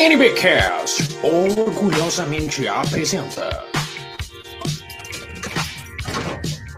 NBcast 0.00 1.18
orgulhosamente 1.24 2.68
apresenta 2.68 3.64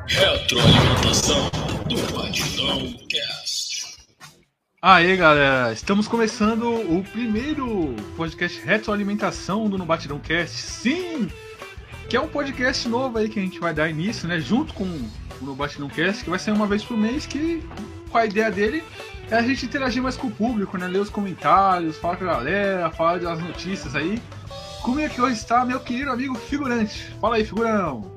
Retroalimentação 0.08 1.50
do 1.86 2.14
Batidão 2.14 2.95
Cast. 3.11 3.98
Aê 4.80 5.18
galera, 5.18 5.70
estamos 5.70 6.09
começando 6.09 6.64
o 6.64 7.04
primeiro 7.12 7.95
podcast 8.16 8.59
Retroalimentação 8.64 9.68
do 9.68 9.77
No 9.77 9.84
Batidão 9.84 10.18
Cast. 10.18 10.57
Sim! 10.57 11.29
Que 12.09 12.16
é 12.16 12.21
um 12.23 12.29
podcast 12.29 12.89
novo 12.89 13.18
aí 13.18 13.29
que 13.29 13.39
a 13.39 13.43
gente 13.43 13.61
vai 13.61 13.75
dar 13.75 13.91
início, 13.91 14.27
né? 14.27 14.41
Junto 14.41 14.73
com 14.73 14.84
o 14.84 15.11
No 15.43 15.55
Batidão 15.55 15.91
Cast, 15.91 16.25
que 16.25 16.30
vai 16.30 16.39
ser 16.39 16.52
uma 16.52 16.66
vez 16.66 16.82
por 16.82 16.96
mês, 16.96 17.27
que 17.27 17.62
com 18.11 18.16
a 18.16 18.25
ideia 18.25 18.50
dele 18.50 18.82
é 19.30 19.36
a 19.36 19.42
gente 19.42 19.64
interagir 19.64 20.02
mais 20.02 20.16
com 20.16 20.26
o 20.26 20.30
público, 20.30 20.76
né? 20.76 20.86
Ler 20.88 20.98
os 20.98 21.08
comentários, 21.08 21.96
falar 21.96 22.16
com 22.16 22.25
a 22.25 22.34
galera, 22.34 22.90
falar 22.90 23.21
das 23.21 23.38
notícias 23.40 23.94
aí. 23.94 24.21
Comigo 24.82 25.07
aqui 25.07 25.21
hoje 25.21 25.34
está 25.34 25.64
meu 25.64 25.79
querido 25.79 26.11
amigo 26.11 26.34
Figurante. 26.34 27.12
Fala 27.21 27.36
aí, 27.36 27.44
Figurão. 27.44 28.11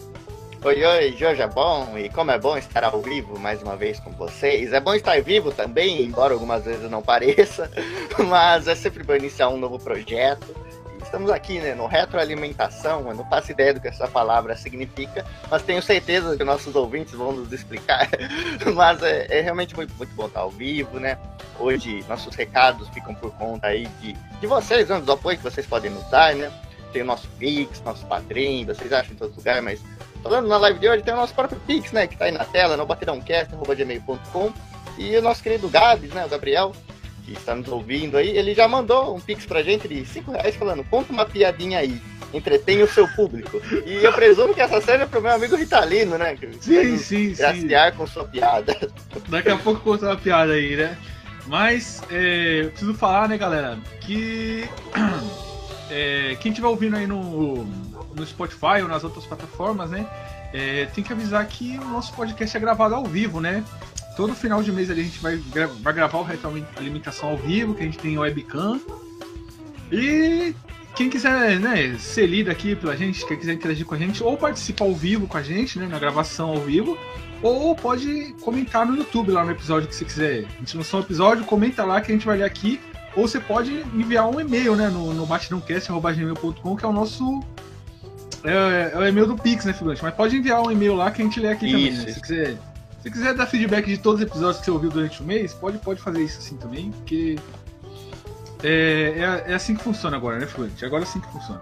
Oi, 0.64 0.82
oi, 0.82 1.12
Jorge 1.18 1.42
é 1.42 1.48
bom 1.48 1.98
e 1.98 2.10
como 2.10 2.32
é 2.32 2.40
bom 2.40 2.58
estar 2.58 2.86
ao 2.86 3.02
vivo 3.02 3.38
mais 3.38 3.62
uma 3.62 3.76
vez 3.76 4.00
com 4.00 4.12
vocês. 4.12 4.72
É 4.72 4.80
bom 4.80 4.94
estar 4.94 5.22
vivo 5.22 5.52
também, 5.52 6.02
embora 6.02 6.34
algumas 6.34 6.64
vezes 6.64 6.90
não 6.90 7.02
pareça, 7.02 7.70
mas 8.30 8.68
é 8.68 8.74
sempre 8.74 9.04
bom 9.04 9.14
iniciar 9.14 9.50
um 9.50 9.58
novo 9.58 9.78
projeto. 9.78 10.56
Estamos 11.04 11.30
aqui 11.30 11.60
né, 11.60 11.76
no 11.76 11.86
retroalimentação, 11.86 13.08
eu 13.08 13.16
não 13.16 13.26
faço 13.26 13.52
ideia 13.52 13.74
do 13.74 13.80
que 13.80 13.88
essa 13.88 14.08
palavra 14.08 14.56
significa, 14.56 15.26
mas 15.52 15.62
tenho 15.62 15.82
certeza 15.82 16.36
que 16.36 16.44
nossos 16.44 16.74
ouvintes 16.76 17.14
vão 17.14 17.34
nos 17.34 17.52
explicar. 17.52 18.10
mas 18.74 19.04
é, 19.04 19.28
é, 19.30 19.42
realmente 19.42 19.76
muito, 19.76 19.94
muito 19.96 20.14
bom 20.16 20.28
estar 20.28 20.40
ao 20.40 20.50
vivo, 20.50 21.00
né? 21.00 21.18
Hoje 21.60 22.04
nossos 22.08 22.34
recados 22.36 22.88
ficam 22.90 23.14
por 23.14 23.32
conta 23.34 23.68
aí 23.68 23.86
de, 24.02 24.14
de 24.14 24.48
vocês, 24.48 24.88
né, 24.90 25.00
dos 25.00 25.10
apoios 25.10 25.42
que 25.42 25.44
vocês 25.44 25.68
podem 25.68 25.92
nos 25.92 26.10
dar, 26.10 26.34
né? 26.34 26.52
Tem 26.92 27.02
o 27.02 27.06
nosso 27.06 27.28
Pix, 27.38 27.82
nosso 27.82 28.06
Padrim, 28.06 28.66
vocês 28.66 28.92
acham 28.94 29.14
em 29.14 29.18
todo 29.18 29.36
lugar, 29.36 29.62
mas 29.62 29.82
falando 30.24 30.48
na 30.48 30.58
live 30.58 30.80
de 30.80 30.88
hoje, 30.88 31.04
tem 31.04 31.14
o 31.14 31.18
nosso 31.18 31.34
próprio 31.34 31.60
Pix, 31.68 31.92
né? 31.92 32.08
Que 32.08 32.18
tá 32.18 32.26
aí 32.26 32.32
na 32.32 32.46
tela, 32.46 32.78
no 32.78 32.86
batidãocast.gmail.com 32.86 34.54
e 34.98 35.18
o 35.18 35.22
nosso 35.22 35.44
querido 35.44 35.70
Gabs, 35.70 36.12
né? 36.12 36.26
O 36.26 36.30
Gabriel, 36.30 36.72
que 37.26 37.34
está 37.34 37.56
nos 37.56 37.68
ouvindo 37.68 38.18
aí, 38.18 38.38
ele 38.38 38.54
já 38.54 38.68
mandou 38.68 39.16
um 39.16 39.20
pix 39.20 39.46
pra 39.46 39.64
gente 39.64 39.88
de 39.88 40.06
5 40.06 40.32
reais 40.32 40.56
falando, 40.56 40.84
conta 40.84 41.12
uma 41.12 41.26
piadinha 41.26 41.80
aí, 41.80 42.02
entretenha 42.34 42.84
o 42.84 42.88
seu 42.88 43.08
público. 43.08 43.62
E 43.86 44.04
eu 44.04 44.14
presumo 44.14 44.54
que 44.54 44.62
essa 44.62 44.82
série 44.82 45.04
é 45.04 45.06
pro 45.06 45.22
meu 45.22 45.32
amigo 45.32 45.56
Ritalino, 45.56 46.18
né? 46.18 46.38
Sim, 46.60 46.98
sim, 46.98 47.34
graciar 47.34 47.92
sim. 47.92 47.98
com 47.98 48.08
sua 48.08 48.26
piada. 48.26 48.76
Daqui 49.30 49.50
a 49.50 49.58
pouco 49.58 49.82
conta 49.82 50.08
uma 50.08 50.18
piada 50.18 50.54
aí, 50.54 50.76
né? 50.76 50.98
Mas 51.48 52.02
é, 52.10 52.62
eu 52.64 52.70
preciso 52.70 52.94
falar, 52.94 53.28
né, 53.28 53.38
galera, 53.38 53.78
que 54.02 54.68
é, 55.90 56.38
quem 56.40 56.52
estiver 56.52 56.68
ouvindo 56.68 56.96
aí 56.96 57.06
no, 57.06 57.66
no 57.66 58.26
Spotify 58.26 58.82
ou 58.82 58.88
nas 58.88 59.04
outras 59.04 59.26
plataformas, 59.26 59.90
né? 59.90 60.08
É, 60.54 60.86
tem 60.94 61.04
que 61.04 61.12
avisar 61.12 61.46
que 61.48 61.78
o 61.80 61.86
nosso 61.86 62.14
podcast 62.14 62.56
é 62.56 62.60
gravado 62.60 62.96
ao 62.96 63.06
vivo, 63.06 63.42
né? 63.42 63.64
Todo 64.16 64.34
final 64.34 64.62
de 64.62 64.72
mês 64.72 64.90
ali 64.90 65.02
a 65.02 65.04
gente 65.04 65.20
vai, 65.20 65.38
vai 65.38 65.94
gravar 65.94 66.18
o 66.18 66.24
Retroalimentação 66.24 67.30
ao 67.30 67.38
vivo, 67.38 67.74
que 67.74 67.82
a 67.82 67.86
gente 67.86 67.98
tem 67.98 68.18
webcam. 68.18 68.80
E 69.92 70.56
quem 70.96 71.10
quiser 71.10 71.60
né, 71.60 71.96
ser 71.98 72.28
lido 72.28 72.52
aqui 72.52 72.76
pela 72.76 72.96
gente, 72.96 73.26
quem 73.26 73.38
quiser 73.38 73.54
interagir 73.54 73.86
com 73.86 73.96
a 73.96 73.98
gente, 73.98 74.24
ou 74.24 74.38
participar 74.38 74.86
ao 74.86 74.94
vivo 74.94 75.28
com 75.28 75.38
a 75.38 75.42
gente, 75.42 75.80
né, 75.80 75.88
na 75.88 76.00
gravação 76.00 76.50
ao 76.50 76.60
vivo, 76.60 76.98
ou 77.42 77.76
pode 77.76 78.34
comentar 78.42 78.86
no 78.86 78.96
YouTube 78.96 79.32
lá 79.32 79.44
no 79.44 79.52
episódio 79.52 79.88
que 79.88 79.96
você 79.96 80.06
quiser. 80.06 80.46
A 80.56 80.60
gente 80.60 80.78
lançou 80.78 81.00
um 81.00 81.04
episódio, 81.04 81.46
comenta 81.46 81.84
lá 81.84 82.00
que 82.00 82.12
a 82.12 82.16
gente 82.16 82.26
vai 82.26 82.38
ler 82.38 82.46
aqui. 82.46 82.80
Ou 83.16 83.28
você 83.28 83.40
pode 83.40 83.72
enviar 83.94 84.28
um 84.28 84.40
e-mail 84.40 84.76
né, 84.76 84.88
no, 84.88 85.14
no 85.14 85.26
batidãocast.gmail.com, 85.26 86.76
que 86.76 86.84
é 86.84 86.88
o 86.88 86.94
nosso. 86.94 87.44
É, 88.44 88.92
é, 88.94 88.98
o 88.98 89.06
e-mail 89.06 89.28
do 89.28 89.36
Pix, 89.36 89.66
né, 89.66 89.74
figurante? 89.74 90.02
Mas 90.02 90.16
pode 90.16 90.36
enviar 90.36 90.62
um 90.62 90.72
e-mail 90.72 90.96
lá 90.96 91.12
que 91.12 91.22
a 91.22 91.26
gente 91.26 91.40
lê 91.40 91.50
aqui 91.50 91.68
Isso. 91.68 91.76
também, 91.76 91.92
né, 91.92 92.14
se 92.14 92.22
quiser 92.22 92.58
se 93.04 93.12
quiser 93.12 93.34
dar 93.34 93.46
feedback 93.46 93.86
de 93.86 93.98
todos 93.98 94.22
os 94.22 94.28
episódios 94.28 94.60
que 94.60 94.66
você 94.66 94.72
ouviu 94.72 94.90
durante 94.90 95.22
o 95.22 95.26
mês, 95.26 95.54
pode, 95.54 95.78
pode 95.78 96.00
fazer 96.00 96.24
isso 96.24 96.40
assim 96.40 96.56
também, 96.56 96.90
porque 96.90 97.38
é, 98.64 99.42
é, 99.48 99.52
é 99.52 99.54
assim 99.54 99.76
que 99.76 99.84
funciona 99.84 100.16
agora, 100.16 100.40
né, 100.40 100.48
Fluente? 100.48 100.86
Agora 100.86 101.04
é 101.04 101.06
assim 101.06 101.20
que 101.20 101.28
funciona. 101.28 101.60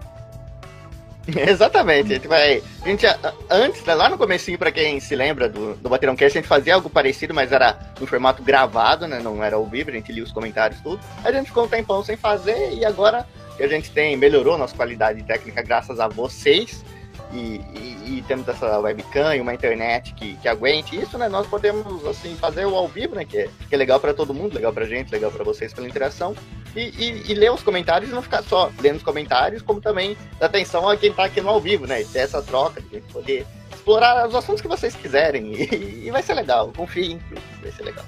Exatamente, 1.26 2.12
a 2.12 2.14
gente 2.14 2.28
vai. 2.28 2.62
A 2.82 2.88
gente, 2.88 3.06
antes, 3.50 3.84
lá 3.84 4.08
no 4.08 4.16
comecinho, 4.16 4.56
para 4.56 4.70
quem 4.70 5.00
se 5.00 5.16
lembra 5.16 5.48
do, 5.48 5.74
do 5.74 5.88
Baterão 5.88 6.14
Cast, 6.14 6.38
a 6.38 6.40
gente 6.40 6.48
fazia 6.48 6.76
algo 6.76 6.88
parecido, 6.88 7.34
mas 7.34 7.50
era 7.50 7.76
no 7.98 8.06
formato 8.06 8.40
gravado, 8.40 9.08
né? 9.08 9.18
Não 9.20 9.42
era 9.42 9.56
ao 9.56 9.66
vivo, 9.66 9.90
a 9.90 9.92
gente 9.92 10.12
lia 10.12 10.22
os 10.22 10.30
comentários 10.30 10.80
tudo. 10.80 11.00
A 11.24 11.32
gente 11.32 11.46
ficou 11.46 11.64
um 11.64 11.68
tempão 11.68 12.04
sem 12.04 12.16
fazer 12.16 12.72
e 12.72 12.84
agora 12.84 13.26
que 13.56 13.64
a 13.64 13.68
gente 13.68 13.90
tem, 13.90 14.16
melhorou 14.16 14.56
nossa 14.56 14.76
qualidade 14.76 15.22
técnica 15.24 15.60
graças 15.60 15.98
a 15.98 16.06
vocês 16.06 16.84
e, 17.32 17.60
e, 17.74 18.18
e, 18.18 18.24
temos 18.28 18.46
essa 18.46 18.78
webcam 18.78 19.34
e 19.34 19.40
uma 19.40 19.54
internet 19.54 20.12
que, 20.14 20.34
que 20.36 20.48
aguente 20.48 21.00
isso, 21.00 21.16
né? 21.16 21.28
Nós 21.28 21.46
podemos 21.46 22.04
assim 22.06 22.36
fazer 22.36 22.66
o 22.66 22.76
ao 22.76 22.86
vivo, 22.86 23.14
né? 23.14 23.24
Que 23.24 23.38
é, 23.38 23.48
que 23.68 23.74
é 23.74 23.78
legal 23.78 23.98
para 23.98 24.12
todo 24.12 24.34
mundo, 24.34 24.54
legal 24.54 24.72
pra 24.72 24.84
gente, 24.84 25.10
legal 25.10 25.30
para 25.30 25.44
vocês 25.44 25.72
pela 25.72 25.88
interação. 25.88 26.34
E, 26.74 27.30
e, 27.30 27.34
ler 27.34 27.52
os 27.52 27.62
comentários 27.62 28.10
e 28.10 28.14
não 28.14 28.22
ficar 28.22 28.42
só 28.42 28.70
lendo 28.80 28.96
os 28.96 29.02
comentários, 29.02 29.62
como 29.62 29.80
também 29.80 30.16
dar 30.38 30.46
atenção 30.46 30.88
a 30.88 30.96
quem 30.96 31.12
tá 31.12 31.24
aqui 31.24 31.40
no 31.40 31.50
ao 31.50 31.60
vivo, 31.60 31.86
né? 31.86 32.02
E 32.02 32.04
ter 32.04 32.20
essa 32.20 32.42
troca, 32.42 32.80
de 32.80 33.00
poder 33.00 33.46
explorar 33.72 34.26
os 34.26 34.34
assuntos 34.34 34.62
que 34.62 34.68
vocês 34.68 34.94
quiserem. 34.94 35.52
E, 35.54 36.06
e 36.06 36.10
vai 36.10 36.22
ser 36.22 36.34
legal, 36.34 36.72
confiem, 36.74 37.20
vai 37.60 37.72
ser 37.72 37.82
legal. 37.82 38.04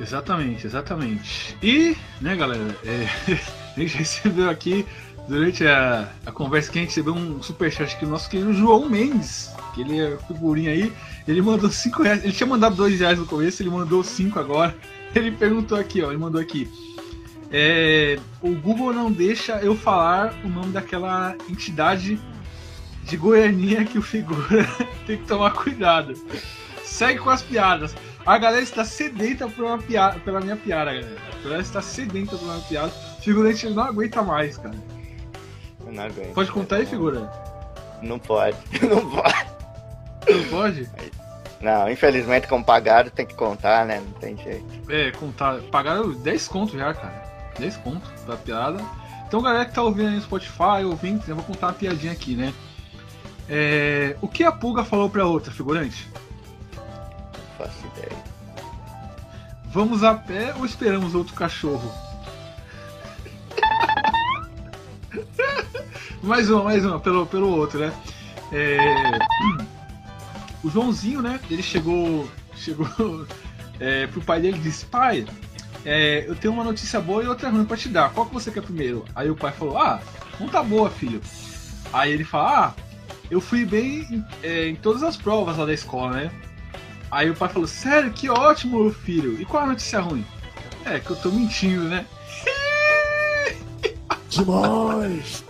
Exatamente, 0.00 0.66
exatamente. 0.66 1.56
E, 1.62 1.96
né, 2.20 2.34
galera, 2.34 2.76
é, 2.84 3.32
a 3.76 3.80
gente 3.80 3.96
recebeu 3.98 4.48
aqui 4.48 4.86
durante 5.28 5.66
a, 5.66 6.08
a 6.26 6.32
conversa 6.32 6.70
que 6.70 6.78
a 6.78 6.82
gente 6.82 6.90
recebeu 6.90 7.14
um 7.14 7.42
superchat 7.42 7.94
aqui 7.94 8.04
do 8.04 8.10
nosso 8.10 8.28
querido 8.28 8.52
João 8.52 8.88
Mendes, 8.88 9.50
que 9.74 9.82
ele 9.82 10.00
é 10.00 10.16
figurinha 10.26 10.70
aí, 10.70 10.92
ele 11.26 11.40
mandou 11.40 11.70
5 11.70 12.02
reais. 12.02 12.24
Ele 12.24 12.32
tinha 12.32 12.46
mandado 12.46 12.76
2 12.76 13.00
reais 13.00 13.18
no 13.18 13.26
começo, 13.26 13.62
ele 13.62 13.70
mandou 13.70 14.02
5 14.02 14.38
agora. 14.38 14.74
Ele 15.14 15.30
perguntou 15.30 15.76
aqui, 15.76 16.00
ó, 16.00 16.08
ele 16.08 16.16
mandou 16.16 16.40
aqui. 16.40 16.66
É, 17.50 18.18
o 18.40 18.54
Google 18.54 18.94
não 18.94 19.12
deixa 19.12 19.58
eu 19.58 19.76
falar 19.76 20.32
o 20.42 20.48
nome 20.48 20.72
daquela 20.72 21.36
entidade 21.50 22.18
de 23.04 23.16
Goianinha 23.18 23.84
que 23.84 23.98
o 23.98 24.02
figura 24.02 24.66
tem 25.06 25.18
que 25.18 25.26
tomar 25.26 25.50
cuidado. 25.50 26.14
Segue 26.82 27.18
com 27.18 27.28
as 27.28 27.42
piadas. 27.42 27.94
A 28.24 28.38
galera 28.38 28.62
está 28.62 28.86
sedenta 28.86 29.46
por 29.48 29.66
uma 29.66 29.76
piada, 29.76 30.18
pela 30.20 30.40
minha 30.40 30.56
piada, 30.56 30.94
galera. 30.94 31.16
A 31.40 31.42
galera 31.42 31.62
está 31.62 31.82
sedenta 31.82 32.38
por 32.38 32.44
uma 32.46 32.60
piada. 32.60 32.90
O 33.18 33.22
figurante 33.22 33.68
não 33.68 33.82
aguenta 33.82 34.22
mais, 34.22 34.56
cara. 34.56 34.76
Não 35.92 36.04
aguento. 36.04 36.32
Pode 36.32 36.50
contar 36.50 36.76
aí, 36.76 36.86
figura? 36.86 37.30
Não 38.00 38.18
pode. 38.18 38.56
Não 38.82 39.10
pode. 39.10 39.52
Não 40.28 40.44
pode? 40.50 40.90
Não, 41.60 41.88
infelizmente, 41.88 42.48
como 42.48 42.64
pagaram, 42.64 43.10
tem 43.10 43.26
que 43.26 43.34
contar, 43.34 43.86
né? 43.86 44.00
Não 44.00 44.12
tem 44.18 44.36
jeito. 44.36 44.90
É, 44.90 45.12
contar. 45.12 45.60
Pagaram 45.70 46.10
10 46.12 46.48
contos 46.48 46.74
já, 46.74 46.92
cara. 46.92 47.22
10 47.58 47.76
contos 47.78 48.10
pra 48.26 48.36
piada. 48.36 48.82
Então, 49.28 49.40
galera 49.40 49.64
que 49.64 49.72
tá 49.72 49.82
ouvindo 49.82 50.08
aí 50.08 50.16
no 50.16 50.22
Spotify, 50.22 50.84
ouvindo, 50.84 51.22
eu 51.28 51.36
vou 51.36 51.44
contar 51.44 51.68
uma 51.68 51.72
piadinha 51.72 52.12
aqui, 52.12 52.34
né? 52.34 52.52
É... 53.48 54.16
O 54.20 54.28
que 54.28 54.44
a 54.44 54.52
pulga 54.52 54.84
falou 54.84 55.08
pra 55.08 55.26
outra, 55.26 55.52
figurante? 55.52 56.08
Não 56.76 57.56
faço 57.58 57.86
ideia. 57.96 58.16
Vamos 59.66 60.02
a 60.02 60.14
pé 60.14 60.54
ou 60.58 60.66
esperamos 60.66 61.14
outro 61.14 61.34
cachorro? 61.34 61.90
Mais 66.22 66.48
uma, 66.48 66.62
mais 66.62 66.84
uma, 66.84 67.00
pelo, 67.00 67.26
pelo 67.26 67.48
outro, 67.48 67.80
né? 67.80 67.92
É, 68.52 69.18
o 70.62 70.70
Joãozinho, 70.70 71.20
né? 71.20 71.40
Ele 71.50 71.62
chegou, 71.62 72.28
chegou 72.54 72.86
é, 73.80 74.06
pro 74.06 74.20
pai 74.20 74.40
dele 74.40 74.58
e 74.58 74.60
disse: 74.60 74.84
Pai, 74.86 75.26
é, 75.84 76.24
eu 76.26 76.34
tenho 76.36 76.54
uma 76.54 76.64
notícia 76.64 77.00
boa 77.00 77.22
e 77.22 77.26
outra 77.26 77.50
ruim 77.50 77.64
pra 77.64 77.76
te 77.76 77.88
dar. 77.88 78.12
Qual 78.12 78.26
que 78.26 78.34
você 78.34 78.50
quer 78.50 78.62
primeiro? 78.62 79.04
Aí 79.14 79.30
o 79.30 79.36
pai 79.36 79.52
falou: 79.52 79.78
Ah, 79.78 80.00
não 80.38 80.48
tá 80.48 80.62
boa, 80.62 80.88
filho. 80.90 81.20
Aí 81.92 82.12
ele 82.12 82.24
fala: 82.24 82.66
Ah, 82.66 82.74
eu 83.30 83.40
fui 83.40 83.64
bem 83.64 84.06
em, 84.10 84.24
é, 84.42 84.68
em 84.68 84.76
todas 84.76 85.02
as 85.02 85.16
provas 85.16 85.56
lá 85.56 85.66
da 85.66 85.74
escola, 85.74 86.12
né? 86.12 86.30
Aí 87.10 87.30
o 87.30 87.34
pai 87.34 87.48
falou: 87.48 87.66
Sério, 87.66 88.12
que 88.12 88.28
ótimo, 88.28 88.92
filho. 88.92 89.40
E 89.40 89.44
qual 89.44 89.64
a 89.64 89.66
notícia 89.66 90.00
ruim? 90.00 90.24
É 90.84 90.98
que 90.98 91.10
eu 91.10 91.16
tô 91.16 91.30
mentindo, 91.30 91.84
né? 91.84 92.06
Demais! 94.28 95.44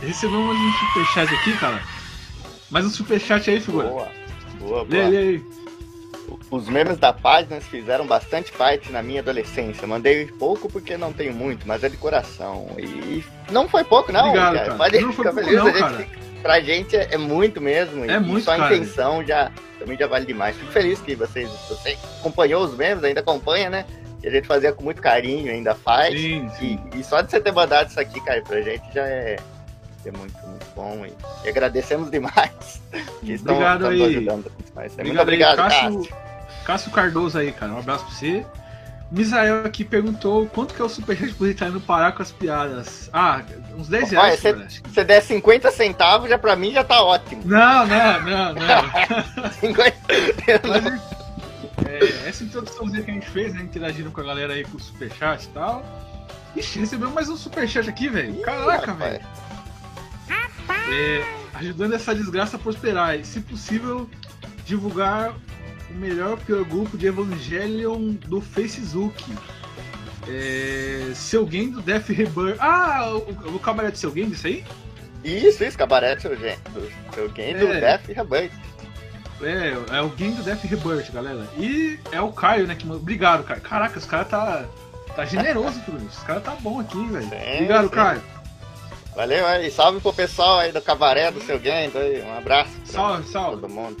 Recebemos 0.00 0.56
um 0.56 0.72
superchat 0.72 1.34
aqui, 1.34 1.56
cara. 1.58 1.82
Mais 2.70 2.86
um 2.86 2.90
superchat 2.90 3.50
aí, 3.50 3.60
figura. 3.60 3.88
Boa, 3.88 4.08
boa, 4.58 4.84
boa. 4.84 4.86
Lê, 4.88 5.08
lê 5.08 5.18
aí. 5.18 5.44
Os 6.50 6.68
memes 6.68 6.96
da 6.98 7.12
página 7.12 7.60
fizeram 7.60 8.06
bastante 8.06 8.52
parte 8.52 8.90
na 8.90 9.02
minha 9.02 9.20
adolescência. 9.20 9.86
Mandei 9.86 10.26
pouco 10.26 10.70
porque 10.70 10.96
não 10.96 11.12
tenho 11.12 11.32
muito, 11.34 11.66
mas 11.66 11.84
é 11.84 11.88
de 11.88 11.96
coração. 11.96 12.68
E 12.78 13.24
não 13.50 13.68
foi 13.68 13.84
pouco, 13.84 14.10
não. 14.12 14.28
Obrigado, 14.28 14.54
cara. 14.54 14.66
cara. 14.66 14.78
Pode 14.78 15.00
não 15.00 15.12
ficar 15.12 15.32
feliz. 15.32 15.52
Não, 15.52 15.66
a 15.66 15.72
gente 15.72 15.96
fica, 15.96 16.18
pra 16.42 16.60
gente 16.60 16.96
é, 16.96 17.08
é, 17.12 17.18
muito 17.18 17.60
mesmo. 17.60 18.04
É 18.04 18.16
e 18.16 18.20
muito, 18.20 18.44
só 18.44 18.52
a 18.52 18.56
cara. 18.56 18.74
intenção 18.74 19.24
já, 19.24 19.50
também 19.78 19.96
já 19.96 20.06
vale 20.06 20.26
demais. 20.26 20.56
Fico 20.56 20.72
feliz 20.72 21.00
que 21.00 21.14
vocês, 21.14 21.48
você 21.68 21.98
acompanhou 22.20 22.64
os 22.64 22.76
memes, 22.76 23.04
ainda 23.04 23.20
acompanha, 23.20 23.68
né? 23.68 23.84
Que 24.20 24.28
a 24.28 24.30
gente 24.30 24.46
fazia 24.46 24.72
com 24.72 24.82
muito 24.82 25.00
carinho, 25.00 25.50
ainda 25.50 25.74
faz. 25.74 26.18
Sim, 26.18 26.48
sim. 26.58 26.80
E, 26.94 27.00
e 27.00 27.04
só 27.04 27.20
de 27.20 27.30
você 27.30 27.40
ter 27.40 27.52
mandado 27.52 27.88
isso 27.88 27.98
aqui, 27.98 28.20
cara, 28.20 28.42
pra 28.42 28.60
gente 28.60 28.84
já 28.92 29.06
é, 29.06 29.36
é 30.04 30.10
muito, 30.10 30.38
muito 30.46 30.66
bom. 30.74 31.04
E, 31.06 31.12
e 31.44 31.48
agradecemos 31.48 32.10
demais. 32.10 32.80
Que 33.20 33.34
estão, 33.34 33.54
Obrigado 33.54 33.90
estão 33.90 34.06
aí. 34.06 34.16
ajudando 34.16 34.52
demais. 34.66 34.92
Obrigado, 34.92 35.06
muito 35.06 35.22
obrigado, 35.22 35.60
aí, 35.60 35.68
Cássio, 35.68 35.98
Cássio. 35.98 36.16
Cássio 36.64 36.90
Cardoso 36.90 37.38
aí, 37.38 37.52
cara. 37.52 37.72
Um 37.72 37.78
abraço 37.78 38.04
pra 38.06 38.14
você. 38.14 38.46
Misael 39.10 39.64
aqui 39.66 39.84
perguntou 39.84 40.46
quanto 40.46 40.72
que 40.72 40.80
é 40.80 40.84
o 40.84 40.88
superchat 40.88 41.34
pro 41.34 41.46
Ritalino 41.46 41.80
parar 41.80 42.12
com 42.12 42.22
as 42.22 42.30
piadas. 42.30 43.10
Ah, 43.12 43.42
uns 43.76 43.88
10 43.88 44.12
Olha, 44.12 44.20
reais, 44.20 44.40
Se 44.40 44.80
você 44.82 45.04
der 45.04 45.20
50 45.20 45.70
centavos, 45.72 46.30
já 46.30 46.38
pra 46.38 46.54
mim 46.54 46.72
já 46.72 46.84
tá 46.84 47.02
ótimo. 47.02 47.42
Não, 47.44 47.86
não, 47.86 48.20
não, 48.22 48.54
não. 48.54 49.50
50... 49.60 51.19
É, 51.88 52.28
essa 52.28 52.44
introduçãozinha 52.44 53.02
que 53.02 53.10
a 53.10 53.14
gente 53.14 53.28
fez, 53.30 53.54
né? 53.54 53.62
Interagindo 53.62 54.10
com 54.10 54.20
a 54.20 54.24
galera 54.24 54.52
aí 54.54 54.64
com 54.64 54.76
o 54.76 54.80
superchat 54.80 55.44
e 55.44 55.48
tal. 55.48 55.84
Ixi, 56.56 56.80
recebeu 56.80 57.10
mais 57.10 57.28
um 57.28 57.36
superchat 57.36 57.88
aqui, 57.88 58.08
velho. 58.08 58.40
Caraca, 58.42 58.92
velho. 58.94 59.20
É, 60.92 61.24
ajudando 61.54 61.94
essa 61.94 62.14
desgraça 62.14 62.56
a 62.56 62.58
prosperar. 62.58 63.18
E, 63.18 63.24
se 63.24 63.40
possível, 63.40 64.08
divulgar 64.64 65.34
o 65.90 65.94
melhor 65.94 66.36
pior 66.38 66.64
grupo 66.64 66.96
de 66.98 67.06
Evangelion 67.06 68.12
do 68.26 68.40
Facebook. 68.40 69.24
É, 70.28 71.12
seu 71.14 71.44
game 71.46 71.72
do 71.72 71.80
Death 71.80 72.08
Rebirth. 72.08 72.56
Ah, 72.60 73.10
o, 73.14 73.54
o 73.56 73.58
cabaré 73.58 73.90
do 73.90 73.96
seu 73.98 74.10
game, 74.12 74.32
isso 74.32 74.46
aí? 74.46 74.64
Isso, 75.24 75.62
isso, 75.64 75.76
cabaré 75.76 76.14
do 76.16 76.22
seu 76.22 76.36
gen- 76.36 76.58
do 76.72 77.14
seu 77.14 77.28
game 77.30 77.58
do 77.58 77.66
É. 77.68 77.80
Death 77.80 78.06
Rebirth. 78.06 78.52
É, 79.42 79.96
é 79.96 80.02
o 80.02 80.08
game 80.10 80.34
do 80.34 80.42
Death 80.42 80.62
Rebirth, 80.64 81.10
galera. 81.12 81.46
E 81.58 81.98
é 82.12 82.20
o 82.20 82.30
Caio, 82.32 82.66
né? 82.66 82.74
Que. 82.74 82.88
Obrigado, 82.90 83.42
Caio. 83.44 83.60
Caraca, 83.60 83.98
os 83.98 84.04
caras 84.04 84.28
tá. 84.28 84.64
Tá 85.16 85.24
generoso 85.24 85.80
tudo 85.84 85.98
isso. 85.98 86.18
Os 86.18 86.22
caras 86.24 86.42
tá 86.44 86.54
bom 86.60 86.78
aqui, 86.80 87.04
velho. 87.08 87.26
Obrigado, 87.26 87.84
sim. 87.88 87.94
Caio. 87.94 88.22
Valeu 89.16 89.44
aí, 89.46 89.70
salve 89.70 90.00
pro 90.00 90.12
pessoal 90.12 90.60
aí 90.60 90.70
do 90.72 90.80
cabaré 90.80 91.30
do 91.32 91.40
seu 91.42 91.58
game. 91.58 91.90
aí, 91.96 92.22
Um 92.22 92.38
abraço. 92.38 92.70
Salve, 92.84 93.26
salve. 93.28 93.60
Todo 93.62 93.68
mundo. 93.72 93.96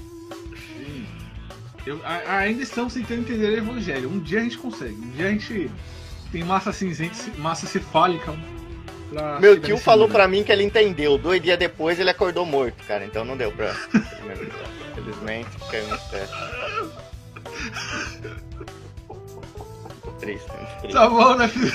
Sim. 0.76 1.06
Eu- 1.84 2.00
a- 2.04 2.36
ainda 2.38 2.62
estamos 2.62 2.94
tentando 2.94 3.20
entender 3.22 3.46
o 3.46 3.56
evangelho. 3.58 4.08
Um 4.10 4.20
dia 4.20 4.38
a 4.40 4.42
gente 4.42 4.56
consegue. 4.58 4.94
Um 4.94 5.10
dia 5.10 5.26
a 5.26 5.30
gente 5.30 5.70
tem 6.30 6.44
massa 6.44 6.72
cinzenta, 6.72 7.16
massa 7.38 7.66
cefálica. 7.66 8.32
Meu 9.40 9.60
tio 9.60 9.76
falou 9.76 10.08
pra 10.08 10.28
mim 10.28 10.44
que 10.44 10.52
ele 10.52 10.62
entendeu. 10.62 11.18
Dois 11.18 11.42
dias 11.42 11.58
depois 11.58 11.98
ele 11.98 12.10
acordou 12.10 12.46
morto, 12.46 12.84
cara. 12.86 13.04
Então 13.04 13.24
não 13.24 13.36
deu 13.36 13.50
pra. 13.50 13.74
Infelizmente, 15.00 15.48
caiu 15.70 15.88
no 15.88 15.98
teto. 15.98 16.32
Triste, 20.20 20.48
muito 20.52 20.80
triste. 20.80 20.92
Tá 20.92 21.08
bom, 21.08 21.34
né, 21.34 21.48
filho? 21.48 21.72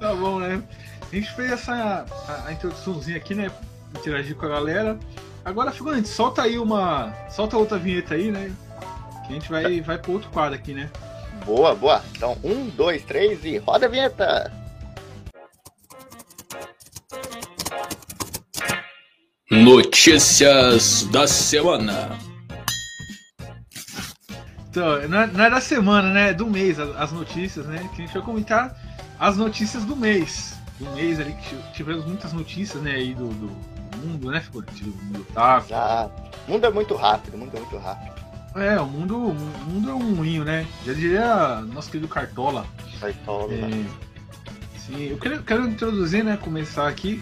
tá 0.00 0.14
bom, 0.14 0.40
né? 0.40 0.62
A 1.10 1.14
gente 1.14 1.32
fez 1.32 1.52
essa 1.52 2.04
a, 2.28 2.48
a 2.48 2.52
introduçãozinha 2.52 3.16
aqui, 3.16 3.34
né? 3.34 3.50
Interagir 3.96 4.36
com 4.36 4.46
a 4.46 4.48
galera. 4.48 4.98
Agora, 5.44 5.70
figurante, 5.70 6.08
solta 6.08 6.42
aí 6.42 6.58
uma. 6.58 7.14
Solta 7.30 7.56
outra 7.56 7.78
vinheta 7.78 8.14
aí, 8.14 8.30
né? 8.30 8.52
Que 9.26 9.32
a 9.32 9.34
gente 9.34 9.50
vai, 9.50 9.80
vai 9.80 9.98
pro 9.98 10.12
outro 10.12 10.28
quadro 10.30 10.56
aqui, 10.56 10.74
né? 10.74 10.90
Boa, 11.44 11.74
boa. 11.74 12.02
Então, 12.16 12.36
um, 12.42 12.68
dois, 12.68 13.04
três 13.04 13.44
e 13.44 13.58
roda 13.58 13.86
a 13.86 13.88
vinheta. 13.88 14.59
Notícias 19.50 21.08
da 21.10 21.26
semana. 21.26 22.16
Então, 24.68 25.08
não 25.08 25.20
é, 25.22 25.26
não 25.26 25.44
é 25.44 25.50
da 25.50 25.60
semana, 25.60 26.08
né? 26.12 26.30
É 26.30 26.32
do 26.32 26.46
mês, 26.46 26.78
as, 26.78 26.94
as 26.96 27.10
notícias, 27.10 27.66
né? 27.66 27.78
Que 27.94 28.02
a 28.02 28.06
gente 28.06 28.14
vai 28.14 28.22
comentar 28.22 28.76
as 29.18 29.36
notícias 29.36 29.84
do 29.84 29.96
mês. 29.96 30.54
Do 30.78 30.88
mês 30.92 31.18
ali, 31.18 31.32
que 31.32 31.48
ti- 31.48 31.62
tivemos 31.74 32.04
muitas 32.04 32.32
notícias, 32.32 32.80
né? 32.80 32.92
Aí 32.92 33.12
do, 33.12 33.26
do 33.28 33.50
mundo, 34.06 34.30
né, 34.30 34.40
figurante? 34.40 34.84
Do 34.84 34.94
mundo 35.04 35.26
tá. 35.34 35.58
Exato. 35.66 36.22
O 36.46 36.52
mundo 36.52 36.66
é 36.66 36.70
muito 36.70 36.94
rápido, 36.94 37.34
o 37.34 37.38
mundo 37.38 37.56
é 37.56 37.58
muito 37.60 37.76
rápido. 37.78 38.20
É, 38.54 38.80
o 38.80 38.86
mundo, 38.86 39.16
o 39.16 39.34
mundo 39.34 39.90
é 39.90 39.94
um 39.94 40.14
moinho, 40.14 40.44
né? 40.44 40.64
Já 40.86 40.92
diria 40.92 41.60
nosso 41.72 41.90
querido 41.90 42.06
Cartola. 42.06 42.64
Né? 43.48 43.84
É, 43.84 44.78
sim, 44.78 45.08
eu 45.08 45.18
quero, 45.18 45.42
quero 45.42 45.68
introduzir, 45.68 46.22
né? 46.22 46.36
Começar 46.40 46.86
aqui. 46.86 47.20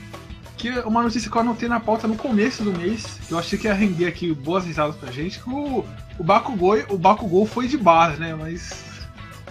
Que 0.59 0.69
é 0.69 0.81
uma 0.81 1.03
notícia 1.03 1.31
que 1.31 1.37
eu 1.37 1.41
anotei 1.41 1.69
na 1.69 1.79
pauta 1.81 2.07
no 2.09 2.17
começo 2.17 2.63
do 2.65 2.73
mês. 2.73 3.07
Que 3.27 3.33
eu 3.33 3.39
achei 3.39 3.59
que 3.59 3.67
ia 3.69 3.75
render 3.75 4.07
aqui 4.07 4.33
boas 4.35 4.65
risadas 4.67 4.97
pra 4.97 5.11
gente. 5.13 5.39
Que 5.41 5.49
o, 5.49 5.85
o 6.19 6.25
Bakugou, 6.25 6.77
o 6.91 6.99
Bakugou 6.99 7.47
foi 7.47 7.69
de 7.69 7.79
base, 7.79 8.19
né? 8.21 8.35
Mas 8.35 8.83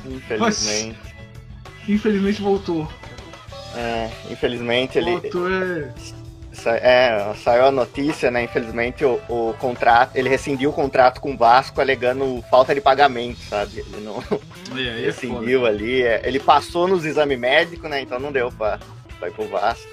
Infelizmente. 0.05 0.97
infelizmente 1.87 2.41
voltou. 2.41 2.91
É, 3.75 4.09
infelizmente 4.29 4.97
ele. 4.97 5.11
Voltou 5.11 5.51
é. 5.51 5.91
É, 6.65 7.33
saiu 7.43 7.67
a 7.67 7.71
notícia, 7.71 8.31
né? 8.31 8.43
Infelizmente 8.43 9.05
o, 9.05 9.21
o 9.29 9.53
contrato. 9.59 10.15
Ele 10.15 10.27
rescindiu 10.27 10.71
o 10.71 10.73
contrato 10.73 11.21
com 11.21 11.33
o 11.33 11.37
Vasco 11.37 11.79
alegando 11.79 12.43
falta 12.49 12.73
de 12.73 12.81
pagamento, 12.81 13.39
sabe? 13.41 13.79
Ele 13.79 14.01
não 14.03 14.21
É, 14.75 14.81
é 14.81 15.05
rescindiu 15.05 15.65
ali. 15.65 16.01
é, 16.01 16.21
ele 16.25 16.39
passou 16.39 16.87
nos 16.87 17.05
exames 17.05 17.39
médicos, 17.39 17.89
né? 17.89 18.01
Então 18.01 18.19
não 18.19 18.31
deu 18.31 18.51
pra 18.51 18.79
ir 19.27 19.31
pro 19.31 19.47
Vasco. 19.47 19.87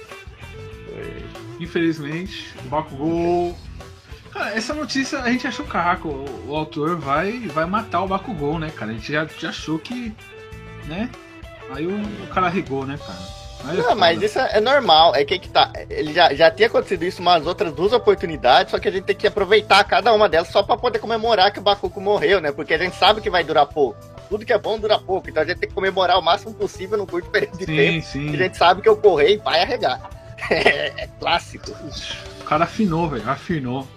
Foi- 0.95 1.25
Infelizmente, 1.59 2.53
o 2.65 2.67
Bakugou. 2.69 3.55
Cara, 4.31 4.53
essa 4.55 4.73
notícia 4.73 5.19
a 5.19 5.29
gente 5.29 5.47
achou 5.47 5.65
caraca, 5.65 6.07
o, 6.07 6.45
o 6.49 6.55
autor 6.55 6.97
vai, 6.97 7.39
vai 7.47 7.65
matar 7.65 8.01
o 8.01 8.07
Bakugou, 8.07 8.59
né, 8.59 8.69
cara? 8.75 8.91
A 8.91 8.93
gente 8.93 9.11
já, 9.11 9.25
já 9.39 9.49
achou 9.49 9.77
que. 9.79 10.13
né? 10.87 11.09
Aí 11.71 11.85
o, 11.87 11.95
o 12.23 12.27
cara 12.27 12.49
regou, 12.49 12.85
né, 12.85 12.97
cara? 12.97 13.19
Aí 13.67 13.79
é 13.79 13.81
Não, 13.81 13.95
mas 13.95 14.21
isso 14.21 14.37
é 14.37 14.59
normal. 14.59 15.15
É 15.15 15.23
que, 15.25 15.39
que 15.39 15.49
tá. 15.49 15.71
Ele 15.89 16.13
já, 16.13 16.33
já 16.33 16.51
tinha 16.51 16.67
acontecido 16.67 17.03
isso 17.03 17.21
umas 17.21 17.47
outras 17.47 17.73
duas 17.73 17.93
oportunidades, 17.93 18.71
só 18.71 18.77
que 18.77 18.87
a 18.87 18.91
gente 18.91 19.05
tem 19.05 19.15
que 19.15 19.25
aproveitar 19.25 19.83
cada 19.85 20.13
uma 20.13 20.29
delas 20.29 20.49
só 20.49 20.61
pra 20.61 20.77
poder 20.77 20.99
comemorar 20.99 21.51
que 21.51 21.59
o 21.59 21.63
Bakuko 21.63 21.99
morreu, 22.01 22.39
né? 22.41 22.51
Porque 22.51 22.73
a 22.73 22.77
gente 22.77 22.95
sabe 22.97 23.21
que 23.21 23.29
vai 23.29 23.43
durar 23.43 23.65
pouco. 23.65 23.97
Tudo 24.29 24.45
que 24.45 24.53
é 24.53 24.57
bom 24.57 24.77
dura 24.77 24.99
pouco. 24.99 25.29
Então 25.29 25.41
a 25.41 25.45
gente 25.45 25.57
tem 25.59 25.69
que 25.69 25.75
comemorar 25.75 26.19
o 26.19 26.21
máximo 26.21 26.53
possível 26.53 26.97
no 26.97 27.07
curto 27.07 27.29
período 27.29 27.57
de 27.57 27.65
tempo. 27.65 27.93
Sim, 27.93 28.01
sim. 28.01 28.27
Que 28.31 28.35
a 28.35 28.43
gente 28.43 28.57
sabe 28.57 28.81
que 28.81 28.89
o 28.89 28.95
Correio 28.97 29.41
vai 29.41 29.61
arregar. 29.61 30.09
É, 30.55 31.07
clássico. 31.19 31.71
O 32.41 32.43
cara 32.43 32.65
afinou, 32.65 33.09
velho. 33.09 33.29
Afinou. 33.29 33.87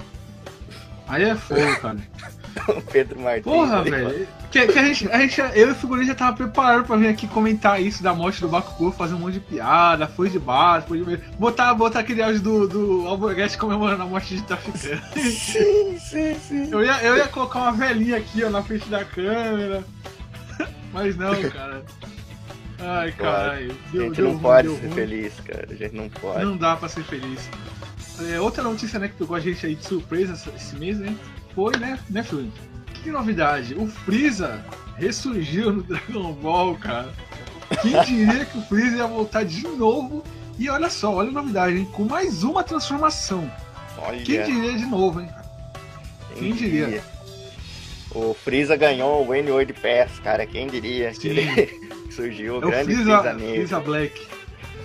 Aí 1.06 1.24
é 1.24 1.34
fogo, 1.34 1.80
cara. 1.80 1.98
O 2.68 2.82
Pedro 2.82 3.20
Martins. 3.20 3.44
Porra, 3.44 3.80
ali, 3.80 3.90
velho. 3.90 4.28
Que, 4.50 4.66
que 4.66 4.78
a 4.78 4.82
gente, 4.82 5.08
a 5.10 5.18
gente, 5.20 5.40
eu 5.40 5.68
e 5.68 5.70
o 5.70 5.74
figurinha 5.74 6.08
já 6.08 6.14
tava 6.14 6.36
preparado 6.36 6.84
pra 6.84 6.96
vir 6.96 7.06
aqui 7.08 7.28
comentar 7.28 7.80
isso 7.80 8.02
da 8.02 8.12
morte 8.12 8.40
do 8.40 8.48
Bakugou, 8.48 8.90
fazer 8.90 9.14
um 9.14 9.18
monte 9.18 9.34
de 9.34 9.40
piada, 9.40 10.08
foi 10.08 10.28
de 10.28 10.38
base, 10.38 10.86
foi 10.86 11.04
de... 11.04 11.16
Botar, 11.38 11.72
botar 11.74 12.00
aquele 12.00 12.22
áudio 12.22 12.40
do, 12.40 12.68
do 12.68 13.06
Alborguete 13.06 13.56
comemorando 13.58 14.02
a 14.02 14.06
morte 14.06 14.34
de 14.34 14.42
traficante. 14.42 15.00
Sim, 15.30 15.98
sim, 15.98 16.34
sim. 16.34 16.68
Eu 16.70 16.82
ia, 16.82 17.00
eu 17.02 17.16
ia 17.16 17.28
colocar 17.28 17.60
uma 17.60 17.72
velhinha 17.72 18.16
aqui, 18.16 18.42
ó, 18.42 18.50
na 18.50 18.62
frente 18.62 18.88
da 18.88 19.04
câmera. 19.04 19.84
Mas 20.92 21.14
não, 21.16 21.40
cara. 21.50 21.84
Ai, 22.80 23.12
caralho. 23.12 23.76
A 23.92 23.96
gente 23.96 24.16
deu 24.16 24.32
não 24.32 24.38
pode 24.38 24.68
ser 24.68 24.86
ruim. 24.86 24.94
feliz, 24.94 25.32
cara. 25.40 25.66
A 25.70 25.74
gente 25.74 25.94
não 25.96 26.08
pode. 26.08 26.44
Não 26.44 26.56
dá 26.56 26.76
pra 26.76 26.88
ser 26.88 27.02
feliz. 27.04 27.48
É, 28.32 28.40
outra 28.40 28.62
notícia, 28.62 28.98
né, 28.98 29.08
que 29.08 29.14
pegou 29.14 29.36
a 29.36 29.40
gente 29.40 29.64
aí 29.66 29.74
de 29.74 29.84
surpresa 29.84 30.34
esse 30.54 30.76
mês, 30.76 30.98
né? 30.98 31.14
Foi, 31.54 31.76
né, 31.76 31.98
né, 32.10 32.22
Fluid? 32.22 32.52
Que 32.94 33.10
novidade? 33.10 33.74
O 33.74 33.86
Freeza 33.86 34.64
ressurgiu 34.96 35.72
no 35.72 35.82
Dragon 35.84 36.32
Ball, 36.34 36.76
cara. 36.76 37.12
Quem 37.82 38.00
diria 38.02 38.44
que 38.44 38.58
o 38.58 38.62
Freeza 38.62 38.96
ia 38.96 39.06
voltar 39.06 39.44
de 39.44 39.62
novo? 39.68 40.24
E 40.58 40.68
olha 40.68 40.90
só, 40.90 41.14
olha 41.14 41.28
a 41.28 41.32
novidade, 41.32 41.76
hein? 41.76 41.88
Com 41.92 42.04
mais 42.04 42.42
uma 42.42 42.64
transformação. 42.64 43.50
Olha, 43.98 44.22
Quem 44.22 44.42
diria 44.42 44.76
de 44.76 44.86
novo, 44.86 45.20
hein? 45.20 45.28
quem 46.36 46.52
diria? 46.52 47.02
O 48.12 48.32
Freeza 48.34 48.74
ganhou 48.76 49.24
o 49.26 49.28
N8 49.30 49.74
Pass, 49.74 50.18
cara. 50.20 50.46
Quem 50.46 50.66
diria 50.68 51.10
que 51.10 51.20
Sim. 51.20 51.28
ele 51.30 51.88
surgiu 52.22 52.54
o 52.58 52.62
É 52.62 52.66
o 52.66 52.70
grande 52.70 52.94
Freeza, 52.94 53.34
Freeza 53.34 53.80
Black. 53.80 54.26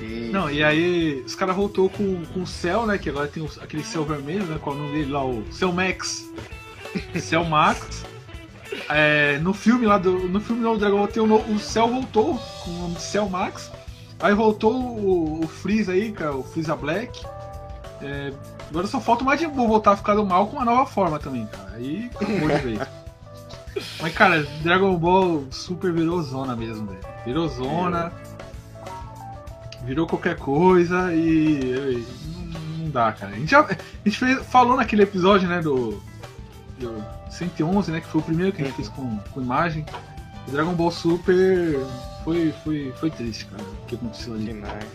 Isso. 0.01 0.31
Não, 0.31 0.49
e 0.49 0.63
aí 0.63 1.23
os 1.25 1.35
caras 1.35 1.55
voltou 1.55 1.89
com, 1.89 2.23
com 2.25 2.41
o 2.41 2.47
Cell, 2.47 2.85
né? 2.85 2.97
Que 2.97 3.09
agora 3.09 3.27
tem 3.27 3.41
os- 3.43 3.59
aquele 3.61 3.83
Cell 3.83 4.03
vermelho, 4.03 4.43
né? 4.45 4.57
Qual 4.61 4.75
é 4.75 4.79
o 4.79 4.81
nome 4.81 4.97
dele 4.97 5.11
lá? 5.11 5.23
O 5.25 5.43
Cell 5.51 5.71
Max. 5.71 6.29
Cell 7.19 7.43
Max. 7.45 8.03
É, 8.89 9.37
no 9.39 9.53
filme 9.53 9.85
lá 9.85 9.97
do. 9.97 10.11
No 10.27 10.39
filme 10.41 10.63
lá 10.63 10.73
do 10.73 10.79
Dragon 10.79 10.97
Ball 10.97 11.07
tem 11.07 11.21
o, 11.23 11.35
o 11.35 11.59
Cell 11.59 11.87
voltou 11.87 12.37
com 12.63 12.71
o 12.71 12.73
nome 12.79 12.95
de 12.95 13.01
Cell 13.03 13.29
Max. 13.29 13.71
Aí 14.19 14.33
voltou 14.33 14.73
o, 14.73 15.43
o 15.43 15.47
Freeza 15.47 15.91
aí, 15.91 16.11
cara, 16.11 16.35
o 16.35 16.43
Freeza 16.43 16.75
Black. 16.75 17.23
É, 18.01 18.33
agora 18.69 18.87
só 18.87 18.99
falta 18.99 19.21
o 19.23 19.25
Majin 19.25 19.47
Buu 19.47 19.67
voltar 19.67 19.91
a 19.91 19.97
ficar 19.97 20.15
do 20.15 20.25
mal 20.25 20.47
com 20.47 20.57
uma 20.57 20.65
nova 20.65 20.85
forma 20.85 21.19
também, 21.19 21.45
cara. 21.47 21.71
Aí 21.75 22.09
acabou 22.13 22.49
de 22.49 22.57
vez. 22.63 22.79
Mas, 24.01 24.13
cara, 24.13 24.44
Dragon 24.62 24.96
Ball 24.98 25.44
Super 25.51 25.92
virou 25.92 26.22
zona 26.22 26.56
mesmo, 26.56 26.86
velho. 26.88 27.00
Virou 27.25 27.48
zona. 27.50 28.12
Virou 29.86 30.08
qualquer 30.08 30.38
coisa 30.38 31.13
e. 31.13 32.06
não, 32.53 32.60
não 32.86 32.89
dá, 32.89 33.12
cara. 33.12 33.34
A 33.34 33.36
gente, 33.39 33.51
já, 33.51 33.62
a 33.62 33.75
gente 34.06 34.18
fez- 34.18 34.46
falou 34.46 34.77
naquele 34.77 35.03
episódio, 35.03 35.48
né, 35.50 35.60
do, 35.62 36.01
do 36.80 37.03
111, 37.30 37.92
né, 37.92 38.00
que 38.00 38.08
foi 38.08 38.22
o 38.22 38.24
primeiro 38.24 38.53
que 38.53 38.62
a 38.62 38.65
gente 38.65 38.75
fez 38.75 38.88
com, 38.89 39.18
com 39.34 39.42
imagem. 39.42 39.86
Dragon 40.48 40.74
Ball 40.74 40.92
Super 40.92 41.80
foi, 42.24 42.53
foi, 42.63 42.94
foi 43.00 43.10
triste, 43.12 43.46
cara, 43.46 43.63
o 43.63 43.86
que 43.88 43.96
aconteceu 43.96 44.34
ali. 44.34 44.46
Demais. 44.46 44.86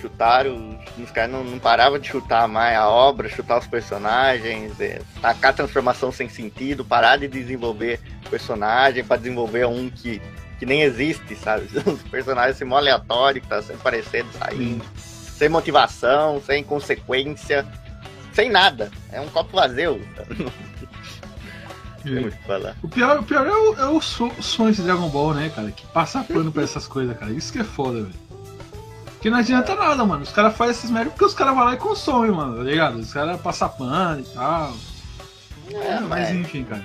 Chutaram, 0.00 0.78
os 0.98 1.10
caras 1.10 1.30
não, 1.32 1.42
não 1.44 1.58
paravam 1.58 1.98
de 1.98 2.08
chutar 2.08 2.46
mais 2.46 2.76
a 2.78 2.88
obra, 2.88 3.28
chutar 3.28 3.58
os 3.58 3.66
personagens, 3.66 4.80
é, 4.80 5.00
tacar 5.20 5.52
transformação 5.54 6.12
sem 6.12 6.28
sentido, 6.28 6.84
parar 6.84 7.16
de 7.16 7.26
desenvolver 7.28 8.00
personagem 8.30 9.02
pra 9.04 9.16
desenvolver 9.16 9.66
um 9.66 9.90
que, 9.90 10.20
que 10.58 10.64
nem 10.66 10.82
existe, 10.82 11.34
sabe? 11.36 11.66
Os 11.86 12.02
personagens 12.04 12.56
assim, 12.56 12.64
mó 12.64 12.76
aleatório, 12.76 13.40
que 13.40 13.46
tá 13.48 13.60
sempre 13.60 13.76
aparecendo, 13.76 14.28
saindo, 14.38 14.84
sem 14.96 15.48
motivação, 15.48 16.40
sem 16.44 16.62
consequência, 16.62 17.66
sem 18.32 18.50
nada. 18.50 18.90
É 19.10 19.20
um 19.20 19.28
copo 19.28 19.56
vazio. 19.56 20.00
Não 20.28 22.02
tem 22.04 22.20
muito 22.22 22.36
o 22.38 22.46
falar. 22.46 22.76
O 22.82 22.88
pior, 22.88 23.18
o 23.18 23.22
pior 23.24 23.46
é 23.46 23.50
o, 23.52 23.74
é 23.74 23.86
o 23.88 24.00
so- 24.00 24.32
os 24.38 24.54
fãs 24.54 24.76
de 24.76 24.82
Dragon 24.82 25.08
Ball, 25.08 25.34
né, 25.34 25.50
cara? 25.54 25.70
Que 25.72 25.84
passa 25.88 26.22
pano 26.22 26.52
pra 26.52 26.62
essas 26.64 26.86
coisas, 26.86 27.16
cara. 27.18 27.32
Isso 27.32 27.52
que 27.52 27.58
é 27.58 27.64
foda, 27.64 28.02
velho. 28.02 28.27
Porque 29.18 29.30
não 29.30 29.38
adianta 29.38 29.74
nada, 29.74 30.04
mano. 30.04 30.22
Os 30.22 30.30
caras 30.30 30.56
fazem 30.56 30.76
essas 30.76 30.90
merdas 30.92 31.12
porque 31.12 31.24
os 31.24 31.34
caras 31.34 31.52
vão 31.52 31.64
lá 31.64 31.74
e 31.74 31.76
consomem, 31.76 32.30
mano, 32.30 32.58
tá 32.58 32.62
ligado? 32.62 32.98
Os 32.98 33.12
caras 33.12 33.40
passam 33.40 33.68
pano 33.68 34.20
e 34.20 34.24
tal. 34.32 34.76
É, 35.72 36.00
mas 36.00 36.30
enfim, 36.30 36.62
cara. 36.62 36.84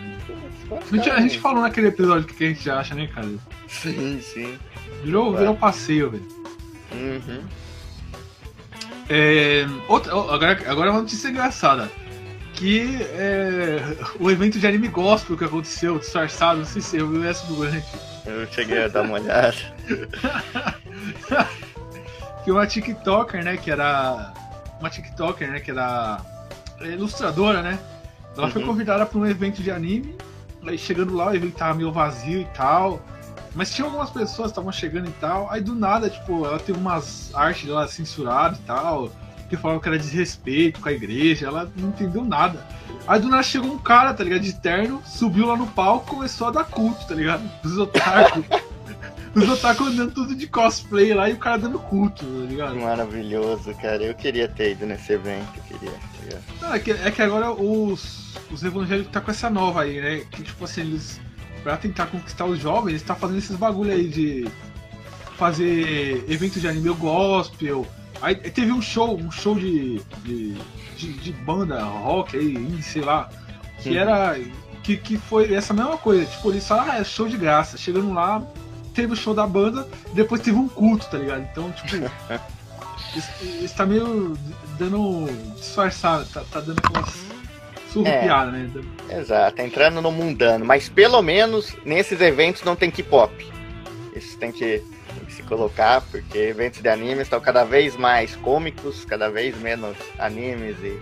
A 0.71 0.95
gente, 0.95 1.09
a 1.11 1.21
gente 1.21 1.39
falou 1.39 1.61
naquele 1.61 1.89
episódio 1.89 2.23
o 2.23 2.33
que 2.33 2.43
a 2.43 2.47
gente 2.47 2.67
acha, 2.71 2.95
né, 2.95 3.05
cara? 3.05 3.27
Sim, 3.67 4.19
sim. 4.19 4.57
Virou, 5.03 5.37
virou 5.37 5.55
passeio, 5.55 6.09
velho. 6.09 6.27
Uhum. 6.91 7.43
É, 9.07 9.67
outra, 9.87 10.13
agora, 10.13 10.59
agora 10.65 10.89
é 10.89 10.91
uma 10.91 11.01
notícia 11.01 11.27
engraçada. 11.27 11.87
Que 12.55 12.97
é, 13.11 13.79
o 14.19 14.31
evento 14.31 14.57
de 14.57 14.65
anime 14.65 14.87
gospel 14.87 15.37
que 15.37 15.43
aconteceu, 15.43 15.99
disfarçado, 15.99 16.59
não 16.59 16.65
sei 16.65 16.81
se 16.81 16.97
eu 16.97 17.07
vi 17.07 17.27
essa 17.27 17.45
durante. 17.45 17.85
Eu 18.25 18.47
cheguei 18.47 18.85
a 18.85 18.87
dar 18.87 19.03
uma 19.03 19.19
olhada. 19.19 19.55
que 22.43 22.51
uma 22.51 22.65
TikToker, 22.67 23.43
né, 23.43 23.57
que 23.57 23.71
era 23.71 24.33
uma 24.79 24.89
TikToker, 24.89 25.49
né, 25.49 25.59
que 25.59 25.71
era 25.71 26.19
ilustradora, 26.81 27.61
né? 27.61 27.79
Ela 28.37 28.49
foi 28.49 28.61
Uhum. 28.61 28.67
convidada 28.69 29.05
para 29.05 29.19
um 29.19 29.25
evento 29.25 29.61
de 29.61 29.71
anime. 29.71 30.15
Aí 30.65 30.77
chegando 30.77 31.13
lá, 31.15 31.27
o 31.27 31.35
evento 31.35 31.55
tava 31.55 31.73
meio 31.75 31.91
vazio 31.91 32.41
e 32.41 32.45
tal. 32.55 33.01
Mas 33.55 33.71
tinha 33.73 33.85
algumas 33.85 34.09
pessoas 34.09 34.47
que 34.47 34.51
estavam 34.53 34.71
chegando 34.71 35.07
e 35.07 35.13
tal. 35.13 35.47
Aí 35.51 35.61
do 35.61 35.75
nada, 35.75 36.09
tipo, 36.09 36.45
ela 36.45 36.57
tem 36.59 36.75
umas 36.75 37.29
artes 37.35 37.65
dela 37.67 37.87
censuradas 37.87 38.57
e 38.57 38.61
tal. 38.63 39.11
Que 39.49 39.55
falavam 39.55 39.79
que 39.79 39.87
era 39.87 39.99
desrespeito 39.99 40.79
com 40.81 40.89
a 40.89 40.91
igreja. 40.91 41.45
Ela 41.47 41.71
não 41.77 41.89
entendeu 41.89 42.25
nada. 42.25 42.65
Aí 43.07 43.19
do 43.19 43.29
nada 43.29 43.43
chegou 43.43 43.71
um 43.71 43.77
cara, 43.77 44.13
tá 44.13 44.23
ligado? 44.23 44.41
De 44.41 44.53
terno, 44.53 45.01
subiu 45.05 45.45
lá 45.45 45.55
no 45.55 45.67
palco 45.67 46.07
e 46.07 46.09
começou 46.15 46.47
a 46.47 46.51
dar 46.51 46.63
culto, 46.63 47.05
tá 47.05 47.13
ligado? 47.13 47.43
Os 47.63 47.77
otaku. 47.77 48.43
Os 49.35 49.49
otaku 49.49 49.85
andando 49.85 50.11
tudo 50.13 50.35
de 50.35 50.45
cosplay 50.47 51.13
lá 51.13 51.29
e 51.29 51.33
o 51.33 51.37
cara 51.37 51.57
dando 51.57 51.79
culto, 51.79 52.23
tá 52.23 52.45
ligado? 52.47 52.75
Maravilhoso, 52.75 53.73
cara. 53.81 54.03
Eu 54.03 54.13
queria 54.13 54.47
ter 54.47 54.71
ido 54.73 54.85
nesse 54.85 55.13
evento, 55.13 55.47
eu 55.57 55.63
queria. 55.63 55.91
tá? 56.59 56.67
Não, 56.67 56.73
é, 56.75 56.79
que, 56.79 56.91
é 56.91 57.09
que 57.11 57.21
agora 57.21 57.51
os, 57.51 58.35
os 58.51 58.63
evangélicos 58.63 59.11
tá 59.11 59.19
com 59.19 59.31
essa 59.31 59.49
nova 59.49 59.81
aí, 59.81 59.99
né? 59.99 60.21
Que 60.31 60.43
tipo 60.43 60.63
assim, 60.65 60.81
eles. 60.81 61.19
Pra 61.63 61.77
tentar 61.77 62.07
conquistar 62.07 62.45
os 62.45 62.59
jovens, 62.59 62.89
eles 62.91 63.01
tá 63.03 63.15
fazendo 63.15 63.37
esses 63.39 63.55
bagulho 63.55 63.91
aí 63.91 64.07
de 64.09 64.47
fazer 65.37 66.23
eventos 66.29 66.61
de 66.61 66.67
anime 66.67 66.89
gospel. 66.93 67.87
Aí 68.21 68.35
teve 68.35 68.71
um 68.71 68.81
show, 68.81 69.17
um 69.17 69.31
show 69.31 69.55
de. 69.55 69.99
de, 70.23 70.53
de, 70.97 71.13
de 71.13 71.31
banda 71.31 71.83
rock 71.83 72.37
aí, 72.37 72.81
sei 72.83 73.01
lá. 73.01 73.29
Que 73.79 73.89
Uhum. 73.89 73.95
era. 73.97 74.39
Que, 74.83 74.97
que 74.97 75.17
foi 75.17 75.53
essa 75.53 75.73
mesma 75.73 75.97
coisa. 75.97 76.25
Tipo, 76.25 76.51
eles 76.51 76.67
falaram, 76.67 76.91
ah, 76.91 76.97
é 76.97 77.03
show 77.03 77.27
de 77.27 77.37
graça. 77.37 77.77
Chegando 77.77 78.13
lá, 78.13 78.43
teve 78.93 79.13
o 79.13 79.15
show 79.15 79.33
da 79.33 79.45
banda, 79.45 79.87
depois 80.13 80.41
teve 80.41 80.57
um 80.57 80.67
culto, 80.67 81.05
tá 81.07 81.17
ligado? 81.17 81.47
Então, 81.51 81.71
tipo. 81.71 82.09
Isso, 83.61 83.75
tá 83.75 83.85
meio 83.85 84.35
dando 84.79 85.27
disfarçado, 85.55 86.25
tá, 86.33 86.43
tá 86.51 86.59
dando 86.59 86.79
aquelas 86.79 87.13
surrupiadas, 87.91 88.53
né? 88.53 88.69
Exato, 89.11 89.61
entrando 89.61 90.01
no 90.01 90.11
mundano. 90.11 90.65
Mas 90.65 90.89
pelo 90.89 91.21
menos 91.21 91.75
nesses 91.85 92.19
eventos 92.21 92.63
não 92.63 92.75
tem 92.75 92.89
K-pop. 92.89 93.51
Isso 94.15 94.37
tem 94.39 94.51
que, 94.51 94.83
tem 95.13 95.25
que 95.27 95.33
se 95.33 95.43
colocar, 95.43 96.01
porque 96.01 96.37
eventos 96.39 96.81
de 96.81 96.89
animes 96.89 97.23
estão 97.23 97.39
cada 97.39 97.63
vez 97.63 97.95
mais 97.95 98.35
cômicos, 98.35 99.05
cada 99.05 99.29
vez 99.29 99.55
menos 99.59 99.95
animes 100.17 100.75
e 100.81 100.99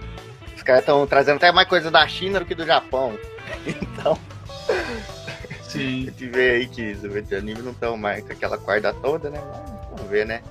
os 0.55 0.63
caras 0.63 0.81
estão 0.81 1.07
trazendo 1.07 1.38
até 1.38 1.51
mais 1.51 1.67
coisa 1.67 1.89
da 1.89 2.05
China 2.07 2.39
do 2.39 2.45
que 2.45 2.55
do 2.55 2.65
Japão. 2.65 3.17
Então, 3.65 4.17
a 5.77 5.81
Sim. 5.81 6.05
gente 6.05 6.27
vê 6.27 6.51
aí 6.51 6.67
que 6.67 6.91
os 6.91 7.33
anime 7.33 7.61
não 7.61 7.71
estão 7.71 7.95
mais 7.97 8.23
com 8.25 8.33
aquela 8.33 8.57
corda 8.57 8.93
toda, 8.93 9.29
né? 9.29 9.41
Vamos 9.91 10.09
ver, 10.09 10.25
né? 10.25 10.41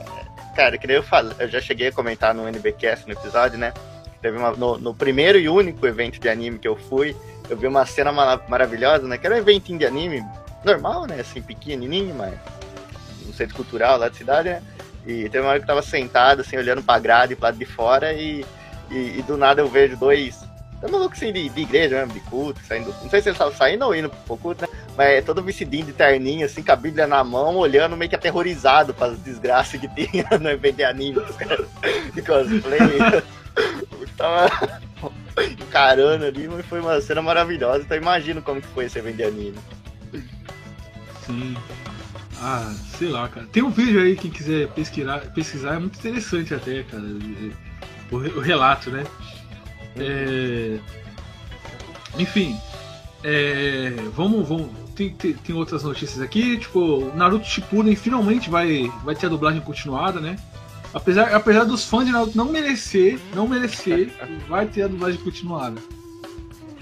É, 0.00 0.54
Cara, 0.56 0.76
que 0.78 0.90
eu 0.90 1.02
falei, 1.02 1.32
eu 1.38 1.48
já 1.48 1.60
cheguei 1.60 1.88
a 1.88 1.92
comentar 1.92 2.34
no 2.34 2.48
NBcast 2.48 3.06
no 3.06 3.12
episódio, 3.12 3.58
né? 3.58 3.72
Teve 4.20 4.36
uma, 4.36 4.50
no, 4.52 4.78
no 4.78 4.94
primeiro 4.94 5.38
e 5.38 5.48
único 5.48 5.86
evento 5.86 6.18
de 6.20 6.28
anime 6.28 6.58
que 6.58 6.66
eu 6.66 6.76
fui, 6.76 7.14
eu 7.48 7.56
vi 7.56 7.66
uma 7.66 7.86
cena 7.86 8.10
mara- 8.12 8.42
maravilhosa, 8.48 9.06
né? 9.06 9.16
Que 9.16 9.26
era 9.26 9.36
um 9.36 9.38
eventinho 9.38 9.78
de 9.78 9.86
anime 9.86 10.24
normal, 10.64 11.06
né? 11.06 11.20
Assim, 11.20 11.40
pequenininho, 11.40 12.14
mas 12.14 12.34
no 13.24 13.32
centro 13.32 13.54
cultural 13.54 13.96
lá 13.98 14.08
da 14.08 14.14
cidade, 14.14 14.48
né? 14.48 14.62
E 15.06 15.28
teve 15.28 15.40
uma 15.40 15.50
hora 15.50 15.58
que 15.58 15.64
eu 15.64 15.68
tava 15.68 15.82
sentado, 15.82 16.40
assim, 16.40 16.56
olhando 16.56 16.82
pra 16.82 16.98
grade 16.98 17.36
pro 17.36 17.44
lado 17.44 17.56
de 17.58 17.64
fora 17.64 18.12
e, 18.12 18.44
e, 18.90 19.18
e 19.18 19.22
do 19.22 19.36
nada 19.36 19.62
eu 19.62 19.68
vejo 19.68 19.96
dois. 19.96 20.40
Tá 20.80 20.86
maluco 20.86 21.14
assim 21.14 21.32
de, 21.32 21.48
de 21.48 21.60
igreja 21.62 21.96
mesmo, 21.96 22.14
de 22.14 22.20
culto, 22.20 22.60
saindo. 22.64 22.94
Não 23.02 23.10
sei 23.10 23.20
se 23.20 23.28
eles 23.28 23.36
estavam 23.36 23.54
saindo 23.54 23.84
ou 23.84 23.94
indo 23.94 24.08
pro 24.08 24.36
culto, 24.36 24.62
né? 24.62 24.68
Mas 24.96 25.08
é 25.08 25.22
todo 25.22 25.42
vestidinho 25.42 25.86
de 25.86 25.92
terninho, 25.92 26.46
assim, 26.46 26.62
com 26.62 26.72
a 26.72 26.76
Bíblia 26.76 27.06
na 27.06 27.24
mão, 27.24 27.56
olhando 27.56 27.96
meio 27.96 28.08
que 28.08 28.14
aterrorizado 28.14 28.94
para 28.94 29.12
as 29.12 29.18
desgraças 29.18 29.80
que 29.80 29.88
tinha 29.88 30.24
no 30.38 30.48
evento 30.48 30.76
de 30.76 30.84
anime, 30.84 31.18
os 31.18 31.34
caras 31.36 31.66
de 32.14 32.22
cosplay. 32.22 32.78
Tava 34.16 34.50
encarando 35.60 36.24
ali, 36.24 36.48
mas 36.48 36.66
foi 36.66 36.80
uma 36.80 37.00
cena 37.00 37.22
maravilhosa. 37.22 37.84
Então 37.84 37.96
imagino 37.96 38.42
como 38.42 38.60
que 38.60 38.66
foi 38.68 38.86
esse 38.86 38.98
evento 38.98 39.16
de 39.16 39.24
anime. 39.24 39.58
Sim. 41.26 41.56
Ah, 42.40 42.72
sei 42.96 43.08
lá, 43.08 43.28
cara. 43.28 43.46
Tem 43.46 43.62
um 43.62 43.70
vídeo 43.70 44.00
aí, 44.00 44.16
quem 44.16 44.30
quiser 44.30 44.68
pesquisar, 44.68 45.20
pesquisar 45.32 45.74
é 45.74 45.78
muito 45.78 45.98
interessante 45.98 46.54
até, 46.54 46.82
cara. 46.84 47.02
O 48.10 48.40
relato, 48.40 48.90
né? 48.90 49.04
É, 50.00 50.78
Enfim. 52.18 52.56
é, 53.24 53.92
Vamos, 54.14 54.48
vamos. 54.48 54.68
Tem, 54.94 55.10
tem, 55.10 55.32
tem 55.34 55.54
outras 55.54 55.84
notícias 55.84 56.20
aqui, 56.20 56.58
tipo, 56.58 57.12
Naruto 57.14 57.46
Shippuden 57.46 57.94
finalmente 57.94 58.50
vai, 58.50 58.90
vai 59.04 59.14
ter 59.14 59.26
a 59.26 59.28
dublagem 59.28 59.60
continuada, 59.60 60.20
né? 60.20 60.36
Apesar, 60.92 61.34
apesar 61.34 61.64
dos 61.64 61.84
fãs 61.84 62.04
de 62.06 62.10
Naruto 62.10 62.36
não 62.36 62.46
merecer, 62.46 63.18
não 63.32 63.46
merecer, 63.46 64.10
vai 64.48 64.66
ter 64.66 64.82
a 64.82 64.88
dublagem 64.88 65.20
continuada. 65.20 65.80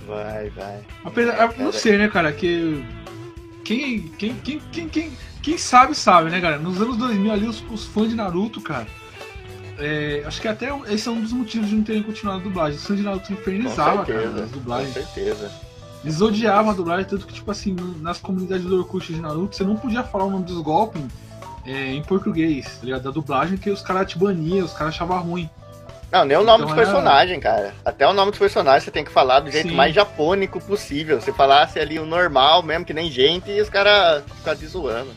Vai, 0.06 0.48
vai. 0.50 0.80
Apesar, 1.04 1.32
É, 1.34 1.62
não 1.62 1.72
sei, 1.72 1.98
né, 1.98 2.08
cara, 2.08 2.32
que 2.32 2.82
quem, 3.64 4.02
quem, 4.16 4.34
quem, 4.36 4.60
quem, 4.72 4.88
quem, 4.88 5.12
quem 5.42 5.58
sabe, 5.58 5.94
sabe, 5.94 6.30
né, 6.30 6.40
cara? 6.40 6.58
Nos 6.58 6.80
anos 6.80 6.96
2000 6.96 7.32
ali, 7.32 7.46
os, 7.46 7.62
os 7.70 7.84
fãs 7.84 8.08
de 8.08 8.14
Naruto, 8.14 8.60
cara, 8.60 8.86
é, 9.78 10.22
acho 10.26 10.40
que 10.40 10.48
até 10.48 10.68
esse 10.88 11.08
é 11.08 11.10
um 11.10 11.20
dos 11.20 11.32
motivos 11.32 11.68
de 11.68 11.74
não 11.76 11.82
terem 11.84 12.02
continuado 12.02 12.40
a 12.40 12.42
dublagem. 12.42 12.78
Fãs 12.78 12.96
de 12.96 13.02
Naruto 13.02 13.26
Com 13.28 13.32
infernizavam, 13.34 14.04
cara, 14.04 14.20
certeza. 14.20 14.44
as 14.44 14.50
Com 14.50 14.56
dublagens. 14.58 14.92
certeza. 14.94 15.50
Eles 16.04 16.20
odiavam 16.20 16.70
a 16.70 16.74
dublagem, 16.74 17.04
tanto 17.06 17.26
que, 17.26 17.32
tipo 17.34 17.50
assim, 17.50 17.74
nas 18.00 18.18
comunidades 18.18 18.64
do 18.64 18.78
Orkut 18.78 19.12
de 19.12 19.20
Naruto, 19.20 19.56
você 19.56 19.64
não 19.64 19.76
podia 19.76 20.02
falar 20.04 20.24
o 20.24 20.30
nome 20.30 20.44
dos 20.44 20.60
golpes 20.62 21.02
é, 21.66 21.92
em 21.92 22.02
português, 22.02 22.78
tá 22.78 22.84
ligado? 22.84 23.02
Da 23.02 23.10
dublagem, 23.10 23.56
que 23.58 23.70
os 23.70 23.82
caras 23.82 24.08
te 24.10 24.16
baniam, 24.18 24.64
os 24.64 24.72
caras 24.72 24.94
achavam 24.94 25.20
ruim. 25.20 25.50
Não, 26.12 26.24
nem 26.24 26.36
o 26.36 26.44
nome 26.44 26.62
Então 26.64 26.68
dos 26.68 26.76
era- 26.76 26.86
personagens, 26.86 27.42
cara. 27.42 27.74
Até 27.84 28.06
o 28.06 28.12
nome 28.12 28.30
dos 28.30 28.38
personagens 28.38 28.84
você 28.84 28.92
tem 28.92 29.04
que 29.04 29.10
falar 29.10 29.40
do 29.40 29.50
jeito 29.50 29.70
Sim. 29.70 29.74
mais 29.74 29.92
japônico 29.92 30.60
possível. 30.60 31.20
Se 31.20 31.32
falasse 31.32 31.80
ali 31.80 31.98
o 31.98 32.06
normal 32.06 32.62
mesmo, 32.62 32.84
que 32.84 32.94
nem 32.94 33.10
gente, 33.10 33.50
e 33.50 33.60
os 33.60 33.68
caras 33.68 34.22
ficam 34.36 34.54
te 34.54 34.66
zoando. 34.66 35.10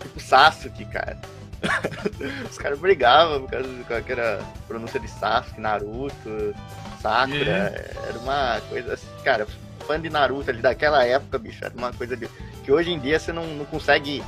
Tipo 0.00 0.18
Sasuke, 0.20 0.86
cara. 0.86 1.18
os 2.50 2.58
caras 2.58 2.78
brigavam 2.78 3.42
por 3.42 3.50
causa 3.50 3.68
de 3.68 3.84
qual 3.84 4.02
que 4.02 4.12
era 4.12 4.40
a 4.40 4.66
pronúncia 4.66 4.98
de 4.98 5.08
Sasuke, 5.08 5.60
Naruto, 5.60 6.54
Sakura. 7.00 7.50
É. 7.50 7.94
Era 8.08 8.18
uma 8.18 8.60
coisa 8.68 8.94
assim, 8.94 9.06
cara, 9.24 9.46
fã 9.86 10.00
de 10.00 10.10
Naruto 10.10 10.50
ali 10.50 10.60
daquela 10.60 11.04
época, 11.04 11.38
bicho, 11.38 11.64
era 11.64 11.74
uma 11.74 11.92
coisa 11.92 12.16
de... 12.16 12.28
que 12.64 12.72
hoje 12.72 12.90
em 12.90 12.98
dia 12.98 13.18
você 13.18 13.32
não, 13.32 13.46
não 13.46 13.64
consegue 13.64 14.22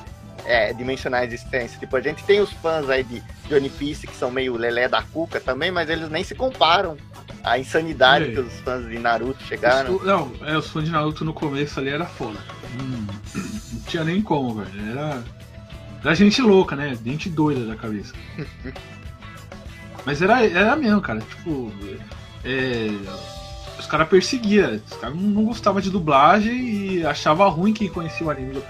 é, 0.45 0.73
dimensionar 0.73 1.23
a 1.23 1.25
existência. 1.25 1.79
Tipo, 1.79 1.97
a 1.97 2.01
gente 2.01 2.23
tem 2.25 2.41
os 2.41 2.53
fãs 2.53 2.89
aí 2.89 3.03
de, 3.03 3.23
One 3.53 3.71
Piece 3.71 4.07
que 4.07 4.17
são 4.17 4.31
meio 4.31 4.57
lelé 4.57 4.89
da 4.89 5.03
cuca 5.03 5.41
também, 5.41 5.71
mas 5.71 5.89
eles 5.89 6.09
nem 6.09 6.25
se 6.25 6.35
comparam 6.35 6.97
à 7.43 7.59
insanidade 7.59 8.33
que 8.33 8.41
os 8.41 8.53
fãs 8.61 8.87
de 8.89 8.99
Naruto 8.99 9.43
chegaram. 9.45 9.97
Os- 9.97 10.05
não, 10.05 10.33
é, 10.43 10.57
os 10.57 10.69
fãs 10.69 10.85
de 10.85 10.91
Naruto 10.91 11.25
no 11.25 11.33
começo 11.35 11.79
ali 11.81 11.91
era 11.91 12.07
foda. 12.07 12.39
Hum, 12.81 13.07
não 13.73 13.81
tinha 13.83 14.05
nem 14.05 14.21
como, 14.23 14.55
velho. 14.63 14.91
Era, 14.91 15.23
era 16.05 16.15
gente 16.15 16.43
louca, 16.43 16.77
né? 16.77 16.97
Gente 17.05 17.29
doida 17.29 17.65
da 17.65 17.77
cabeça. 17.77 18.13
Mas 20.05 20.21
era, 20.21 20.47
era 20.47 20.77
mesmo, 20.77 21.01
cara. 21.01 21.21
Tipo, 21.21 21.73
é, 22.45 22.89
os 23.79 23.87
caras 23.87 24.09
perseguiam. 24.09 24.75
Os 24.75 24.97
caras 24.99 25.17
não 25.17 25.45
gostavam 25.45 25.81
de 25.81 25.91
dublagem 25.91 26.55
e 26.55 27.07
achava 27.07 27.49
ruim 27.49 27.73
quem 27.73 27.89
conhecia 27.89 28.27
o 28.27 28.31
anime 28.31 28.63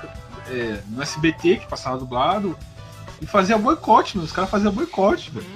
é, 0.49 0.81
no 0.89 1.03
SBT, 1.03 1.57
que 1.57 1.67
passava 1.67 1.99
dublado. 1.99 2.57
E 3.21 3.27
fazia 3.27 3.59
boicote, 3.59 4.17
meu. 4.17 4.25
Os 4.25 4.33
caras 4.33 4.51
faziam 4.51 4.73
boicote, 4.73 5.31
velho. 5.31 5.47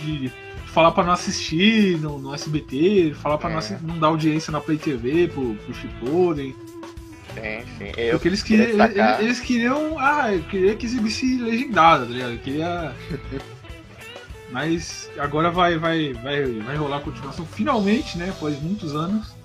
De 0.00 0.32
falar 0.72 0.92
pra 0.92 1.04
não 1.04 1.12
assistir 1.12 1.98
no, 1.98 2.18
no 2.18 2.34
SBT, 2.34 3.14
falar 3.20 3.38
pra 3.38 3.50
é. 3.50 3.78
não, 3.82 3.94
não, 3.94 3.98
dar 3.98 4.06
audiência 4.08 4.50
na 4.50 4.60
Play 4.60 4.78
TV 4.78 5.28
pro, 5.28 5.54
pro 5.54 5.74
Shippuden. 5.74 6.54
Sim, 7.40 7.64
sim. 7.78 7.92
Eu 7.96 8.12
Porque 8.12 8.28
eles 8.28 8.42
queriam. 8.42 8.68
Eles, 8.68 9.20
eles, 9.20 9.40
queriam. 9.40 9.98
Ah, 9.98 10.32
eu 10.32 10.42
queria 10.44 10.74
que 10.76 10.86
exibisse 10.86 11.38
legendado, 11.38 12.06
tá 12.06 12.12
ligado? 12.12 12.32
Eu 12.32 12.38
queria. 12.38 12.92
Mas 14.50 15.10
agora 15.18 15.50
vai, 15.50 15.78
vai, 15.78 16.14
vai, 16.14 16.44
vai 16.44 16.76
rolar 16.76 16.98
a 16.98 17.00
continuação, 17.00 17.44
finalmente, 17.44 18.16
né? 18.16 18.30
Após 18.30 18.60
muitos 18.62 18.94
anos. 18.94 19.36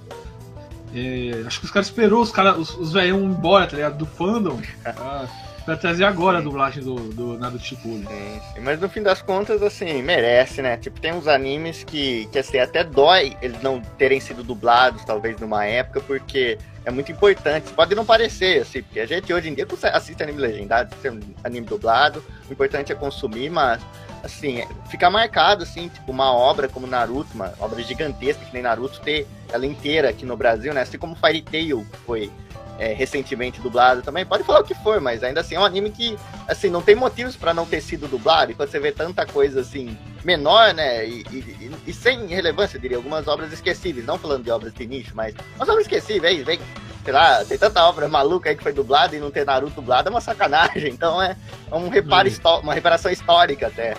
É, 0.95 1.43
acho 1.45 1.59
que 1.59 1.65
os 1.65 1.71
caras 1.71 1.87
esperou 1.87 2.21
os 2.21 2.31
caras, 2.31 2.57
os, 2.57 2.77
os 2.77 2.93
velhos 2.93 3.19
embora, 3.19 3.67
tá 3.67 3.75
ligado? 3.75 3.97
Do 3.97 4.05
fandom. 4.05 4.61
Pra, 4.81 5.27
pra 5.65 5.77
trazer 5.77 6.03
agora 6.03 6.39
a 6.39 6.41
dublagem 6.41 6.83
do, 6.83 6.95
do 6.95 7.37
Naruto 7.37 7.63
Shippuden. 7.63 8.05
Sim, 8.07 8.41
sim, 8.53 8.59
mas 8.61 8.79
no 8.79 8.89
fim 8.89 9.01
das 9.01 9.21
contas, 9.21 9.61
assim, 9.61 10.01
merece, 10.01 10.61
né? 10.61 10.77
Tipo, 10.77 10.99
tem 10.99 11.13
uns 11.13 11.27
animes 11.27 11.83
que, 11.83 12.27
que 12.31 12.39
assim, 12.39 12.57
até 12.59 12.83
dói 12.83 13.35
eles 13.41 13.61
não 13.61 13.81
terem 13.97 14.19
sido 14.19 14.43
dublados, 14.43 15.03
talvez, 15.05 15.39
numa 15.39 15.65
época, 15.65 16.01
porque 16.01 16.57
é 16.85 16.91
muito 16.91 17.11
importante. 17.11 17.71
Pode 17.73 17.95
não 17.95 18.05
parecer, 18.05 18.61
assim, 18.61 18.81
porque 18.81 18.99
a 18.99 19.05
gente 19.05 19.33
hoje 19.33 19.49
em 19.49 19.53
dia 19.53 19.65
assiste 19.93 20.21
anime 20.21 20.39
legendado, 20.39 20.95
anime 21.43 21.65
dublado, 21.65 22.23
o 22.49 22.53
importante 22.53 22.91
é 22.91 22.95
consumir, 22.95 23.49
mas 23.49 23.81
assim, 24.23 24.63
ficar 24.89 25.09
marcado, 25.09 25.63
assim, 25.63 25.89
tipo, 25.89 26.09
uma 26.11 26.33
obra 26.33 26.69
como 26.69 26.87
Naruto, 26.87 27.33
uma 27.35 27.53
obra 27.59 27.83
gigantesca 27.83 28.45
que 28.45 28.53
nem 28.53 28.63
Naruto, 28.63 29.01
ter 29.01 29.27
ela 29.51 29.65
inteira 29.65 30.09
aqui 30.09 30.25
no 30.25 30.37
Brasil, 30.37 30.73
né? 30.73 30.81
Assim 30.81 30.97
como 30.97 31.13
Fairy 31.13 31.41
Tail 31.41 31.85
foi 32.05 32.31
é, 32.79 32.93
recentemente 32.93 33.61
dublado 33.61 34.01
também. 34.01 34.25
Pode 34.25 34.43
falar 34.43 34.61
o 34.61 34.63
que 34.63 34.73
for, 34.75 34.99
mas 34.99 35.23
ainda 35.23 35.41
assim 35.41 35.55
é 35.55 35.59
um 35.59 35.65
anime 35.65 35.91
que, 35.91 36.17
assim, 36.47 36.69
não 36.69 36.81
tem 36.81 36.95
motivos 36.95 37.35
para 37.35 37.53
não 37.53 37.65
ter 37.65 37.81
sido 37.81 38.07
dublado. 38.07 38.51
E 38.51 38.55
quando 38.55 38.69
você 38.69 38.79
vê 38.79 38.91
tanta 38.91 39.25
coisa, 39.25 39.61
assim, 39.61 39.97
menor, 40.23 40.73
né? 40.73 41.07
E, 41.07 41.23
e, 41.31 41.71
e, 41.87 41.93
sem 41.93 42.25
relevância, 42.27 42.77
eu 42.77 42.81
diria, 42.81 42.97
algumas 42.97 43.27
obras 43.27 43.51
esquecíveis, 43.51 44.05
não 44.05 44.17
falando 44.17 44.43
de 44.43 44.51
obras 44.51 44.73
de 44.73 44.85
nicho, 44.87 45.11
mas 45.15 45.35
umas 45.55 45.69
obras 45.69 45.85
esquecíveis, 45.85 46.43
vem, 46.45 46.59
sei 47.03 47.13
lá, 47.13 47.43
tem 47.45 47.57
tanta 47.57 47.83
obra 47.83 48.07
maluca 48.07 48.49
aí 48.49 48.55
que 48.55 48.63
foi 48.63 48.73
dublada 48.73 49.15
e 49.15 49.19
não 49.19 49.31
ter 49.31 49.45
Naruto 49.45 49.75
dublado 49.75 50.09
é 50.09 50.11
uma 50.11 50.21
sacanagem. 50.21 50.93
Então 51.03 51.21
é, 51.21 51.35
é 51.71 51.75
um 51.75 51.89
reparo, 51.89 52.29
hum. 52.29 52.59
uma 52.61 52.73
reparação 52.73 53.11
histórica 53.11 53.67
até. 53.67 53.95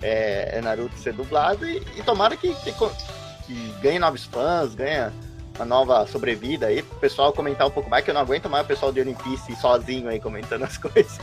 É, 0.00 0.58
é 0.58 0.60
Naruto 0.60 0.96
ser 0.96 1.12
dublado 1.12 1.68
e, 1.68 1.82
e 1.96 2.02
tomara 2.04 2.36
que, 2.36 2.54
que, 2.54 2.72
que 2.72 3.74
ganhe 3.82 3.98
novos 3.98 4.24
fãs, 4.24 4.72
ganha 4.72 5.12
uma 5.58 5.66
nova 5.66 6.06
sobrevida 6.06 6.66
aí, 6.66 6.82
pro 6.82 6.98
pessoal 6.98 7.32
comentar 7.32 7.66
um 7.66 7.70
pouco 7.70 7.90
mais, 7.90 8.04
que 8.04 8.10
eu 8.10 8.14
não 8.14 8.20
aguento 8.20 8.48
mais 8.48 8.64
o 8.64 8.68
pessoal 8.68 8.92
de 8.92 9.00
One 9.00 9.16
Piece 9.22 9.54
sozinho 9.60 10.08
aí 10.08 10.20
comentando 10.20 10.62
as 10.62 10.78
coisas. 10.78 11.18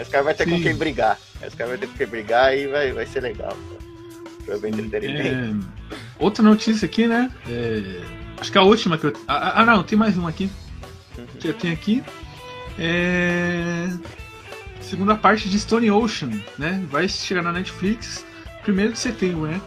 Os 0.00 0.08
caras 0.08 0.26
vão 0.26 0.34
ter 0.34 0.44
Sim. 0.44 0.50
com 0.50 0.62
quem 0.62 0.76
brigar. 0.76 1.18
Os 1.46 1.54
caras 1.54 1.72
vão 1.72 1.78
ter 1.78 1.86
com 1.86 1.94
quem 1.94 2.06
brigar 2.06 2.56
e 2.56 2.66
vai, 2.66 2.92
vai 2.92 3.06
ser 3.06 3.20
legal. 3.20 3.56
Pra 4.44 4.56
ver 4.56 4.68
entretenimento. 4.68 5.66
É... 5.90 5.96
Outra 6.18 6.42
notícia 6.42 6.86
aqui, 6.86 7.06
né? 7.06 7.30
É... 7.48 8.02
Acho 8.38 8.50
que 8.50 8.58
a 8.58 8.62
última 8.62 8.98
que 8.98 9.06
eu. 9.06 9.12
Ah, 9.26 9.62
ah 9.62 9.64
não, 9.64 9.82
tem 9.82 9.96
mais 9.96 10.16
uma 10.16 10.28
aqui. 10.28 10.50
Uhum. 11.16 11.26
Que 11.38 11.48
eu 11.48 11.54
tenho 11.54 11.72
aqui. 11.72 12.02
É... 12.78 13.88
Segunda 14.80 15.14
parte 15.14 15.48
de 15.48 15.58
Stone 15.58 15.90
Ocean, 15.90 16.30
né? 16.58 16.84
Vai 16.90 17.08
chegar 17.08 17.42
na 17.42 17.52
Netflix 17.52 18.24
primeiro 18.62 18.92
de 18.92 18.98
setembro, 18.98 19.46
né? 19.46 19.60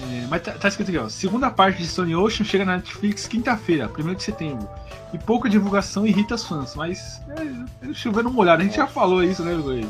É, 0.00 0.26
mas 0.28 0.42
tá, 0.42 0.52
tá, 0.52 0.68
escrito 0.68 0.88
aqui, 0.88 0.98
ó. 0.98 1.08
Segunda 1.08 1.50
parte 1.50 1.78
de 1.78 1.86
Stone 1.86 2.16
Ocean 2.16 2.44
chega 2.44 2.64
na 2.64 2.76
Netflix 2.76 3.26
quinta-feira, 3.26 3.90
1 3.96 4.14
de 4.14 4.22
setembro. 4.22 4.68
E 5.12 5.18
pouca 5.18 5.48
divulgação 5.48 6.06
irrita 6.06 6.34
os 6.34 6.44
fãs, 6.44 6.74
mas 6.74 7.20
é, 7.28 7.92
chovendo 7.92 8.30
uma 8.30 8.40
olhada. 8.40 8.62
A 8.62 8.64
gente 8.64 8.76
já 8.76 8.86
falou 8.86 9.22
isso, 9.22 9.42
né, 9.42 9.52
Luiz? 9.52 9.86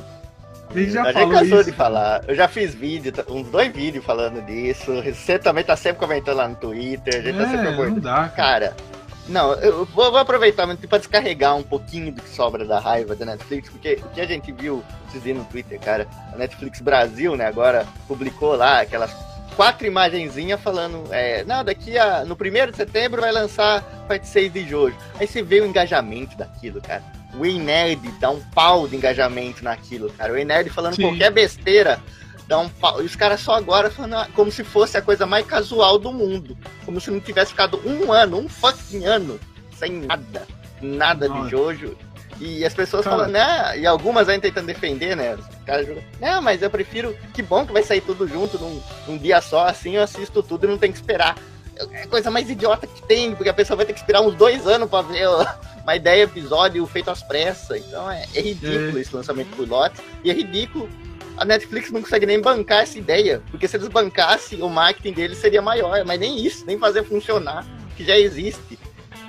A 0.70 0.78
gente 0.78 0.90
já, 0.90 1.08
a 1.08 1.12
falou 1.12 1.30
cansou 1.30 1.60
isso. 1.60 1.70
de 1.70 1.76
falar. 1.76 2.24
Eu 2.26 2.34
já 2.34 2.48
fiz 2.48 2.74
vídeo, 2.74 3.12
uns 3.28 3.48
dois 3.48 3.72
vídeos 3.72 4.04
falando 4.04 4.44
disso. 4.44 4.90
Você 5.02 5.38
também 5.38 5.62
tá 5.62 5.76
sempre 5.76 6.00
comentando 6.00 6.36
lá 6.38 6.48
no 6.48 6.56
Twitter. 6.56 7.16
A 7.16 7.22
gente 7.22 7.36
tá 7.36 7.42
é, 7.42 7.46
tá 7.46 7.64
sempre. 7.64 7.90
Não 7.90 8.00
dá, 8.00 8.28
cara. 8.30 8.74
Não, 9.28 9.52
eu 9.54 9.84
vou, 9.84 10.10
vou 10.10 10.18
aproveitar 10.18 10.66
para 10.66 10.98
descarregar 10.98 11.56
um 11.56 11.62
pouquinho 11.62 12.10
do 12.12 12.20
que 12.20 12.28
sobra 12.28 12.64
da 12.64 12.80
raiva 12.80 13.14
da 13.14 13.24
Netflix, 13.24 13.68
porque 13.68 14.00
o 14.02 14.08
que 14.08 14.20
a 14.20 14.26
gente 14.26 14.50
viu, 14.50 14.82
viram 15.14 15.40
no 15.40 15.44
Twitter, 15.44 15.78
cara, 15.78 16.08
a 16.32 16.36
Netflix 16.36 16.80
Brasil, 16.80 17.36
né, 17.36 17.46
agora 17.46 17.86
publicou 18.08 18.56
lá 18.56 18.80
aquelas 18.80 19.12
quatro 19.56 19.86
imagenzinhas 19.86 20.60
falando, 20.60 21.04
é, 21.10 21.44
não, 21.44 21.64
daqui 21.64 21.96
a, 21.98 22.24
no 22.24 22.36
primeiro 22.36 22.70
de 22.70 22.76
setembro 22.76 23.20
vai 23.20 23.32
lançar 23.32 23.82
parte 24.06 24.26
6 24.26 24.52
de 24.52 24.68
Jojo. 24.68 24.96
Aí 25.18 25.26
você 25.26 25.42
vê 25.42 25.60
o 25.60 25.66
engajamento 25.66 26.36
daquilo, 26.36 26.80
cara. 26.80 27.02
O 27.34 27.44
Nerd 27.44 28.06
dá 28.20 28.30
um 28.30 28.40
pau 28.54 28.86
de 28.86 28.96
engajamento 28.96 29.64
naquilo, 29.64 30.12
cara. 30.12 30.32
O 30.32 30.44
Nerd 30.44 30.68
falando 30.70 30.96
Sim. 30.96 31.02
qualquer 31.02 31.30
besteira 31.30 32.00
dá 32.46 32.58
um 32.58 32.68
pau. 32.68 33.02
E 33.02 33.06
os 33.06 33.16
caras 33.16 33.40
só 33.40 33.54
agora 33.54 33.90
falando 33.90 34.16
ah, 34.16 34.28
como 34.34 34.50
se 34.50 34.62
fosse 34.62 34.98
a 34.98 35.02
coisa 35.02 35.24
mais 35.24 35.46
casual 35.46 35.98
do 35.98 36.12
mundo. 36.12 36.56
Como 36.84 37.00
se 37.00 37.10
não 37.10 37.20
tivesse 37.20 37.52
ficado 37.52 37.80
um 37.86 38.12
ano, 38.12 38.38
um 38.38 38.48
fucking 38.48 39.04
ano, 39.04 39.40
sem 39.74 39.92
nada. 39.92 40.46
Nada 40.80 41.28
Nossa. 41.28 41.44
de 41.44 41.50
Jojo. 41.50 41.96
E 42.44 42.64
as 42.64 42.74
pessoas 42.74 43.04
Cara. 43.04 43.16
falando, 43.16 43.32
né? 43.32 43.78
E 43.78 43.86
algumas 43.86 44.28
ainda 44.28 44.42
tentando 44.42 44.66
defender, 44.66 45.16
né? 45.16 45.36
Os 45.36 45.64
caras 45.64 45.86
jogam, 45.86 46.02
não, 46.20 46.42
mas 46.42 46.60
eu 46.60 46.68
prefiro. 46.68 47.16
Que 47.32 47.40
bom 47.40 47.64
que 47.64 47.72
vai 47.72 47.84
sair 47.84 48.00
tudo 48.00 48.26
junto 48.26 48.58
num, 48.58 48.82
num 49.06 49.16
dia 49.16 49.40
só, 49.40 49.68
assim 49.68 49.94
eu 49.94 50.02
assisto 50.02 50.42
tudo 50.42 50.66
e 50.66 50.68
não 50.68 50.76
tem 50.76 50.90
que 50.90 50.98
esperar. 50.98 51.36
É 51.78 52.02
a 52.02 52.06
coisa 52.08 52.32
mais 52.32 52.50
idiota 52.50 52.84
que 52.84 53.00
tem, 53.06 53.32
porque 53.36 53.48
a 53.48 53.54
pessoa 53.54 53.76
vai 53.76 53.86
ter 53.86 53.92
que 53.92 54.00
esperar 54.00 54.22
uns 54.22 54.34
dois 54.34 54.66
anos 54.66 54.90
pra 54.90 55.02
ver 55.02 55.28
uma 55.84 55.94
ideia, 55.94 56.24
episódio 56.24 56.84
feito 56.84 57.12
às 57.12 57.22
pressas. 57.22 57.78
Então 57.78 58.10
é, 58.10 58.26
é 58.34 58.40
ridículo 58.40 58.98
é. 58.98 59.00
esse 59.00 59.14
lançamento 59.14 59.54
por 59.56 59.68
lotes. 59.68 60.02
E 60.24 60.30
é 60.30 60.34
ridículo 60.34 60.88
a 61.36 61.44
Netflix 61.44 61.90
não 61.90 62.02
consegue 62.02 62.26
nem 62.26 62.40
bancar 62.40 62.82
essa 62.82 62.98
ideia. 62.98 63.40
Porque 63.52 63.68
se 63.68 63.76
eles 63.76 63.88
bancassem, 63.88 64.62
o 64.62 64.68
marketing 64.68 65.12
deles 65.12 65.38
seria 65.38 65.62
maior. 65.62 66.04
Mas 66.04 66.18
nem 66.18 66.44
isso, 66.44 66.66
nem 66.66 66.76
fazer 66.76 67.04
funcionar, 67.04 67.64
que 67.96 68.04
já 68.04 68.18
existe. 68.18 68.78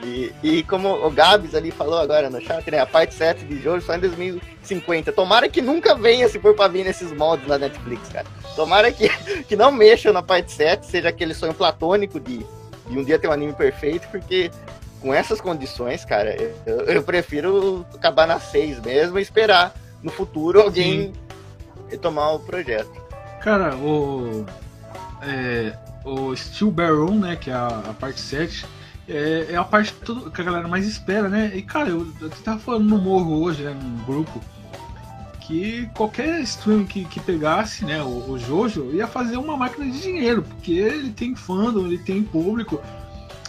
E, 0.03 0.33
e, 0.43 0.63
como 0.63 0.93
o 1.05 1.09
Gabs 1.09 1.55
ali 1.55 1.71
falou 1.71 1.97
agora 1.97 2.29
no 2.29 2.41
chat, 2.41 2.69
né? 2.69 2.79
A 2.79 2.85
parte 2.85 3.13
7 3.13 3.45
de 3.45 3.61
Jojo 3.61 3.85
só 3.85 3.95
em 3.95 3.99
2050. 3.99 5.11
Tomara 5.11 5.47
que 5.47 5.61
nunca 5.61 5.95
venha 5.95 6.27
se 6.27 6.39
for 6.39 6.53
pra 6.53 6.67
vir 6.67 6.83
nesses 6.83 7.11
moldes 7.11 7.47
na 7.47 7.57
Netflix, 7.57 8.09
cara. 8.09 8.25
Tomara 8.55 8.91
que, 8.91 9.09
que 9.47 9.55
não 9.55 9.71
mexam 9.71 10.11
na 10.11 10.21
parte 10.21 10.51
7, 10.51 10.85
seja 10.85 11.09
aquele 11.09 11.33
sonho 11.33 11.53
platônico 11.53 12.19
de, 12.19 12.39
de 12.87 12.97
um 12.97 13.03
dia 13.03 13.17
ter 13.17 13.27
um 13.27 13.31
anime 13.31 13.53
perfeito, 13.53 14.07
porque 14.09 14.51
com 15.01 15.13
essas 15.13 15.39
condições, 15.39 16.03
cara, 16.05 16.35
eu, 16.65 16.81
eu 16.81 17.03
prefiro 17.03 17.85
acabar 17.93 18.27
na 18.27 18.39
6 18.39 18.81
mesmo 18.81 19.19
e 19.19 19.21
esperar 19.21 19.73
no 20.01 20.11
futuro 20.11 20.61
alguém 20.61 21.13
retomar 21.89 22.35
o 22.35 22.39
projeto. 22.39 22.91
Cara, 23.41 23.75
o. 23.75 24.45
É, 25.21 25.73
o 26.05 26.35
Steel 26.35 26.71
Barrel, 26.71 27.11
né? 27.11 27.35
Que 27.35 27.49
é 27.49 27.53
a, 27.53 27.67
a 27.67 27.93
parte 27.93 28.19
7 28.19 28.65
é, 29.07 29.47
é 29.51 29.55
a 29.55 29.63
parte 29.63 29.93
que, 29.93 30.31
que 30.31 30.41
a 30.41 30.43
galera 30.43 30.67
mais 30.67 30.87
espera, 30.87 31.27
né? 31.27 31.51
E 31.55 31.61
cara, 31.61 31.89
eu, 31.89 32.07
eu 32.21 32.29
tava 32.29 32.59
falando 32.59 32.85
no 32.85 32.97
morro 32.97 33.41
hoje, 33.43 33.63
né, 33.63 33.73
num 33.73 34.03
grupo, 34.05 34.41
que 35.41 35.89
qualquer 35.93 36.39
stream 36.41 36.85
que, 36.85 37.03
que 37.05 37.19
pegasse, 37.19 37.83
né, 37.83 38.01
o, 38.01 38.31
o, 38.31 38.39
Jojo, 38.39 38.91
ia 38.93 39.07
fazer 39.07 39.37
uma 39.37 39.57
máquina 39.57 39.85
de 39.85 40.01
dinheiro, 40.01 40.41
porque 40.41 40.71
ele 40.71 41.11
tem 41.11 41.35
fandom, 41.35 41.85
ele 41.85 41.97
tem 41.97 42.23
público, 42.23 42.81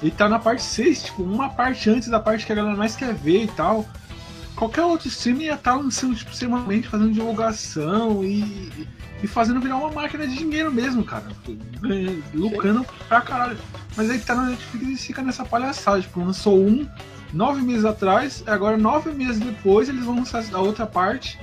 ele 0.02 0.10
tá 0.10 0.28
na 0.28 0.38
parte 0.38 0.62
6, 0.62 1.04
tipo, 1.04 1.22
uma 1.22 1.50
parte 1.50 1.88
antes 1.88 2.08
da 2.08 2.18
parte 2.18 2.44
que 2.44 2.52
a 2.52 2.56
galera 2.56 2.76
mais 2.76 2.96
quer 2.96 3.14
ver 3.14 3.44
e 3.44 3.48
tal. 3.48 3.86
Qualquer 4.56 4.82
outro 4.82 5.08
stream 5.08 5.38
ia 5.38 5.54
estar 5.54 5.72
tá 5.72 5.76
lançando, 5.76 6.14
tipo, 6.14 6.34
semanalmente, 6.34 6.88
fazendo 6.88 7.12
divulgação 7.12 8.24
e, 8.24 8.88
e 9.22 9.26
fazendo 9.26 9.60
virar 9.60 9.76
uma 9.76 9.90
máquina 9.90 10.26
de 10.26 10.36
dinheiro 10.36 10.72
mesmo, 10.72 11.04
cara. 11.04 11.26
Lucrando 12.32 12.84
pra 13.08 13.20
caralho. 13.20 13.58
Mas 13.96 14.10
aí 14.10 14.18
tá 14.18 14.34
na 14.34 14.50
Netflix 14.50 15.00
e 15.00 15.06
fica 15.06 15.22
nessa 15.22 15.44
palhaçada. 15.44 16.00
Tipo, 16.00 16.20
lançou 16.20 16.58
um 16.58 16.88
nove 17.32 17.62
meses 17.62 17.84
atrás, 17.84 18.42
agora 18.46 18.76
nove 18.76 19.12
meses 19.12 19.38
depois 19.38 19.88
eles 19.88 20.04
vão 20.04 20.16
lançar 20.16 20.44
a 20.52 20.60
outra 20.60 20.86
parte. 20.86 21.38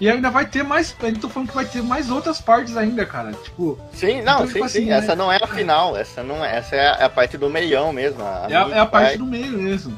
E 0.00 0.08
ainda 0.08 0.30
vai 0.30 0.46
ter 0.46 0.62
mais. 0.62 0.96
Eu 1.02 1.18
tô 1.18 1.28
falando 1.28 1.50
que 1.50 1.54
vai 1.54 1.66
ter 1.66 1.82
mais 1.82 2.10
outras 2.10 2.40
partes 2.40 2.74
ainda, 2.74 3.04
cara. 3.04 3.32
Tipo. 3.32 3.78
Sim, 3.92 4.22
não, 4.22 4.36
então, 4.36 4.46
sim, 4.46 4.52
tipo 4.54 4.64
assim, 4.64 4.78
sim. 4.80 4.86
Né? 4.86 4.96
Essa 4.96 5.14
não 5.14 5.30
é 5.30 5.38
a 5.40 5.46
final. 5.46 5.94
Essa 5.94 6.22
não 6.22 6.42
é. 6.42 6.56
Essa 6.56 6.74
é 6.74 7.04
a, 7.04 7.08
parte 7.10 7.36
do 7.36 7.50
meião 7.50 7.92
mesmo. 7.92 8.22
A 8.22 8.46
é, 8.48 8.56
a, 8.56 8.68
é 8.70 8.78
a 8.78 8.86
parte 8.86 9.18
do 9.18 9.26
meio 9.26 9.52
mesmo. 9.58 9.94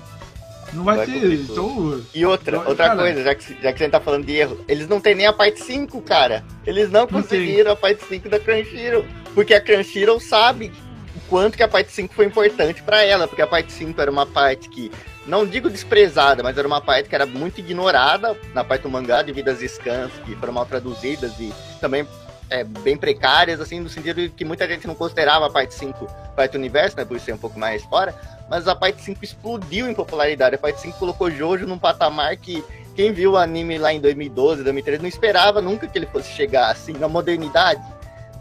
Não 0.73 0.83
vai, 0.83 0.97
vai 0.97 1.07
ter. 1.07 1.33
Então... 1.35 2.01
E 2.13 2.27
outra, 2.27 2.59
outra 2.59 2.89
cara, 2.89 3.01
coisa, 3.01 3.23
já 3.23 3.35
que, 3.35 3.57
já 3.63 3.73
que 3.73 3.83
a 3.83 3.87
gente 3.87 3.91
tá 3.93 4.01
falando 4.01 4.25
de 4.25 4.33
erro, 4.33 4.59
eles 4.67 4.89
não 4.89 5.01
tem 5.01 5.15
nem 5.15 5.27
a 5.27 5.33
parte 5.33 5.63
5, 5.63 6.01
cara. 6.03 6.43
Eles 6.67 6.91
não, 6.91 7.03
não 7.03 7.09
conseguiram 7.09 7.65
tem. 7.65 7.73
a 7.73 7.77
parte 7.77 8.05
5 8.05 8.29
da 8.29 8.41
Crunchyroll. 8.41 9.05
Porque 9.35 9.55
a 9.55 9.61
Crunchyroll 9.61 10.19
sabe 10.19 10.73
o 11.15 11.21
quanto 11.29 11.57
que 11.57 11.63
a 11.63 11.69
parte 11.69 11.93
5 11.93 12.15
foi 12.15 12.27
importante 12.27 12.83
para 12.83 13.03
ela. 13.05 13.27
Porque 13.27 13.43
a 13.43 13.47
parte 13.47 13.73
5 13.73 14.01
era 14.01 14.11
uma 14.11 14.27
parte 14.27 14.69
que, 14.69 14.91
não 15.27 15.47
digo 15.47 15.71
desprezada, 15.71 16.43
mas 16.43 16.57
era 16.57 16.67
uma 16.67 16.81
parte 16.81 17.09
que 17.09 17.15
era 17.15 17.27
muito 17.27 17.59
ignorada 17.61 18.37
na 18.55 18.65
parte 18.65 18.83
do 18.83 18.91
mangá 18.91 19.23
devido 19.23 19.49
às 19.49 19.59
scans 19.59 20.13
que 20.25 20.35
foram 20.37 20.53
mal 20.53 20.67
traduzidas 20.67 21.33
e 21.39 21.53
também 21.81 22.07
é, 22.51 22.65
bem 22.65 22.97
precárias, 22.97 23.61
assim, 23.61 23.81
no 23.81 23.89
sentido 23.89 24.21
de 24.21 24.29
que 24.29 24.45
muita 24.45 24.69
gente 24.69 24.87
não 24.87 24.95
considerava 24.95 25.47
a 25.47 25.51
parte 25.51 25.75
5 25.75 26.07
parte 26.37 26.53
do 26.53 26.59
universo, 26.59 26.97
né, 26.97 27.05
por 27.05 27.19
ser 27.19 27.33
um 27.33 27.39
pouco 27.39 27.59
mais 27.59 27.83
fora, 27.85 28.15
mas 28.49 28.69
a 28.69 28.75
parte 28.75 29.03
5 29.03 29.25
explodiu 29.25 29.89
em 29.89 29.95
popularidade. 29.95 30.57
A 30.57 30.59
parte 30.59 30.81
5 30.81 30.99
colocou 30.99 31.31
Jojo 31.31 31.67
num 31.67 31.79
patamar 31.79 32.37
que 32.37 32.63
quem 32.95 33.13
viu 33.13 33.33
o 33.33 33.37
anime 33.39 33.79
lá 33.79 33.93
em 33.93 34.01
2012, 34.01 34.63
2013, 34.63 35.03
não 35.03 35.09
esperava 35.09 35.63
nunca 35.63 35.87
que 35.87 35.99
ele 35.99 36.07
fosse 36.07 36.31
chegar 36.31 36.71
assim, 36.71 36.93
na 36.93 37.09
modernidade. 37.09 37.83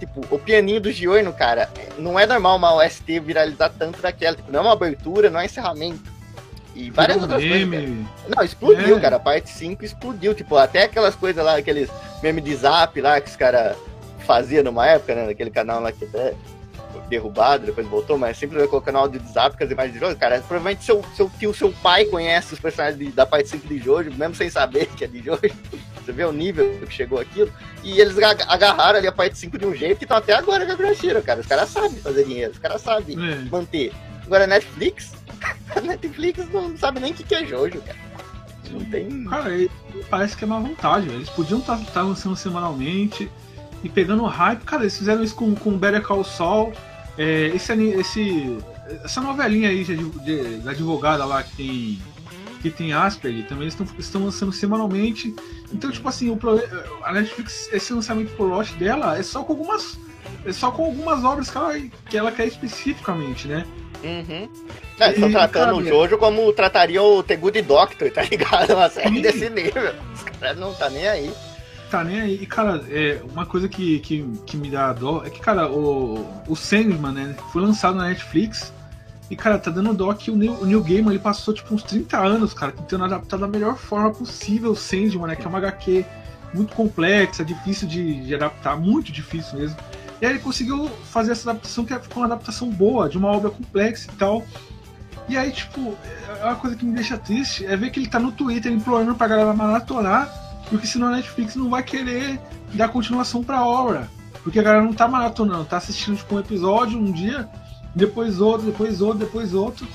Tipo, 0.02 0.26
o 0.34 0.40
pianinho 0.40 0.82
do 0.82 0.92
Giorno, 0.92 1.32
cara, 1.32 1.70
não 1.98 2.18
é 2.20 2.26
normal 2.26 2.58
uma 2.58 2.74
OST 2.74 3.20
viralizar 3.20 3.70
tanto 3.78 4.02
daquela. 4.02 4.36
Tipo, 4.36 4.52
não 4.52 4.60
é 4.60 4.64
uma 4.64 4.74
abertura, 4.74 5.30
não 5.30 5.40
é 5.40 5.46
encerramento. 5.46 6.02
E 6.74 6.90
várias 6.90 7.18
Virou 7.20 7.32
outras 7.36 7.48
coisas. 7.50 7.68
meme. 7.68 8.08
cara. 8.24 8.36
Não, 8.36 8.44
explodiu, 8.44 8.98
É. 8.98 9.00
cara. 9.00 9.16
A 9.18 9.20
parte 9.20 9.50
5 9.52 9.86
explodiu. 9.86 10.34
Tipo, 10.34 10.58
até 10.58 10.84
aquelas 10.84 11.14
coisas 11.16 11.44
lá, 11.46 11.56
aqueles 11.58 11.88
memes 12.24 12.44
de 12.44 12.56
zap 12.56 13.00
lá 13.00 13.22
que 13.22 13.30
os 13.30 13.36
caras 13.36 13.78
faziam 14.26 14.64
numa 14.64 14.88
época, 14.88 15.14
né? 15.14 15.26
Naquele 15.28 15.52
canal 15.52 15.80
lá 15.82 15.92
que 15.92 16.06
até 16.06 16.34
derrubado, 17.12 17.66
depois 17.68 17.86
voltou, 17.88 18.18
mas 18.18 18.38
sempre 18.38 18.58
vai 18.58 18.68
colocando 18.68 18.98
áudio 18.98 19.20
de 19.20 19.32
zap 19.32 19.56
com 19.58 19.64
as 19.64 19.70
imagens 19.70 19.94
de 19.94 20.00
Jojo, 20.00 20.16
cara. 20.18 20.40
Provavelmente 20.40 20.84
seu, 20.84 21.04
seu 21.16 21.30
tio, 21.38 21.54
seu 21.54 21.72
pai 21.72 22.06
conhece 22.06 22.54
os 22.54 22.60
personagens 22.60 22.98
de- 22.98 23.12
da 23.12 23.26
parte 23.26 23.50
5 23.50 23.68
de 23.68 23.78
Jojo, 23.78 24.12
mesmo 24.16 24.34
sem 24.34 24.50
saber 24.50 24.88
que 24.88 25.04
é 25.04 25.08
de 25.08 25.22
Jojo. 25.24 25.42
Você 26.04 26.12
vê 26.12 26.24
o 26.26 26.32
nível 26.32 26.80
que 26.88 26.92
chegou 26.94 27.20
aquilo. 27.20 27.52
E 27.84 28.00
eles 28.02 28.18
aga- 28.18 28.46
agarraram 28.48 28.98
ali 28.98 29.08
a 29.08 29.12
parte 29.12 29.38
5 29.38 29.58
de 29.58 29.66
um 29.68 29.76
jeito 29.76 30.00
que 30.00 30.06
estão 30.06 30.18
até 30.18 30.34
agora 30.34 30.66
com 30.66 30.72
a 30.72 30.76
Crunchyroll, 30.76 31.22
cara. 31.22 31.42
Os 31.42 31.46
caras 31.46 31.70
sabem 31.70 31.92
fazer 32.00 32.24
dinheiro, 32.26 32.52
os 32.52 32.58
caras 32.58 32.82
sabem 32.82 33.16
É. 33.24 33.36
manter. 33.52 33.94
Agora, 34.26 34.48
Netflix, 34.48 35.12
a 35.76 35.80
Netflix 35.82 36.50
não 36.52 36.76
sabe 36.76 37.00
nem 37.00 37.12
o 37.12 37.16
que 37.16 37.24
que 37.24 37.36
é 37.36 37.46
Jojo, 37.46 37.80
cara. 37.82 38.00
Não 38.72 38.80
tem. 38.86 39.26
Cara, 39.26 39.50
parece 40.10 40.36
que 40.38 40.44
é 40.44 40.48
má 40.48 40.58
vontade, 40.58 41.06
velho. 41.06 41.18
Eles 41.20 41.30
podiam 41.30 41.60
estar 41.60 42.02
lançando 42.02 42.36
semanalmente 42.38 43.30
e 43.84 43.90
pegando 43.90 44.24
hype. 44.24 44.62
Cara, 44.64 44.84
eles 44.84 44.98
fizeram 44.98 45.22
isso 45.24 45.36
com, 45.36 45.54
com 45.54 45.78
Better 45.78 46.02
Call 46.02 46.24
Saul. 46.24 46.72
É, 47.22 47.48
esse, 47.56 47.72
esse, 48.00 48.58
essa 49.04 49.22
novelinha 49.22 49.70
aí 49.70 49.84
de, 49.84 49.96
de- 49.96 50.58
da 50.58 50.72
advogada 50.72 51.24
lá 51.24 51.44
que 51.44 51.56
tem, 51.56 52.02
que 52.62 52.70
tem 52.72 52.94
Asperger, 52.94 53.46
também 53.48 53.64
eles 53.66 53.74
estão- 53.80 53.88
estão 54.00 54.26
lançando 54.26 54.52
semanalmente. 54.52 55.34
Então, 55.72 55.92
tipo 55.92 56.08
assim, 56.10 56.30
o 56.32 56.40
a 57.04 57.14
Netflix, 57.14 57.70
esse 57.72 57.94
lançamento 57.94 58.32
pro 58.36 58.46
lote 58.46 58.74
dela 58.74 59.18
é 59.18 59.22
só 59.24 59.44
com 59.44 59.54
algumas. 59.54 60.00
É 60.46 60.52
só 60.52 60.72
com 60.72 60.86
algumas 60.86 61.24
obras 61.24 61.50
que 61.52 61.58
ela, 61.58 61.80
que 62.10 62.18
ela 62.18 62.32
quer 62.32 62.48
especificamente, 62.48 63.48
né? 63.48 63.66
Uhum. 64.04 64.50
Não, 64.98 65.06
eles 65.08 65.16
estão 65.18 65.30
E, 65.30 65.32
tratando 65.32 65.66
cara, 65.66 65.76
o 65.76 65.84
Jojo 65.86 66.18
como 66.18 66.52
tratariam 66.54 67.06
o 67.18 67.22
The 67.22 67.36
Good 67.36 67.62
Doctor, 67.62 68.10
tá 68.12 68.24
ligado? 68.24 68.74
Uma 68.74 68.90
série 68.90 69.16
Sim. 69.18 69.22
desse 69.22 69.50
nível. 69.50 69.94
Os 70.16 70.24
caras 70.40 70.58
não 70.58 70.74
tá 70.74 70.90
nem 70.90 71.08
aí. 71.08 71.32
Tá 71.92 72.06
nem 72.06 72.22
aí. 72.22 72.40
E, 72.42 72.46
cara, 72.46 72.82
é, 72.90 73.22
uma 73.34 73.46
coisa 73.46 73.68
que, 73.68 74.00
que, 74.00 74.24
que 74.46 74.56
me 74.56 74.72
dá 74.72 74.94
dó 74.94 75.24
é 75.26 75.30
que, 75.30 75.42
cara, 75.42 75.70
o, 75.70 76.26
o 76.48 76.56
Sandman, 76.56 77.12
né, 77.12 77.36
foi 77.52 77.62
lançado 77.62 77.98
na 77.98 78.06
Netflix. 78.06 78.72
E, 79.30 79.36
cara, 79.36 79.60
tá 79.60 79.70
dando 79.70 79.94
dó 79.94 80.14
que 80.14 80.32
o 80.32 80.36
Neil, 80.36 80.54
o 80.54 81.10
ele 81.12 81.20
passou, 81.20 81.54
tipo, 81.54 81.76
uns 81.76 81.84
30 81.84 82.18
anos, 82.18 82.54
cara, 82.54 82.72
tentando 82.72 83.04
adaptar 83.04 83.38
da 83.38 83.48
melhor 83.48 83.78
forma 83.78 84.10
possível 84.10 84.72
o 84.72 84.76
Sandman, 84.76 85.28
né, 85.28 85.36
que 85.36 85.44
é 85.46 85.50
uma 85.50 85.58
HQ 85.58 86.06
muito 86.54 86.74
complexa, 86.74 87.44
difícil 87.44 87.90
de, 87.90 88.22
de 88.26 88.36
adaptar, 88.36 88.78
muito 88.78 89.12
difícil 89.12 89.60
mesmo. 89.60 89.76
E 90.22 90.26
aí 90.26 90.32
ele 90.32 90.40
conseguiu 90.40 90.90
fazer 91.10 91.34
essa 91.34 91.50
adaptação, 91.50 91.84
que 91.84 91.94
ficou 92.00 92.24
uma 92.24 92.28
adaptação 92.28 92.70
boa, 92.70 93.10
de 93.10 93.18
uma 93.18 93.28
obra 93.30 93.50
complexa 93.50 94.10
e 94.10 94.16
tal. 94.16 94.46
E 95.28 95.36
aí, 95.36 95.52
tipo, 95.52 95.98
é 96.40 96.46
uma 96.46 96.56
coisa 96.56 96.76
que 96.76 96.86
me 96.86 96.94
deixa 96.94 97.18
triste 97.18 97.66
é 97.66 97.76
ver 97.76 97.90
que 97.90 98.00
ele 98.00 98.08
tá 98.08 98.20
no 98.20 98.32
Twitter 98.32 98.72
implorando 98.72 99.14
pra 99.16 99.28
galera 99.28 99.54
maratonar 99.54 100.51
porque 100.72 100.88
senão 100.88 101.10
a 101.10 101.12
Netflix 101.12 101.56
não 101.56 101.70
vai 101.70 101.84
querer 101.84 102.40
dar 102.74 102.88
continuação 102.88 103.44
pra 103.44 103.64
obra. 103.64 104.10
Porque 104.44 104.58
a 104.60 104.64
galera 104.64 104.84
não 104.84 104.94
tá 104.94 105.08
maratonando, 105.08 105.66
tá 105.66 105.78
assistindo 105.78 106.18
tipo, 106.18 106.34
um 106.36 106.40
episódio 106.40 106.98
um 106.98 107.12
dia, 107.12 107.48
depois 107.94 108.42
outro, 108.42 108.66
depois 108.66 109.00
outro, 109.02 109.20
depois 109.20 109.54
outro. 109.54 109.88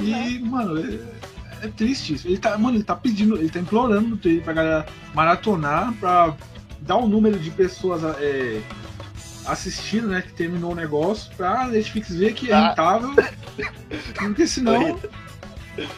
E, 0.00 0.38
mano, 0.40 0.80
é, 0.80 1.66
é 1.66 1.68
triste 1.68 2.14
isso. 2.14 2.26
Ele 2.26 2.38
tá, 2.38 2.58
mano, 2.58 2.76
ele 2.76 2.82
tá 2.82 2.96
pedindo, 2.96 3.36
ele 3.36 3.50
tá 3.50 3.60
implorando 3.60 4.08
no 4.08 4.16
Twitter 4.16 4.42
pra 4.42 4.52
galera 4.52 4.86
maratonar, 5.14 5.92
pra 6.00 6.34
dar 6.80 6.96
um 6.96 7.06
número 7.06 7.38
de 7.38 7.50
pessoas 7.50 8.02
é, 8.18 8.60
assistindo, 9.46 10.08
né, 10.08 10.22
que 10.22 10.32
terminou 10.32 10.72
o 10.72 10.74
negócio, 10.74 11.30
pra 11.36 11.68
Netflix 11.68 12.12
ver 12.14 12.32
que 12.32 12.46
é 12.46 12.50
Tá. 12.50 12.68
rentável. 12.70 13.10
Porque 14.18 14.46
senão. 14.46 14.98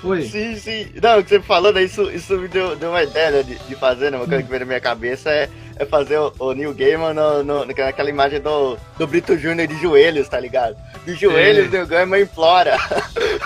Oi. 0.03 0.23
Sim, 0.23 0.57
sim. 0.57 0.89
Não, 1.03 1.19
o 1.19 1.23
que 1.23 1.29
você 1.31 1.41
falou, 1.41 1.73
né, 1.73 1.83
isso, 1.83 2.11
isso 2.11 2.37
me 2.39 2.49
deu, 2.49 2.75
deu 2.77 2.91
uma 2.91 3.03
ideia 3.03 3.31
né, 3.31 3.43
de, 3.43 3.57
de 3.59 3.75
fazer, 3.75 4.11
né? 4.11 4.17
Uma 4.17 4.27
coisa 4.27 4.43
que 4.43 4.49
veio 4.49 4.61
na 4.61 4.67
minha 4.67 4.81
cabeça 4.81 5.31
é, 5.31 5.51
é 5.77 5.85
fazer 5.85 6.19
o, 6.19 6.33
o 6.39 6.53
Neil 6.53 6.73
Gaiman 6.75 7.13
no, 7.13 7.43
no, 7.43 7.65
naquela 7.67 8.09
imagem 8.09 8.41
do, 8.41 8.79
do 8.99 9.07
Brito 9.07 9.37
Júnior 9.37 9.67
de 9.69 9.77
joelhos, 9.81 10.29
tá 10.29 10.41
ligado? 10.41 10.77
De 11.05 11.15
joelhos, 11.15 11.67
É. 11.67 11.69
Neil 11.69 11.87
Gaiman 11.87 12.21
implora. 12.21 12.77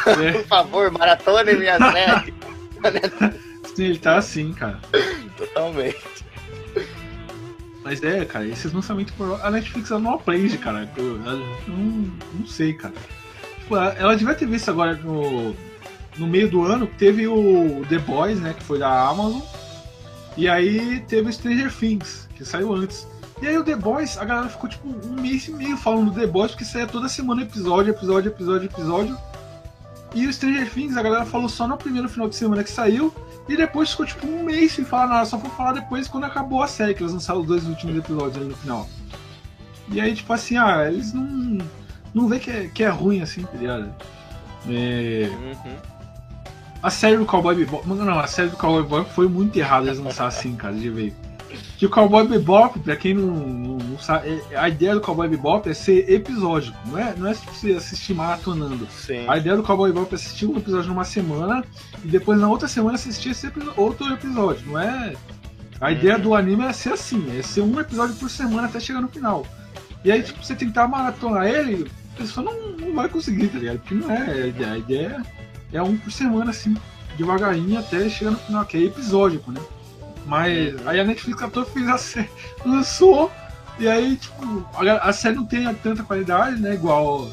É, 0.07 0.33
Por 0.39 0.45
favor, 0.45 0.91
maratona 0.93 1.53
minha 1.53 1.77
série. 1.91 2.35
sim, 3.75 3.85
ele 3.87 3.99
tá 3.99 4.17
assim, 4.17 4.53
cara. 4.53 4.79
Totalmente. 5.37 5.99
Mas 7.83 8.03
é, 8.03 8.25
cara, 8.25 8.47
esses 8.47 8.73
lançamentos 8.73 9.13
por 9.15 9.41
a 9.43 9.51
Netflix 9.51 9.91
ela 9.91 10.01
não 10.01 10.15
aprende, 10.15 10.59
cara. 10.59 10.89
Eu, 10.97 11.05
eu 11.25 11.37
não, 11.67 12.13
não 12.35 12.47
sei, 12.47 12.75
cara. 12.75 12.95
Tipo, 13.61 13.75
ela, 13.77 13.97
ela 13.99 14.17
devia 14.17 14.35
ter 14.35 14.47
visto 14.47 14.71
agora 14.71 14.95
no, 14.95 15.57
no 16.21 16.27
meio 16.27 16.51
do 16.51 16.63
ano, 16.63 16.87
teve 16.87 17.27
o 17.27 17.83
The 17.89 17.99
Boys, 17.99 18.39
né, 18.39 18.55
que 18.57 18.63
foi 18.63 18.79
da 18.79 19.09
Amazon. 19.09 19.41
E 20.37 20.49
aí 20.49 21.01
teve 21.09 21.31
o 21.31 21.33
Stranger 21.33 21.75
Things, 21.75 22.29
que 22.37 22.45
saiu 22.45 22.73
antes. 22.75 23.09
E 23.41 23.47
aí 23.47 23.57
o 23.57 23.65
The 23.65 23.75
Boys, 23.75 24.19
a 24.19 24.25
galera 24.25 24.49
ficou 24.51 24.69
tipo 24.69 24.87
um 24.87 25.21
mês 25.21 25.49
e 25.49 25.51
meio 25.51 25.79
falando 25.79 26.11
do 26.13 26.21
The 26.21 26.27
Boys, 26.27 26.51
porque 26.51 26.65
saía 26.65 26.87
toda 26.87 27.09
semana 27.09 27.43
episódio, 27.43 27.91
episódio, 27.91 28.29
episódio, 28.29 28.67
episódio. 28.67 29.19
E 30.15 30.27
o 30.27 30.33
Stranger 30.33 30.71
Things, 30.71 30.97
a 30.97 31.03
galera 31.03 31.25
falou 31.25 31.49
só 31.49 31.67
no 31.67 31.77
primeiro 31.79 32.09
final 32.09 32.29
de 32.29 32.37
semana 32.37 32.63
que 32.63 32.71
saiu. 32.71 33.15
E 33.49 33.57
depois 33.57 33.91
ficou 33.91 34.05
tipo 34.05 34.27
um 34.27 34.45
mês 34.45 34.73
sem 34.73 34.85
falar 34.85 35.07
nada, 35.07 35.25
só 35.25 35.39
foi 35.39 35.51
falar 35.51 35.73
depois 35.73 36.07
quando 36.07 36.25
acabou 36.25 36.63
a 36.63 36.69
série, 36.69 36.95
que 36.95 37.03
eles 37.03 37.15
lançaram 37.15 37.41
os 37.41 37.47
dois 37.47 37.67
últimos 37.67 37.97
episódios 37.97 38.37
ali 38.37 38.45
no 38.47 38.57
final. 38.57 38.87
E 39.91 40.01
aí, 40.01 40.15
tipo 40.15 40.33
assim, 40.33 40.59
ah, 40.59 40.87
eles 40.87 41.13
não. 41.15 41.59
Não 42.13 42.29
vê 42.29 42.39
que 42.39 42.51
é, 42.51 42.69
que 42.69 42.83
é 42.85 42.89
ruim 42.89 43.23
assim, 43.23 43.43
tá 43.43 43.57
ligado? 43.57 43.95
É, 44.69 45.31
Uhum. 45.31 45.77
A 46.83 46.91
série 46.91 47.17
do 47.17 47.27
Cowboy 47.27 47.55
Bebop. 47.55 47.87
Não, 47.87 47.97
não, 47.97 48.19
a 48.19 48.27
série 48.27 48.49
do 48.49 48.57
Cowboy 48.57 48.83
Bebop 48.83 49.11
foi 49.15 49.29
muito 49.29 49.57
errado 49.57 49.87
eles 49.87 49.99
lançar 49.99 50.27
assim, 50.27 50.55
cara, 50.57 50.75
de 50.75 50.89
ver. 50.89 51.15
Que 51.77 51.87
o 51.87 51.91
Cowboy 51.91 52.27
Bebop, 52.27 52.79
pra 52.79 52.95
quem 52.97 53.15
não, 53.15 53.27
não, 53.27 53.77
não 53.79 53.99
sabe, 53.99 54.41
é- 54.51 54.57
a 54.57 54.69
ideia 54.69 54.95
do 54.95 55.01
Cowboy 55.01 55.29
Bebop 55.29 55.69
é 55.69 55.75
ser 55.75 56.11
episódico, 56.11 56.77
não 56.87 56.99
é, 56.99 57.15
não 57.17 57.27
é 57.27 57.35
você 57.35 57.73
assistir 57.73 58.15
maratonando. 58.15 58.87
Sim. 58.91 59.25
A 59.27 59.37
ideia 59.39 59.57
do 59.57 59.63
Cowboy 59.63 59.91
Bebop 59.93 60.13
é 60.13 60.15
assistir 60.15 60.47
um 60.47 60.57
episódio 60.57 60.89
numa 60.89 61.05
semana 61.05 61.65
e 62.05 62.09
depois 62.09 62.39
na 62.39 62.49
outra 62.49 62.69
semana 62.69 62.95
assistir 62.95 63.31
esse 63.31 63.51
outro 63.77 64.13
episódio, 64.13 64.67
não 64.67 64.79
é? 64.79 65.15
A 65.81 65.91
ideia 65.91 66.19
do 66.19 66.35
anime 66.35 66.65
é 66.65 66.73
ser 66.73 66.93
assim, 66.93 67.27
é 67.39 67.43
ser 67.43 67.63
um 67.63 67.81
episódio 67.81 68.15
por 68.17 68.29
semana 68.29 68.69
até 68.69 68.79
chegar 68.79 69.01
no 69.01 69.09
final. 69.09 69.47
E 70.05 70.13
aí, 70.13 70.23
tipo, 70.23 70.45
você 70.45 70.55
tentar 70.55 70.87
maratonar 70.87 71.47
ele, 71.47 71.91
a 72.15 72.19
pessoa 72.19 72.45
não, 72.45 72.87
não 72.87 72.95
vai 72.95 73.09
conseguir, 73.09 73.49
tá 73.49 73.59
ligado? 73.59 73.79
Porque 73.79 73.95
não 73.95 74.11
é. 74.11 74.31
A 74.31 74.47
ideia, 74.47 74.73
a 74.73 74.79
ideia 74.79 75.25
é 75.27 75.40
um 75.79 75.97
por 75.97 76.11
semana, 76.11 76.51
assim, 76.51 76.77
devagarinho 77.17 77.79
até 77.79 78.09
chegar 78.09 78.33
no 78.33 78.39
final, 78.39 78.65
que 78.65 78.77
é 78.77 78.81
episódico, 78.81 79.53
né? 79.53 79.61
Mas 80.27 80.87
aí 80.87 81.01
a 81.01 81.05
Netflix 81.05 81.43
ator 81.43 81.65
fez 81.67 81.89
a 81.89 81.99
série, 81.99 82.31
lançou, 82.65 83.31
e 83.79 83.89
aí, 83.89 84.17
tipo, 84.17 84.67
a, 84.75 85.13
série 85.13 85.37
não 85.37 85.47
tem 85.47 85.73
tanta 85.75 86.03
qualidade, 86.03 86.61
né? 86.61 86.75
Igual 86.75 87.31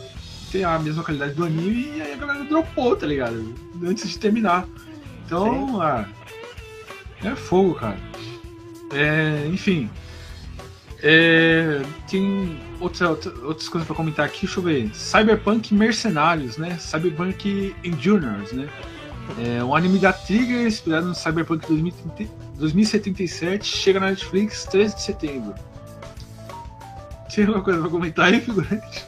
tem 0.52 0.64
a 0.64 0.80
mesma 0.80 1.04
qualidade 1.04 1.34
do 1.34 1.46
anime, 1.46 1.98
e 1.98 2.02
aí 2.02 2.14
a 2.14 2.18
galera 2.18 2.44
dropou, 2.46 2.96
tá 2.96 3.06
ligado? 3.06 3.54
Antes 3.84 4.10
de 4.10 4.18
terminar. 4.18 4.66
Então, 5.26 5.82
ah, 5.82 6.06
é 7.24 7.36
fogo, 7.36 7.76
cara. 7.76 7.98
É, 8.94 9.46
enfim. 9.48 9.90
É, 11.04 11.82
tem 12.10 12.58
outra, 12.80 13.10
outra- 13.10 13.32
outras 13.46 13.68
coisas 13.70 13.86
pra 13.88 13.96
comentar 13.96 14.26
aqui, 14.26 14.46
deixa 14.46 14.60
eu 14.60 14.64
ver. 14.64 14.90
Cyberpunk 14.94 15.74
Mercenários, 15.74 16.58
né? 16.58 16.78
Cyberpunk 16.80 17.76
Endurers, 17.84 18.52
né? 18.54 18.68
É 19.40 19.64
um 19.64 19.76
anime 19.76 20.00
da 20.00 20.14
Trigger 20.14 20.66
inspirado 20.66 21.08
no 21.08 21.16
Cyberpunk 21.16 21.68
2030 21.68 22.32
2077, 22.58 23.66
chega 23.66 24.00
na 24.00 24.08
Netflix 24.10 24.64
13 24.66 24.96
de 24.96 25.02
setembro. 25.04 25.54
Tem 27.34 27.46
alguma 27.46 27.64
coisa 27.64 27.80
pra 27.82 27.90
comentar 27.90 28.26
aí, 28.34 28.40
figurante? 28.42 29.06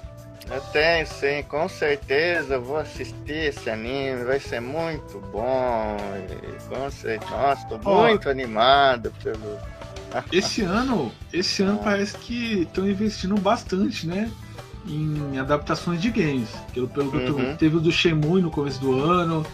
Eu 0.52 0.62
tenho 0.72 1.08
sim, 1.08 1.44
com 1.48 1.68
certeza 1.70 2.56
eu 2.56 2.62
vou 2.62 2.78
assistir 2.78 3.50
esse 3.50 3.70
anime, 3.70 4.24
vai 4.24 4.40
ser 4.40 4.60
muito 4.60 5.20
bom. 5.32 5.98
Com 6.68 6.92
certeza, 6.92 7.32
nossa, 7.32 7.66
tô 7.68 7.78
muito 7.78 8.30
animado 8.30 9.12
pelo. 9.24 9.58
Esse 10.32 10.62
ano, 10.62 11.12
esse 11.32 11.62
ano 11.64 11.80
parece 11.84 12.18
que 12.18 12.62
estão 12.62 12.88
investindo 12.88 13.36
bastante, 13.40 14.08
né? 14.08 14.30
Em 14.88 15.38
adaptações 15.38 16.02
de 16.02 16.10
games. 16.10 16.50
Pelo, 16.74 16.88
pelo 16.88 17.10
Uhum. 17.10 17.56
Teve 17.56 17.78
o 17.78 17.80
do 17.80 17.92
Shenmue 17.92 18.42
no 18.42 18.50
começo 18.50 18.80
do 18.80 19.00
ano. 19.04 19.46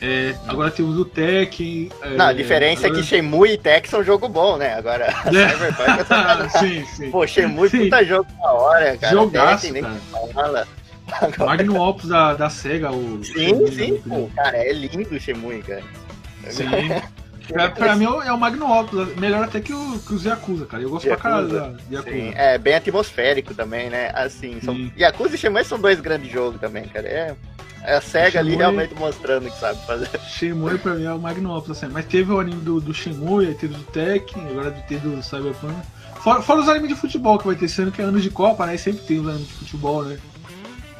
É, 0.00 0.36
agora 0.46 0.70
temos 0.70 0.98
o 0.98 1.04
Tekken. 1.04 1.90
Não, 2.16 2.26
a 2.26 2.32
diferença 2.32 2.86
agora... 2.86 3.00
é 3.00 3.02
que 3.02 3.08
Shenmue 3.08 3.52
e 3.52 3.58
Tekken 3.58 3.90
são 3.90 4.04
jogo 4.04 4.28
bom, 4.28 4.58
né? 4.58 4.74
Agora, 4.74 5.10
Cyberpunk 5.24 6.12
é 6.12 6.48
sim, 6.60 6.84
sim. 6.84 7.10
Pô, 7.10 7.26
Shenmue 7.26 7.70
sim. 7.70 7.84
puta 7.84 8.04
jogo 8.04 8.30
da 8.38 8.52
hora, 8.52 8.96
cara. 8.98 9.12
Jogaço, 9.12 9.72
Tekken, 9.72 9.82
cara. 9.82 10.32
Fala. 10.34 10.68
Agora... 11.12 11.46
Magnum 11.46 11.80
Opus 11.80 12.08
da, 12.08 12.34
da 12.34 12.50
SEGA. 12.50 12.90
O 12.90 13.24
sim, 13.24 13.66
sim, 13.72 14.02
pô, 14.06 14.28
cara, 14.36 14.58
é 14.58 14.72
lindo 14.72 15.14
o 15.14 15.20
Shenmue, 15.20 15.62
cara. 15.62 15.82
Sim. 16.50 16.66
Pra, 17.48 17.70
pra 17.70 17.96
mim 17.96 18.04
é 18.04 18.32
o 18.32 18.38
Magnum 18.38 18.70
Opus, 18.70 19.14
melhor 19.16 19.44
até 19.44 19.60
que, 19.60 19.72
o, 19.72 19.98
que 19.98 20.14
os 20.14 20.24
Yakuza, 20.24 20.66
cara. 20.66 20.82
Eu 20.82 20.90
gosto 20.90 21.06
Yakuza, 21.06 21.22
pra 21.22 21.30
caralho 21.30 21.48
da 21.48 21.80
Yakuza. 21.90 22.16
Sim, 22.16 22.32
é 22.34 22.58
bem 22.58 22.74
atmosférico 22.74 23.54
também, 23.54 23.88
né? 23.88 24.10
Assim, 24.14 24.60
são... 24.60 24.90
Yakuza 24.98 25.34
e 25.34 25.38
Shenmue 25.38 25.64
são 25.64 25.78
dois 25.78 26.00
grandes 26.00 26.30
jogos 26.30 26.60
também, 26.60 26.84
cara. 26.84 27.06
É, 27.06 27.36
é 27.82 27.96
a 27.96 28.00
SEGA 28.00 28.40
ali 28.40 28.56
realmente 28.56 28.94
mostrando 28.94 29.50
que 29.50 29.58
sabe 29.58 29.78
fazer. 29.86 30.08
Shenmue 30.28 30.78
pra 30.78 30.94
mim 30.94 31.04
é 31.04 31.12
o 31.12 31.18
Magnum 31.18 31.56
Opus, 31.56 31.70
assim. 31.70 31.92
Mas 31.92 32.06
teve 32.06 32.32
o 32.32 32.40
anime 32.40 32.60
do, 32.60 32.80
do 32.80 32.92
Shenmue, 32.92 33.46
aí 33.46 33.54
teve 33.54 33.74
do 33.74 33.84
Tekken, 33.84 34.48
agora 34.48 34.70
teve 34.88 35.08
do 35.08 35.22
Cyberpunk. 35.22 35.74
Fora, 36.20 36.42
fora 36.42 36.60
os 36.60 36.68
animes 36.68 36.88
de 36.88 36.96
futebol 36.96 37.38
que 37.38 37.46
vai 37.46 37.54
ter 37.54 37.68
sendo 37.68 37.92
que 37.92 38.02
é 38.02 38.04
anos 38.04 38.22
de 38.22 38.30
Copa, 38.30 38.66
né? 38.66 38.76
Sempre 38.76 39.04
tem 39.04 39.20
os 39.20 39.28
animes 39.28 39.46
de 39.46 39.54
futebol, 39.54 40.02
né? 40.04 40.18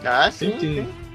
Ah, 0.04 0.30
sim. 0.30 0.50
Sempre 0.50 0.60
tem. 0.60 0.84
sim. 0.84 1.05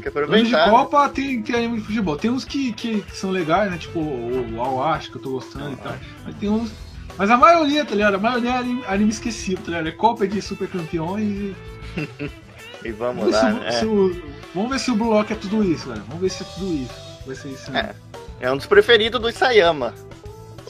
Tem 0.00 0.02
que 0.02 0.08
aproveitar. 0.08 0.44
De 0.44 0.52
né? 0.52 0.70
Copa 0.70 1.08
tem, 1.08 1.42
tem 1.42 1.54
anime 1.54 1.78
de 1.78 1.86
futebol. 1.86 2.16
Tem 2.16 2.30
uns 2.30 2.44
que, 2.44 2.72
que, 2.72 3.02
que 3.02 3.16
são 3.16 3.30
legais, 3.30 3.70
né? 3.70 3.76
Tipo 3.76 4.00
o 4.00 4.60
Awash, 4.60 5.08
que 5.08 5.16
eu 5.16 5.22
tô 5.22 5.30
gostando 5.32 5.72
e 5.72 5.76
tal. 5.76 5.94
Mas 6.24 6.34
tem 6.36 6.48
uns. 6.48 6.72
Mas 7.18 7.30
a 7.30 7.36
maioria, 7.36 7.84
tá 7.84 7.94
ligado? 7.94 8.14
A 8.14 8.18
maioria 8.18 8.50
é 8.50 8.56
anime, 8.56 8.84
anime 8.86 9.10
esquecido, 9.10 9.62
tá 9.62 9.70
ligado? 9.72 9.88
É 9.88 9.92
Copa 9.92 10.26
de 10.26 10.40
Super 10.40 10.68
Campeões 10.68 11.28
e. 11.28 11.56
e 12.84 12.92
vamos, 12.92 13.16
vamos 13.16 13.32
lá. 13.32 13.40
Se, 13.40 13.52
né? 13.52 13.70
se 13.72 13.84
o, 13.84 14.22
vamos 14.54 14.70
ver 14.70 14.78
se 14.78 14.90
o 14.90 14.96
Blue 14.96 15.10
Lock 15.10 15.32
é 15.32 15.36
tudo 15.36 15.62
isso, 15.62 15.88
galera. 15.88 16.04
Vamos 16.06 16.22
ver 16.22 16.30
se 16.30 16.42
é 16.42 16.46
tudo 16.54 16.74
isso. 16.74 17.10
Vai 17.26 17.36
ser 17.36 17.48
isso 17.48 17.76
É, 17.76 17.94
é 18.40 18.50
um 18.50 18.56
dos 18.56 18.66
preferidos 18.66 19.20
do 19.20 19.28
Isayama. 19.28 19.94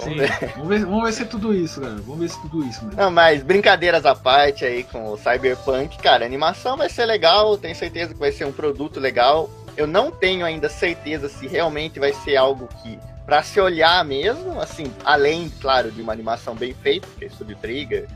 Vamos 0.01 0.05
Sim, 0.05 0.17
ver. 0.17 0.53
Vamos, 0.57 0.69
ver, 0.69 0.85
vamos 0.85 1.05
ver 1.05 1.13
se 1.13 1.23
é 1.23 1.25
tudo 1.27 1.55
isso, 1.55 1.81
galera. 1.81 2.01
Vamos 2.01 2.21
ver 2.21 2.29
se 2.29 2.39
é 2.39 2.43
tudo 2.43 2.65
isso, 2.65 2.85
mano. 2.85 2.97
Não, 2.97 3.11
mas 3.11 3.43
brincadeiras 3.43 4.07
à 4.07 4.15
parte 4.15 4.65
aí 4.65 4.85
com 4.85 5.13
o 5.13 5.17
Cyberpunk, 5.17 5.99
cara, 5.99 6.25
a 6.25 6.27
animação 6.27 6.77
vai 6.77 6.89
ser 6.89 7.05
legal, 7.05 7.57
tenho 7.59 7.75
certeza 7.75 8.15
que 8.15 8.21
vai 8.21 8.33
ser 8.33 8.47
um 8.47 8.53
produto 8.53 8.99
legal. 8.99 9.51
Eu 9.77 9.87
não 9.87 10.11
tenho 10.11 10.45
ainda 10.45 10.69
certeza 10.69 11.29
se 11.29 11.47
realmente 11.47 12.01
vai 12.01 12.13
ser 12.13 12.37
algo 12.37 12.69
que 12.83 12.99
para 13.25 13.43
se 13.45 13.61
olhar 13.61 14.05
mesmo, 14.05 14.61
assim, 14.61 14.93
além, 15.05 15.49
claro, 15.61 15.91
de 15.93 16.03
uma 16.03 16.13
animação 16.13 16.55
bem 16.55 16.75
feita, 16.75 17.07
que 17.17 17.25
é 17.25 17.29
Studio 17.29 17.57
Trigger, 17.57 18.09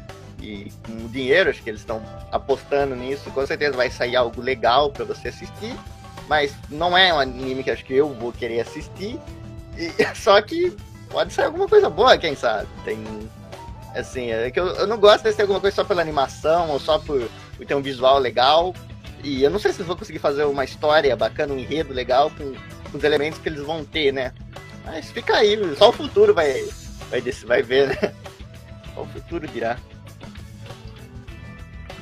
e 0.43 0.73
com 0.85 1.07
dinheiro, 1.07 1.51
acho 1.51 1.63
que 1.63 1.71
eles 1.71 1.81
estão 1.81 2.03
apostando 2.33 2.97
nisso, 2.97 3.31
com 3.31 3.47
certeza 3.47 3.77
vai 3.77 3.91
sair 3.91 4.17
algo 4.17 4.41
legal 4.41 4.91
para 4.91 5.05
você 5.05 5.29
assistir, 5.29 5.77
mas 6.29 6.53
não 6.69 6.99
é 6.99 7.15
um 7.15 7.21
anime 7.21 7.63
que 7.63 7.71
acho 7.71 7.85
que 7.85 7.95
eu 7.95 8.13
vou 8.13 8.33
querer 8.33 8.61
assistir, 8.61 9.21
e, 9.79 9.93
só 10.17 10.43
que 10.43 10.77
pode 11.15 11.33
sair 11.33 11.47
alguma 11.47 11.69
coisa 11.69 11.89
boa, 11.89 12.19
quem 12.19 12.35
sabe. 12.35 12.67
Tem. 12.85 12.99
Assim, 13.95 14.33
é 14.33 14.51
que 14.51 14.59
eu, 14.59 14.67
eu 14.67 14.87
não 14.89 14.99
gosto 14.99 15.23
de 15.23 15.33
ser 15.33 15.43
alguma 15.43 15.61
coisa 15.61 15.77
só 15.77 15.85
pela 15.85 16.03
animação 16.03 16.71
ou 16.71 16.81
só 16.81 16.99
por, 16.99 17.31
por 17.57 17.65
ter 17.65 17.77
um 17.77 17.81
visual 17.81 18.19
legal. 18.19 18.75
E 19.23 19.45
eu 19.45 19.51
não 19.51 19.61
sei 19.61 19.73
se 19.73 19.79
eles 19.79 19.87
vão 19.87 19.97
conseguir 19.97 20.19
fazer 20.19 20.45
uma 20.45 20.65
história 20.65 21.15
bacana, 21.15 21.55
um 21.55 21.59
enredo 21.59 21.95
legal 21.95 22.31
com, 22.31 22.53
com 22.91 22.99
os 22.99 23.05
elementos 23.05 23.39
que 23.39 23.49
eles 23.49 23.63
vão 23.63 23.85
ter, 23.85 24.13
né? 24.13 24.33
Mas 24.85 25.11
fica 25.13 25.37
aí, 25.37 25.57
só 25.77 25.91
o 25.91 25.93
futuro 25.93 26.35
vai, 26.35 26.63
vai, 27.09 27.21
vai 27.47 27.63
ver, 27.63 27.89
né? 27.89 28.13
Só 28.93 29.03
o 29.03 29.07
futuro 29.07 29.47
dirá. 29.47 29.79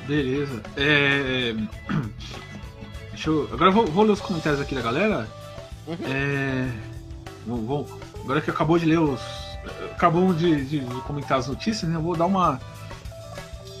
Beleza. 0.07 0.61
É... 0.75 1.53
Deixa 3.11 3.29
eu... 3.29 3.47
Agora 3.53 3.69
eu 3.69 3.73
vou, 3.73 3.85
vou 3.85 4.03
ler 4.03 4.11
os 4.11 4.21
comentários 4.21 4.59
aqui 4.59 4.73
da 4.73 4.81
galera. 4.81 5.27
Uhum. 5.87 5.97
É... 6.07 6.67
Vou, 7.45 7.87
agora 8.23 8.41
que 8.41 8.49
acabou 8.49 8.77
de 8.77 8.85
ler 8.85 8.99
os. 8.99 9.21
Acabamos 9.91 10.37
de, 10.37 10.65
de, 10.65 10.79
de 10.79 11.01
comentar 11.01 11.39
as 11.39 11.47
notícias, 11.47 11.89
né? 11.89 11.95
Eu 11.95 12.01
vou 12.01 12.15
dar 12.15 12.25
uma. 12.25 12.59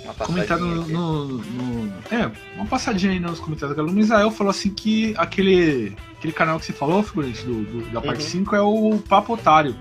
Uma 0.03 0.13
comentar 0.13 0.59
no, 0.59 0.85
no, 0.85 1.25
no, 1.37 1.93
É, 2.11 2.29
uma 2.55 2.65
passadinha 2.65 3.11
aí 3.11 3.19
nos 3.19 3.39
comentários 3.39 3.69
da 3.69 3.75
galera. 3.75 3.93
O 3.93 3.95
Misael 3.95 4.31
falou 4.31 4.51
assim 4.51 4.69
que 4.69 5.13
aquele, 5.17 5.95
aquele 6.17 6.33
canal 6.33 6.59
que 6.59 6.65
você 6.65 6.73
falou, 6.73 7.01
figurante, 7.03 7.43
do, 7.45 7.63
do 7.63 7.91
da 7.91 8.01
parte 8.01 8.23
uhum. 8.23 8.29
5, 8.45 8.55
é 8.55 8.61
o 8.61 8.99
Papo 9.07 9.33
Otário. 9.33 9.75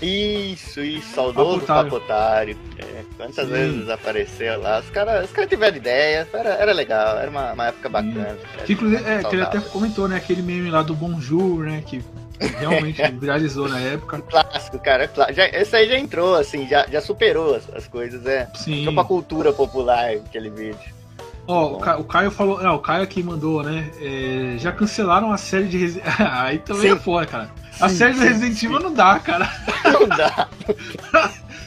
Isso, 0.00 0.80
isso, 0.80 1.12
saudoso 1.12 1.60
Papotário. 1.60 1.90
Papotário. 1.90 2.58
É, 2.78 3.04
quantas 3.16 3.46
Sim. 3.46 3.52
vezes 3.52 3.88
apareceu 3.88 4.60
lá? 4.60 4.78
Os 4.78 4.90
caras 4.90 5.24
os 5.24 5.32
cara 5.32 5.46
tiveram 5.46 5.76
ideia, 5.76 6.28
era, 6.32 6.50
era 6.50 6.72
legal, 6.72 7.18
era 7.18 7.30
uma, 7.30 7.52
uma 7.52 7.66
época 7.66 7.88
bacana. 7.88 8.38
Que, 8.64 8.74
inclusive, 8.74 9.02
é, 9.04 9.24
que 9.24 9.34
ele 9.34 9.42
até 9.42 9.60
comentou, 9.60 10.06
né? 10.06 10.16
Aquele 10.16 10.42
meme 10.42 10.70
lá 10.70 10.82
do 10.82 10.94
Bonjour, 10.94 11.64
né? 11.64 11.82
Que 11.84 12.00
realmente 12.40 13.02
viralizou 13.12 13.68
na 13.68 13.78
época. 13.80 14.20
Clássico, 14.28 14.78
cara. 14.78 15.10
Já, 15.32 15.46
esse 15.48 15.76
aí 15.76 15.88
já 15.88 15.98
entrou, 15.98 16.34
assim, 16.34 16.66
já, 16.68 16.86
já 16.86 17.00
superou 17.00 17.54
as, 17.54 17.68
as 17.74 17.86
coisas, 17.86 18.24
é. 18.26 18.48
Sim. 18.54 18.84
Foi 18.84 18.94
pra 18.94 19.04
cultura 19.04 19.52
popular 19.52 20.10
aquele 20.10 20.50
vídeo. 20.50 20.98
Ó, 21.46 21.80
oh, 21.80 22.00
o 22.00 22.04
Caio 22.04 22.30
falou. 22.30 22.62
Não, 22.62 22.74
o 22.74 22.78
Caio 22.78 23.02
aqui 23.02 23.22
mandou, 23.22 23.62
né? 23.62 23.90
É, 24.02 24.58
já 24.58 24.70
cancelaram 24.70 25.32
a 25.32 25.38
série 25.38 25.66
de 25.66 25.78
Resident 25.78 26.04
Aí 26.20 26.58
também 26.58 26.82
Sim. 26.82 26.96
é 26.96 26.96
foda, 26.96 27.26
cara. 27.26 27.50
A 27.80 27.88
sim, 27.88 27.96
série 27.96 28.14
do 28.14 28.20
Resident 28.20 28.62
Evil 28.62 28.80
não 28.80 28.92
dá, 28.92 29.18
cara. 29.18 29.50
Não 29.84 30.08
dá. 30.08 30.48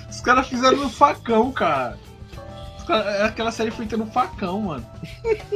Os 0.10 0.22
caras 0.22 0.48
fizeram 0.48 0.78
no 0.78 0.90
facão, 0.90 1.52
cara. 1.52 1.98
Cara, 2.86 3.10
é 3.12 3.24
aquela 3.24 3.52
série 3.52 3.72
feita 3.72 3.96
no 3.96 4.06
facão, 4.06 4.62
mano. 4.62 4.86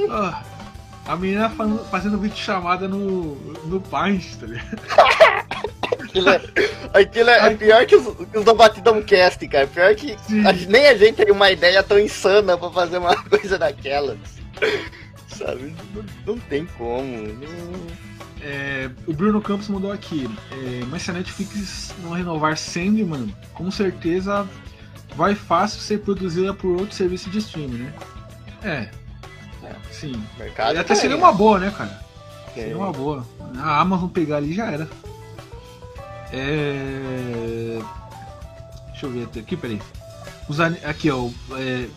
Ah, 0.09 0.41
a 1.05 1.15
menina 1.15 1.49
fazendo 1.91 2.17
vídeo 2.17 2.37
chamada 2.37 2.87
no, 2.87 3.35
no 3.65 3.79
Paint, 3.79 4.35
tá 4.37 4.47
ligado? 4.47 4.81
Aquilo 6.01 6.29
é, 6.29 6.41
aquilo 6.93 7.29
é, 7.29 7.47
é 7.47 7.55
pior 7.55 7.85
que 7.85 7.95
os, 7.95 8.27
que 8.27 8.37
os 8.37 8.45
do 8.45 8.53
Batidão 8.55 9.01
Cast, 9.01 9.47
cara. 9.47 9.67
Pior 9.67 9.93
que 9.95 10.13
a, 10.13 10.53
nem 10.69 10.87
a 10.87 10.95
gente 10.95 11.15
tem 11.15 11.31
uma 11.31 11.51
ideia 11.51 11.83
tão 11.83 11.99
insana 11.99 12.57
pra 12.57 12.71
fazer 12.71 12.97
uma 12.97 13.15
coisa 13.29 13.57
daquelas. 13.57 14.17
Sabe? 15.27 15.75
Não, 15.93 16.05
não 16.25 16.39
tem 16.39 16.65
como. 16.77 17.05
Não... 17.05 18.05
É, 18.41 18.89
o 19.07 19.13
Bruno 19.13 19.41
Campos 19.41 19.67
mandou 19.67 19.91
aqui. 19.91 20.29
É, 20.51 20.85
mas 20.89 21.01
se 21.01 21.11
a 21.11 21.13
Netflix 21.13 21.93
não 22.01 22.11
renovar 22.11 22.57
Sandman, 22.57 23.35
com 23.53 23.69
certeza 23.69 24.47
vai 25.15 25.35
fácil 25.35 25.81
ser 25.81 25.99
produzida 25.99 26.53
por 26.53 26.79
outro 26.79 26.95
serviço 26.95 27.29
de 27.29 27.39
streaming, 27.39 27.77
né? 27.77 27.93
É. 28.63 29.04
é 29.69 29.93
sim. 29.93 30.21
Mercado 30.37 30.77
até 30.77 30.95
seria 30.95 31.17
uma 31.17 31.31
boa, 31.31 31.59
né, 31.59 31.73
cara? 31.75 31.99
Seria 32.53 32.77
uma 32.77 32.91
boa. 32.91 33.25
A 33.57 33.81
Amazon 33.81 34.09
pegar 34.09 34.37
ali 34.37 34.53
já 34.53 34.71
era. 34.71 34.89
É... 36.31 37.79
Deixa 38.91 39.05
eu 39.05 39.11
ver 39.11 39.27
aqui, 39.39 39.55
peraí. 39.57 39.81
Os 40.47 40.59
Aqui, 40.59 41.09
ó. 41.09 41.29
É... 41.57 41.87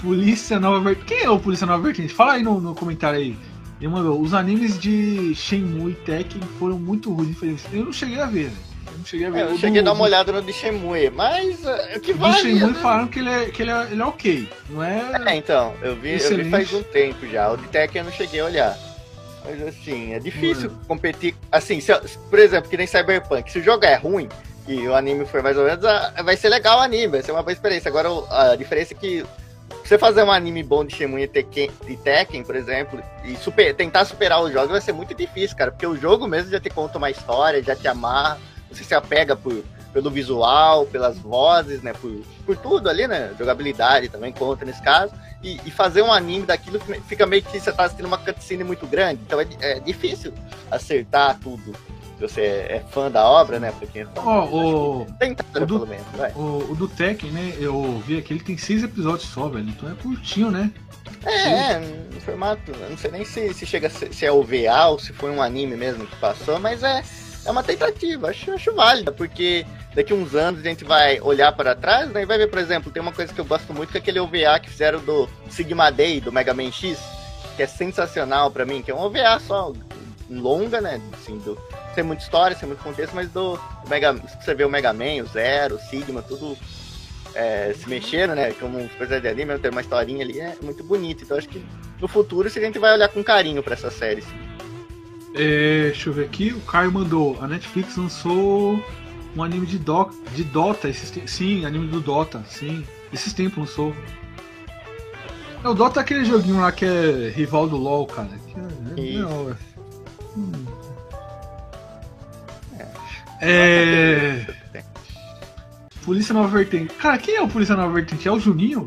Polícia 0.00 0.58
Nova 0.58 0.80
Vertente. 0.80 1.06
Quem 1.06 1.24
é 1.24 1.30
o 1.30 1.38
Polícia 1.38 1.66
Nova 1.66 1.82
Vertente? 1.82 2.12
Fala 2.12 2.32
aí 2.32 2.42
no, 2.42 2.60
no 2.60 2.74
comentário 2.74 3.18
aí. 3.18 3.36
E, 3.80 3.88
mano, 3.88 4.20
os 4.20 4.34
animes 4.34 4.78
de 4.78 5.34
Shenmue 5.34 5.92
e 5.92 5.94
Tekken 5.94 6.42
foram 6.58 6.78
muito 6.78 7.12
ruins. 7.12 7.64
Eu 7.72 7.86
não 7.86 7.92
cheguei 7.92 8.20
a 8.20 8.26
ver, 8.26 8.46
Eu 8.46 8.71
não 9.02 9.06
cheguei 9.06 9.26
a 9.26 9.30
ver. 9.30 9.38
É, 9.40 9.42
eu 9.42 9.58
cheguei 9.58 9.80
a 9.80 9.84
dar 9.84 9.92
uma 9.92 10.04
olhada 10.04 10.32
no 10.32 10.40
de 10.40 10.52
Shenmue, 10.52 11.10
mas 11.10 11.60
uh, 11.64 12.00
que 12.00 12.12
vale. 12.12 12.36
O 12.36 12.40
Shenmue 12.40 12.72
né? 12.72 12.78
falaram 12.80 13.08
que 13.08 13.18
ele 13.18 13.30
é, 13.30 13.44
que 13.46 13.62
ele 13.62 13.70
é, 13.70 13.88
ele 13.90 14.00
é 14.00 14.04
ok, 14.04 14.48
não 14.70 14.82
é? 14.82 15.10
É, 15.26 15.36
então, 15.36 15.74
eu 15.82 15.96
vi, 15.96 16.22
eu 16.22 16.36
vi 16.36 16.50
faz 16.50 16.72
um 16.72 16.82
tempo 16.82 17.26
já. 17.26 17.50
O 17.50 17.56
de 17.56 17.66
Tekken 17.68 18.00
eu 18.00 18.04
não 18.04 18.12
cheguei 18.12 18.40
a 18.40 18.44
olhar. 18.44 18.78
Mas 19.44 19.60
assim, 19.66 20.14
é 20.14 20.20
difícil 20.20 20.70
mano. 20.70 20.84
competir. 20.86 21.34
Assim, 21.50 21.80
se, 21.80 21.92
por 22.30 22.38
exemplo, 22.38 22.70
que 22.70 22.76
nem 22.76 22.86
Cyberpunk, 22.86 23.50
se 23.50 23.58
o 23.58 23.62
jogo 23.62 23.84
é 23.84 23.96
ruim 23.96 24.28
e 24.68 24.86
o 24.86 24.94
anime 24.94 25.26
for 25.26 25.42
mais 25.42 25.58
ou 25.58 25.64
menos, 25.64 25.84
ah, 25.84 26.14
vai 26.24 26.36
ser 26.36 26.48
legal 26.48 26.78
o 26.78 26.82
anime, 26.82 27.08
vai 27.08 27.22
ser 27.22 27.32
uma 27.32 27.42
boa 27.42 27.52
experiência. 27.52 27.88
Agora 27.88 28.08
a 28.30 28.54
diferença 28.54 28.94
é 28.94 28.96
que 28.96 29.24
você 29.84 29.98
fazer 29.98 30.22
um 30.22 30.30
anime 30.30 30.62
bom 30.62 30.84
de 30.84 30.94
e 31.02 31.26
Tekken, 31.26 31.70
e 31.88 31.96
Tekken 31.96 32.44
por 32.44 32.54
exemplo, 32.54 33.02
e 33.24 33.36
super, 33.36 33.74
tentar 33.74 34.04
superar 34.04 34.40
os 34.40 34.52
jogos 34.52 34.70
vai 34.70 34.80
ser 34.80 34.92
muito 34.92 35.12
difícil, 35.12 35.56
cara, 35.56 35.72
porque 35.72 35.86
o 35.86 35.96
jogo 35.96 36.28
mesmo 36.28 36.50
já 36.50 36.60
te 36.60 36.70
conta 36.70 36.98
uma 36.98 37.10
história, 37.10 37.62
já 37.62 37.74
te 37.74 37.88
amarra, 37.88 38.38
você 38.74 38.84
se 38.84 38.94
apega 38.94 39.36
por, 39.36 39.62
pelo 39.92 40.10
visual, 40.10 40.86
pelas 40.86 41.18
vozes, 41.18 41.82
né, 41.82 41.92
por, 41.92 42.10
por 42.46 42.56
tudo 42.56 42.88
ali, 42.88 43.06
né, 43.06 43.32
jogabilidade 43.38 44.08
também 44.08 44.32
conta 44.32 44.64
nesse 44.64 44.82
caso, 44.82 45.12
e, 45.42 45.60
e 45.64 45.70
fazer 45.70 46.02
um 46.02 46.12
anime 46.12 46.46
daquilo 46.46 46.80
fica 47.06 47.26
meio 47.26 47.42
que 47.42 47.58
você 47.58 47.72
tá 47.72 47.84
assistindo 47.84 48.06
uma 48.06 48.18
cutscene 48.18 48.64
muito 48.64 48.86
grande, 48.86 49.20
então 49.26 49.40
é, 49.40 49.46
é 49.60 49.80
difícil 49.80 50.32
acertar 50.70 51.38
tudo 51.40 51.72
você 52.22 52.40
é 52.40 52.84
fã 52.90 53.10
da 53.10 53.28
obra, 53.28 53.58
né? 53.58 53.72
Porque 53.78 54.00
é 54.00 54.06
oh, 54.16 55.00
o... 55.00 55.06
Tenta, 55.18 55.44
o 55.56 55.66
do, 55.66 55.80
pelo 55.80 55.86
menos, 55.86 56.06
vai. 56.16 56.30
O, 56.32 56.70
o 56.70 56.76
do 56.76 56.88
Tekken, 56.88 57.30
né? 57.32 57.54
Eu 57.58 58.00
vi 58.06 58.18
aqui, 58.18 58.32
ele 58.32 58.42
tem 58.42 58.56
seis 58.56 58.82
episódios 58.82 59.28
só, 59.28 59.48
velho. 59.48 59.68
Então 59.68 59.90
é 59.90 59.94
curtinho, 59.94 60.50
né? 60.50 60.70
É, 61.24 61.72
é, 61.72 61.78
no 62.12 62.20
formato. 62.20 62.72
Não 62.88 62.96
sei 62.96 63.10
nem 63.10 63.24
se, 63.24 63.52
se 63.52 63.66
chega 63.66 63.90
se 63.90 64.24
é 64.24 64.32
OVA 64.32 64.86
ou 64.88 64.98
se 64.98 65.12
foi 65.12 65.30
um 65.30 65.42
anime 65.42 65.76
mesmo 65.76 66.06
que 66.06 66.16
passou, 66.16 66.58
mas 66.58 66.82
é, 66.82 67.02
é 67.44 67.50
uma 67.50 67.62
tentativa, 67.62 68.30
acho, 68.30 68.52
acho 68.52 68.74
válida, 68.74 69.10
porque 69.10 69.66
daqui 69.94 70.14
uns 70.14 70.34
anos 70.34 70.60
a 70.60 70.62
gente 70.64 70.84
vai 70.84 71.20
olhar 71.20 71.52
para 71.52 71.74
trás 71.74 72.10
né, 72.10 72.22
e 72.22 72.26
vai 72.26 72.38
ver, 72.38 72.48
por 72.48 72.58
exemplo, 72.58 72.92
tem 72.92 73.02
uma 73.02 73.12
coisa 73.12 73.32
que 73.32 73.40
eu 73.40 73.44
gosto 73.44 73.72
muito 73.74 73.90
que 73.90 73.98
é 73.98 74.00
aquele 74.00 74.20
OVA 74.20 74.60
que 74.60 74.70
fizeram 74.70 75.00
do 75.00 75.28
Sigma 75.50 75.90
Day, 75.90 76.20
do 76.20 76.32
Mega 76.32 76.54
Man 76.54 76.70
X, 76.70 76.98
que 77.56 77.62
é 77.62 77.66
sensacional 77.66 78.50
para 78.50 78.64
mim, 78.64 78.82
que 78.82 78.90
é 78.90 78.94
um 78.94 79.00
OVA 79.00 79.40
só, 79.40 79.72
longa, 80.30 80.80
né? 80.80 81.00
Assim, 81.12 81.38
do, 81.38 81.58
sem 81.94 82.04
muita 82.04 82.22
história, 82.22 82.56
sem 82.56 82.66
muito 82.66 82.82
contexto, 82.82 83.14
mas 83.14 83.28
do, 83.30 83.58
Mega, 83.88 84.12
você 84.12 84.54
vê 84.54 84.64
o 84.64 84.70
Mega 84.70 84.92
Man, 84.92 85.22
o 85.22 85.26
Zero, 85.26 85.76
o 85.76 85.78
Sigma, 85.78 86.22
tudo 86.22 86.56
é, 87.34 87.74
se 87.74 87.88
mexendo, 87.88 88.34
né? 88.34 88.52
Como 88.52 88.88
coisa 88.90 89.20
de 89.20 89.28
anime, 89.28 89.58
ter 89.58 89.70
uma 89.70 89.80
historinha 89.80 90.24
ali, 90.24 90.40
é 90.40 90.56
muito 90.62 90.82
bonito. 90.82 91.24
Então 91.24 91.36
acho 91.36 91.48
que 91.48 91.64
no 92.00 92.08
futuro 92.08 92.48
a 92.48 92.50
gente 92.50 92.78
vai 92.78 92.92
olhar 92.92 93.08
com 93.08 93.22
carinho 93.22 93.62
para 93.62 93.74
essa 93.74 93.90
série. 93.90 94.24
É, 95.34 95.84
deixa 95.84 96.10
eu 96.10 96.12
ver 96.12 96.26
aqui, 96.26 96.52
o 96.52 96.60
Caio 96.60 96.92
mandou. 96.92 97.38
A 97.40 97.48
Netflix 97.48 97.96
lançou 97.96 98.82
um 99.34 99.42
anime 99.42 99.66
de, 99.66 99.78
do, 99.78 100.10
de 100.34 100.44
Dota. 100.44 100.88
Esses, 100.88 101.12
sim, 101.30 101.64
anime 101.64 101.88
do 101.88 102.00
Dota, 102.00 102.44
sim. 102.48 102.84
Esses 103.12 103.32
tempos 103.32 103.58
lançou. 103.58 103.94
É, 105.64 105.68
o 105.68 105.74
Dota 105.74 106.00
é 106.00 106.02
aquele 106.02 106.24
joguinho 106.24 106.60
lá 106.60 106.72
que 106.72 106.84
é 106.84 107.32
rival 107.34 107.68
do 107.68 107.76
LoL, 107.76 108.06
cara. 108.06 108.30
Que 108.96 109.16
é, 109.20 109.20
é, 109.20 109.24
hum. 110.36 110.66
é... 113.40 114.46
Polícia 116.04 116.34
Nova 116.34 116.48
Vertente. 116.48 116.92
Cara, 116.94 117.16
quem 117.16 117.36
é 117.36 117.42
o 117.42 117.48
Polícia 117.48 117.76
Nova 117.76 117.92
Vertente? 117.92 118.26
É 118.26 118.32
o 118.32 118.40
Juninho? 118.40 118.84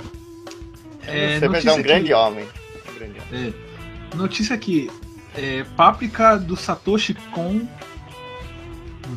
É, 1.08 1.40
Você 1.40 1.70
é 1.70 1.74
um 1.74 1.82
grande 1.82 2.14
homem. 2.14 2.46
Um 2.90 3.00
grande 3.00 3.20
homem. 3.20 3.54
É, 4.14 4.16
notícia 4.16 4.56
aqui. 4.56 4.92
É, 5.38 5.66
Páprica 5.76 6.38
do 6.38 6.56
Satoshi 6.56 7.14
Kon 7.34 7.68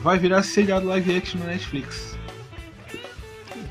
vai 0.03 0.19
virar 0.19 0.43
seriado 0.43 0.87
live 0.87 1.17
action 1.17 1.41
na 1.41 1.47
Netflix. 1.47 2.17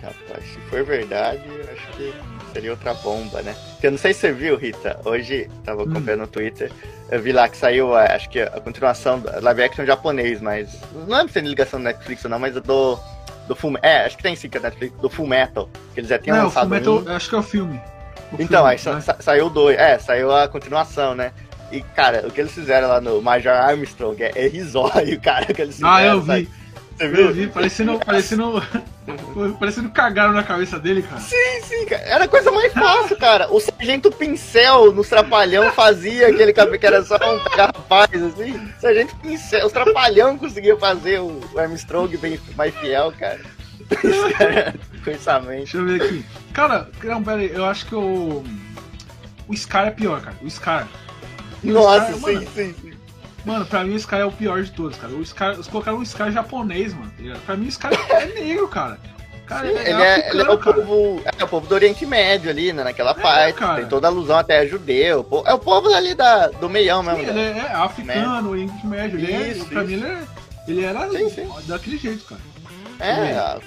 Rapaz, 0.02 0.44
se 0.46 0.60
for 0.70 0.84
verdade, 0.84 1.44
acho 1.74 1.98
que 1.98 2.14
seria 2.54 2.72
outra 2.72 2.94
bomba, 2.94 3.42
né? 3.42 3.56
Porque 3.72 3.88
eu 3.88 3.92
não 3.92 3.98
sei 3.98 4.14
se 4.14 4.22
você 4.22 4.32
viu, 4.32 4.56
Rita, 4.56 5.00
hoje, 5.04 5.50
tava 5.64 5.84
hum. 5.84 6.18
no 6.18 6.28
Twitter, 6.28 6.72
eu 7.12 7.22
vi 7.22 7.32
lá 7.32 7.48
que 7.50 7.58
saiu, 7.58 7.94
acho 7.96 8.30
que 8.30 8.40
a 8.40 8.60
continuação 8.62 9.20
da 9.20 9.40
live 9.40 9.64
action 9.64 9.86
japonês, 9.86 10.42
mas 10.42 10.82
não 11.08 11.20
é 11.20 11.28
se 11.28 11.34
tem 11.34 11.44
ligação 11.44 11.82
da 11.82 11.92
Netflix 11.92 12.24
ou 12.24 12.32
não, 12.32 12.40
mas 12.40 12.54
do, 12.54 13.00
do 13.48 13.56
Full 13.56 13.78
É, 13.82 14.06
acho 14.06 14.18
que 14.18 14.24
tem 14.24 14.36
sim 14.36 14.50
que 14.50 14.58
é 14.58 14.62
Netflix, 14.62 14.96
do 15.00 15.10
Full 15.10 15.28
Metal, 15.28 15.70
que 15.94 16.00
eles 16.00 16.10
já 16.10 16.20
tinham 16.20 16.38
não, 16.38 16.46
lançado. 16.46 16.68
Full 16.68 16.78
Metal, 16.78 17.04
um... 17.04 17.16
acho 17.16 17.30
que 17.30 17.36
é 17.36 17.38
o 17.38 17.44
filme. 17.44 17.82
O 18.32 18.36
então, 18.42 18.68
filme, 18.68 18.70
aí 18.88 18.96
né? 18.96 19.02
sa 19.02 19.18
saiu 19.20 19.50
dois, 19.50 19.78
é, 19.78 19.98
saiu 20.00 20.32
a 20.32 20.48
continuação, 20.48 21.16
né? 21.16 21.32
E, 21.72 21.82
cara, 21.82 22.26
o 22.28 22.32
que 22.32 22.42
eles 22.42 22.54
fizeram 22.54 22.88
lá 22.88 23.02
no 23.02 23.22
Major 23.22 23.54
Armstrong 23.54 24.22
é, 24.24 24.32
é 24.36 24.48
risório, 24.48 25.20
cara, 25.22 25.46
que 25.54 25.62
eles 25.62 25.76
fizeram. 25.76 25.94
Ah, 25.94 26.06
eu 26.06 26.22
vi. 26.22 26.50
Você 26.98 27.08
viu? 27.10 27.28
Eu 27.28 27.34
vi, 27.34 27.48
parecendo, 27.48 28.00
parecendo, 28.00 28.64
parecendo 29.60 29.90
cagaram 29.92 30.34
na 30.34 30.42
cabeça 30.42 30.80
dele, 30.80 31.04
cara. 31.04 31.22
Sim, 31.22 31.62
sim, 31.64 31.86
cara. 31.86 32.02
Era 32.02 32.24
a 32.26 32.28
coisa 32.28 32.52
mais 32.52 32.74
fácil, 32.74 33.16
cara. 33.18 33.54
O 33.54 33.60
Sargento 33.60 34.12
Pincel 34.12 34.92
nos 34.92 35.08
Trapalhão 35.08 35.72
fazia 35.74 36.28
aquele 36.28 36.52
cabelo 36.52 36.80
que 36.80 36.88
era 36.88 37.04
só 37.04 37.16
um 37.16 37.38
rapaz, 37.56 38.10
assim. 38.12 38.56
O 38.56 38.82
Sargento 38.82 39.16
Pincel, 39.18 39.68
os 39.68 39.72
Trapalhão 39.72 40.40
conseguiam 40.40 40.80
fazer 40.80 41.20
o 41.20 41.40
Armstrong 41.56 42.18
bem 42.18 42.40
mais 42.56 42.74
fiel, 42.76 43.14
cara. 43.20 43.42
Pensamento. 45.06 45.58
Deixa 45.58 45.78
eu 45.78 45.86
ver 45.86 46.02
aqui. 46.02 46.26
Cara, 46.52 46.90
não, 47.04 47.24
pera 47.24 47.38
aí, 47.38 47.52
eu 47.54 47.66
acho 47.66 47.86
que 47.86 47.96
o. 47.96 48.44
O 49.48 49.56
Scar 49.56 49.88
é 49.88 49.92
pior, 49.92 50.20
cara. 50.20 50.36
O 50.42 50.50
Scar. 50.50 50.88
Nossa, 51.72 52.14
sim, 52.14 52.20
mano, 52.20 52.48
sim, 52.54 52.76
sim. 52.82 52.94
Mano, 53.46 53.66
pra 53.66 53.84
mim 53.84 53.94
o 53.94 53.98
Sky 53.98 54.16
é 54.16 54.26
o 54.26 54.32
pior 54.32 54.62
de 54.62 54.72
todos, 54.72 54.98
cara. 54.98 55.14
O 55.14 55.22
Sky, 55.22 55.44
eles 55.46 55.68
colocaram 55.68 56.00
um 56.00 56.04
Sky 56.04 56.32
japonês, 56.32 56.94
mano. 56.94 57.12
Tá 57.12 57.40
pra 57.46 57.56
mim 57.56 57.66
o 57.66 57.70
Sky 57.70 57.88
é 58.10 58.26
negro, 58.26 58.68
cara. 58.68 59.00
Cara, 59.46 59.66
Sim, 59.66 59.76
ele, 59.78 60.02
é, 60.02 60.20
é, 60.20 60.30
ele 60.30 60.42
é 60.42 60.50
o 60.50 60.58
povo, 60.58 61.22
é 61.40 61.44
o 61.44 61.48
povo 61.48 61.68
do 61.68 61.76
Oriente 61.76 62.06
Médio 62.06 62.50
ali, 62.50 62.74
né, 62.74 62.84
naquela 62.84 63.12
é, 63.12 63.14
parte. 63.14 63.54
Cara. 63.58 63.76
Tem 63.76 63.86
toda 63.86 64.08
a 64.08 64.12
alusão 64.12 64.38
até 64.38 64.60
a 64.60 64.68
judeu. 64.68 65.26
É 65.46 65.54
o 65.54 65.60
povo 65.60 65.94
ali 65.94 66.14
da, 66.14 66.48
do 66.48 66.70
meião 66.70 67.02
mesmo. 67.02 67.24
Sim, 67.24 67.30
ele 67.30 67.40
é, 67.40 67.58
é 67.58 67.74
africano, 67.74 68.50
Oriente 68.50 68.86
Médio. 68.86 69.18
Ele 69.18 69.32
é, 69.32 69.48
isso, 69.48 69.66
pra 69.68 69.84
mim 69.86 69.94
ele, 69.94 70.06
é, 70.06 70.24
ele 70.68 70.84
era 70.84 71.10
sim, 71.10 71.30
sim. 71.30 71.50
daquele 71.66 71.98
jeito, 71.98 72.26
cara. 72.26 72.42
É, 73.00 73.58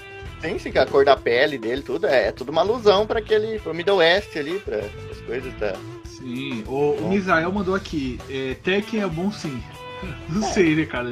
tem 0.43 0.59
sim, 0.59 0.71
a 0.77 0.85
cor 0.85 1.05
da 1.05 1.17
pele 1.17 1.57
dele, 1.57 1.81
tudo. 1.81 2.07
É, 2.07 2.29
é 2.29 2.33
tudo 2.33 2.51
uma 2.51 2.61
alusão 2.61 3.07
para 3.07 3.19
aquele. 3.19 3.59
pro 3.61 3.73
Middle 3.73 3.99
West 3.99 4.37
ali, 4.37 4.59
pra 4.59 4.77
as 4.77 5.21
coisas 5.27 5.53
da. 5.55 5.75
Sim, 6.21 6.65
o, 6.67 6.93
o 6.93 7.09
Misael 7.09 7.51
mandou 7.51 7.75
aqui. 7.75 8.19
É, 8.29 8.55
Tekken 8.63 9.03
é 9.03 9.07
bom 9.07 9.33
sim. 9.33 9.63
Não 10.29 10.47
é. 10.47 10.53
sei, 10.53 10.77
né, 10.77 10.85
cara? 10.85 11.09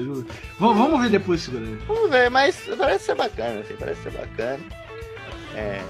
Vamos, 0.58 0.76
vamos 0.76 1.00
ver 1.00 1.10
depois, 1.10 1.46
galera. 1.48 1.78
Vamos 1.86 2.10
ver, 2.10 2.30
mas 2.30 2.56
parece 2.76 3.04
ser 3.04 3.14
bacana, 3.14 3.60
assim, 3.60 3.74
parece 3.78 4.02
ser 4.02 4.10
bacana. 4.10 4.60
É. 5.54 5.82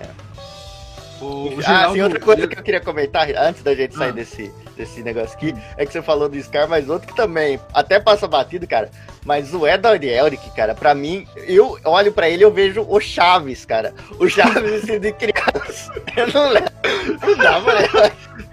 O, 1.21 1.49
o 1.49 1.61
ah, 1.67 1.91
sim, 1.93 2.01
outra 2.01 2.21
coisa 2.21 2.47
que 2.47 2.59
eu 2.59 2.63
queria 2.63 2.81
comentar 2.81 3.29
antes 3.37 3.63
da 3.63 3.75
gente 3.75 3.95
sair 3.95 4.11
ah. 4.11 4.13
desse, 4.13 4.53
desse 4.79 5.03
negócio 5.03 5.37
aqui 5.37 5.55
é 5.77 5.85
que 5.85 5.93
você 5.93 6.01
falou 6.01 6.29
do 6.29 6.41
Scar, 6.41 6.69
mas 6.69 6.89
outro 6.89 7.09
que 7.09 7.15
também 7.15 7.61
até 7.75 7.99
passa 7.99 8.27
batido, 8.27 8.67
cara. 8.67 8.91
Mas 9.25 9.53
o 9.53 9.67
Edward 9.67 10.07
Elric, 10.07 10.51
cara, 10.53 10.75
pra 10.75 10.95
mim, 10.95 11.27
eu 11.37 11.79
olho 11.85 12.13
pra 12.13 12.31
ele 12.31 12.43
e 12.43 12.45
eu 12.45 12.53
vejo 12.53 12.87
o 12.89 13.01
Chaves, 13.01 13.65
cara. 13.65 13.93
O 14.19 14.29
Chaves 14.29 14.87
de 14.87 15.13
criança. 15.13 15.93
Eu 16.17 16.33
não 16.33 16.51
lembro. 16.51 16.73
Não 17.21 17.37
dá, 17.37 17.61
mano. 17.61 17.81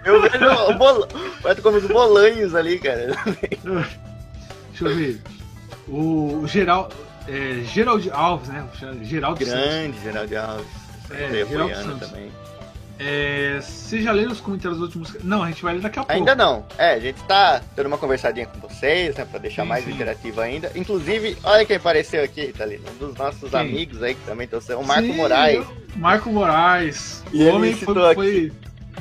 Eu 0.04 0.22
vejo 0.22 0.46
o 0.70 0.74
bolão. 0.74 1.08
como 1.62 1.78
os 1.78 1.88
bolanhos 1.88 2.56
ali, 2.56 2.80
cara. 2.80 3.16
Deixa 4.70 4.86
eu 4.86 4.96
ver. 4.96 5.22
O, 5.88 6.42
o 6.42 6.48
Geral, 6.48 6.90
é, 7.28 7.62
Geraldo 7.64 8.12
Alves, 8.12 8.50
né? 8.50 8.68
Geraldo 9.04 9.40
Grande 9.40 9.94
Santos. 9.94 10.02
Geraldo 10.02 10.38
Alves. 10.38 10.68
É, 11.12 11.46
Geraldo 11.46 11.76
Santos. 11.76 12.10
também. 12.10 12.32
É, 12.98 13.60
você 13.62 14.02
já 14.02 14.12
leu 14.12 14.30
os 14.32 14.40
comentários 14.40 14.80
dos 14.80 14.96
últimos. 14.96 15.24
Não, 15.24 15.44
a 15.44 15.48
gente 15.48 15.62
vai 15.62 15.74
ler 15.74 15.82
daqui 15.82 16.00
a 16.00 16.04
pouco. 16.04 16.14
Ainda 16.14 16.34
não. 16.34 16.66
É, 16.78 16.94
a 16.94 17.00
gente 17.00 17.22
tá 17.24 17.62
dando 17.76 17.88
uma 17.88 17.98
conversadinha 17.98 18.46
com 18.46 18.60
vocês, 18.60 19.16
né? 19.16 19.26
Pra 19.26 19.40
deixar 19.40 19.64
sim, 19.64 19.70
mais 19.70 19.84
sim. 19.84 19.92
interativo 19.92 20.40
ainda. 20.40 20.72
Inclusive, 20.76 21.38
olha 21.44 21.66
quem 21.66 21.76
apareceu 21.76 22.24
aqui, 22.24 22.54
tá 22.54 22.64
ali. 22.64 22.82
Um 22.90 23.08
dos 23.08 23.16
nossos 23.16 23.50
sim. 23.50 23.58
amigos 23.58 24.02
aí 24.02 24.16
que 24.16 24.26
também 24.26 24.48
estão 24.52 24.80
o 24.80 24.86
Marco 24.86 25.14
Moraes. 25.14 25.66
Marco 25.96 26.30
Moraes. 26.30 27.24
E 27.34 27.44
o 27.44 27.56
homem 27.56 27.74
foi, 27.74 28.16
foi, 28.16 28.52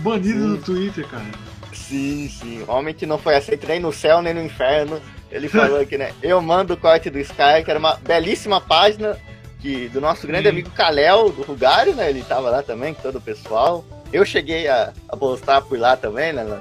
banido 0.00 0.56
do 0.56 0.58
Twitter, 0.58 1.06
cara. 1.06 1.24
Sim, 1.72 2.28
sim. 2.28 2.64
Homem 2.66 2.94
que 2.94 3.06
não 3.06 3.18
foi 3.18 3.36
aceito 3.36 3.66
nem 3.66 3.78
no 3.78 3.92
céu 3.92 4.20
nem 4.20 4.34
no 4.34 4.42
inferno. 4.42 5.00
Ele 5.30 5.48
falou 5.48 5.78
aqui, 5.82 5.96
né? 5.96 6.12
Eu 6.20 6.42
mando 6.42 6.74
o 6.74 6.76
corte 6.76 7.10
do 7.10 7.18
Sky, 7.18 7.62
que 7.64 7.70
era 7.70 7.78
uma 7.78 7.94
belíssima 7.96 8.60
página 8.60 9.16
que, 9.64 9.88
do 9.88 9.98
nosso 9.98 10.26
grande 10.26 10.46
amigo 10.46 10.68
Kalel, 10.70 11.30
do 11.30 11.40
Rugário, 11.42 11.94
né? 11.94 12.10
Ele 12.10 12.22
tava 12.22 12.50
lá 12.50 12.62
também, 12.62 12.92
com 12.92 13.00
todo 13.00 13.16
o 13.16 13.20
pessoal. 13.20 13.82
Eu 14.12 14.22
cheguei 14.22 14.68
a, 14.68 14.92
a 15.08 15.16
postar 15.16 15.62
por 15.62 15.78
lá 15.78 15.96
também, 15.96 16.34
né? 16.34 16.44
No, 16.44 16.54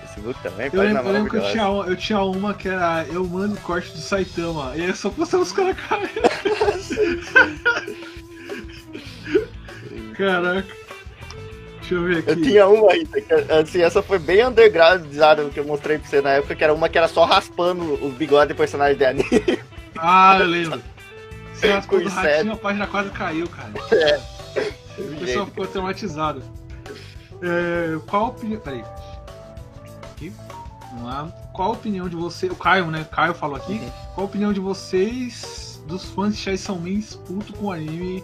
Facebook 0.00 0.42
também. 0.42 0.68
Eu 0.72 0.82
lembro, 0.82 1.06
eu 1.06 1.12
lembro 1.12 1.30
que 1.30 1.36
eu 1.36 1.50
tinha, 1.52 1.68
uma, 1.68 1.86
eu 1.86 1.96
tinha 1.96 2.20
uma 2.20 2.52
que 2.52 2.68
era 2.68 3.06
Eu 3.10 3.24
mando 3.24 3.56
corte 3.60 3.92
do 3.92 3.98
Saitama. 3.98 4.72
E 4.74 4.84
eu 4.84 4.94
só 4.96 5.08
postava 5.08 5.44
os 5.44 5.52
caras. 5.52 5.76
Caraca. 10.18 10.66
Deixa 11.78 11.94
eu 11.94 12.02
ver 12.02 12.18
aqui. 12.18 12.30
Eu 12.30 12.42
tinha 12.42 12.66
uma 12.66 12.92
aí, 12.92 13.06
assim, 13.60 13.82
essa 13.82 14.02
foi 14.02 14.18
bem 14.18 14.44
underground 14.44 15.04
que 15.54 15.60
eu 15.60 15.64
mostrei 15.64 15.96
pra 15.98 16.08
você 16.08 16.20
na 16.20 16.30
época, 16.30 16.56
que 16.56 16.64
era 16.64 16.74
uma 16.74 16.88
que 16.88 16.98
era 16.98 17.06
só 17.06 17.24
raspando 17.24 18.04
os 18.04 18.12
bigodes 18.14 18.48
de 18.48 18.54
personagens 18.54 18.98
de 18.98 19.04
anime. 19.04 19.60
Ah, 19.96 20.38
eu 20.40 20.46
lembro. 20.46 20.82
Do 21.62 22.08
ratinho, 22.08 22.52
a 22.52 22.56
página 22.56 22.86
quase 22.86 23.10
caiu, 23.10 23.48
cara. 23.48 23.72
É. 24.54 25.00
O 25.00 25.16
pessoal 25.16 25.46
ficou 25.46 25.66
traumatizado. 25.66 26.42
É, 27.40 27.98
qual 28.06 28.26
a 28.26 28.28
opinião. 28.28 28.60
Peraí. 28.60 28.84
Aqui. 30.12 30.30
Vamos 30.90 31.06
lá. 31.06 31.28
Qual 31.54 31.70
a 31.70 31.72
opinião 31.72 32.08
de 32.10 32.14
você. 32.14 32.48
O 32.48 32.54
Caio, 32.54 32.90
né? 32.90 33.06
Caio 33.10 33.32
falou 33.32 33.56
aqui. 33.56 33.72
Uhum. 33.72 33.90
Qual 34.14 34.26
a 34.26 34.28
opinião 34.28 34.52
de 34.52 34.60
vocês 34.60 35.82
dos 35.86 36.04
fãs 36.10 36.36
de 36.36 36.42
Chainsaw 36.42 36.78
Man 36.78 37.00
puto 37.26 37.54
com 37.54 37.66
o 37.66 37.72
anime 37.72 38.22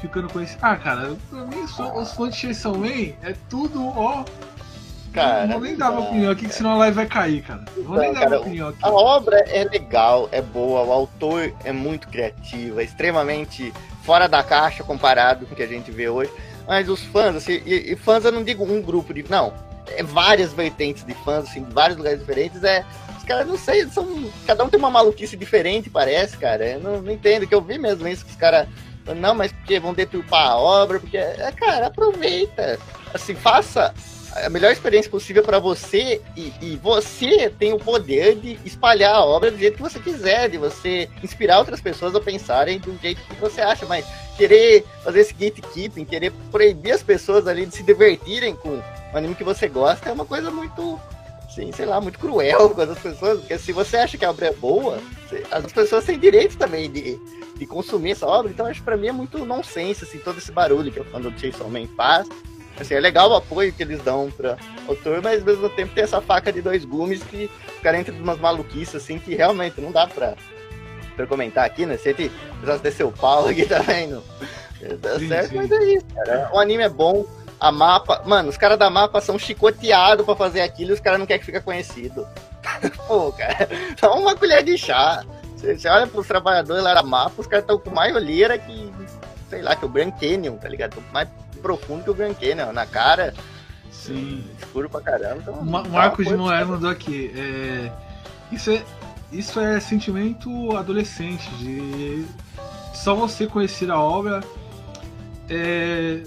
ficando 0.00 0.28
com 0.28 0.40
esse. 0.40 0.56
Ah, 0.60 0.76
cara, 0.76 1.16
pra 1.30 1.44
mim 1.44 1.62
os 1.62 2.12
fãs 2.12 2.30
de 2.30 2.36
Chainsaw 2.36 2.76
Man 2.76 3.14
é 3.22 3.34
tudo, 3.48 3.86
ó. 3.86 4.24
Cara, 5.14 5.46
não 5.46 5.60
vou 5.60 5.62
nem 5.62 5.76
dar 5.76 5.92
uma 5.92 6.00
opinião 6.00 6.32
aqui, 6.32 6.48
que 6.48 6.54
senão 6.54 6.72
a 6.72 6.76
live 6.78 6.96
vai 6.96 7.06
cair, 7.06 7.40
cara. 7.42 7.64
Vou 7.84 7.98
nem 7.98 8.12
dar 8.12 8.20
cara, 8.20 8.40
opinião 8.40 8.68
aqui. 8.68 8.78
A 8.82 8.90
obra 8.90 9.38
é 9.48 9.62
legal, 9.62 10.28
é 10.32 10.42
boa, 10.42 10.82
o 10.82 10.92
autor 10.92 11.54
é 11.62 11.70
muito 11.70 12.08
criativo, 12.08 12.80
é 12.80 12.84
extremamente 12.84 13.72
fora 14.02 14.28
da 14.28 14.42
caixa 14.42 14.82
comparado 14.82 15.46
com 15.46 15.54
o 15.54 15.56
que 15.56 15.62
a 15.62 15.68
gente 15.68 15.92
vê 15.92 16.08
hoje. 16.08 16.32
Mas 16.66 16.88
os 16.88 17.00
fãs, 17.04 17.36
assim, 17.36 17.62
e, 17.64 17.92
e 17.92 17.96
fãs 17.96 18.24
eu 18.24 18.32
não 18.32 18.42
digo 18.42 18.64
um 18.64 18.82
grupo 18.82 19.14
de. 19.14 19.24
Não, 19.30 19.54
é 19.96 20.02
várias 20.02 20.52
vertentes 20.52 21.04
de 21.04 21.14
fãs, 21.14 21.44
assim, 21.44 21.62
de 21.62 21.72
vários 21.72 21.96
lugares 21.96 22.18
diferentes. 22.18 22.64
É, 22.64 22.84
os 23.16 23.22
caras, 23.22 23.46
não 23.46 23.56
sei, 23.56 23.86
são. 23.86 24.28
Cada 24.44 24.64
um 24.64 24.68
tem 24.68 24.80
uma 24.80 24.90
maluquice 24.90 25.36
diferente, 25.36 25.88
parece, 25.88 26.36
cara. 26.36 26.66
Eu 26.66 26.80
não, 26.80 27.02
não 27.02 27.12
entendo, 27.12 27.46
que 27.46 27.54
eu 27.54 27.62
vi 27.62 27.78
mesmo 27.78 28.08
isso, 28.08 28.24
que 28.24 28.32
os 28.32 28.36
caras 28.36 28.66
não, 29.14 29.34
mas 29.34 29.52
porque 29.52 29.78
vão 29.78 29.94
deturpar 29.94 30.48
a 30.48 30.56
obra, 30.56 30.98
porque, 30.98 31.18
é, 31.18 31.52
cara, 31.52 31.86
aproveita. 31.86 32.80
Assim, 33.12 33.34
faça 33.36 33.94
a 34.34 34.50
melhor 34.50 34.72
experiência 34.72 35.10
possível 35.10 35.42
para 35.42 35.60
você 35.60 36.20
e, 36.36 36.52
e, 36.60 36.80
você 36.82 37.48
tem 37.50 37.72
o 37.72 37.78
poder 37.78 38.34
de 38.34 38.58
espalhar 38.64 39.14
a 39.14 39.24
obra 39.24 39.50
do 39.50 39.58
jeito 39.58 39.76
que 39.76 39.82
você 39.82 40.00
quiser, 40.00 40.50
de 40.50 40.58
você 40.58 41.08
inspirar 41.22 41.58
outras 41.58 41.80
pessoas 41.80 42.14
a 42.14 42.20
pensarem 42.20 42.80
do 42.80 42.98
jeito 43.00 43.20
que 43.22 43.40
você 43.40 43.60
acha, 43.60 43.86
mas 43.86 44.04
querer 44.36 44.84
fazer 45.04 45.20
esse 45.20 45.32
gatekeeping, 45.32 46.04
querer 46.04 46.32
proibir 46.50 46.92
as 46.92 47.02
pessoas 47.02 47.46
ali 47.46 47.64
de 47.64 47.76
se 47.76 47.82
divertirem 47.84 48.56
com 48.56 48.70
o 48.70 49.16
anime 49.16 49.36
que 49.36 49.44
você 49.44 49.68
gosta 49.68 50.08
é 50.08 50.12
uma 50.12 50.24
coisa 50.24 50.50
muito 50.50 51.00
assim, 51.48 51.70
sei 51.70 51.86
lá, 51.86 52.00
muito 52.00 52.18
cruel 52.18 52.70
com 52.70 52.80
as 52.80 52.98
pessoas, 52.98 53.38
porque 53.38 53.56
se 53.58 53.72
você 53.72 53.98
acha 53.98 54.18
que 54.18 54.24
a 54.24 54.30
obra 54.30 54.46
é 54.46 54.52
boa, 54.52 54.98
as 55.52 55.72
pessoas 55.72 56.04
têm 56.04 56.18
direito 56.18 56.56
também 56.58 56.90
de, 56.90 57.16
de 57.56 57.66
consumir 57.66 58.12
essa 58.12 58.26
obra, 58.26 58.50
então 58.50 58.66
acho 58.66 58.80
que 58.80 58.84
pra 58.84 58.96
mim 58.96 59.06
é 59.06 59.12
muito 59.12 59.44
nonsense, 59.44 60.02
assim, 60.02 60.18
todo 60.18 60.38
esse 60.38 60.50
barulho 60.50 60.90
que 60.90 60.98
o 60.98 61.04
fã 61.04 61.20
do 61.20 61.32
faz. 61.96 62.26
Assim, 62.78 62.94
é 62.94 63.00
legal 63.00 63.30
o 63.30 63.34
apoio 63.34 63.72
que 63.72 63.82
eles 63.82 64.02
dão 64.02 64.30
pra 64.30 64.56
autor, 64.88 65.22
mas 65.22 65.40
ao 65.40 65.46
mesmo 65.46 65.68
tempo 65.68 65.94
tem 65.94 66.04
essa 66.04 66.20
faca 66.20 66.52
de 66.52 66.60
dois 66.60 66.84
gumes 66.84 67.22
que 67.22 67.48
o 67.78 67.82
cara 67.82 67.98
entra 67.98 68.12
umas 68.12 68.38
maluquices, 68.38 68.96
assim, 68.96 69.18
que 69.18 69.34
realmente 69.34 69.80
não 69.80 69.92
dá 69.92 70.06
pra, 70.06 70.34
pra 71.14 71.26
comentar 71.26 71.64
aqui, 71.64 71.86
né? 71.86 71.96
Se 71.96 72.08
ele 72.08 72.30
precisasse 72.54 72.82
descer 72.82 73.04
o 73.04 73.12
pau 73.12 73.46
aqui 73.46 73.64
também, 73.66 74.08
não 74.08 74.22
dá 75.00 75.18
sim, 75.18 75.28
certo, 75.28 75.50
sim. 75.50 75.56
mas 75.56 75.70
é 75.70 75.84
isso, 75.94 76.06
cara. 76.14 76.50
O 76.52 76.58
anime 76.58 76.82
é 76.82 76.88
bom, 76.88 77.24
a 77.60 77.70
mapa. 77.70 78.22
Mano, 78.26 78.48
os 78.48 78.56
caras 78.56 78.78
da 78.78 78.90
mapa 78.90 79.20
são 79.20 79.38
chicoteados 79.38 80.26
pra 80.26 80.34
fazer 80.34 80.60
aquilo 80.60 80.90
e 80.90 80.94
os 80.94 81.00
caras 81.00 81.18
não 81.18 81.26
querem 81.26 81.40
que 81.40 81.46
fique 81.46 81.60
conhecido. 81.60 82.26
Pô, 83.06 83.32
cara, 83.32 83.68
só 83.98 84.18
uma 84.18 84.34
colher 84.36 84.64
de 84.64 84.76
chá. 84.76 85.24
Você, 85.56 85.78
você 85.78 85.88
olha 85.88 86.06
pros 86.06 86.26
trabalhadores 86.26 86.82
lá 86.82 86.94
da 86.94 87.02
mapa, 87.02 87.40
os 87.40 87.46
caras 87.46 87.62
estão 87.62 87.78
com 87.78 87.90
mais 87.90 88.14
olheira 88.14 88.58
que, 88.58 88.92
sei 89.48 89.62
lá, 89.62 89.76
que 89.76 89.84
o 89.84 89.88
Grand 89.88 90.10
Canyon, 90.10 90.56
tá 90.56 90.68
ligado? 90.68 91.02
mais 91.12 91.28
profundo 91.64 92.04
que 92.04 92.10
o 92.10 92.14
Grand 92.14 92.34
Canyon, 92.34 92.72
na 92.72 92.84
cara. 92.84 93.32
Sim. 93.90 94.44
Escuro 94.58 94.90
pra 94.90 95.00
caramba. 95.00 95.38
Então, 95.40 95.64
Ma 95.64 95.82
Marcos 95.84 96.26
de 96.26 96.36
Moraes 96.36 96.68
mandou 96.68 96.90
aqui. 96.90 97.32
É... 97.34 97.90
Isso, 98.52 98.70
é... 98.70 98.84
Isso 99.32 99.58
é 99.58 99.80
sentimento 99.80 100.76
adolescente, 100.76 101.48
de 101.56 102.24
só 102.92 103.14
você 103.14 103.46
conhecer 103.46 103.90
a 103.90 103.98
obra 103.98 104.44
é... 105.48 106.22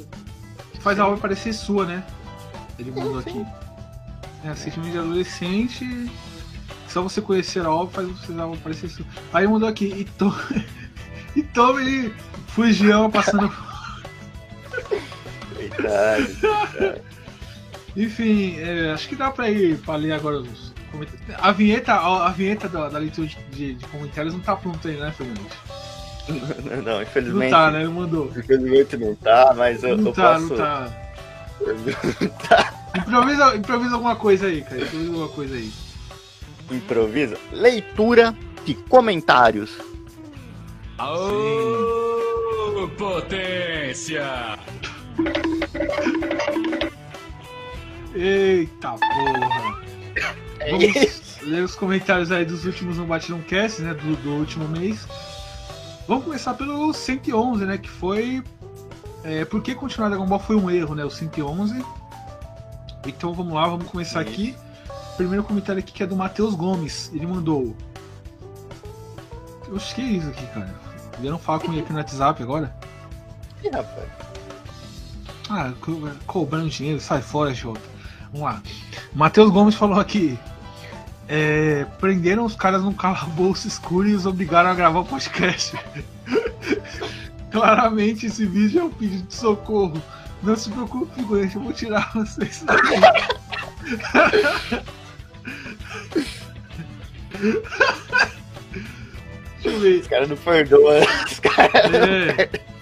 faz 0.81 0.99
a 0.99 1.05
obra 1.05 1.17
parecer 1.17 1.53
sua, 1.53 1.85
né? 1.85 2.03
Ele 2.79 2.91
mandou 2.91 3.19
aqui. 3.19 3.45
É 4.43 4.55
sentimento 4.55 4.91
de 4.91 4.97
adolescente. 4.97 6.11
Só 6.89 7.01
você 7.01 7.21
conhecer 7.21 7.63
a 7.63 7.71
obra 7.71 7.93
faz 7.93 8.07
você 8.07 8.33
a 8.33 8.47
obra 8.47 8.59
parecer 8.63 8.89
sua. 8.89 9.05
Aí 9.31 9.47
mandou 9.47 9.69
aqui, 9.69 9.85
e, 9.85 10.03
to... 10.03 10.33
e 11.35 11.43
tome 11.43 11.81
ele 11.81 12.15
fugião 12.47 13.11
passando 13.11 13.51
Verdade. 15.77 17.01
Enfim, 17.95 18.59
é, 18.59 18.91
acho 18.91 19.09
que 19.09 19.15
dá 19.15 19.31
pra 19.31 19.49
ir 19.49 19.77
pra 19.79 19.95
ler 19.95 20.13
agora 20.13 20.37
os 20.37 20.73
comentários. 20.91 21.35
A 21.37 21.51
vinheta, 21.51 21.93
a, 21.93 22.27
a 22.27 22.29
vinheta 22.29 22.69
da, 22.69 22.89
da 22.89 22.99
leitura 22.99 23.27
de, 23.51 23.73
de, 23.73 23.85
comentários 23.87 24.33
não 24.33 24.39
tá 24.39 24.55
pronta 24.55 24.87
aí, 24.87 24.97
né, 24.97 25.11
Fernandes? 25.11 25.57
Não, 26.83 27.01
infelizmente. 27.01 27.51
Não 27.51 27.57
tá, 27.57 27.71
né? 27.71 27.81
Ele 27.81 27.89
mandou. 27.89 28.25
Infelizmente 28.35 28.97
não 28.97 29.15
tá, 29.15 29.53
mas 29.55 29.81
eu, 29.81 29.95
não 29.95 30.07
eu 30.07 30.13
tá, 30.13 30.33
posso. 30.33 30.49
Não 30.49 30.57
tá. 30.57 30.91
tá. 32.49 32.73
Improvisa, 32.97 33.55
improvisa 33.55 33.93
alguma 33.93 34.15
coisa 34.17 34.47
aí, 34.47 34.61
cara. 34.61 34.81
Improvisa 34.81 35.09
alguma 35.09 35.29
coisa 35.29 35.55
aí. 35.55 35.71
Improvisa. 36.69 37.37
Leitura 37.53 38.35
de 38.65 38.73
comentários. 38.73 39.77
Aô, 40.97 42.89
potência! 42.97 44.57
Eita 48.13 48.91
porra! 48.91 49.77
É 50.59 50.71
Vamos 50.71 51.41
ler 51.43 51.63
os 51.63 51.75
comentários 51.75 52.31
aí 52.31 52.43
dos 52.43 52.65
últimos 52.65 52.97
No 52.97 53.05
Bate 53.05 53.33
Cast, 53.47 53.81
né? 53.81 53.93
Do, 53.93 54.15
do, 54.17 54.31
último 54.31 54.67
mês. 54.67 55.07
Vamos 56.07 56.25
começar 56.25 56.53
pelo 56.53 56.93
111, 56.93 57.65
né? 57.65 57.77
Que 57.77 57.89
foi. 57.89 58.43
É, 59.23 59.45
por 59.45 59.61
que 59.61 59.75
continuar 59.75 60.09
Dragon 60.09 60.25
Ball 60.25 60.39
foi 60.39 60.55
um 60.55 60.69
erro, 60.69 60.95
né? 60.95 61.05
O 61.05 61.09
111. 61.09 61.83
Então 63.05 63.33
vamos 63.33 63.53
lá, 63.53 63.67
vamos 63.67 63.87
começar 63.87 64.19
aqui. 64.19 64.55
Primeiro 65.15 65.43
comentário 65.43 65.79
aqui 65.79 65.93
que 65.93 66.03
é 66.03 66.07
do 66.07 66.15
Matheus 66.15 66.53
Gomes. 66.55 67.11
Ele 67.13 67.25
mandou. 67.25 67.75
Oxe, 69.71 69.95
que 69.95 70.01
é 70.01 70.05
isso 70.05 70.27
aqui, 70.27 70.45
cara? 70.47 70.73
Vieram 71.19 71.39
falar 71.39 71.59
comigo 71.59 71.83
aqui 71.83 71.91
no 71.91 71.99
WhatsApp 71.99 72.41
agora? 72.43 72.75
Ih, 73.63 73.69
rapaz. 73.69 74.26
Ah, 75.49 75.71
cobrando 76.25 76.69
dinheiro, 76.69 76.99
sai 76.99 77.21
fora, 77.21 77.53
Jota. 77.53 77.79
Vamos 78.31 78.41
lá. 78.41 78.61
Matheus 79.13 79.49
Gomes 79.49 79.75
falou 79.75 79.99
aqui. 79.99 80.37
É, 81.29 81.85
prenderam 81.99 82.45
os 82.45 82.55
caras 82.55 82.83
num 82.83 82.93
calabouço 82.93 83.67
escuro 83.67 84.07
e 84.07 84.15
os 84.15 84.25
obrigaram 84.25 84.69
a 84.69 84.73
gravar 84.73 84.99
o 84.99 85.05
podcast. 85.05 85.77
Claramente 87.51 88.25
esse 88.27 88.45
vídeo 88.45 88.81
é 88.81 88.83
um 88.83 88.89
pedido 88.89 89.27
de 89.27 89.35
socorro. 89.35 90.01
Não 90.43 90.55
se 90.55 90.69
preocupe, 90.69 91.15
figurante, 91.15 91.55
eu 91.55 91.61
vou 91.63 91.73
tirar 91.73 92.11
vocês 92.13 92.63
daqui. 92.63 92.95
Deixa 99.55 99.69
eu 99.69 99.79
ver. 99.79 100.01
Os 100.01 100.07
caras 100.07 100.29
não 100.29 100.37
perdoam. 100.37 101.01
Os 101.25 101.39
caras. 101.39 101.93
É. 101.93 102.76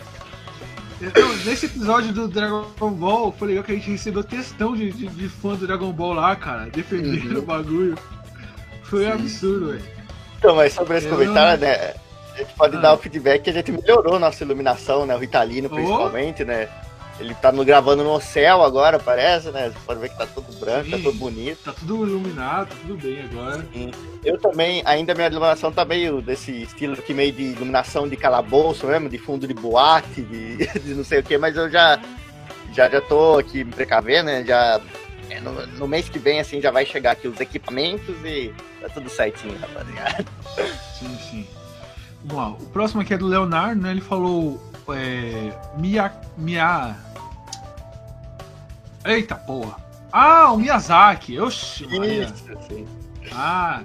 Então, 1.06 1.36
nesse 1.46 1.68
episódio 1.68 2.12
do 2.12 2.28
Dragon 2.28 2.92
Ball, 2.92 3.32
foi 3.32 3.50
legal 3.50 3.64
que 3.64 3.72
a 3.72 3.76
gente 3.76 3.92
recebeu 3.92 4.24
textão 4.24 4.76
de, 4.76 4.92
de, 4.92 5.08
de 5.08 5.30
fã 5.30 5.56
do 5.56 5.68
Dragon 5.68 5.92
Ball 5.92 6.14
lá, 6.14 6.36
cara, 6.36 6.70
defendendo 6.72 7.34
uhum. 7.34 7.40
o 7.40 7.42
bagulho. 7.44 7.98
Foi 8.84 9.06
Sim. 9.06 9.12
absurdo, 9.12 9.72
velho. 9.72 9.84
Então, 10.38 10.56
mas 10.56 10.74
sobre 10.74 10.98
esse 10.98 11.08
Eu 11.08 11.14
comentário, 11.16 11.62
não... 11.62 11.68
né? 11.68 11.94
A 12.34 12.38
gente 12.38 12.54
pode 12.56 12.76
ah. 12.78 12.80
dar 12.80 12.94
o 12.94 12.98
feedback 12.98 13.44
que 13.44 13.50
a 13.50 13.54
gente 13.54 13.72
melhorou 13.72 14.20
nossa 14.20 14.44
iluminação, 14.44 15.06
né? 15.06 15.16
O 15.16 15.20
Ritalino, 15.20 15.70
principalmente, 15.70 16.44
oh. 16.44 16.46
né? 16.46 16.68
Ele 17.20 17.34
tá 17.36 17.52
no, 17.52 17.64
gravando 17.64 18.04
no 18.04 18.20
céu 18.20 18.62
agora, 18.62 19.00
parece, 19.00 19.50
né? 19.50 19.70
Você 19.70 19.80
pode 19.86 20.00
ver 20.02 20.10
que 20.10 20.18
tá 20.18 20.28
tudo 20.28 20.52
branco, 20.60 20.86
Sim, 20.86 20.92
tá 20.92 20.98
tudo 20.98 21.14
bonito. 21.14 21.64
Tá 21.64 21.74
tudo 21.74 22.06
iluminado, 22.06 22.70
tá 22.70 22.76
tudo 22.82 22.98
bem 22.98 23.22
agora. 23.22 23.66
Sim. 23.74 23.92
Eu 24.24 24.38
também, 24.38 24.82
ainda 24.86 25.16
minha 25.16 25.28
iluminação 25.28 25.72
tá 25.72 25.86
meio 25.86 26.22
desse 26.22 26.52
estilo 26.64 26.94
aqui, 26.94 27.14
meio 27.14 27.32
de 27.32 27.44
iluminação 27.44 28.08
de 28.08 28.18
calabouço 28.18 28.86
mesmo, 28.88 29.08
de 29.08 29.18
fundo 29.18 29.48
de 29.48 29.54
boate, 29.54 30.22
de, 30.22 30.58
de 30.80 30.94
não 30.94 31.06
sei 31.06 31.20
o 31.20 31.24
que, 31.24 31.38
mas 31.38 31.56
eu 31.56 31.70
já, 31.70 32.02
já, 32.74 32.90
já 32.90 33.00
tô 33.00 33.38
aqui 33.38 33.64
me 33.64 33.72
precavendo, 33.72 34.26
né? 34.26 34.44
Já, 34.44 34.82
é, 35.30 35.40
no, 35.40 35.54
no, 35.68 35.88
mês 35.88 36.10
que 36.10 36.20
vem, 36.20 36.42
assim, 36.42 36.60
já 36.60 36.70
vai 36.70 36.86
chegar 36.86 37.12
aqui 37.12 37.30
os 37.30 37.40
equipamentos 37.40 38.16
e 38.26 38.54
tá 38.82 38.90
tudo 38.90 39.10
certinho, 39.10 39.58
rapaziada. 39.58 40.26
Sim, 41.00 41.18
sim. 41.30 41.48
Vamos 42.26 42.36
lá, 42.36 42.50
o 42.50 42.66
próximo 42.70 43.02
aqui 43.02 43.14
é 43.14 43.18
do 43.18 43.28
Leonardo, 43.28 43.82
né? 43.82 43.92
Ele 43.92 44.02
falou 44.02 44.60
é, 44.90 45.56
Mia, 45.78 46.12
Mia. 46.36 46.96
Eita 49.06 49.36
porra! 49.36 49.78
Ah, 50.12 50.52
o 50.52 50.58
Miyazaki! 50.58 51.40
Oxi, 51.40 51.86
sim. 52.68 52.88
Ah, 53.32 53.84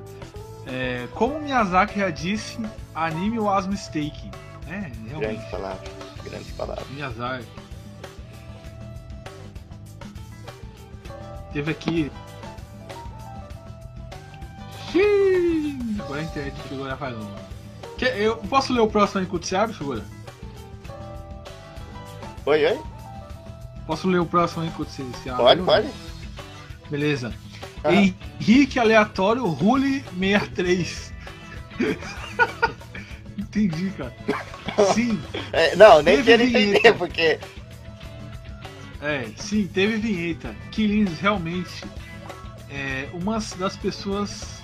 é, 0.66 1.07
como 1.14 1.36
o 1.36 1.43
Miyazaki 1.43 1.99
já 1.99 2.09
disse, 2.09 2.59
anime 2.95 3.38
was 3.38 3.66
mistake. 3.66 4.30
É, 4.68 4.91
realmente. 5.09 5.18
Grandes 5.20 5.51
palavras. 5.51 5.91
Grandes 6.24 6.51
palavras. 6.53 6.91
Miyazaki. 6.91 7.47
Teve 11.53 11.70
aqui. 11.72 12.12
Xiii, 14.91 15.78
agora 16.01 16.20
a 16.20 16.24
internet 16.24 16.62
figura 16.62 16.97
faz 16.97 17.16
um. 18.05 18.09
Eu 18.09 18.36
posso 18.36 18.72
ler 18.72 18.80
o 18.80 18.88
próximo 18.88 19.20
aí 19.20 19.26
que 19.26 19.32
você 19.32 19.57
abre, 19.57 19.74
figura? 19.74 20.05
Oi, 22.46 22.66
oi? 22.66 22.80
Posso 23.86 24.09
ler 24.09 24.20
o 24.20 24.26
próximo 24.26 24.62
aí 24.62 24.68
enquanto 24.68 24.88
você 24.88 25.30
abre? 25.30 25.42
Pode, 25.42 25.62
pode. 25.62 25.88
Beleza. 26.90 27.32
Ah. 27.84 27.92
Henrique 27.92 28.78
Aleatório 28.78 29.46
Rule 29.46 30.05
63. 30.18 31.12
Entendi, 33.38 33.90
cara. 33.90 34.14
Sim. 34.94 35.20
É, 35.53 35.74
não, 35.76 36.03
nem 36.03 36.22
quero 36.22 36.42
entender, 36.42 36.92
porque. 36.94 37.38
É, 39.01 39.28
sim, 39.36 39.66
teve 39.66 39.96
vinheta. 39.96 40.55
Killings 40.70 41.18
realmente 41.20 41.84
é 42.70 43.09
uma 43.12 43.38
das 43.59 43.76
pessoas 43.76 44.62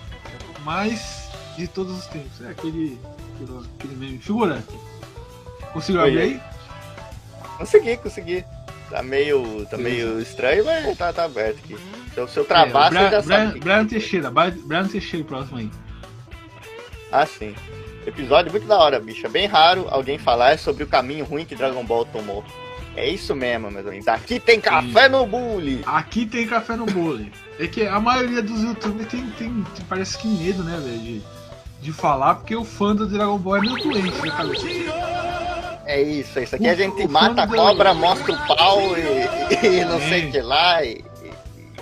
mais 0.63 1.29
de 1.57 1.67
todos 1.67 1.99
os 1.99 2.07
tempos. 2.07 2.41
É 2.43 2.51
aquele. 2.51 2.99
Aquele 3.45 3.97
meme. 3.97 4.19
Figura. 4.19 4.63
Conseguiu 5.73 6.03
abrir 6.03 6.19
aí? 6.19 6.41
Consegui, 7.59 7.97
consegui. 7.99 8.45
Tá 8.91 9.03
meio, 9.03 9.67
tá 9.67 9.77
meio 9.77 10.21
estranho, 10.21 10.65
mas 10.65 10.97
tá, 10.97 11.13
tá 11.13 11.25
aberto 11.25 11.59
aqui. 11.59 11.77
Eu, 12.17 12.29
se 12.29 12.39
eu 12.39 12.45
travar, 12.45 12.95
é, 12.95 13.11
você 13.11 13.11
já 13.11 13.23
Brian, 13.23 13.47
sabe. 13.47 13.61
Brian 13.61 13.87
Teixeira, 13.87 14.31
Brian 14.31 14.87
Teixeira 14.87 15.27
próximo 15.27 15.59
aí. 15.59 15.71
Ah, 17.11 17.27
sim. 17.27 17.55
Episódio 18.07 18.53
muito 18.53 18.67
da 18.67 18.79
hora, 18.79 19.01
bicho. 19.01 19.27
É 19.27 19.29
bem 19.29 19.47
raro 19.47 19.87
alguém 19.91 20.19
falar 20.19 20.59
sobre 20.59 20.85
o 20.85 20.87
caminho 20.87 21.25
ruim 21.25 21.45
que 21.45 21.57
Dragon 21.57 21.85
Ball 21.85 22.05
tomou. 22.05 22.45
É 22.95 23.09
isso 23.09 23.35
mesmo, 23.35 23.71
meus 23.71 23.87
amigos. 23.87 24.09
Aqui 24.09 24.39
tem 24.39 24.61
café 24.61 25.05
sim. 25.05 25.09
no 25.11 25.27
bully. 25.27 25.83
Aqui 25.85 26.25
tem 26.25 26.47
café 26.47 26.77
no 26.77 26.87
bully. 26.87 27.31
É 27.59 27.67
que 27.67 27.87
a 27.87 28.01
maioria 28.01 28.41
dos 28.41 28.63
youtubers 28.63 29.09
tem, 29.09 29.27
tem, 29.33 29.51
tem 29.51 29.85
parece 29.89 30.17
que 30.17 30.29
medo, 30.29 30.63
né, 30.63 30.81
velho, 30.83 30.99
de, 30.99 31.23
de 31.87 31.93
falar, 31.93 32.35
porque 32.37 32.57
o 32.57 32.65
fã 32.65 32.97
do 32.97 33.07
Dragon 33.07 33.39
Ball 33.39 33.57
é 33.59 33.61
meio 33.61 33.77
doente, 33.77 34.21
né, 34.21 34.31
cara? 34.31 34.51
É 35.87 36.03
isso, 36.03 36.41
isso 36.41 36.57
aqui 36.57 36.67
a 36.69 36.75
gente 36.75 37.07
mata 37.07 37.43
a 37.45 37.47
cobra, 37.47 37.95
mostra 37.95 38.33
o 38.35 38.47
pau 38.57 38.81
e, 38.99 39.67
e 39.67 39.85
não 39.85 40.01
sei 40.01 40.29
o 40.29 40.33
que 40.33 40.41
lá 40.41 40.83
e, 40.85 41.05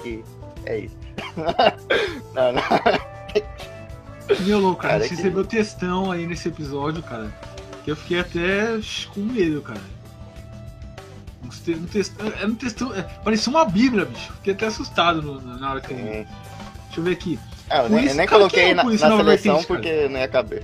e, 0.05 0.09
e, 0.09 0.25
é 0.67 0.79
isso. 0.81 0.97
não, 2.35 2.53
não. 2.53 2.63
Meu 4.41 4.59
louco, 4.61 4.83
cara, 4.83 4.95
Cara, 4.95 5.05
você 5.05 5.09
que- 5.09 5.15
recebeu 5.17 5.45
textão 5.45 6.11
aí 6.11 6.27
nesse 6.27 6.49
episódio, 6.49 7.03
cara. 7.03 7.33
Que 7.83 7.91
eu 7.93 7.97
fiquei 7.97 8.21
até 8.21 8.79
com 9.15 9.21
medo, 9.21 9.63
cara. 9.63 9.81
Um 11.43 11.49
te- 11.49 11.75
um 11.75 11.87
textão, 11.87 12.27
era 12.27 12.47
um 12.47 12.55
textão. 12.55 12.95
é, 12.95 13.03
parecia 13.03 13.51
uma 13.51 13.65
bíblia, 13.65 14.05
bicho. 14.05 14.33
Fiquei 14.35 14.53
até 14.53 14.67
assustado 14.67 15.23
no- 15.23 15.41
na 15.59 15.71
hora 15.71 15.81
que 15.81 15.93
eu. 15.93 15.97
Sim. 15.99 16.05
Deixa 16.05 16.27
eu 16.99 17.05
ver 17.05 17.13
aqui. 17.13 17.39
Ah, 17.71 17.79
eu 17.85 17.89
nem, 17.89 18.07
eu 18.07 18.15
nem 18.15 18.27
cara, 18.27 18.39
coloquei 18.41 18.65
é 18.71 18.73
o 18.73 18.77
na, 18.77 18.85
na 18.85 18.91
seleção 18.99 19.25
Vertente, 19.25 19.45
cara? 19.45 19.67
porque 19.67 20.09
não 20.09 20.21
ia 20.21 20.29
caber. 20.29 20.63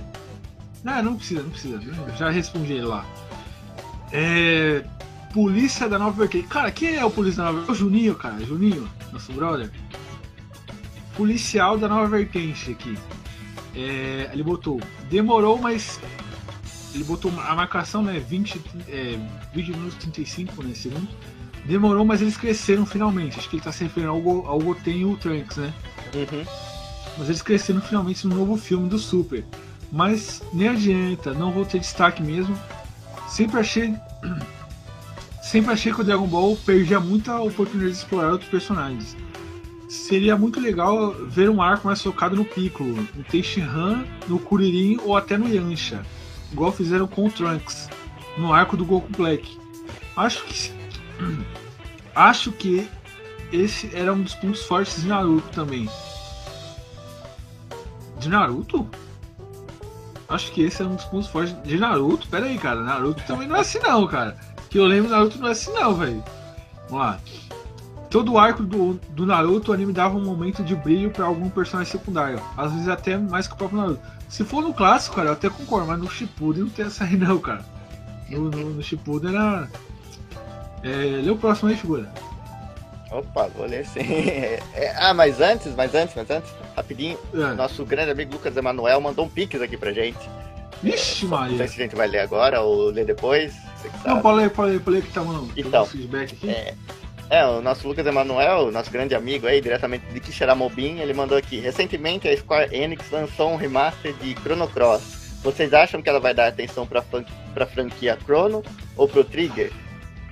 Ah, 0.85 1.01
não 1.01 1.15
precisa, 1.15 1.41
não 1.43 1.49
precisa. 1.49 1.79
Já 2.17 2.29
respondi 2.29 2.73
ele 2.73 2.85
lá. 2.85 3.05
É. 4.11 4.83
Polícia 5.33 5.87
da 5.87 5.97
Nova 5.97 6.11
Vertente. 6.11 6.47
Cara, 6.47 6.69
quem 6.71 6.95
é 6.95 7.05
o 7.05 7.09
polícia 7.09 7.37
da 7.43 7.51
Nova 7.51 7.59
Vertente? 7.59 7.71
O 7.77 7.79
Juninho, 7.85 8.15
cara. 8.15 8.43
Juninho, 8.45 8.89
nosso 9.13 9.31
brother. 9.31 9.69
Policial 11.15 11.77
da 11.77 11.87
Nova 11.87 12.07
Vertente 12.07 12.71
aqui. 12.71 12.97
É, 13.75 14.29
ele 14.33 14.43
botou. 14.43 14.79
Demorou, 15.09 15.57
mas. 15.57 15.99
Ele 16.93 17.03
botou 17.05 17.31
a 17.39 17.55
marcação, 17.55 18.03
né? 18.03 18.19
20, 18.19 18.61
é, 18.89 19.17
20 19.53 19.69
minutos 19.71 19.93
e 19.95 19.99
35, 19.99 20.63
né? 20.63 20.73
Segundo. 20.75 21.07
Demorou, 21.63 22.03
mas 22.03 22.21
eles 22.21 22.35
cresceram 22.35 22.85
finalmente. 22.85 23.39
Acho 23.39 23.49
que 23.49 23.55
ele 23.57 23.63
tá 23.63 23.71
se 23.71 23.83
referindo 23.83 24.11
ao, 24.11 24.19
Go- 24.19 24.45
ao 24.47 24.59
Goten 24.59 24.97
e 24.97 25.05
o 25.05 25.15
Trunks, 25.15 25.57
né? 25.57 25.73
Uhum. 26.13 26.43
Mas 27.17 27.27
eles 27.27 27.41
cresceram 27.41 27.81
finalmente 27.81 28.25
no 28.27 28.35
novo 28.35 28.57
filme 28.57 28.89
do 28.89 28.97
Super. 28.97 29.45
Mas 29.91 30.41
nem 30.53 30.69
adianta, 30.69 31.33
não 31.33 31.51
vou 31.51 31.65
ter 31.65 31.79
destaque 31.79 32.23
mesmo. 32.23 32.57
Sempre 33.27 33.59
achei. 33.59 33.95
Sempre 35.41 35.73
achei 35.73 35.91
que 35.91 35.99
o 35.99 36.03
Dragon 36.03 36.27
Ball 36.27 36.55
perdia 36.65 36.99
muita 36.99 37.39
oportunidade 37.41 37.93
de 37.93 37.99
explorar 37.99 38.31
outros 38.31 38.49
personagens. 38.49 39.17
Seria 39.89 40.37
muito 40.37 40.61
legal 40.61 41.13
ver 41.27 41.49
um 41.49 41.61
arco 41.61 41.87
mais 41.87 42.01
focado 42.01 42.37
no 42.37 42.45
Piccolo, 42.45 42.95
no 43.13 43.23
Tenshinhan, 43.25 44.05
no 44.29 44.39
Kuririn 44.39 44.97
ou 45.03 45.17
até 45.17 45.37
no 45.37 45.53
Yancha, 45.53 46.05
igual 46.53 46.71
fizeram 46.71 47.05
com 47.07 47.27
o 47.27 47.31
Trunks, 47.31 47.89
no 48.37 48.53
arco 48.53 48.77
do 48.77 48.85
Goku 48.85 49.11
Black. 49.17 49.57
Acho 50.15 50.45
que 50.45 50.71
acho 52.15 52.53
que 52.53 52.87
esse 53.51 53.93
era 53.93 54.13
um 54.13 54.21
dos 54.21 54.35
pontos 54.35 54.63
fortes 54.63 55.01
de 55.01 55.09
Naruto 55.09 55.49
também. 55.49 55.89
De 58.21 58.29
Naruto? 58.29 58.87
Acho 60.29 60.51
que 60.51 60.61
esse 60.61 60.81
é 60.81 60.85
um 60.85 60.95
dos 60.95 61.05
pontos 61.05 61.27
fortes 61.27 61.55
de 61.63 61.77
Naruto. 61.77 62.27
Pera 62.27 62.45
aí, 62.45 62.57
cara. 62.57 62.81
Naruto 62.81 63.23
também 63.25 63.47
não 63.47 63.55
é 63.55 63.61
assim 63.61 63.79
não, 63.79 64.07
cara. 64.07 64.37
Que 64.69 64.77
eu 64.77 64.85
lembro, 64.85 65.09
Naruto 65.09 65.39
não 65.39 65.47
é 65.47 65.51
assim 65.51 65.73
não, 65.73 65.95
velho. 65.95 66.23
Vamos 66.87 67.05
lá. 67.05 67.19
Todo 68.11 68.33
o 68.33 68.37
arco 68.37 68.61
do, 68.61 68.99
do 69.09 69.25
Naruto, 69.25 69.71
o 69.71 69.73
anime 69.73 69.91
dava 69.91 70.15
um 70.15 70.23
momento 70.23 70.63
de 70.63 70.75
brilho 70.75 71.09
pra 71.09 71.25
algum 71.25 71.49
personagem 71.49 71.91
secundário. 71.91 72.39
Às 72.55 72.71
vezes 72.71 72.87
até 72.87 73.17
mais 73.17 73.47
que 73.47 73.55
o 73.55 73.57
próprio 73.57 73.79
Naruto. 73.79 74.01
Se 74.29 74.43
for 74.43 74.61
no 74.61 74.73
clássico, 74.73 75.15
cara, 75.15 75.29
eu 75.29 75.33
até 75.33 75.49
concordo, 75.49 75.87
mas 75.87 75.99
no 75.99 76.09
Shippuden 76.09 76.63
não 76.63 76.69
tem 76.69 76.85
essa 76.85 77.03
aí 77.03 77.17
não, 77.17 77.39
cara. 77.39 77.65
No, 78.29 78.49
no, 78.49 78.69
no 78.69 78.83
Shippuden 78.83 79.35
era... 79.35 79.67
É, 80.83 81.21
lê 81.23 81.29
o 81.29 81.35
próximo 81.35 81.69
aí, 81.69 81.75
figura. 81.75 82.13
Opa, 83.11 83.47
vou 83.55 83.65
ler 83.65 83.85
sim. 83.85 83.99
É, 84.73 84.93
ah, 84.97 85.13
mas 85.13 85.41
antes, 85.41 85.73
mas 85.75 85.93
antes, 85.93 86.15
mas 86.15 86.29
antes, 86.29 86.49
rapidinho, 86.75 87.17
É. 87.33 87.53
nosso 87.53 87.83
grande 87.85 88.11
amigo 88.11 88.33
Lucas 88.33 88.55
Emanuel 88.55 89.01
mandou 89.01 89.25
um 89.25 89.29
pix 89.29 89.61
aqui 89.61 89.75
pra 89.77 89.91
gente. 89.91 90.17
Vixe, 90.81 91.25
Não 91.25 91.37
sei 91.37 91.49
Maria. 91.49 91.67
se 91.67 91.75
a 91.79 91.83
gente 91.83 91.95
vai 91.95 92.07
ler 92.07 92.19
agora 92.19 92.61
ou 92.61 92.85
ler 92.89 93.05
depois. 93.05 93.53
Não, 94.05 94.21
pode 94.21 94.37
ler, 94.37 94.49
pode 94.49 94.71
ler, 94.71 94.79
pode 94.81 94.97
ler 94.97 95.03
que 95.03 95.11
tá, 95.13 95.21
mano. 95.23 95.51
Então, 95.55 95.85
feedback 95.85 96.33
aqui. 96.33 96.49
É, 96.49 96.73
é, 97.29 97.45
o 97.45 97.61
nosso 97.61 97.87
Lucas 97.87 98.05
Emanuel, 98.05 98.71
nosso 98.71 98.89
grande 98.89 99.13
amigo 99.13 99.45
aí, 99.45 99.61
diretamente 99.61 100.05
de 100.11 100.19
Quixeramobim, 100.19 100.99
ele 100.99 101.13
mandou 101.13 101.37
aqui. 101.37 101.59
Recentemente 101.59 102.27
a 102.27 102.35
Square 102.35 102.75
Enix 102.75 103.11
lançou 103.11 103.51
um 103.51 103.57
remaster 103.57 104.13
de 104.13 104.33
Chrono 104.41 104.67
Cross. 104.67 105.19
Vocês 105.43 105.71
acham 105.73 106.01
que 106.01 106.09
ela 106.09 106.19
vai 106.19 106.33
dar 106.33 106.47
atenção 106.47 106.87
pra, 106.87 107.01
fran- 107.01 107.25
pra 107.53 107.65
franquia 107.67 108.17
Chrono 108.23 108.63
ou 108.97 109.07
pro 109.07 109.23
Trigger? 109.23 109.71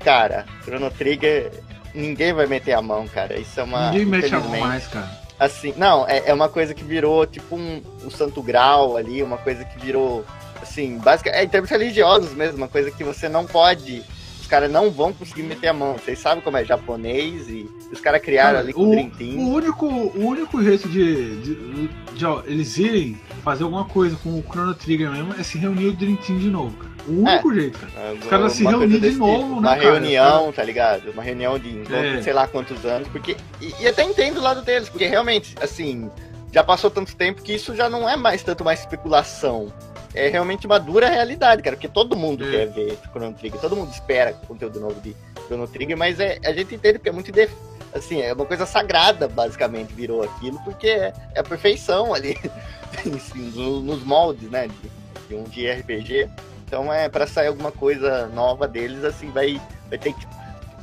Cara, 0.04 0.46
Chrono 0.64 0.90
Trigger, 0.90 1.52
ninguém 1.94 2.34
vai 2.34 2.46
meter 2.46 2.74
a 2.74 2.82
mão, 2.82 3.08
cara. 3.08 3.40
Isso 3.40 3.60
é 3.60 3.64
uma. 3.64 3.92
Ninguém 3.92 4.06
mete 4.06 4.34
a 4.34 4.40
mão 4.40 4.60
mais, 4.60 4.88
cara. 4.88 5.10
Assim, 5.40 5.74
não, 5.78 6.06
é, 6.06 6.24
é 6.26 6.34
uma 6.34 6.50
coisa 6.50 6.74
que 6.74 6.84
virou 6.84 7.26
tipo 7.26 7.56
um, 7.56 7.82
um 8.04 8.10
santo 8.10 8.44
grau 8.44 8.98
ali, 8.98 9.24
uma 9.24 9.38
coisa 9.38 9.64
que 9.64 9.80
virou, 9.80 10.26
assim, 10.62 10.98
básica, 10.98 11.30
é 11.30 11.46
em 11.46 11.48
termos 11.48 11.70
religiosos 11.70 12.34
mesmo, 12.34 12.58
uma 12.58 12.68
coisa 12.68 12.92
que 12.92 13.06
você 13.06 13.30
não 13.30 13.46
pode, 13.46 14.04
os 14.42 14.48
caras 14.48 14.70
não 14.70 14.92
vão 14.92 15.14
conseguir 15.14 15.44
meter 15.44 15.70
a 15.70 15.74
mão. 15.74 15.94
Vocês 15.94 16.20
sabem 16.20 16.44
como 16.44 16.58
é 16.58 16.66
japonês 16.66 17.48
e 17.48 17.70
os 17.90 18.02
caras 18.02 18.22
criaram 18.22 18.58
Cara, 18.58 18.60
ali 18.60 18.74
com 18.74 18.82
o 18.82 18.90
o, 18.90 19.50
o 19.50 19.54
único, 19.54 19.86
o 19.86 20.26
único 20.26 20.62
jeito 20.62 20.90
de, 20.90 21.42
de, 21.42 21.88
de, 22.16 22.26
ó, 22.26 22.44
eles 22.46 22.78
irem 22.78 23.18
fazer 23.42 23.64
alguma 23.64 23.86
coisa 23.86 24.18
com 24.18 24.38
o 24.38 24.44
Chrono 24.44 24.76
Trigger 24.76 25.10
mesmo 25.10 25.34
é 25.40 25.44
se 25.44 25.58
reunir 25.58 25.88
o 25.88 25.94
Dream 25.94 26.18
Team 26.18 26.38
de 26.38 26.50
novo, 26.50 26.76
cara. 26.76 26.89
O 27.10 27.22
único 27.24 27.54
jeito, 27.54 27.80
cara. 27.80 28.14
Os 28.14 28.26
caras 28.28 28.52
se 28.54 28.64
reunir 28.64 29.00
de 29.00 29.12
novo, 29.12 29.56
né, 29.56 29.68
Uma 29.70 29.76
cara? 29.76 29.82
reunião, 29.82 30.52
tá 30.54 30.64
ligado? 30.64 31.12
Uma 31.12 31.24
reunião 31.24 31.58
de 31.58 31.82
É. 31.94 32.22
sei 32.22 32.34
lá 32.34 32.48
quantos 32.48 32.86
anos, 32.86 33.08
porque. 33.08 33.36
E, 33.60 33.74
e 33.80 33.88
até 33.88 34.04
entendo 34.04 34.38
o 34.38 34.42
lado 34.42 34.62
deles, 34.62 34.88
porque 34.90 35.08
realmente, 35.08 35.56
assim, 35.62 36.10
já 36.52 36.64
passou 36.64 36.90
tanto 36.90 37.16
tempo 37.16 37.42
que 37.42 37.54
isso 37.54 37.76
já 37.76 37.90
não 37.90 38.08
é 38.10 38.16
mais 38.16 38.44
tanto 38.44 38.62
uma 38.62 38.74
especulação. 38.74 39.72
É 40.14 40.28
realmente 40.28 40.66
uma 40.66 40.80
dura 40.80 41.08
realidade, 41.08 41.62
cara, 41.62 41.76
porque 41.76 41.88
todo 41.88 42.16
mundo 42.16 42.44
É. 42.48 42.52
quer 42.52 42.66
ver 42.72 42.98
Chrono 43.12 43.34
Trigger, 43.34 43.60
todo 43.62 43.76
mundo 43.76 43.92
espera 43.92 44.34
conteúdo 44.48 44.80
novo 44.80 45.00
de 45.02 45.16
Chrono 45.46 45.68
Trigger, 45.68 45.96
mas 45.98 46.20
é, 46.20 46.40
a 46.44 46.52
gente 46.52 46.74
entende 46.74 46.98
porque 46.98 47.10
é 47.10 47.12
muito 47.12 47.32
def- 47.32 47.54
assim, 47.94 48.20
é 48.22 48.34
uma 48.34 48.46
coisa 48.46 48.66
sagrada, 48.66 49.28
basicamente, 49.28 49.94
virou 49.94 50.24
aquilo, 50.24 50.60
porque 50.64 50.88
é, 50.88 51.14
é 51.36 51.40
a 51.40 51.44
perfeição 51.44 52.12
ali, 52.14 52.36
no- 53.56 53.82
nos 53.82 54.04
moldes, 54.04 54.50
né, 54.50 54.68
de, 54.68 54.92
de 55.30 55.36
um 55.36 55.44
de 55.44 55.70
RPG. 55.72 56.28
Então 56.70 56.94
é 56.94 57.10
para 57.10 57.26
sair 57.26 57.48
alguma 57.48 57.72
coisa 57.72 58.28
nova 58.28 58.68
deles, 58.68 59.04
assim, 59.04 59.32
vai, 59.32 59.60
vai 59.90 59.98
ter 59.98 60.14
que. 60.14 60.28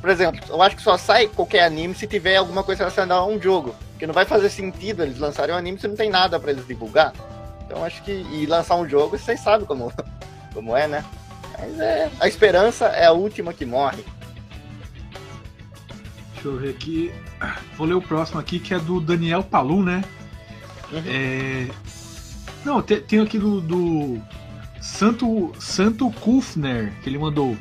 Por 0.01 0.09
exemplo, 0.09 0.41
eu 0.49 0.61
acho 0.61 0.75
que 0.75 0.81
só 0.81 0.97
sai 0.97 1.27
qualquer 1.27 1.63
anime 1.63 1.95
se 1.95 2.05
tiver 2.05 2.35
alguma 2.35 2.61
coisa 2.61 2.79
relacionada 2.79 3.21
a 3.21 3.25
um 3.25 3.41
jogo. 3.41 3.73
Porque 3.91 4.05
não 4.05 4.13
vai 4.13 4.25
fazer 4.25 4.49
sentido 4.49 5.01
eles 5.01 5.17
lançarem 5.17 5.55
um 5.55 5.57
anime 5.57 5.79
se 5.79 5.87
não 5.87 5.95
tem 5.95 6.09
nada 6.09 6.37
para 6.41 6.51
eles 6.51 6.67
divulgar. 6.67 7.13
Então 7.65 7.85
acho 7.85 8.03
que. 8.03 8.11
E 8.11 8.45
lançar 8.45 8.75
um 8.75 8.87
jogo, 8.87 9.17
vocês 9.17 9.39
sabem 9.39 9.65
como, 9.65 9.89
como 10.53 10.75
é, 10.75 10.89
né? 10.89 11.05
Mas 11.57 11.79
é. 11.79 12.11
A 12.19 12.27
esperança 12.27 12.87
é 12.87 13.05
a 13.05 13.13
última 13.13 13.53
que 13.53 13.65
morre. 13.65 14.03
Deixa 16.33 16.49
eu 16.49 16.57
ver 16.57 16.71
aqui. 16.71 17.13
Vou 17.77 17.87
ler 17.87 17.93
o 17.93 18.01
próximo 18.01 18.41
aqui, 18.41 18.59
que 18.59 18.73
é 18.73 18.79
do 18.79 18.99
Daniel 18.99 19.41
Palu, 19.41 19.81
né? 19.83 20.03
Uhum. 20.91 21.03
É... 21.07 21.67
Não, 22.65 22.81
tem, 22.81 22.99
tem 22.99 23.21
aqui 23.21 23.39
do, 23.39 23.61
do 23.61 24.21
Santo, 24.87 25.51
Santo 25.59 26.09
Kufner, 26.11 26.93
que 27.03 27.09
ele 27.09 27.17
mandou. 27.17 27.57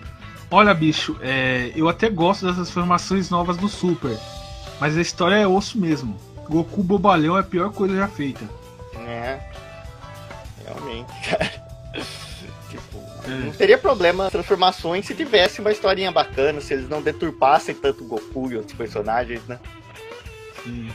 Olha, 0.51 0.73
bicho, 0.73 1.17
é, 1.21 1.73
eu 1.75 1.89
até 1.89 2.09
gosto 2.09 2.47
dessas 2.47 2.71
formações 2.71 3.29
novas 3.31 3.57
do 3.57 3.69
Super, 3.69 4.17
mas 4.81 4.97
a 4.97 5.01
história 5.01 5.35
é 5.35 5.47
osso 5.47 5.77
mesmo. 5.79 6.17
Goku 6.49 6.83
bobalhão 6.85 7.37
é 7.37 7.41
a 7.41 7.43
pior 7.43 7.73
coisa 7.73 7.97
já 7.97 8.07
feita. 8.07 8.45
É. 9.07 9.41
Realmente, 10.65 11.13
cara. 11.29 11.53
tipo, 12.71 12.99
É. 13.27 13.45
não 13.47 13.53
teria 13.53 13.77
problema 13.77 14.31
transformações 14.31 15.05
se 15.05 15.15
tivesse 15.15 15.61
uma 15.61 15.73
historinha 15.73 16.13
bacana, 16.13 16.61
se 16.61 16.75
eles 16.75 16.89
não 16.89 17.03
deturpassem 17.03 17.75
tanto 17.75 18.05
o 18.05 18.07
Goku 18.07 18.53
e 18.53 18.57
outros 18.57 18.77
personagens, 18.77 19.43
né? 19.49 19.59
Sim. 20.63 20.89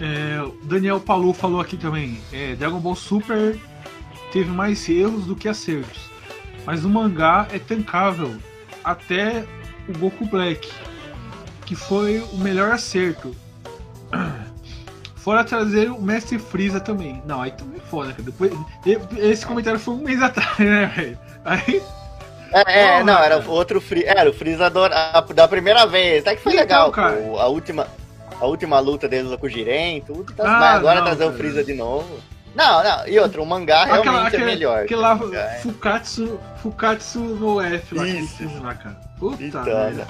É, 0.00 0.38
Daniel 0.64 0.98
Palu 1.00 1.34
falou 1.34 1.60
aqui 1.60 1.76
também. 1.76 2.18
é, 2.32 2.54
Dragon 2.54 2.78
Ball 2.80 2.96
Super 2.96 3.58
teve 4.32 4.50
mais 4.50 4.88
erros 4.88 5.24
do 5.26 5.36
que 5.36 5.48
acertos, 5.48 6.10
mas 6.64 6.84
o 6.84 6.88
mangá 6.88 7.46
é 7.52 7.58
tancável 7.58 8.36
até 8.84 9.44
o 9.88 9.98
Goku 9.98 10.26
Black, 10.26 10.70
que 11.66 11.74
foi 11.74 12.20
o 12.32 12.38
melhor 12.38 12.70
acerto. 12.72 13.34
Fora 15.16 15.44
trazer 15.44 15.90
o 15.90 16.00
Mestre 16.00 16.38
Freeza 16.38 16.80
também. 16.80 17.22
Não, 17.26 17.42
aí 17.42 17.50
também 17.50 17.78
é 17.78 17.82
foda, 17.90 18.10
cara. 18.12 18.22
Depois, 18.22 18.52
esse 19.18 19.44
comentário 19.44 19.78
foi 19.78 19.94
um 19.94 19.98
mês 19.98 20.20
atrás, 20.22 20.58
né, 20.58 20.86
velho? 20.96 21.18
Aí. 21.44 21.82
É, 22.52 22.98
é, 22.98 23.04
não, 23.04 23.18
era 23.22 23.38
outro 23.46 23.80
Free, 23.80 24.04
era 24.04 24.28
o 24.28 24.32
Freeza 24.32 24.70
da 24.70 25.46
primeira 25.48 25.86
vez, 25.86 26.22
até 26.22 26.34
que 26.36 26.42
foi 26.42 26.52
Então, 26.52 26.62
legal, 26.62 26.90
cara. 26.90 27.16
pô, 27.16 27.38
a 27.38 27.46
última 27.48 27.86
a 28.40 28.46
última 28.46 28.80
luta 28.80 29.06
deles 29.06 29.30
com 29.38 29.46
o 29.46 29.48
Jiren, 29.48 30.00
tudo, 30.00 30.32
tá, 30.32 30.44
Ah, 30.44 30.58
mas 30.60 30.76
agora 30.78 31.00
não, 31.00 31.06
trazer 31.06 31.24
o 31.24 31.26
cara. 31.26 31.38
Freeza 31.38 31.62
de 31.62 31.74
novo. 31.74 32.08
Não, 32.54 32.82
não, 32.82 33.06
e 33.06 33.18
outro, 33.18 33.42
o 33.42 33.46
mangá 33.46 33.84
realmente 33.84 34.08
aquela, 34.26 34.42
é 34.42 34.44
melhor. 34.44 34.82
aquele 34.84 35.00
lá, 35.00 35.14
o 35.16 35.34
é- 35.34 35.58
Fukatsu, 35.62 36.40
Fukatsu 36.62 37.18
no 37.20 37.60
F 37.60 37.94
lá, 37.94 38.08
Isso. 38.08 38.36
filme 38.38 38.58
lá, 38.60 38.74
cara. 38.74 38.96
Puta 39.18 39.42
Então, 39.42 39.64
merda. 39.64 39.90
né? 40.04 40.06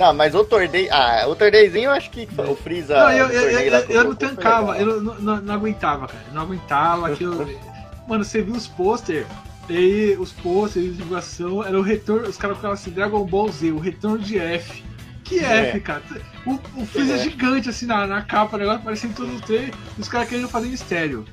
Não, 0.00 0.14
mas 0.14 0.34
o 0.34 0.42
Tordei. 0.42 0.88
Ah, 0.90 1.26
o 1.28 1.34
Tordeizinho 1.36 1.86
eu 1.86 1.90
acho 1.90 2.08
que 2.10 2.26
foi 2.26 2.48
o 2.48 2.56
Freeza. 2.56 2.94
Não, 2.96 3.12
eu, 3.12 3.26
o 3.26 3.30
eu, 3.30 3.40
eu, 3.40 3.50
torneio 3.52 3.74
eu, 3.90 4.00
o 4.00 4.04
não 4.04 4.14
tancava, 4.14 4.78
eu 4.78 5.02
não, 5.02 5.14
não, 5.16 5.36
não 5.42 5.54
aguentava, 5.54 6.06
cara. 6.06 6.24
Eu 6.28 6.34
não 6.34 6.42
aguentava 6.42 7.08
aquilo. 7.12 7.46
Mano, 8.08 8.24
você 8.24 8.40
viu 8.40 8.54
os 8.54 8.66
pôster, 8.66 9.26
e 9.68 9.76
aí 9.76 10.16
os 10.18 10.32
pôsteres 10.32 10.92
de 10.92 10.96
divulgação, 10.96 11.62
era 11.62 11.78
o 11.78 11.82
retorno, 11.82 12.26
os 12.26 12.38
caras 12.38 12.56
ficavam 12.56 12.74
assim, 12.74 12.90
Dragon 12.90 13.22
Ball 13.26 13.50
Z, 13.52 13.70
o 13.70 13.78
retorno 13.78 14.18
de 14.18 14.38
F. 14.38 14.82
Que 15.24 15.38
F, 15.40 15.76
É. 15.76 15.80
cara. 15.80 16.02
O, 16.46 16.58
o 16.80 16.86
freezer 16.86 17.16
É. 17.16 17.22
gigante 17.22 17.68
assim 17.68 17.84
na, 17.86 18.06
na 18.06 18.22
capa, 18.22 18.56
o 18.56 18.58
negócio 18.58 18.82
parecendo 18.82 19.14
todo 19.14 19.40
trem, 19.42 19.70
e 19.96 20.00
os 20.00 20.08
caras 20.08 20.28
querendo 20.28 20.48
fazer 20.48 20.68
em 20.68 20.72
estéreo. 20.72 21.24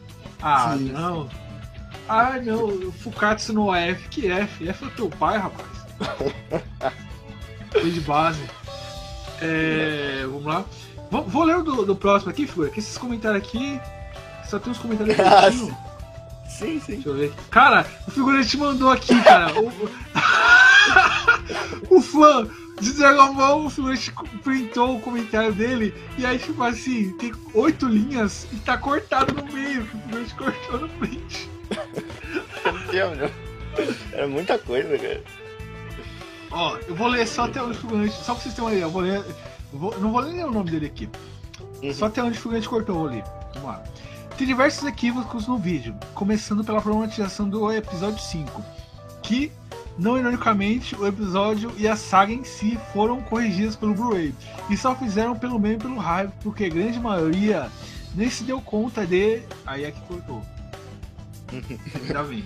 Ah, 0.41 0.75
Sim. 0.77 0.91
não. 0.91 1.29
Ah, 2.07 2.39
não, 2.43 2.91
Fukatsu 2.91 3.53
no 3.53 3.73
F. 3.73 4.07
Que 4.09 4.31
F? 4.31 4.67
F 4.67 4.83
é 4.83 4.87
o 4.87 4.91
teu 4.91 5.09
pai, 5.09 5.37
rapaz. 5.37 5.67
Foi 7.71 7.91
de 7.91 8.01
base. 8.01 8.41
É, 9.41 10.23
vamos 10.23 10.45
lá. 10.45 10.65
Vou, 11.11 11.23
vou 11.23 11.43
ler 11.43 11.57
o 11.57 11.63
do, 11.63 11.85
do 11.85 11.95
próximo 11.95 12.31
aqui, 12.31 12.47
figura, 12.47 12.69
que 12.69 12.79
esses 12.79 12.97
comentários 12.97 13.43
aqui. 13.43 13.79
Só 14.47 14.57
tem 14.59 14.71
uns 14.71 14.79
comentários 14.79 15.15
curtinhos. 15.17 15.73
Sim, 16.47 16.79
sim. 16.79 16.93
Deixa 16.93 17.09
eu 17.09 17.15
ver. 17.15 17.33
Cara, 17.51 17.85
o 18.07 18.11
figurante 18.11 18.57
mandou 18.57 18.89
aqui, 18.89 19.21
cara. 19.21 19.53
O, 19.59 19.71
o 21.95 22.01
fã 22.01 22.47
de 22.81 22.93
Dragon 22.93 23.33
Ball, 23.33 23.65
o 23.65 23.69
figurante 23.69 24.11
printou 24.43 24.97
o 24.97 25.01
comentário 25.01 25.53
dele. 25.53 25.93
E 26.17 26.25
aí, 26.25 26.37
tipo 26.39 26.61
assim, 26.63 27.11
tem 27.17 27.31
oito 27.53 27.87
linhas 27.87 28.47
e 28.51 28.57
tá 28.57 28.77
cortado 28.77 29.33
no 29.33 29.51
meio. 29.51 29.85
Que 29.85 29.97
o 29.97 30.01
figurante 30.01 30.35
cortou 30.35 30.79
no 30.81 30.89
print. 30.89 31.49
É 34.13 34.25
muita 34.25 34.57
coisa, 34.57 34.97
cara. 34.97 35.23
Ó, 36.51 36.77
eu 36.87 36.95
vou 36.95 37.07
ler 37.07 37.27
só 37.27 37.45
até 37.45 37.61
onde 37.61 37.77
o 37.77 37.81
figurante. 37.81 38.13
Só 38.13 38.33
pra 38.33 38.43
vocês 38.43 38.53
terem 38.55 38.65
uma 38.67 38.71
ideia, 38.71 38.85
eu 38.85 38.89
vou 38.91 39.01
ler. 39.01 39.23
eu 39.71 39.79
vou- 39.79 39.99
não 39.99 40.11
vou 40.11 40.21
ler 40.21 40.45
o 40.45 40.51
nome 40.51 40.71
dele 40.71 40.87
aqui. 40.87 41.09
Uhum. 41.83 41.93
Só 41.93 42.05
até 42.07 42.23
onde 42.23 42.37
o 42.37 42.41
figurante 42.41 42.67
cortou, 42.67 42.95
eu 42.95 43.01
vou 43.01 43.09
ler. 43.11 43.23
Vamos 43.53 43.69
lá. 43.69 43.83
Tem 44.37 44.47
diversos 44.47 44.83
equívocos 44.87 45.47
no 45.47 45.57
vídeo, 45.57 45.95
começando 46.15 46.63
pela 46.63 46.81
problematização 46.81 47.47
do 47.47 47.71
episódio 47.71 48.19
5, 48.19 48.63
que, 49.21 49.51
não 49.99 50.17
ironicamente, 50.17 50.95
o 50.95 51.05
episódio 51.05 51.71
e 51.77 51.87
a 51.87 51.95
saga 51.95 52.31
em 52.31 52.43
si 52.43 52.79
foram 52.93 53.21
corrigidas 53.21 53.75
pelo 53.75 53.93
Blu-ray, 53.93 54.33
e 54.69 54.77
só 54.77 54.95
fizeram 54.95 55.35
pelo 55.35 55.59
meio 55.59 55.75
e 55.75 55.77
pelo 55.77 55.97
hype, 55.97 56.31
porque 56.41 56.65
a 56.65 56.69
grande 56.69 56.99
maioria 56.99 57.69
nem 58.15 58.29
se 58.29 58.43
deu 58.43 58.61
conta 58.61 59.05
de. 59.05 59.41
Aí 59.65 59.83
é 59.83 59.91
que 59.91 60.01
cortou. 60.01 60.41
Ainda 62.01 62.23
bem. 62.23 62.43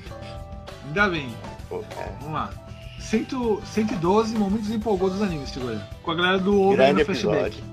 Ainda 0.87 1.09
bem. 1.09 1.35
Pô. 1.69 1.83
Vamos 2.19 2.33
lá. 2.33 2.53
100, 2.99 3.27
112 3.65 4.35
momentos 4.35 4.69
empolgou 4.69 5.09
dos 5.09 5.21
animes, 5.21 5.51
figura. 5.51 5.87
Com 6.01 6.11
a 6.11 6.15
galera 6.15 6.39
do 6.39 6.59
Over 6.59 6.77
Grande 6.77 6.99
no 6.99 7.05
Flashback. 7.05 7.37
episódio. 7.37 7.63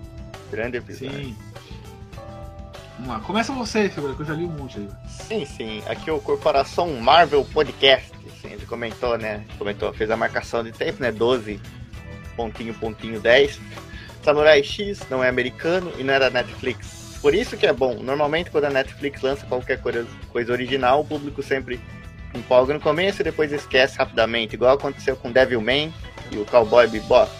Grande 0.50 0.76
episódio. 0.76 1.24
Sim. 1.24 1.36
Vamos 3.00 3.14
lá, 3.14 3.20
começa 3.20 3.50
você, 3.54 3.88
figura, 3.88 4.14
que 4.14 4.20
eu 4.20 4.26
já 4.26 4.34
li 4.34 4.44
um 4.44 4.50
monte 4.50 4.78
aí. 4.78 4.88
Sim, 5.08 5.46
sim. 5.46 5.82
Aqui 5.88 6.10
é 6.10 6.12
o 6.12 6.20
Corporação 6.20 6.92
Marvel 7.00 7.42
Podcast. 7.46 8.12
Ele 8.44 8.66
comentou, 8.66 9.16
né? 9.16 9.42
Comentou, 9.56 9.90
fez 9.94 10.10
a 10.10 10.18
marcação 10.18 10.62
de 10.62 10.70
tempo, 10.70 11.00
né? 11.02 11.10
12, 11.10 11.58
pontinho, 12.36 12.74
pontinho, 12.74 13.18
10. 13.18 13.58
Samurai 14.22 14.62
X 14.62 15.00
não 15.08 15.24
é 15.24 15.30
americano 15.30 15.90
e 15.98 16.04
não 16.04 16.18
da 16.18 16.28
Netflix. 16.28 17.18
Por 17.22 17.34
isso 17.34 17.56
que 17.56 17.66
é 17.66 17.72
bom. 17.72 17.94
Normalmente, 18.02 18.50
quando 18.50 18.66
a 18.66 18.70
Netflix 18.70 19.22
lança 19.22 19.46
qualquer 19.46 19.80
coisa 19.80 20.52
original, 20.52 21.00
o 21.00 21.04
público 21.04 21.42
sempre 21.42 21.80
empolga 22.34 22.74
no 22.74 22.80
começo 22.80 23.22
e 23.22 23.24
depois 23.24 23.50
esquece 23.50 23.96
rapidamente. 23.96 24.56
Igual 24.56 24.74
aconteceu 24.74 25.16
com 25.16 25.32
Devilman 25.32 25.90
e 26.30 26.36
o 26.36 26.44
Cowboy 26.44 26.86
Bebop. 26.86 27.32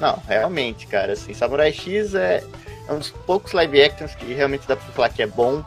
Não, 0.00 0.20
realmente, 0.26 0.84
cara, 0.88 1.12
assim, 1.12 1.32
Samurai 1.32 1.72
X 1.72 2.12
é, 2.16 2.42
é 2.88 2.92
um 2.92 2.98
dos 2.98 3.10
poucos 3.10 3.52
live 3.52 3.82
actions 3.82 4.14
que 4.14 4.32
realmente 4.32 4.66
dá 4.66 4.76
pra 4.76 4.92
falar 4.92 5.08
que 5.08 5.22
é 5.22 5.26
bom. 5.26 5.64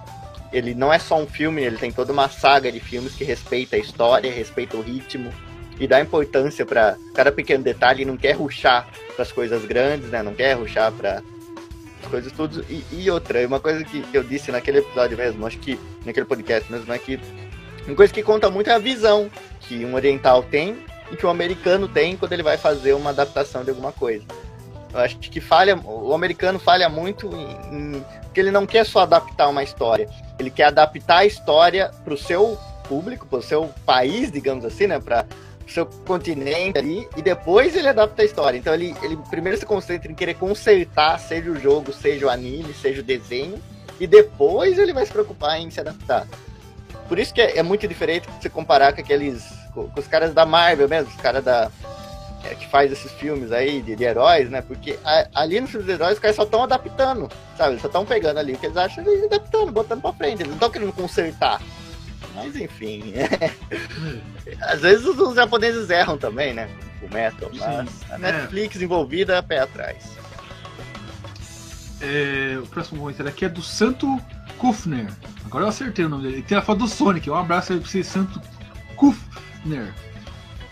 Ele 0.52 0.74
não 0.74 0.92
é 0.92 0.98
só 0.98 1.18
um 1.20 1.28
filme, 1.28 1.62
ele 1.62 1.78
tem 1.78 1.92
toda 1.92 2.12
uma 2.12 2.28
saga 2.28 2.72
de 2.72 2.80
filmes 2.80 3.14
que 3.14 3.24
respeita 3.24 3.76
a 3.76 3.80
história, 3.80 4.32
respeita 4.32 4.78
o 4.78 4.82
ritmo 4.82 5.32
e 5.80 5.88
dá 5.88 6.02
importância 6.02 6.66
pra 6.66 6.98
cada 7.14 7.32
pequeno 7.32 7.64
detalhe, 7.64 8.04
não 8.04 8.18
quer 8.18 8.34
ruxar 8.34 8.88
pras 9.16 9.32
coisas 9.32 9.64
grandes, 9.66 10.10
né? 10.10 10.22
Não 10.22 10.34
quer 10.34 10.54
ruxar 10.54 10.92
para 10.92 11.22
as 12.04 12.10
coisas 12.10 12.32
tudo. 12.32 12.66
E, 12.70 12.84
e 12.92 13.12
outra, 13.12 13.46
uma 13.48 13.60
coisa 13.60 13.84
que 13.84 14.04
eu 14.14 14.24
disse 14.24 14.52
naquele 14.52 14.80
episódio 14.80 15.18
mesmo, 15.18 15.46
acho 15.46 15.58
que 15.60 15.80
naquele 16.06 16.26
podcast 16.26 16.70
mesmo, 16.72 16.92
é 16.92 16.98
que 16.98 17.20
uma 17.86 17.96
coisa 17.96 18.14
que 18.14 18.22
conta 18.22 18.50
muito 18.50 18.70
é 18.70 18.74
a 18.74 18.80
visão 18.80 19.30
que 19.62 19.86
um 19.86 19.96
oriental 19.96 20.44
tem 20.44 20.84
e 21.12 21.16
que 21.16 21.26
um 21.26 21.30
americano 21.30 21.88
tem 21.88 22.18
quando 22.18 22.34
ele 22.34 22.44
vai 22.44 22.58
fazer 22.58 22.94
uma 22.94 23.12
adaptação 23.12 23.64
de 23.64 23.70
alguma 23.70 23.92
coisa. 23.92 24.26
Eu 24.94 25.00
acho 25.00 25.18
que 25.18 25.40
falha, 25.40 25.78
o 25.78 26.14
americano 26.14 26.58
falha 26.58 26.90
muito 26.90 27.28
em, 27.28 27.96
em 27.96 28.06
porque 28.24 28.40
ele 28.40 28.52
não 28.52 28.66
quer 28.66 28.86
só 28.86 29.02
adaptar 29.02 29.48
uma 29.48 29.64
história, 29.64 30.08
ele 30.38 30.50
quer 30.50 30.66
adaptar 30.66 31.18
a 31.18 31.26
história 31.26 31.92
para 32.04 32.14
o 32.14 32.18
seu 32.18 32.58
público, 32.88 33.26
para 33.26 33.40
o 33.40 33.42
seu 33.42 33.70
país, 33.86 34.32
digamos 34.32 34.64
assim, 34.66 34.88
né, 34.88 35.00
para 35.00 35.26
o 35.68 35.72
seu 35.72 35.86
continente 35.86 36.78
ali, 36.78 37.08
e 37.18 37.22
depois 37.22 37.76
ele 37.76 37.88
adapta 37.88 38.22
a 38.22 38.26
história. 38.26 38.58
Então 38.58 38.74
ele, 38.74 38.96
ele 39.02 39.18
primeiro 39.30 39.58
se 39.58 39.66
concentra 39.66 40.12
em 40.12 40.16
querer 40.16 40.36
consertar, 40.36 41.20
seja 41.20 41.50
o 41.50 41.60
jogo, 41.60 41.92
seja 41.92 42.28
o 42.28 42.30
anime, 42.30 42.74
seja 42.74 43.02
o 43.02 43.04
desenho, 43.04 43.60
e 44.00 44.08
depois 44.08 44.80
ele 44.80 44.94
vai 44.94 45.06
se 45.06 45.12
preocupar 45.12 45.60
em 45.60 45.70
se 45.70 45.80
adaptar. 45.80 46.28
Por 47.08 47.18
isso 47.18 47.34
que 47.34 47.42
é, 47.42 47.58
é 47.58 47.64
muito 47.64 47.88
diferente 47.88 48.28
você 48.40 48.50
comparar 48.50 48.94
com 48.94 49.02
aqueles. 49.02 49.44
Com, 49.74 49.90
com 49.90 50.00
os 50.00 50.08
caras 50.08 50.34
da 50.34 50.46
Marvel 50.46 50.88
mesmo, 50.88 51.10
os 51.10 51.22
caras 51.22 51.44
da. 51.44 51.72
É, 52.44 52.56
que 52.56 52.68
faz 52.70 52.92
esses 52.92 53.12
filmes 53.14 53.52
aí 53.52 53.82
de, 53.82 53.96
de 53.96 54.04
heróis, 54.04 54.50
né? 54.50 54.62
Porque 54.62 54.98
a- 55.04 55.28
ali 55.36 55.60
nos 55.60 55.70
filmes 55.70 55.88
de 55.88 55.94
heróis 55.94 56.14
os 56.14 56.20
caras 56.20 56.36
só 56.36 56.44
estão 56.44 56.64
adaptando, 56.64 57.30
sabe? 57.58 57.72
Eles 57.72 57.82
só 57.82 57.88
estão 57.88 58.06
pegando 58.06 58.38
ali 58.40 58.54
o 58.54 58.58
que 58.58 58.66
eles 58.66 58.78
acham 58.78 59.04
e 59.04 59.26
adaptando, 59.26 59.72
botando 59.72 60.02
pra 60.02 60.14
frente. 60.14 60.36
Eles 60.42 60.48
não 60.48 60.54
estão 60.56 60.70
querendo 60.70 60.94
consertar. 60.94 61.62
Mas 62.36 62.56
enfim. 62.56 63.14
Às 64.62 64.82
vezes 64.82 65.06
os, 65.06 65.36
japoneses 65.36 65.90
erram 65.90 66.18
também, 66.18 66.54
né? 66.54 66.70
O 67.02 67.14
Metal, 67.14 67.50
mas 67.54 67.90
Sim. 67.90 68.06
a 68.12 68.18
Netflix 68.18 68.82
envolvida 68.82 69.42
pé 69.42 69.60
atrás. 69.60 70.18
É, 72.02 72.58
o 72.62 72.68
próximo 72.68 73.00
comentário 73.00 73.30
aqui 73.32 73.46
é 73.46 73.50
do 73.50 73.62
Santo 73.62 74.20
Kufner. 74.58 75.08
Agora 75.46 75.66
eu 75.66 75.70
acertei 75.70 76.06
o 76.06 76.10
nome 76.10 76.24
dele. 76.24 76.36
Ele 76.36 76.44
tem 76.44 76.58
a 76.58 76.62
foto 76.62 76.80
do 76.80 76.88
Sonic. 76.88 77.30
Um 77.30 77.36
abraço 77.36 77.74
aí 77.74 77.80
pra 77.80 77.90
você, 77.90 78.04
Santo 78.04 78.42
Kufner. 78.96 79.94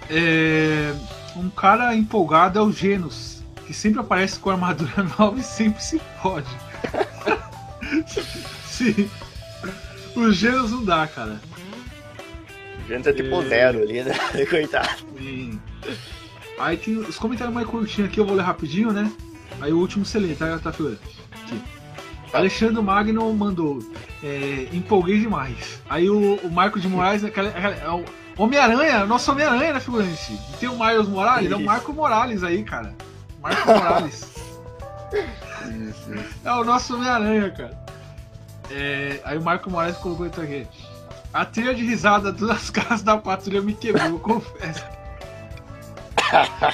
É, 0.10 0.94
um 1.38 1.50
cara 1.50 1.96
empolgado 1.96 2.60
é 2.60 2.62
o 2.62 2.72
Genos, 2.72 3.44
que 3.66 3.74
sempre 3.74 4.00
aparece 4.00 4.40
com 4.40 4.50
armadura 4.50 5.04
nova 5.18 5.40
e 5.40 5.44
sempre 5.44 5.82
se 5.84 6.00
pode. 6.22 6.48
Sim. 8.66 9.10
O 10.16 10.32
Genos 10.32 10.72
não 10.72 10.84
dá, 10.84 11.08
cara. 11.08 11.40
A 12.90 12.94
gente 12.94 13.10
é 13.10 13.14
tipo 13.14 13.42
É. 13.42 13.46
zero 13.50 13.82
ali, 13.82 14.04
né? 14.04 14.14
Coitado. 14.50 14.90
Sim. 15.18 15.60
Aí 16.60 16.78
tem 16.78 16.98
os 16.98 17.18
comentários 17.20 17.54
mais 17.54 17.68
curtinhos 17.68 18.10
aqui, 18.10 18.20
eu 18.20 18.26
vou 18.26 18.36
ler 18.36 18.44
rapidinho, 18.44 18.92
né? 18.92 19.12
Aí 19.62 19.72
o 19.72 19.78
último 19.80 20.06
você 20.06 20.20
lê, 20.20 20.34
tá, 20.34 20.58
tá 20.60 20.72
figura? 20.72 20.98
Aqui. 21.44 21.62
Alexandre 22.34 22.82
Magno 22.82 23.32
mandou. 23.34 23.80
É, 24.24 24.68
empolguei 24.74 25.20
demais. 25.20 25.82
Aí 25.90 26.10
o, 26.10 26.36
o 26.38 26.52
Marco 26.52 26.80
de 26.80 26.88
Moraes, 26.88 27.24
aquela, 27.24 27.50
aquela- 27.50 27.76
é 27.76 27.90
o 27.90 28.04
Homem-Aranha, 28.38 29.06
nosso 29.06 29.32
Homem-Aranha, 29.32 29.74
né, 29.74 29.80
figurante? 29.80 30.40
Tem 30.60 30.70
o 30.70 30.78
Miles 30.78 31.08
Morales, 31.08 31.52
é 31.52 31.56
o 31.56 31.58
Isso. 31.58 31.66
Marco 31.66 31.94
Morales 31.94 32.44
aí, 32.44 32.64
cara. 32.64 32.94
Marco 33.42 33.68
Morales. 33.68 34.36
Isso, 35.12 36.14
isso. 36.14 36.36
É 36.46 36.52
o 36.52 36.64
nosso 36.64 36.96
Homem-Aranha, 36.96 37.50
cara. 37.52 37.78
É, 38.70 39.20
aí 39.24 39.38
o 39.38 39.42
Marco 39.42 39.70
Moraes 39.72 39.98
colocou 39.98 40.28
isso 40.28 40.42
aqui. 40.42 40.68
A 41.34 41.46
trilha 41.46 41.74
de 41.74 41.84
risada 41.84 42.32
das 42.32 42.70
casas 42.72 43.02
da 43.02 43.18
patrulha 43.18 43.62
me 43.62 43.74
quebrou, 43.74 44.08
eu 44.08 44.20
confesso. 44.20 44.84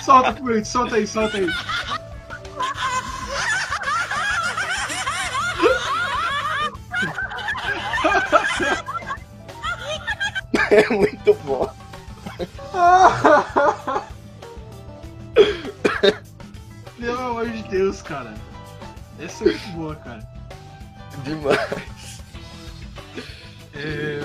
solta, 0.04 0.34
figurante, 0.34 0.68
solta 0.68 0.96
aí, 0.96 1.08
solta 1.08 1.38
aí. 1.38 1.48
É 10.84 10.90
muito 10.90 11.34
bom. 11.46 11.72
Pelo 17.00 17.20
amor 17.20 17.48
de 17.50 17.62
Deus, 17.70 18.02
cara. 18.02 18.34
Essa 19.20 19.44
é 19.44 19.48
muito 19.48 19.68
boa, 19.74 19.96
cara. 19.98 20.28
Demais. 21.24 22.24
É, 23.76 24.24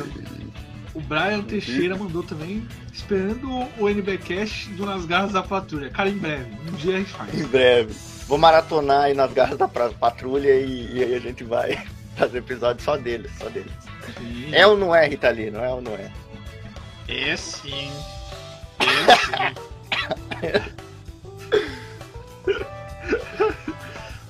o 0.95 1.01
Brian 1.01 1.43
Teixeira 1.43 1.97
mandou 1.97 2.23
também, 2.23 2.67
esperando 2.93 3.69
o 3.79 3.89
NBcast 3.89 4.71
do 4.71 4.87
Nas 4.87 5.05
Garras 5.05 5.33
da 5.33 5.43
Patrulha. 5.43 5.91
Cara, 5.91 6.09
em 6.09 6.17
breve. 6.17 6.51
Um 6.67 6.73
dia 6.77 6.95
a 6.95 6.99
gente 6.99 7.13
faz. 7.13 7.35
Em 7.35 7.47
breve. 7.47 7.95
Vou 8.27 8.39
maratonar 8.39 9.03
aí 9.05 9.13
nas 9.15 9.33
garras 9.33 9.59
da 9.59 9.69
patrulha 9.69 10.55
e, 10.55 10.97
e 10.97 11.03
aí 11.03 11.15
a 11.15 11.21
gente 11.21 11.45
vai 11.45 11.83
fazer 12.17 12.39
episódio 12.39 12.83
só 12.83 12.97
deles, 12.97 13.31
só 13.39 13.49
deles. 13.49 13.73
É 14.53 14.67
ou 14.67 14.77
não 14.77 14.95
é, 14.95 15.07
Ritalino? 15.07 15.59
É 15.59 15.69
ou 15.69 15.81
não 15.81 15.93
é? 15.93 16.11
É 17.09 17.37
sim. 17.37 17.91
Sim. 17.91 17.91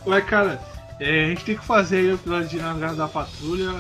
Ué, 0.07 0.21
cara, 0.23 0.61
é, 1.01 1.25
a 1.27 1.29
gente 1.29 1.45
tem 1.45 1.57
que 1.57 1.65
fazer 1.65 1.99
aí 1.99 2.07
o 2.11 2.15
episódio 2.15 2.49
de 2.49 2.57
Nas 2.59 2.79
Garras 2.79 2.97
da 2.97 3.09
Patrulha. 3.09 3.75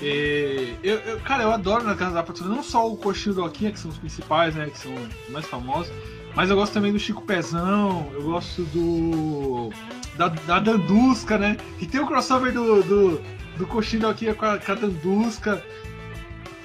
É, 0.00 0.74
eu, 0.82 0.96
eu- 1.00 1.20
cara, 1.20 1.42
eu 1.42 1.52
adoro 1.52 1.84
Nas 1.84 1.96
Garras 1.96 2.14
da 2.14 2.22
Patrulha, 2.22 2.50
não 2.54 2.62
só 2.62 2.88
o 2.88 2.96
Coxinho 2.96 3.34
e 3.34 3.38
o 3.38 3.42
Doquinha, 3.42 3.72
que 3.72 3.80
são 3.80 3.90
os 3.90 3.98
principais, 3.98 4.54
né, 4.54 4.68
que 4.70 4.78
são 4.78 4.92
os 4.94 5.32
mais 5.32 5.46
famosos, 5.46 5.92
Mas 6.34 6.50
eu 6.50 6.56
gosto 6.56 6.72
também 6.74 6.92
do 6.92 6.98
Chico 7.00 7.22
Pezão, 7.22 8.08
eu 8.12 8.22
gosto 8.22 8.62
do. 8.66 9.72
Da, 10.16 10.28
da 10.28 10.58
Dandusca, 10.60 11.38
né? 11.38 11.56
Que 11.78 11.86
tem 11.86 12.00
o 12.00 12.06
crossover 12.06 12.52
do, 12.52 12.82
do, 12.82 13.20
do 13.56 13.66
Coxinha 13.66 14.08
aqui 14.08 14.32
com 14.34 14.44
a, 14.46 14.58
com 14.58 14.72
a 14.72 14.74
Dandusca. 14.74 15.64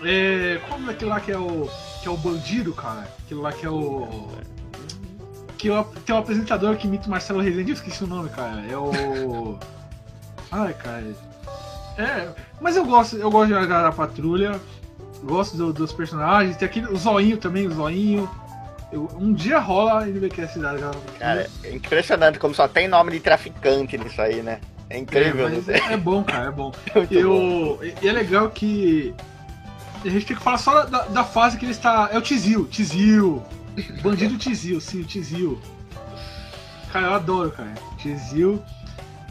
É, 0.05 0.59
como 0.69 0.89
é 0.89 0.93
aquele 0.93 1.11
lá 1.11 1.19
que 1.19 1.31
é 1.31 1.37
o. 1.37 1.69
que 2.01 2.07
é 2.07 2.11
o 2.11 2.17
bandido, 2.17 2.73
cara? 2.73 3.07
Aquele 3.25 3.41
lá 3.41 3.51
que 3.51 3.65
é 3.65 3.69
o. 3.69 4.27
Que 5.57 5.69
é 5.69 5.79
o, 5.79 5.83
tem 5.83 6.15
um 6.15 6.19
apresentador 6.19 6.75
que 6.75 6.87
imita 6.87 7.07
o 7.07 7.11
Marcelo 7.11 7.39
Rezende, 7.39 7.71
eu 7.71 7.75
esqueci 7.75 8.03
o 8.03 8.07
nome, 8.07 8.29
cara. 8.29 8.63
É 8.69 8.77
o. 8.77 9.57
Ai, 10.51 10.73
cara. 10.73 11.03
É, 11.97 12.29
mas 12.59 12.75
eu 12.75 12.85
gosto, 12.85 13.17
eu 13.17 13.29
gosto 13.29 13.53
de 13.53 13.59
jogar 13.59 13.83
da 13.83 13.91
patrulha, 13.91 14.59
gosto 15.23 15.55
do, 15.55 15.71
dos 15.71 15.93
personagens, 15.93 16.57
tem 16.57 16.65
aquele 16.65 16.87
o 16.87 16.95
zoinho 16.95 17.37
também, 17.37 17.67
o 17.67 17.71
zoinho. 17.71 18.29
Eu, 18.91 19.09
um 19.15 19.33
dia 19.33 19.57
rola 19.59 20.07
ele 20.07 20.19
ver 20.19 20.29
que 20.29 20.41
é 20.41 20.43
a 20.43 20.47
cidade. 20.47 20.83
Cara, 21.17 21.49
é 21.63 21.73
impressionante 21.73 22.37
como 22.37 22.53
só 22.53 22.67
tem 22.67 22.87
nome 22.87 23.11
de 23.11 23.19
traficante 23.19 23.97
nisso 23.97 24.21
aí, 24.21 24.41
né? 24.43 24.59
É 24.89 24.97
incrível. 24.97 25.47
É, 25.47 25.71
é, 25.71 25.93
é 25.93 25.97
bom, 25.97 26.23
cara, 26.23 26.47
é 26.47 26.51
bom. 26.51 26.71
eu, 27.09 27.29
bom. 27.29 27.79
E 28.01 28.07
é 28.07 28.11
legal 28.11 28.49
que 28.49 29.15
a 30.03 30.09
gente 30.09 30.25
tem 30.25 30.35
que 30.35 30.43
falar 30.43 30.57
só 30.57 30.85
da, 30.85 31.03
da 31.03 31.23
fase 31.23 31.57
que 31.57 31.65
ele 31.65 31.71
está. 31.71 32.09
É 32.11 32.17
o 32.17 32.21
Tizil, 32.21 32.65
Tizil. 32.67 33.43
Bandido 34.01 34.37
Tizil, 34.37 34.79
sim, 34.79 35.01
o 35.01 35.05
Tizil. 35.05 35.59
Cara, 36.91 37.07
eu 37.07 37.13
adoro, 37.13 37.51
cara. 37.51 37.73
Tizil. 37.97 38.61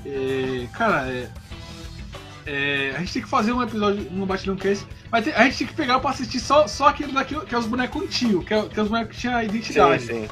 É, 0.05 0.67
cara, 0.73 1.09
é, 1.09 1.31
é, 2.45 2.93
a 2.97 2.99
gente 2.99 3.13
tem 3.13 3.23
que 3.23 3.29
fazer 3.29 3.53
um 3.53 3.63
episódio 3.63 4.11
no 4.11 4.27
Batidão 4.27 4.57
Cast, 4.57 4.85
mas 5.11 5.29
a 5.29 5.45
gente 5.45 5.59
tem 5.59 5.67
que 5.69 5.75
pegar 5.75 6.01
pra 6.01 6.11
assistir 6.11 6.41
só, 6.41 6.67
só 6.67 6.89
aquilo 6.89 7.13
daqui, 7.13 7.39
que 7.41 7.55
é 7.55 7.59
os 7.59 7.67
bonecos 7.67 8.03
antigos, 8.03 8.45
que 8.45 8.53
é, 8.53 8.69
que 8.69 8.81
é 8.81 8.83
os 8.83 8.89
bonecos 8.89 9.15
que 9.15 9.21
tinham 9.21 9.37
a 9.37 9.45
identidade. 9.45 10.03
Sim, 10.03 10.23
sim. 10.23 10.29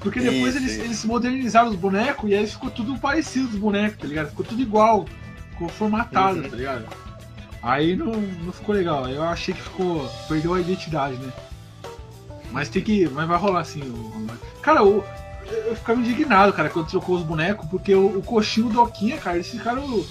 Porque 0.00 0.20
depois 0.20 0.54
sim, 0.54 0.60
eles, 0.60 0.72
sim. 0.72 0.82
eles 0.82 1.04
modernizaram 1.04 1.68
os 1.68 1.76
bonecos 1.76 2.30
e 2.30 2.34
aí 2.34 2.46
ficou 2.46 2.70
tudo 2.70 2.96
parecido 2.98 3.48
os 3.48 3.56
bonecos, 3.56 3.98
tá 3.98 4.06
ligado? 4.06 4.30
Ficou 4.30 4.44
tudo 4.44 4.62
igual, 4.62 5.06
ficou 5.50 5.68
formatado, 5.68 6.38
uhum. 6.38 6.48
tá 6.48 6.56
ligado? 6.56 7.07
Aí 7.62 7.96
não, 7.96 8.12
não 8.12 8.52
ficou 8.52 8.74
legal, 8.74 9.08
eu 9.08 9.22
achei 9.22 9.54
que 9.54 9.62
ficou. 9.62 10.08
perdeu 10.28 10.54
a 10.54 10.60
identidade, 10.60 11.16
né? 11.16 11.32
Mas 12.50 12.68
tem 12.68 12.82
que. 12.82 13.08
Mas 13.08 13.28
vai 13.28 13.38
rolar 13.38 13.60
assim. 13.60 13.82
O, 13.82 14.26
cara, 14.62 14.80
eu, 14.80 15.04
eu 15.66 15.76
ficava 15.76 16.00
indignado, 16.00 16.52
cara, 16.52 16.70
quando 16.70 16.88
trocou 16.88 17.16
os 17.16 17.22
bonecos, 17.22 17.68
porque 17.68 17.94
o, 17.94 18.18
o 18.18 18.22
coxinho 18.22 18.68
do 18.68 18.74
Doquinha, 18.74 19.18
cara, 19.18 19.36
eles 19.36 19.48
ficaram 19.48 20.04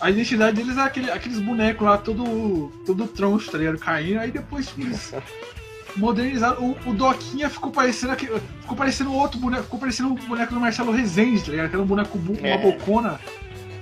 a 0.00 0.10
identidade 0.10 0.56
deles 0.56 0.76
é 0.76 0.82
aquele, 0.82 1.10
aqueles 1.10 1.40
bonecos 1.40 1.86
lá, 1.86 1.96
todo, 1.96 2.70
todo 2.84 3.06
troncho, 3.06 3.50
tá 3.50 3.58
ligado? 3.58 3.78
Caindo, 3.78 4.20
aí 4.20 4.30
depois 4.30 4.66
tipo, 4.66 4.82
eles 4.82 5.14
modernizaram. 5.96 6.62
O, 6.62 6.90
o 6.90 6.94
Doquinha 6.94 7.48
ficou 7.48 7.70
parecendo 7.70 8.12
aquele, 8.12 8.40
ficou 8.60 8.76
parecendo 8.76 9.12
outro 9.12 9.40
boneco, 9.40 9.64
ficou 9.64 9.80
parecendo 9.80 10.12
o 10.12 10.26
boneco 10.26 10.52
do 10.52 10.60
Marcelo 10.60 10.92
Rezende, 10.92 11.42
tá 11.42 11.50
ligado? 11.50 11.80
Um 11.80 11.86
boneco 11.86 12.18
uma 12.18 12.46
é. 12.46 12.58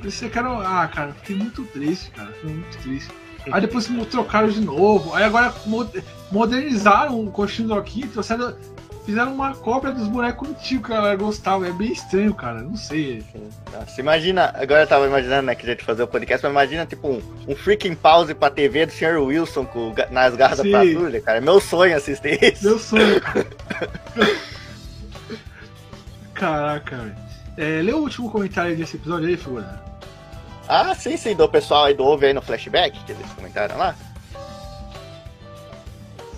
Parecia 0.04 0.28
que 0.28 0.38
era. 0.38 0.82
Ah, 0.82 0.86
cara, 0.86 1.14
fiquei 1.14 1.34
muito 1.34 1.64
triste, 1.64 2.10
cara. 2.10 2.30
Fiquei 2.32 2.50
muito 2.50 2.76
triste. 2.76 3.10
Aí 3.50 3.58
depois 3.58 3.88
trocaram 4.10 4.48
de 4.48 4.60
novo. 4.60 5.14
Aí 5.14 5.24
agora 5.24 5.54
modernizaram 6.30 7.24
o 7.24 7.30
coxinho 7.30 7.68
do 7.68 7.74
Doquinha, 7.74 8.06
trouxeram 8.08 8.54
fizeram 9.06 9.34
uma 9.34 9.54
cópia 9.54 9.92
dos 9.92 10.06
bonecos 10.08 10.48
antigos 10.48 10.86
que 10.86 10.92
a 10.92 10.96
galera 10.96 11.16
gostava. 11.16 11.66
É 11.66 11.72
bem 11.72 11.90
estranho, 11.90 12.34
cara. 12.34 12.60
Não 12.60 12.76
sei. 12.76 13.24
Você 13.86 14.02
imagina, 14.02 14.52
agora 14.54 14.82
eu 14.82 14.86
tava 14.86 15.06
imaginando, 15.06 15.46
né, 15.46 15.54
que 15.54 15.64
a 15.64 15.70
gente 15.70 15.82
fazer 15.84 16.02
o 16.02 16.06
podcast, 16.06 16.44
mas 16.44 16.52
imagina, 16.52 16.84
tipo, 16.84 17.08
um, 17.08 17.22
um 17.48 17.56
freaking 17.56 17.94
pause 17.94 18.34
pra 18.34 18.50
TV 18.50 18.84
do 18.84 18.92
Sr. 18.92 19.22
Wilson 19.22 19.64
com, 19.64 19.94
nas 20.10 20.36
garras 20.36 20.58
Sim. 20.58 20.70
da 20.70 20.80
patrulha, 20.80 21.20
cara. 21.22 21.38
É 21.38 21.40
meu 21.40 21.60
sonho 21.60 21.96
assistir 21.96 22.42
isso. 22.42 22.66
Meu 22.66 22.78
sonho, 22.78 23.20
cara. 23.22 23.46
Caraca, 26.34 26.96
velho. 26.96 27.24
É, 27.56 27.80
lê 27.80 27.92
o 27.92 27.98
último 27.98 28.30
comentário 28.30 28.76
desse 28.76 28.96
episódio 28.96 29.28
aí, 29.28 29.36
figura. 29.36 29.93
Ah, 30.68 30.94
sim, 30.94 31.16
sim, 31.16 31.34
do 31.34 31.48
pessoal 31.48 31.84
aí 31.84 31.94
do 31.94 32.04
Ouve 32.04 32.26
aí 32.26 32.32
no 32.32 32.42
flashback, 32.42 32.98
que 33.04 33.12
eles 33.12 33.30
comentaram 33.32 33.76
lá. 33.76 33.94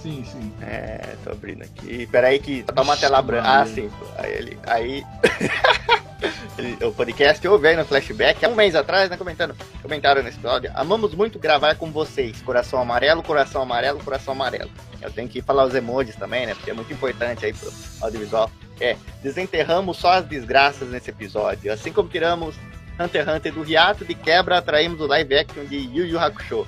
Sim, 0.03 0.24
sim. 0.24 0.53
É, 0.62 1.16
tô 1.24 1.31
abrindo 1.31 1.62
aqui. 1.62 2.07
Peraí 2.07 2.39
que 2.39 2.62
tá 2.62 2.83
uma 2.83 2.97
tela 2.97 3.20
branca. 3.20 3.49
Ah, 3.49 3.66
sim. 3.66 3.91
Aí 4.16 4.33
ele. 4.33 4.59
Aí. 4.64 5.05
o 6.87 6.93
podcast 6.93 7.47
ouve 7.47 7.68
aí 7.68 7.77
no 7.77 7.85
flashback, 7.85 8.45
há 8.45 8.49
um 8.49 8.55
mês 8.55 8.74
atrás, 8.74 9.11
né, 9.11 9.16
comentando, 9.16 9.55
comentaram 9.83 10.22
nesse 10.22 10.39
episódio, 10.39 10.70
amamos 10.74 11.14
muito 11.14 11.39
gravar 11.39 11.74
com 11.77 11.91
vocês, 11.91 12.41
coração 12.43 12.81
amarelo, 12.81 13.22
coração 13.22 13.62
amarelo, 13.62 14.03
coração 14.03 14.33
amarelo. 14.33 14.70
Eu 15.03 15.11
tenho 15.11 15.29
que 15.29 15.43
falar 15.43 15.64
os 15.64 15.74
emojis 15.74 16.16
também, 16.16 16.47
né, 16.47 16.55
porque 16.55 16.70
é 16.70 16.74
muito 16.74 16.93
importante 16.93 17.45
aí 17.45 17.53
pro 17.53 17.70
audiovisual. 18.01 18.51
É, 18.81 18.97
desenterramos 19.22 19.97
só 19.97 20.12
as 20.12 20.24
desgraças 20.27 20.89
nesse 20.89 21.11
episódio, 21.11 21.72
assim 21.72 21.93
como 21.93 22.09
tiramos 22.09 22.55
Hunter 22.99 23.22
x 23.22 23.34
Hunter 23.34 23.53
do 23.53 23.64
hiato 23.64 24.05
de 24.05 24.14
quebra, 24.14 24.59
atraímos 24.59 25.01
o 25.01 25.07
live 25.07 25.36
action 25.36 25.64
de 25.64 25.76
Yu 25.76 26.07
Yu 26.07 26.18
Hakusho. 26.18 26.66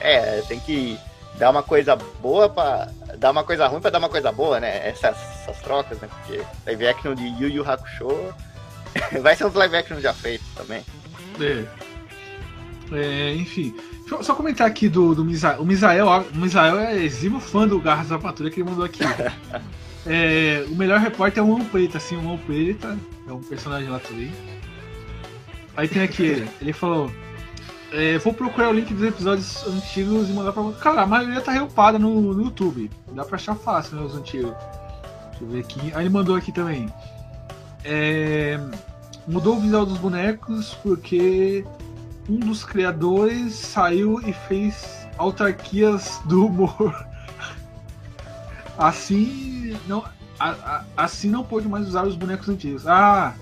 É, 0.00 0.40
tem 0.42 0.60
que 0.60 0.98
dar 1.38 1.50
uma 1.50 1.62
coisa 1.62 1.96
boa 1.96 2.48
para 2.48 2.90
dar 3.18 3.30
uma 3.30 3.44
coisa 3.44 3.66
ruim 3.66 3.80
para 3.80 3.90
dar 3.90 3.98
uma 3.98 4.08
coisa 4.08 4.32
boa, 4.32 4.58
né? 4.60 4.88
Essas, 4.88 5.16
essas 5.40 5.60
trocas, 5.60 5.98
né? 6.00 6.08
Porque 6.08 6.42
live 6.66 6.86
action 6.86 7.14
de 7.14 7.24
Yu 7.24 7.48
Yu 7.48 7.70
Hakusho 7.70 8.34
vai 9.20 9.36
ser 9.36 9.46
uns 9.46 9.54
live 9.54 9.76
action 9.76 10.00
já 10.00 10.12
feitos 10.12 10.46
também. 10.54 10.84
É. 11.40 11.64
é 12.92 13.34
enfim, 13.34 13.74
deixa 14.00 14.14
eu 14.14 14.22
só 14.22 14.34
comentar 14.34 14.66
aqui 14.66 14.88
do, 14.88 15.14
do 15.14 15.24
Misael. 15.24 15.60
O 15.60 15.66
Misael, 15.66 16.06
o 16.06 16.38
Misael 16.38 16.78
é 16.78 16.96
exímio 16.96 17.40
fã 17.40 17.66
do 17.66 17.80
Garras 17.80 18.08
da 18.08 18.18
Patrulha 18.18 18.50
que 18.50 18.60
ele 18.60 18.70
mandou 18.70 18.84
aqui. 18.84 19.00
é, 20.06 20.64
o 20.68 20.74
melhor 20.74 21.00
repórter 21.00 21.42
é 21.42 21.46
o 21.46 21.48
Mão 21.48 21.64
Preta, 21.66 21.98
assim, 21.98 22.16
o 22.16 22.22
Mão 22.22 22.38
Preta 22.38 22.98
é 23.28 23.32
um 23.32 23.42
personagem 23.42 23.88
lá 23.88 23.98
também. 23.98 24.32
Aí 25.76 25.88
tem 25.88 26.02
aqui 26.02 26.22
ele, 26.22 26.50
ele 26.60 26.72
falou. 26.72 27.10
É, 27.92 28.18
vou 28.18 28.32
procurar 28.32 28.70
o 28.70 28.72
link 28.72 28.92
dos 28.92 29.04
episódios 29.04 29.66
antigos 29.66 30.28
e 30.28 30.32
mandar 30.32 30.52
pra. 30.52 30.72
Cara, 30.72 31.02
a 31.02 31.06
maioria 31.06 31.40
tá 31.40 31.52
reupada 31.52 31.98
no, 31.98 32.34
no 32.34 32.44
YouTube. 32.44 32.90
Dá 33.12 33.24
pra 33.24 33.36
achar 33.36 33.54
fácil, 33.54 33.96
né, 33.96 34.02
os 34.02 34.14
antigos. 34.14 34.52
Deixa 35.30 35.44
eu 35.44 35.48
ver 35.48 35.60
aqui. 35.60 35.92
Aí 35.94 36.02
ele 36.02 36.08
mandou 36.08 36.34
aqui 36.34 36.50
também. 36.50 36.88
É, 37.84 38.58
mudou 39.26 39.56
o 39.56 39.60
visual 39.60 39.86
dos 39.86 39.98
bonecos 39.98 40.74
porque 40.82 41.64
um 42.28 42.38
dos 42.38 42.64
criadores 42.64 43.54
saiu 43.54 44.20
e 44.26 44.32
fez 44.32 45.06
autarquias 45.16 46.20
do 46.24 46.46
humor. 46.46 47.06
Assim 48.76 49.46
não, 49.88 50.04
a, 50.38 50.50
a, 50.50 50.84
assim 50.96 51.30
não 51.30 51.42
pôde 51.42 51.68
mais 51.68 51.88
usar 51.88 52.06
os 52.06 52.14
bonecos 52.14 52.48
antigos. 52.48 52.86
Ah! 52.86 53.34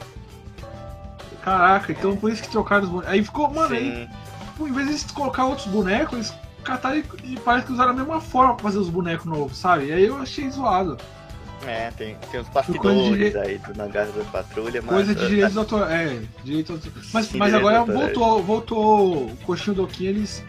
Caraca, 1.44 1.92
então 1.92 2.16
por 2.16 2.32
isso 2.32 2.42
que 2.42 2.48
trocaram 2.48 2.84
os 2.84 2.88
bonecos. 2.88 3.12
Aí 3.12 3.22
ficou, 3.22 3.50
mano, 3.52 3.68
Sim. 3.68 3.74
aí 3.74 4.08
tipo, 4.54 4.68
em 4.68 4.72
vez 4.72 5.04
de 5.04 5.12
colocar 5.12 5.44
outros 5.44 5.66
bonecos, 5.66 6.14
eles 6.14 6.34
cataram 6.62 6.96
e, 6.96 7.04
e 7.34 7.40
parece 7.40 7.66
que 7.66 7.72
usaram 7.72 7.90
a 7.90 7.94
mesma 7.94 8.20
forma 8.20 8.54
pra 8.54 8.62
fazer 8.62 8.78
os 8.78 8.88
bonecos 8.88 9.26
novos, 9.26 9.58
sabe? 9.58 9.86
E 9.86 9.92
aí 9.92 10.06
eu 10.06 10.16
achei 10.16 10.48
zoado. 10.50 10.96
É, 11.66 11.90
tem, 11.92 12.16
tem 12.30 12.40
os 12.40 12.48
bastidores 12.48 13.32
de... 13.32 13.38
aí 13.38 13.58
do 13.58 13.74
Nagar 13.74 14.06
da 14.06 14.24
Patrulha, 14.24 14.82
mas... 14.82 14.94
Coisa 14.94 15.14
de 15.14 15.28
direitos 15.28 15.56
autorais, 15.56 16.12
é, 16.12 16.22
direitos 16.42 16.80
Mas, 17.12 17.26
Sim, 17.26 17.38
mas 17.38 17.54
agora 17.54 17.84
voltou, 17.84 18.42
voltou 18.42 19.26
o 19.26 19.36
Coxinho 19.44 19.76
do 19.76 19.86
Kim, 19.86 20.06
eles... 20.06 20.44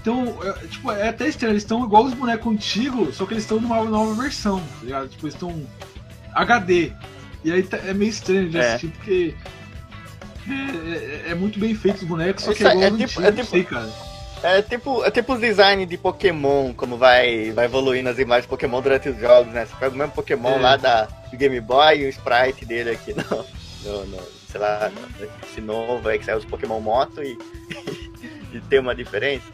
Então, 0.00 0.36
é, 0.42 0.66
tipo, 0.66 0.90
é 0.90 1.08
até 1.08 1.28
estranho, 1.28 1.52
eles 1.52 1.62
estão 1.62 1.84
igual 1.84 2.04
os 2.04 2.14
bonecos 2.14 2.52
antigos, 2.52 3.16
só 3.16 3.26
que 3.26 3.34
eles 3.34 3.44
estão 3.44 3.60
numa 3.60 3.84
nova 3.84 4.14
versão, 4.20 4.58
tá 4.58 4.84
ligado? 4.84 5.08
Tipo, 5.08 5.26
eles 5.26 5.34
estão 5.34 5.62
HD. 6.32 6.92
E 7.44 7.52
aí 7.52 7.62
tá, 7.62 7.76
é 7.76 7.92
meio 7.92 8.10
estranho 8.10 8.48
de 8.48 8.58
é. 8.58 8.60
assistir, 8.60 8.88
porque 8.88 9.34
é, 10.52 11.28
é, 11.28 11.30
é, 11.30 11.34
muito 11.34 11.58
bem 11.58 11.74
feito 11.74 11.98
os 11.98 12.04
bonecos, 12.04 12.44
só 12.44 12.52
que 12.52 12.64
é 12.64 12.70
igual 12.70 12.84
é 12.84 12.90
tipo, 12.90 13.22
é 13.22 13.32
tipo, 13.32 13.50
sei, 13.50 13.64
cara. 13.64 13.90
É 14.42 14.62
tipo, 14.62 15.04
é 15.04 15.10
tipo 15.10 15.34
os 15.34 15.40
design 15.40 15.84
de 15.84 15.98
Pokémon, 15.98 16.72
como 16.72 16.96
vai, 16.96 17.52
vai 17.52 17.66
evoluindo 17.66 18.08
as 18.08 18.18
imagens 18.18 18.44
de 18.44 18.48
Pokémon 18.48 18.80
durante 18.80 19.08
os 19.08 19.18
jogos, 19.18 19.52
né? 19.52 19.66
Você 19.66 19.74
pega 19.78 19.94
o 19.94 19.98
mesmo 19.98 20.12
Pokémon 20.12 20.56
é. 20.56 20.60
lá 20.60 20.76
da, 20.76 21.04
do 21.04 21.36
Game 21.36 21.60
Boy 21.60 22.00
e 22.00 22.06
o 22.06 22.08
sprite 22.08 22.64
dele 22.64 22.90
aqui 22.90 23.14
no, 23.14 23.46
no, 23.84 24.06
no 24.06 24.40
sei 24.50 24.60
lá, 24.60 24.90
esse 25.44 25.60
novo 25.60 26.08
aí 26.08 26.18
que 26.18 26.24
saiu 26.24 26.38
os 26.38 26.44
Pokémon 26.44 26.80
Moto 26.80 27.22
e, 27.22 27.38
e 28.52 28.60
tem 28.68 28.80
uma 28.80 28.94
diferença. 28.94 29.46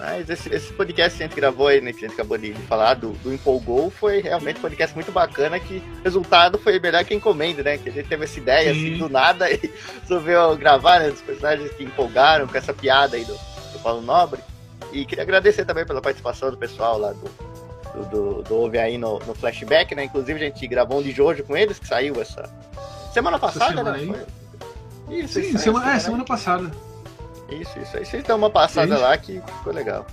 Mas 0.00 0.30
esse, 0.30 0.48
esse 0.48 0.72
podcast 0.72 1.18
que 1.18 1.22
a 1.22 1.26
gente 1.26 1.36
gravou 1.36 1.68
aí, 1.68 1.78
né, 1.82 1.92
que 1.92 1.98
a 1.98 2.08
gente 2.08 2.14
acabou 2.14 2.38
de, 2.38 2.54
falar, 2.54 2.94
do, 2.94 3.10
do 3.22 3.34
Empolgou, 3.34 3.90
foi 3.90 4.22
realmente 4.22 4.56
um 4.56 4.62
podcast 4.62 4.96
muito 4.96 5.12
bacana, 5.12 5.60
que 5.60 5.76
o 6.00 6.02
resultado 6.02 6.58
foi 6.58 6.80
melhor 6.80 7.04
que 7.04 7.14
encomenda, 7.14 7.62
né? 7.62 7.76
Que 7.76 7.90
a 7.90 7.92
gente 7.92 8.08
teve 8.08 8.24
essa 8.24 8.38
ideia, 8.38 8.70
assim, 8.70 8.96
do 8.96 9.10
nada, 9.10 9.50
e 9.52 9.70
resolveu 10.00 10.56
gravar, 10.56 11.00
né, 11.00 11.10
dos 11.10 11.20
personagens 11.20 11.70
que 11.72 11.84
empolgaram 11.84 12.48
com 12.48 12.56
essa 12.56 12.72
piada 12.72 13.14
aí 13.18 13.26
do, 13.26 13.34
do 13.34 13.78
Paulo 13.82 14.00
Nobre. 14.00 14.40
E 14.90 15.04
queria 15.04 15.22
agradecer 15.22 15.66
também 15.66 15.84
pela 15.84 16.00
participação 16.00 16.50
do 16.50 16.56
pessoal 16.56 16.96
lá 16.96 17.12
do, 17.12 17.30
do, 17.92 18.08
do, 18.08 18.42
do 18.42 18.54
Ouve 18.56 18.78
aí 18.78 18.96
no, 18.96 19.18
no, 19.18 19.34
flashback, 19.34 19.94
né? 19.94 20.04
Inclusive 20.04 20.40
a 20.40 20.44
gente 20.46 20.66
gravou 20.66 21.00
um 21.00 21.02
de 21.02 21.12
Jojo 21.12 21.44
com 21.44 21.54
eles, 21.54 21.78
que 21.78 21.86
saiu 21.86 22.18
essa 22.22 22.50
semana 23.12 23.38
passada, 23.38 23.76
semana 23.76 23.98
né? 23.98 24.06
Foi... 25.06 25.18
Isso, 25.18 25.42
Sim, 25.42 25.58
semana, 25.58 25.94
é, 25.94 25.98
semana 25.98 26.24
passada. 26.24 26.70
Isso, 27.50 27.78
isso. 27.78 27.96
Aí 27.96 28.04
vocês 28.04 28.22
dão 28.24 28.36
uma 28.36 28.50
passada 28.50 28.96
lá 28.98 29.16
que 29.16 29.40
ficou 29.58 29.72
legal. 29.72 30.06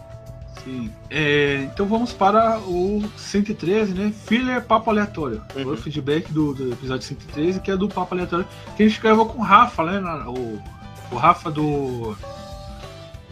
Sim. 0.63 0.91
É, 1.09 1.61
então 1.71 1.85
vamos 1.85 2.11
para 2.13 2.59
o 2.59 3.01
113, 3.15 3.93
né? 3.93 4.13
Filler 4.25 4.61
Papo 4.63 4.89
Aleatório. 4.89 5.41
Uhum. 5.55 5.71
O 5.73 5.77
feedback 5.77 6.31
do, 6.33 6.53
do 6.53 6.73
episódio 6.73 7.05
113, 7.07 7.59
que 7.61 7.71
é 7.71 7.77
do 7.77 7.87
Papo 7.87 8.13
Aleatório, 8.15 8.45
que 8.75 8.83
a 8.83 8.87
gente 8.87 8.99
gravou 8.99 9.27
com 9.27 9.39
o 9.39 9.43
Rafa, 9.43 9.83
né? 9.83 9.99
o, 10.27 10.61
o 11.11 11.15
Rafa 11.15 11.49
do. 11.51 12.15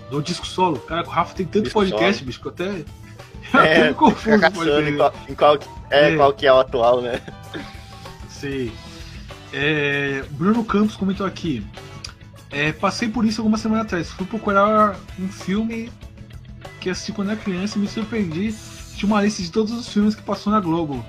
Do 0.09 0.21
disco 0.21 0.45
solo. 0.45 0.77
Cara, 0.81 1.05
o 1.05 1.09
Rafa 1.09 1.33
tem 1.33 1.45
tanto 1.47 1.63
Disco 1.63 1.79
podcast, 1.79 2.13
solo. 2.19 2.25
bicho, 2.27 2.39
que 2.39 2.47
eu 2.47 2.51
até. 2.51 2.85
Eu 3.53 3.59
até 3.59 3.77
É, 3.79 3.87
me 3.89 3.93
confuso. 3.93 4.39
caçando 4.39 4.71
pode 4.71 4.89
em 4.89 4.97
qual, 4.97 5.13
em 5.29 5.35
qual 5.35 5.59
é, 5.91 6.11
É. 6.13 6.15
qual 6.15 6.33
que 6.33 6.47
é 6.47 6.53
o 6.53 6.59
atual, 6.59 6.99
né? 7.01 7.21
Sei. 8.29 8.71
É, 9.53 10.23
Bruno 10.31 10.63
Campos 10.65 10.95
comentou 10.95 11.25
aqui. 11.25 11.65
É, 12.55 12.71
passei 12.71 13.09
por 13.09 13.25
isso 13.25 13.41
algumas 13.41 13.59
semanas 13.59 13.85
atrás. 13.85 14.09
Fui 14.11 14.25
procurar 14.25 14.95
um 15.19 15.27
filme 15.27 15.91
que 16.79 16.89
assisti 16.89 17.11
quando 17.11 17.31
era 17.31 17.39
criança 17.39 17.77
e 17.77 17.81
me 17.81 17.87
surpreendi. 17.87 18.55
Tinha 18.95 19.11
uma 19.11 19.21
lista 19.21 19.43
de 19.43 19.51
todos 19.51 19.73
os 19.73 19.89
filmes 19.89 20.15
que 20.15 20.21
passou 20.21 20.53
na 20.53 20.61
Globo. 20.61 21.05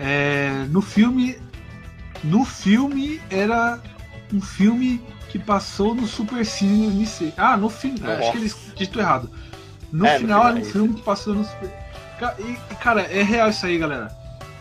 É, 0.00 0.64
no 0.70 0.80
filme. 0.80 1.36
No 2.24 2.46
filme 2.46 3.20
era 3.28 3.80
um 4.32 4.40
filme 4.40 5.02
que 5.28 5.38
passou 5.38 5.94
no 5.94 6.06
Super 6.06 6.46
Cine 6.46 6.86
em 6.86 6.90
2006. 6.90 7.34
Ah, 7.36 7.54
no 7.54 7.68
final. 7.68 8.10
Acho 8.12 8.32
que 8.32 8.38
eles 8.38 8.56
dito 8.74 8.98
errado. 8.98 9.30
No 9.92 10.06
É, 10.06 10.14
no 10.14 10.20
final 10.20 10.40
final, 10.40 10.56
era 10.56 10.58
um 10.58 10.64
filme 10.64 10.94
que 10.94 11.02
passou 11.02 11.34
no 11.34 11.44
Super. 11.44 11.70
E, 12.38 12.74
cara, 12.76 13.02
é 13.02 13.22
real 13.22 13.50
isso 13.50 13.66
aí, 13.66 13.76
galera. 13.76 14.08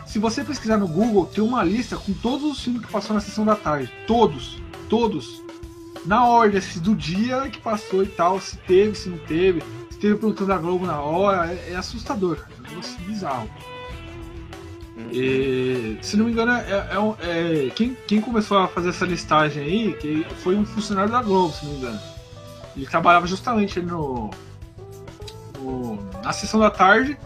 Se 0.06 0.20
você 0.20 0.44
pesquisar 0.44 0.76
no 0.76 0.90
Google, 0.90 1.26
tem 1.28 1.42
uma 1.42 1.64
lista 1.64 1.96
com 1.96 2.12
todos 2.12 2.52
os 2.52 2.62
filmes 2.62 2.86
que 2.86 2.92
passou 2.92 3.14
na 3.14 3.22
sessão 3.22 3.46
da 3.46 3.56
tarde. 3.56 3.90
Todos. 4.06 4.62
Todos. 4.90 5.42
Na 6.06 6.26
ordem, 6.26 6.58
assim, 6.58 6.80
do 6.80 6.96
dia 6.96 7.48
que 7.50 7.60
passou 7.60 8.04
e 8.04 8.08
tal, 8.08 8.40
se 8.40 8.58
teve, 8.58 8.96
se 8.96 9.08
não 9.10 9.18
teve, 9.20 9.62
se 9.92 10.00
teve 10.00 10.16
produto 10.16 10.46
da 10.46 10.58
Globo 10.58 10.86
na 10.86 11.00
hora, 11.00 11.52
é, 11.52 11.72
é 11.72 11.76
assustador, 11.76 12.38
cara. 12.38 12.52
É 12.58 12.60
um 12.60 12.70
negócio 12.70 12.98
bizarro. 13.02 13.50
E, 15.12 15.98
se 16.02 16.16
não 16.18 16.26
me 16.26 16.32
engano, 16.32 16.52
é, 16.54 16.70
é 16.72 17.68
é- 17.68 17.70
quem, 17.72 17.98
quem 18.08 18.22
começou 18.22 18.58
a 18.58 18.68
fazer 18.68 18.90
essa 18.90 19.06
listagem 19.06 19.64
aí 19.64 19.94
que 19.94 20.26
foi 20.42 20.56
um 20.56 20.66
funcionário 20.66 21.12
da 21.12 21.22
Globo, 21.22 21.54
se 21.54 21.66
não 21.66 21.74
me 21.74 21.78
engano. 21.80 22.00
Ele 22.76 22.86
trabalhava 22.88 23.28
justamente 23.28 23.78
ali 23.80 23.88
no, 23.88 24.30
no- 25.60 26.00
na 26.24 26.32
sessão 26.32 26.60
da 26.60 26.70
tarde. 26.70 27.18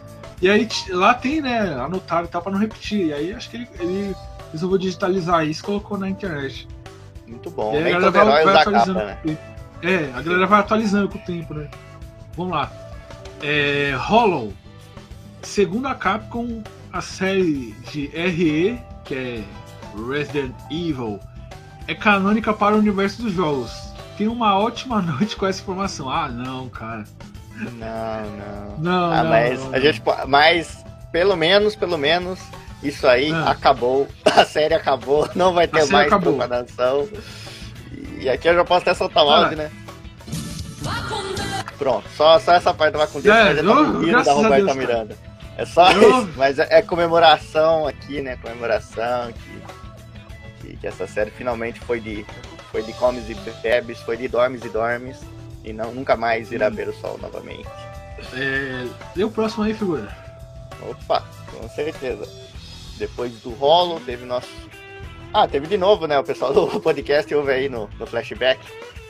E 0.42 0.50
aí 0.50 0.68
lá 0.90 1.14
tem, 1.14 1.42
né, 1.42 1.60
anotado 1.76 2.28
e 2.28 2.30
tal, 2.32 2.42
pra 2.42 2.52
não 2.52 2.60
repetir. 2.60 3.08
E 3.08 3.14
aí 3.14 3.34
acho 3.34 3.50
que 3.50 3.58
ele, 3.58 3.68
ele 3.80 4.16
resolveu 4.52 4.78
digitalizar 4.78 5.46
isso 5.48 5.62
e 5.62 5.66
colocou 5.66 5.98
na 5.98 6.10
internet. 6.10 6.68
Muito 7.28 7.50
bom. 7.50 7.74
E 7.74 7.78
aí 7.78 7.84
Nem 7.86 7.94
a 7.96 8.00
galera 8.00 8.26
vai, 8.26 8.56
atualizando. 8.62 9.00
capa, 9.00 9.20
né? 9.26 9.38
É, 9.82 10.12
a 10.16 10.22
galera 10.22 10.48
vai 10.48 10.60
atualizando 10.60 11.10
com 11.10 11.18
o 11.18 11.22
tempo, 11.22 11.54
né? 11.54 11.68
Vamos 12.36 12.54
lá. 12.54 12.72
É, 13.42 13.94
Hollow. 13.98 14.54
Segundo 15.42 15.88
a 15.88 15.96
Capcom, 15.96 16.64
a 16.92 17.02
série 17.02 17.74
de 17.92 18.08
RE, 18.08 18.80
que 19.04 19.14
é 19.16 19.44
Resident 20.10 20.54
Evil, 20.72 21.20
é 21.88 21.94
canônica 21.94 22.52
para 22.54 22.76
o 22.76 22.80
universo 22.80 23.22
dos 23.22 23.34
jogos. 23.34 23.72
Tem 24.18 24.28
uma 24.28 24.58
ótima 24.58 25.02
noite 25.04 25.36
com 25.36 25.46
essa 25.46 25.62
informação. 25.62 26.10
Ah, 26.10 26.28
não, 26.30 26.68
cara. 26.70 27.04
Não, 27.56 27.70
não. 27.78 28.78
Não, 28.80 29.12
Ah, 29.12 29.24
não, 29.24 29.30
mas 29.30 29.64
não, 29.64 29.74
a 29.74 29.80
gente. 29.80 30.02
Mas 30.28 30.84
pelo 31.12 31.36
menos, 31.38 31.76
pelo 31.76 31.98
menos, 31.98 32.40
isso 32.88 33.08
aí 33.08 33.32
Ah. 33.32 33.52
acabou. 33.52 34.08
A 34.26 34.46
série 34.46 34.74
acabou, 34.74 35.30
não 35.36 35.54
vai 35.54 35.68
ter 35.68 35.86
mais 35.92 36.08
acabou. 36.08 36.34
propagação. 36.36 37.08
E 38.20 38.30
aqui 38.30 38.48
eu 38.50 38.56
já 38.56 38.66
posso 38.66 38.82
até 38.82 38.94
soltar 38.94 39.24
o 39.26 39.30
áudio, 39.30 39.58
né? 39.58 39.72
Pronto, 41.78 42.08
só, 42.16 42.40
só 42.40 42.54
essa 42.54 42.74
parte 42.74 42.94
do 42.94 43.00
Vacundê, 43.00 43.30
É, 43.30 43.44
mas 43.54 43.56
tá 43.58 43.62
eu- 43.64 44.00
graças 44.02 44.26
da 44.26 44.34
Roberta 44.34 44.56
Deus, 44.58 44.68
cara. 44.68 44.80
Miranda. 44.80 45.18
É 45.58 45.66
só 45.66 45.92
Eu- 45.92 46.20
isso, 46.22 46.30
mas 46.36 46.60
é, 46.60 46.68
é 46.70 46.82
comemoração 46.82 47.88
aqui, 47.88 48.22
né? 48.22 48.38
Comemoração 48.42 49.32
que, 49.34 50.68
que, 50.68 50.78
que 50.78 50.88
essa 50.88 51.06
série 51.08 51.32
finalmente 51.32 51.80
foi 51.82 52.00
de, 52.00 52.26
foi 52.72 52.82
de 52.82 52.94
comes 52.94 53.30
e 53.30 53.34
bebes, 53.62 54.00
foi 54.02 54.18
de 54.18 54.28
dormes 54.28 54.64
e 54.64 54.70
dormes, 54.70 55.18
e 55.64 55.74
não, 55.74 55.94
nunca 55.94 56.16
mais 56.16 56.52
irá 56.52 56.70
ver 56.70 56.88
o 56.90 56.94
sol 56.94 57.18
novamente. 57.22 57.68
É, 58.34 58.86
lê 59.16 59.24
o 59.24 59.32
próximo 59.32 59.64
aí, 59.64 59.74
figura. 59.74 60.08
Opa, 60.82 61.24
com 61.52 61.68
certeza. 61.70 62.28
Depois 62.98 63.32
do 63.42 63.52
rolo, 63.52 64.00
teve 64.00 64.26
nosso. 64.26 64.50
Ah, 65.34 65.48
teve 65.48 65.68
de 65.68 65.78
novo, 65.78 66.08
né? 66.08 66.18
O 66.18 66.24
pessoal 66.24 66.54
do 66.54 66.68
podcast 66.80 67.34
ouve 67.36 67.52
aí 67.52 67.70
no, 67.70 67.90
no 68.00 68.06
flashback. 68.06 68.60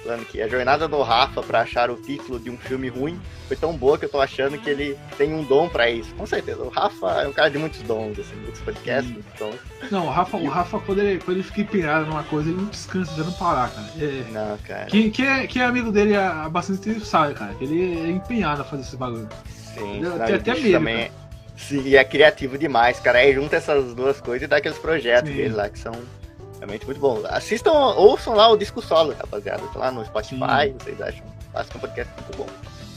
Falando 0.03 0.25
que 0.27 0.39
a 0.39 0.47
jornada 0.47 0.87
do 0.87 1.01
Rafa 1.01 1.41
pra 1.41 1.61
achar 1.61 1.89
o 1.89 1.95
título 1.95 2.39
de 2.39 2.51
um 2.51 2.57
filme 2.57 2.89
ruim 2.89 3.19
foi 3.47 3.57
tão 3.57 3.73
boa 3.75 3.97
que 3.97 4.05
eu 4.05 4.09
tô 4.09 4.21
achando 4.21 4.55
que 4.55 4.69
ele 4.69 4.95
tem 5.17 5.33
um 5.33 5.43
dom 5.43 5.67
pra 5.67 5.89
isso. 5.89 6.13
Com 6.13 6.27
certeza. 6.27 6.61
O 6.61 6.69
Rafa 6.69 7.23
é 7.23 7.27
um 7.27 7.33
cara 7.33 7.49
de 7.49 7.57
muitos 7.57 7.81
dons, 7.81 8.19
assim, 8.19 8.35
muitos 8.35 8.61
podcasts, 8.61 9.11
muitos 9.11 9.33
dons. 9.39 9.55
Não, 9.89 10.05
o 10.05 10.09
Rafa, 10.11 10.37
o 10.37 10.47
Rafa 10.47 10.79
quando, 10.79 10.99
ele, 11.01 11.19
quando 11.19 11.37
ele 11.37 11.43
fica 11.43 11.61
empenhado 11.61 12.05
numa 12.05 12.21
coisa, 12.23 12.49
ele 12.49 12.57
não 12.61 12.67
descansa, 12.67 13.13
ele 13.15 13.23
não 13.23 13.33
parar, 13.33 13.71
cara. 13.71 13.87
É, 13.99 14.25
Não, 14.31 14.57
cara. 14.59 14.85
Quem, 14.85 15.09
quem, 15.09 15.25
é, 15.27 15.47
quem 15.47 15.61
é 15.63 15.65
amigo 15.65 15.91
dele 15.91 16.15
há 16.15 16.47
bastante 16.49 16.81
tempo 16.81 17.03
sabe, 17.03 17.33
cara, 17.33 17.55
que 17.55 17.63
ele 17.63 17.99
é 18.01 18.09
empenhado 18.11 18.61
a 18.61 18.65
fazer 18.65 18.83
esse 18.83 18.95
bagulho. 18.95 19.27
Sim, 19.73 20.01
não, 20.01 20.17
o 20.17 20.21
até 20.21 20.53
medo, 20.53 20.71
também 20.71 20.95
é- 21.01 21.11
Sim, 21.57 21.81
e 21.85 21.95
é 21.95 22.03
criativo 22.03 22.57
demais, 22.57 22.99
cara. 22.99 23.19
Aí 23.19 23.33
junta 23.33 23.55
essas 23.55 23.93
duas 23.93 24.19
coisas 24.19 24.43
e 24.43 24.47
dá 24.47 24.57
aqueles 24.57 24.77
projetos 24.77 25.29
Sim. 25.31 25.37
dele 25.37 25.53
lá 25.55 25.69
que 25.69 25.79
são 25.79 25.93
realmente 26.57 26.85
muito 26.85 26.99
bons. 26.99 27.23
Assistam, 27.25 27.71
ouçam 27.71 28.35
lá 28.35 28.49
o 28.49 28.57
Disco 28.57 28.81
Solo, 28.81 29.13
rapaziada. 29.17 29.63
Tá 29.73 29.79
lá 29.79 29.91
no 29.91 30.03
Spotify, 30.05 30.73
vocês 30.79 31.01
acham. 31.01 31.23
Façam 31.53 31.77
um 31.77 31.79
podcast 31.79 32.13
muito 32.21 32.37
bom. 32.37 32.47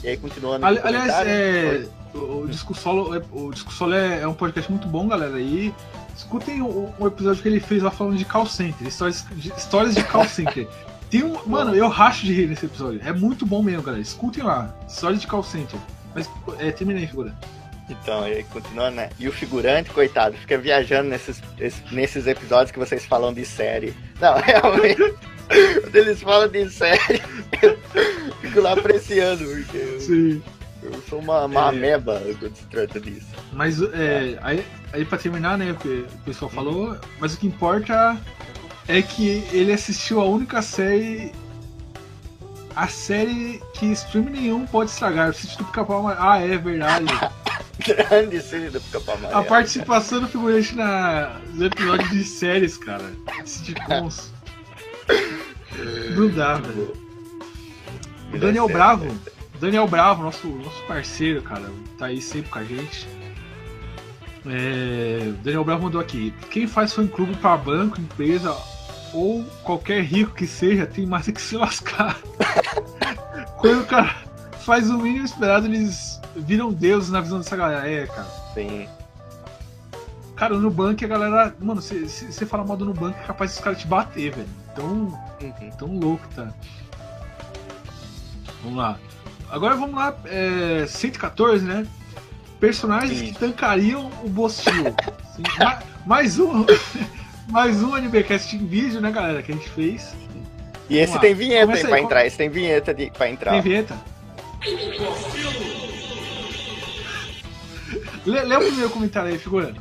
E 0.03 0.07
aí, 0.09 0.17
continuando 0.17 0.65
Ali- 0.65 0.79
aliás, 0.83 1.27
é, 1.27 1.85
o, 2.13 2.41
o 2.41 2.47
Disco 2.47 2.73
Solo, 2.75 3.15
é- 3.15 3.21
o 3.31 3.51
Disco 3.51 3.71
Solo 3.71 3.93
é, 3.95 4.21
é 4.21 4.27
um 4.27 4.33
podcast 4.33 4.69
muito 4.71 4.87
bom, 4.87 5.07
galera. 5.07 5.39
E 5.39 5.73
escutem 6.15 6.61
o, 6.61 6.93
o 6.99 7.07
episódio 7.07 7.41
que 7.41 7.47
ele 7.47 7.59
fez 7.59 7.81
lá 7.83 7.91
falando 7.91 8.17
de 8.17 8.25
call 8.25 8.45
center, 8.45 8.87
histórias 8.87 9.25
de, 9.31 9.49
histórias 9.57 9.95
de 9.95 10.03
call 10.03 10.25
center. 10.25 10.67
Tem 11.09 11.23
um, 11.23 11.37
mano, 11.47 11.73
eu 11.75 11.87
racho 11.89 12.23
de 12.25 12.33
rir 12.33 12.47
nesse 12.47 12.65
episódio. 12.67 13.01
É 13.03 13.11
muito 13.11 13.43
bom 13.45 13.63
mesmo, 13.63 13.81
galera. 13.81 14.01
Escutem 14.01 14.43
lá, 14.43 14.73
histórias 14.87 15.19
de 15.21 15.27
call 15.27 15.41
center. 15.43 15.79
Mas 16.13 16.29
é, 16.59 16.71
terminei, 16.71 17.07
figura. 17.07 17.33
Então, 17.89 18.23
aí 18.23 18.43
continuando, 18.43 18.95
né? 18.97 19.09
E 19.19 19.27
o 19.27 19.31
figurante, 19.31 19.89
coitado, 19.89 20.35
fica 20.37 20.57
viajando 20.57 21.09
nesses, 21.09 21.41
es- 21.59 21.81
nesses 21.91 22.27
episódios 22.27 22.71
que 22.71 22.77
vocês 22.79 23.05
falam 23.05 23.33
de 23.33 23.45
série. 23.45 23.93
Não, 24.21 24.35
realmente. 24.41 25.15
Quando 25.81 25.95
eles 25.95 26.21
falam 26.21 26.47
de 26.47 26.69
série, 26.69 27.21
eu 27.63 27.77
fico 28.41 28.61
lá 28.61 28.73
apreciando, 28.73 29.43
porque 29.45 29.77
eu, 29.77 29.99
Sim. 29.99 30.43
eu 30.83 30.93
sou 31.09 31.19
uma, 31.19 31.45
uma 31.45 31.61
É. 31.65 31.69
ameba 31.69 32.21
quando 32.39 32.55
se 32.55 32.65
trata 32.67 32.99
disso. 32.99 33.25
Mas 33.51 33.81
é, 33.81 34.37
aí, 34.41 34.63
aí 34.93 35.03
pra 35.05 35.17
terminar, 35.17 35.57
né, 35.57 35.71
o 35.71 35.75
que 35.75 36.05
o 36.13 36.17
pessoal 36.25 36.51
falou, 36.51 36.95
mas 37.19 37.33
o 37.33 37.39
que 37.39 37.47
importa 37.47 38.15
é 38.87 39.01
que 39.01 39.43
ele 39.51 39.73
assistiu 39.73 40.21
a 40.21 40.25
única 40.25 40.61
série. 40.61 41.31
A 42.75 42.87
série 42.87 43.61
que 43.73 43.87
stream 43.87 44.25
nenhum 44.25 44.65
pode 44.65 44.91
estragar. 44.91 45.29
O 45.29 45.33
sítio 45.33 45.57
do 45.59 45.65
pica-pau 45.65 45.99
Amarelo. 45.99 46.25
Ah, 46.25 46.39
é 46.39 46.57
verdade. 46.57 47.05
Grande 48.09 48.41
série 48.41 48.69
do 48.69 48.79
Pica-Pau 48.81 49.15
Amarelo. 49.15 49.39
A 49.39 49.43
participação 49.43 50.21
do 50.21 50.27
figurante 50.27 50.75
na, 50.75 51.39
no 51.53 51.65
episódio 51.65 52.07
de 52.09 52.23
séries, 52.23 52.77
cara. 52.77 53.11
Sitcoms. 53.45 54.31
Não 56.15 56.29
dá, 56.29 56.55
velho. 56.55 56.93
O 58.33 58.37
Daniel 58.37 58.67
Bravo. 58.67 59.07
Daniel 59.59 59.87
Bravo, 59.87 60.23
nosso, 60.23 60.47
nosso 60.47 60.83
parceiro, 60.83 61.41
cara, 61.41 61.69
tá 61.97 62.05
aí 62.05 62.21
sempre 62.21 62.49
com 62.49 62.59
a 62.59 62.63
gente. 62.63 63.07
É, 64.45 65.27
o 65.27 65.33
Daniel 65.43 65.65
Bravo 65.65 65.83
mandou 65.83 65.99
aqui: 65.99 66.33
quem 66.49 66.65
faz 66.65 66.93
fã 66.93 67.05
clube 67.05 67.35
para 67.35 67.57
banco, 67.57 67.99
empresa 67.99 68.55
ou 69.13 69.43
qualquer 69.63 70.03
rico 70.03 70.33
que 70.33 70.45
seja 70.47 70.85
tem 70.85 71.05
mais 71.05 71.25
que 71.25 71.41
se 71.41 71.55
lascar. 71.57 72.17
Quando 73.57 73.81
o 73.81 73.85
cara 73.85 74.15
faz 74.61 74.89
o 74.89 74.97
mínimo 74.97 75.25
esperado, 75.25 75.65
eles 75.67 76.19
viram 76.35 76.71
deuses 76.71 77.09
na 77.09 77.19
visão 77.21 77.39
dessa 77.39 77.55
galera. 77.57 77.89
É, 77.89 78.07
cara. 78.07 78.27
Sim. 78.53 78.87
Cara, 80.35 80.57
no 80.57 80.69
banco 80.71 81.03
a 81.03 81.07
galera. 81.07 81.55
Mano, 81.59 81.81
se 81.81 82.05
você 82.07 82.45
falar 82.45 82.63
mal 82.63 82.77
do 82.77 82.85
no 82.85 82.93
banco, 82.93 83.17
é 83.19 83.23
capaz 83.25 83.51
dos 83.51 83.59
caras 83.59 83.79
te 83.79 83.87
bater, 83.87 84.31
velho. 84.33 84.47
Então, 84.71 85.19
Uhum. 85.41 85.69
Tão 85.77 85.97
louco 85.99 86.27
tá. 86.35 86.49
Vamos 88.63 88.77
lá. 88.77 88.97
Agora 89.49 89.75
vamos 89.75 89.95
lá, 89.95 90.15
é, 90.25 90.85
114, 90.87 91.63
né? 91.65 91.87
Personagens 92.59 93.17
Sim. 93.19 93.25
que 93.33 93.39
tancariam 93.39 94.11
o 94.23 94.29
Bostil. 94.29 94.93
Sim, 95.35 95.43
ma- 95.59 95.79
mais 96.05 96.37
um. 96.39 96.65
mais 97.49 97.81
um 97.81 97.95
NBcast 97.97 98.55
em 98.55 98.65
vídeo, 98.65 99.01
né, 99.01 99.11
galera, 99.11 99.41
que 99.41 99.51
a 99.51 99.55
gente 99.55 99.69
fez. 99.69 100.15
E 100.89 100.97
esse 100.97 101.13
lá. 101.13 101.19
tem 101.19 101.33
vinheta 101.35 101.67
Começa 101.67 101.85
aí 101.85 101.89
pra 101.89 101.99
com- 101.99 102.05
entrar. 102.05 102.25
Esse 102.25 102.37
tem 102.37 102.49
vinheta 102.49 102.93
de, 102.93 103.11
pra 103.11 103.29
entrar. 103.29 103.51
Tem 103.51 103.61
vinheta? 103.61 103.97
Lê, 108.25 108.41
lê 108.41 108.55
o 108.55 108.59
primeiro 108.59 108.89
comentário 108.89 109.31
aí, 109.31 109.37
figura. 109.37 109.73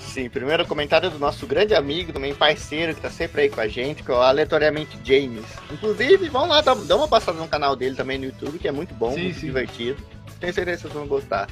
Sim, 0.00 0.28
primeiro 0.30 0.64
comentário 0.66 1.10
do 1.10 1.18
nosso 1.18 1.46
grande 1.46 1.74
amigo, 1.74 2.12
também 2.12 2.34
parceiro, 2.34 2.94
que 2.94 3.00
tá 3.00 3.10
sempre 3.10 3.42
aí 3.42 3.50
com 3.50 3.60
a 3.60 3.66
gente, 3.66 4.02
que 4.02 4.10
é 4.10 4.14
o 4.14 4.18
Aleatoriamente 4.20 4.96
James. 5.02 5.44
Inclusive, 5.72 6.28
vamos 6.28 6.50
lá, 6.50 6.60
dá, 6.60 6.72
dá 6.74 6.96
uma 6.96 7.08
passada 7.08 7.38
no 7.38 7.48
canal 7.48 7.74
dele 7.74 7.96
também 7.96 8.16
no 8.18 8.26
YouTube, 8.26 8.58
que 8.58 8.68
é 8.68 8.72
muito 8.72 8.94
bom, 8.94 9.12
Sim, 9.12 9.22
muito 9.24 9.40
sim. 9.40 9.46
divertido. 9.46 10.00
tenho 10.38 10.52
certeza 10.54 10.76
que 10.76 10.82
vocês 10.84 10.94
vão 10.94 11.06
gostar. 11.06 11.48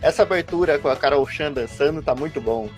Essa 0.00 0.22
abertura 0.22 0.78
com 0.78 0.88
a 0.88 0.96
Carol 0.96 1.26
Chan 1.28 1.52
dançando 1.52 2.02
tá 2.02 2.14
muito 2.14 2.40
bom. 2.40 2.70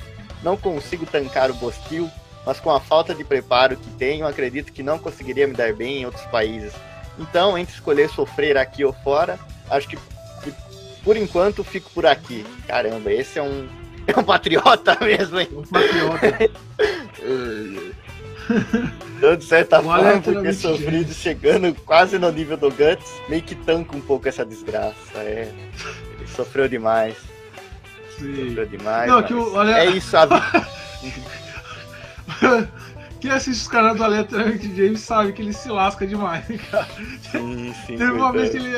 Não 0.42 0.56
consigo 0.56 1.04
tancar 1.06 1.50
o 1.50 1.54
Bostil, 1.54 2.10
mas 2.46 2.60
com 2.60 2.70
a 2.70 2.80
falta 2.80 3.14
de 3.14 3.24
preparo 3.24 3.76
que 3.76 3.90
tenho, 3.90 4.26
acredito 4.26 4.72
que 4.72 4.82
não 4.82 4.98
conseguiria 4.98 5.46
me 5.46 5.54
dar 5.54 5.72
bem 5.72 5.98
em 5.98 6.06
outros 6.06 6.24
países. 6.26 6.72
Então, 7.18 7.58
entre 7.58 7.74
escolher 7.74 8.08
sofrer 8.08 8.56
aqui 8.56 8.84
ou 8.84 8.92
fora, 8.92 9.38
acho 9.68 9.88
que, 9.88 9.98
por 11.02 11.16
enquanto 11.16 11.64
fico 11.64 11.90
por 11.90 12.06
aqui. 12.06 12.46
Caramba, 12.66 13.12
esse 13.12 13.38
é 13.38 13.42
um, 13.42 13.68
é 14.06 14.18
um 14.18 14.24
patriota 14.24 14.96
mesmo, 15.00 15.40
hein? 15.40 15.48
Um 15.52 15.62
patriota. 15.62 16.50
Eu, 19.20 19.36
de 19.36 19.44
certa 19.44 19.82
forma, 19.82 19.98
porque 19.98 20.30
aleatoriamente 20.30 20.56
sofrido 20.56 21.12
chegando 21.12 21.74
quase 21.84 22.18
no 22.18 22.30
nível 22.30 22.56
do 22.56 22.70
Guts, 22.70 23.12
meio 23.28 23.42
que 23.42 23.54
tanca 23.54 23.96
um 23.96 24.00
pouco 24.00 24.28
essa 24.28 24.44
desgraça. 24.44 24.94
É. 25.16 25.52
Ele 26.18 26.28
sofreu 26.34 26.68
demais. 26.68 27.16
Sofreu 28.18 28.66
demais. 28.66 29.10
Não, 29.10 29.22
que 29.22 29.34
o- 29.34 29.54
olha- 29.54 29.78
É 29.78 29.86
isso, 29.86 30.16
vida. 30.20 30.68
Quem 33.20 33.30
assiste 33.32 33.62
os 33.62 33.68
canais 33.68 33.96
do 33.96 34.04
Aleatoriamente 34.04 34.74
James 34.76 35.00
sabe 35.00 35.32
que 35.32 35.42
ele 35.42 35.52
se 35.52 35.68
lasca 35.68 36.06
demais, 36.06 36.44
cara? 36.70 36.86
Sim, 37.32 37.74
sim. 37.86 37.96
Teve 37.98 38.12
uma 38.12 38.32
vez 38.32 38.50
que 38.50 38.56
ele, 38.58 38.76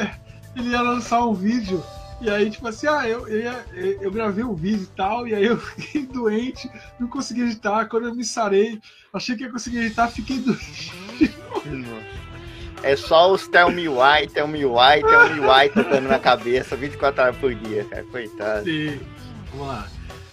ele 0.57 0.69
ia 0.71 0.81
lançar 0.81 1.25
um 1.27 1.35
vídeo, 1.35 1.83
e 2.23 2.31
aí, 2.31 2.49
tipo 2.51 2.67
assim, 2.67 2.87
ah, 2.87 3.07
eu, 3.07 3.29
eu, 3.29 3.41
ia- 3.41 3.65
eu- 3.75 4.03
eu 4.03 4.11
gravei 4.11 4.43
um 4.43 4.55
vídeo 4.55 4.85
e 4.85 4.97
tal, 4.97 5.29
e 5.29 5.35
aí 5.35 5.45
eu 5.45 5.59
fiquei 5.77 6.07
doente, 6.07 6.71
não 6.99 7.07
consegui 7.09 7.43
editar. 7.43 7.85
Quando 7.87 8.09
eu 8.09 8.15
me 8.15 8.25
sarei, 8.25 8.81
achei 9.13 9.37
que 9.37 9.43
ia 9.45 9.51
conseguir 9.51 9.79
editar, 9.79 10.09
fiquei 10.09 10.39
doente. 10.39 10.93
É 12.83 12.97
só 12.97 13.31
os 13.31 13.47
Tell 13.47 13.71
Me 13.71 13.89
Why, 13.91 14.27
Tell 14.33 14.49
Me 14.49 14.65
Why, 14.65 15.03
Tell 15.03 15.35
Me 15.35 15.41
Why 15.41 15.69
tocando 15.69 16.09
na 16.09 16.19
cabeça 16.19 16.75
24 16.77 17.23
horas 17.25 17.37
por 17.37 17.55
dia, 17.55 17.85
cara. 17.85 18.05
Coitado. 18.05 18.65
Sim. 18.65 18.99
Vamos 19.53 19.67
lá. 19.67 19.89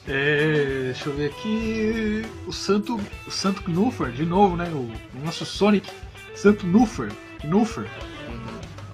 É, 0.08 0.84
deixa 0.86 1.10
eu 1.10 1.16
ver 1.16 1.32
aqui. 1.32 2.24
O 2.46 2.54
Santo, 2.54 3.00
o 3.26 3.32
Santo 3.32 3.64
Knuffer, 3.64 4.12
de 4.12 4.26
novo, 4.26 4.56
né? 4.56 4.70
O, 4.70 4.90
o 5.18 5.26
nosso 5.26 5.46
Sonic. 5.46 5.90
Santo 6.36 6.66
Knuffer. 6.66 7.12
Knuffer. 7.44 7.90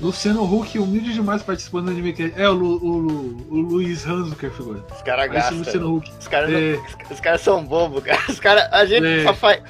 Luciano 0.01 0.43
Huck, 0.43 0.77
humilde 0.79 1.13
demais 1.13 1.41
participando 1.43 1.85
do 1.85 1.91
anime. 1.91 2.13
que- 2.13 2.33
É, 2.35 2.49
o, 2.49 2.53
Lu, 2.53 2.77
o, 2.83 2.97
Lu- 2.97 3.47
o 3.49 3.55
Luiz 3.61 4.05
Hanzuker, 4.05 4.51
figura. 4.51 4.83
Os 4.93 5.01
caras 5.01 5.31
gastam. 5.31 5.57
Luciano 5.59 5.95
Huck. 5.95 6.11
Os 6.19 6.27
caras 6.27 6.51
É. 6.51 6.79
os 7.13 7.19
caras 7.19 7.41
são 7.41 7.63
bobos, 7.63 8.03
cara. 8.03 8.19
Os 8.27 8.39
caras. 8.39 8.67
A 8.73 8.85
gente 8.85 9.05
É. 9.05 9.23
só 9.23 9.33
faz. 9.33 9.61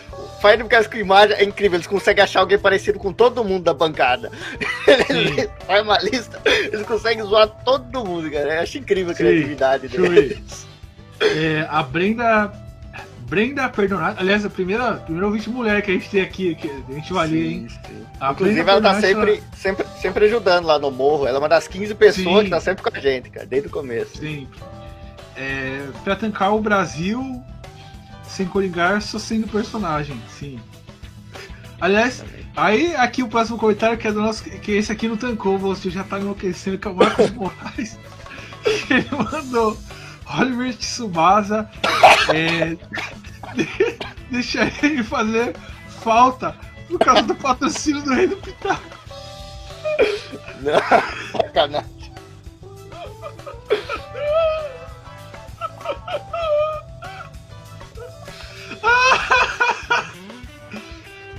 Faz 0.41 0.59
no 0.59 0.67
caso 0.67 0.89
com 0.89 0.97
imagem 0.97 1.35
é 1.37 1.43
incrível. 1.43 1.77
Eles 1.77 1.87
conseguem 1.87 2.23
achar 2.23 2.39
alguém 2.41 2.57
parecido 2.59 2.97
com 2.99 3.13
todo 3.13 3.43
mundo 3.43 3.63
da 3.63 3.73
bancada. 3.73 4.31
Eles 5.09 5.49
faz 5.67 5.81
uma 5.83 5.97
lista, 5.99 6.41
eles 6.45 6.85
conseguem 6.85 7.23
zoar 7.23 7.47
todo 7.63 8.03
mundo, 8.03 8.29
cara. 8.29 8.55
Eu 8.55 8.61
acho 8.61 8.77
incrível 8.77 9.11
a 9.11 9.15
Sim. 9.15 9.23
criatividade 9.23 9.87
deles. 9.87 10.67
É, 11.21 11.65
a 11.69 11.81
Brenda. 11.83 12.51
Brenda 13.33 13.67
Perdonati. 13.67 14.21
Aliás, 14.21 14.45
a 14.45 14.49
primeira, 14.49 14.93
primeira 14.93 15.25
ouvinte 15.25 15.49
mulher 15.49 15.81
que 15.81 15.89
a 15.89 15.93
gente 15.95 16.07
tem 16.07 16.21
aqui, 16.21 16.53
que 16.53 16.69
a 16.69 16.93
gente 16.93 17.11
vai 17.11 17.27
ler, 17.27 17.51
hein? 17.51 17.67
Sim, 17.67 17.79
sim. 17.87 18.05
A 18.19 18.31
Inclusive, 18.31 18.63
Brenda 18.63 18.71
ela 18.71 18.81
tá 18.81 19.01
sempre, 19.01 19.43
sempre, 19.55 19.85
sempre 19.99 20.25
ajudando 20.25 20.65
lá 20.65 20.77
no 20.77 20.91
morro. 20.91 21.25
Ela 21.25 21.37
é 21.37 21.39
uma 21.39 21.49
das 21.49 21.67
15 21.67 21.95
pessoas 21.95 22.37
Sim. 22.37 22.43
que 22.43 22.49
tá 22.51 22.61
sempre 22.61 22.83
com 22.83 22.95
a 22.95 22.99
gente, 22.99 23.31
cara, 23.31 23.47
desde 23.47 23.69
o 23.69 23.71
começo. 23.71 24.19
Sim. 24.19 24.47
É, 25.35 25.87
pra 26.03 26.15
tancar 26.15 26.53
o 26.53 26.61
Brasil 26.61 27.43
sem 28.23 28.45
coringar, 28.45 29.01
só 29.01 29.17
sendo 29.17 29.47
personagem, 29.47 30.21
sim. 30.29 30.59
Aliás, 31.81 32.23
aí 32.55 32.95
aqui 32.95 33.23
o 33.23 33.27
próximo 33.27 33.57
comentário 33.57 33.97
que 33.97 34.07
é 34.07 34.11
do 34.11 34.21
nosso. 34.21 34.43
Que 34.43 34.73
esse 34.73 34.91
aqui 34.91 35.07
não 35.07 35.17
tancou, 35.17 35.57
você 35.57 35.89
já 35.89 36.03
tá 36.03 36.19
enlouquecendo, 36.19 36.77
que 36.77 36.87
é 36.87 36.91
o 36.91 36.95
Marcos 36.95 37.31
Moraes. 37.33 37.97
ele 38.91 39.07
mandou 39.11 39.75
Oliver 40.39 40.75
Tsubasa 40.75 41.67
é, 42.33 42.77
deixa 44.31 44.71
ele 44.81 45.03
fazer 45.03 45.55
falta 46.03 46.55
por 46.87 46.99
causa 46.99 47.23
do 47.23 47.35
patrocínio 47.35 48.01
do 48.03 48.13
Rei 48.13 48.27
do 48.27 48.37
Pitaco. 48.37 48.83
Não, 50.61 50.79
sacanagem. 51.41 51.93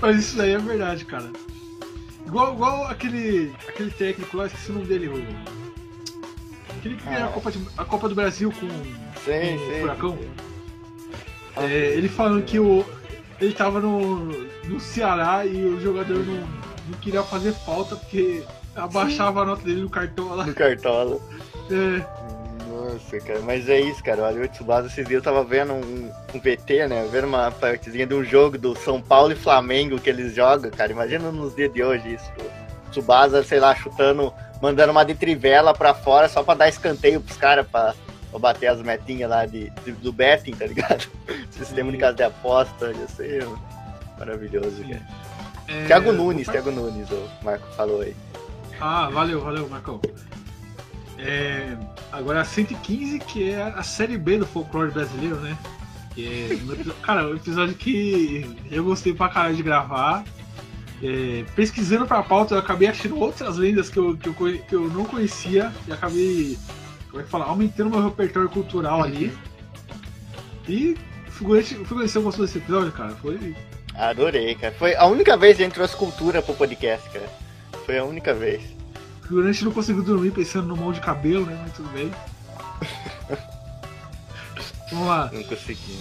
Mas 0.01 0.17
isso 0.19 0.37
daí 0.37 0.53
é 0.53 0.59
verdade, 0.59 1.05
cara. 1.05 1.31
Igual, 2.27 2.55
igual 2.55 2.85
aquele, 2.89 3.53
aquele 3.69 3.91
técnico 3.91 4.37
lá, 4.37 4.47
esqueci 4.47 4.71
o 4.71 4.75
nome 4.75 4.87
dele, 4.87 5.09
o. 5.09 5.15
Aquele 6.79 6.97
que 6.97 7.05
ganhou 7.05 7.25
a, 7.25 7.29
Ah. 7.29 7.33
Copa 7.33 7.51
de- 7.53 7.69
a 7.79 7.85
Copa 7.85 8.09
do 8.09 8.15
Brasil 8.15 8.53
com, 8.53 8.69
Sim, 9.25 9.59
com 10.01 10.07
o 10.09 10.19
sim. 10.19 10.31
É, 11.57 11.95
ele 11.95 12.09
falando 12.09 12.43
que 12.45 12.59
o, 12.59 12.85
ele 13.41 13.53
tava 13.53 13.81
no, 13.81 14.27
no 14.65 14.81
Ceará 14.81 15.45
e 15.47 15.65
o 15.65 15.81
jogador 15.81 16.25
não, 16.25 16.41
não 16.89 16.99
queria 17.01 17.23
fazer 17.23 17.53
falta 17.53 17.97
porque 17.97 18.43
abaixava 18.75 19.43
a 19.43 19.45
nota 19.45 19.63
dele 19.63 19.83
no 19.83 19.91
cartão 19.91 20.35
lá. 20.35 20.47
No 20.47 20.55
cartola. 20.55 21.19
É, 21.71 22.05
Nossa, 22.69 23.21
cara, 23.21 23.41
mas 23.41 23.69
é 23.69 23.81
isso, 23.81 24.03
cara. 24.03 24.23
O 24.23 24.25
Oliver 24.25 24.49
Tsubasa, 24.49 24.89
esses 24.89 25.07
dias 25.07 25.19
eu 25.19 25.23
tava 25.23 25.45
vendo 25.45 25.73
um, 25.73 26.11
um 26.35 26.41
VT, 26.41 26.89
né? 26.89 27.09
Vendo 27.11 27.27
uma 27.27 27.51
partezinha 27.51 28.07
de 28.07 28.15
um 28.15 28.25
jogo 28.25 28.59
do 28.59 28.77
São 28.77 29.01
Paulo 29.01 29.33
e 29.33 29.37
Flamengo 29.37 30.01
que 30.01 30.11
eles 30.11 30.35
jogam, 30.35 30.71
cara. 30.71 30.93
Imagina 30.93 31.31
nos 31.31 31.55
dias 31.55 31.73
de 31.73 31.83
hoje 31.83 32.15
isso. 32.15 32.31
O 32.89 32.91
Tsubasa, 32.91 33.43
sei 33.43 33.61
lá, 33.61 33.75
chutando, 33.75 34.33
mandando 34.61 34.93
uma 34.93 35.05
de 35.05 35.15
trivela 35.15 35.73
pra 35.73 35.95
fora 35.95 36.29
só 36.29 36.43
pra 36.43 36.55
dar 36.55 36.69
escanteio 36.69 37.21
pros 37.21 37.37
caras 37.37 37.67
pra, 37.67 37.95
pra 38.41 38.53
bater 38.53 38.67
as 38.67 38.83
metinhas 38.83 39.31
lá 39.31 39.47
de, 39.47 39.71
de- 39.85 39.93
do 39.93 40.13
betting, 40.13 40.53
tá 40.53 40.67
ligado? 40.67 41.07
Sistema 41.51 41.93
de 41.93 41.99
casa 41.99 42.17
de 42.17 42.23
aposta, 42.25 42.93
ia 42.93 43.07
ser 43.09 43.47
maravilhoso, 44.19 44.83
cara. 44.83 45.03
é, 45.69 45.87
Thiago 45.87 46.13
Nunes, 46.13 46.49
Thiago 46.49 46.71
Nunes, 46.73 47.09
o 47.11 47.29
Marco 47.45 47.67
falou 47.75 48.01
aí. 48.01 48.15
Ah, 48.81 49.09
valeu, 49.11 49.41
valeu, 49.41 49.69
Marcão. 49.69 50.01
É, 51.19 51.77
agora 52.13 52.41
a 52.41 52.45
115, 52.45 53.19
que 53.21 53.51
é 53.51 53.63
a 53.63 53.83
série 53.83 54.19
B 54.19 54.39
do 54.39 54.47
folclore 54.47 54.91
brasileiro, 54.91 55.37
né? 55.37 55.57
É 56.19 56.21
um 56.21 56.53
episódio- 56.55 56.95
cara, 57.03 57.27
um 57.29 57.37
episódio 57.37 57.75
que 57.75 58.57
eu 58.71 58.85
gostei 58.85 59.15
pra 59.15 59.29
caralho 59.29 59.57
de 59.57 59.63
gravar. 59.63 60.25
É, 61.03 61.45
pesquisando 61.55 62.07
pra 62.07 62.23
pauta, 62.23 62.55
eu 62.55 62.59
acabei 62.59 62.89
achando 62.89 63.19
outras 63.19 63.57
lendas 63.59 63.89
que 63.91 63.99
eu, 63.99 64.17
que 64.17 64.29
eu, 64.29 64.35
que 64.35 64.75
eu 64.75 64.89
não 64.89 65.05
conhecia 65.05 65.73
e 65.87 65.93
acabei, 65.93 66.57
como 67.15 67.21
é 67.21 67.25
que 67.25 67.31
fala, 67.31 67.45
aumentando 67.45 67.91
meu 67.91 68.03
repertório 68.03 68.49
cultural 68.49 69.01
ali. 69.01 69.33
E 70.67 70.97
o 71.29 71.31
figurante, 71.31 71.77
o 71.77 71.85
figurante, 71.85 72.11
você 72.11 72.19
gostou 72.19 72.45
desse 72.45 72.59
episódio, 72.59 72.91
cara? 72.91 73.11
Foi. 73.11 73.55
Adorei, 73.95 74.57
cara. 74.57 74.75
Foi 74.75 74.97
a 74.97 75.07
única 75.07 75.37
vez 75.37 75.57
que 75.57 75.63
a 75.63 75.67
gente 75.67 75.75
trouxe 75.75 75.95
cultura 75.95 76.43
pro 76.43 76.55
podcast, 76.55 77.09
cara. 77.11 77.31
Foi 77.87 77.99
a 77.99 78.05
única 78.05 78.35
vez. 78.35 78.63
O 79.23 79.29
figurante 79.29 79.65
não 79.65 79.71
conseguiu 79.71 80.03
dormir 80.03 80.33
pensando 80.33 80.67
no 80.67 80.77
molde 80.77 80.99
de 80.99 81.07
cabelo, 81.07 81.47
né? 81.47 81.57
Mas 81.63 81.73
tudo 81.75 81.89
bem. 81.91 82.11
Vamos 84.91 85.07
lá. 85.07 85.31
Não 85.33 85.45
consegui. 85.45 85.97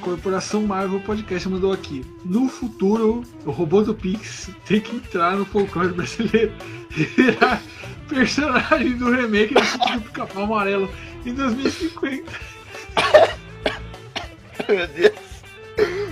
Corporação 0.00 0.66
Marvel 0.66 0.98
Podcast 1.00 1.48
mandou 1.48 1.72
aqui. 1.72 2.04
No 2.24 2.48
futuro, 2.48 3.22
o 3.44 3.52
robô 3.52 3.82
do 3.82 3.94
Pix 3.94 4.50
tem 4.66 4.80
que 4.80 4.96
entrar 4.96 5.36
no 5.36 5.44
folclore 5.44 5.92
brasileiro 5.92 6.52
e 6.96 7.04
virar 7.04 7.62
personagem 8.10 8.96
do 8.96 9.10
remake 9.10 9.54
do 9.54 9.64
Sítio 9.64 9.94
do 9.94 10.00
Pica-Pau 10.02 10.42
Amarelo 10.42 10.90
em 11.24 11.32
2050. 11.32 12.32
Meu 14.68 14.86
Deus. 14.88 15.30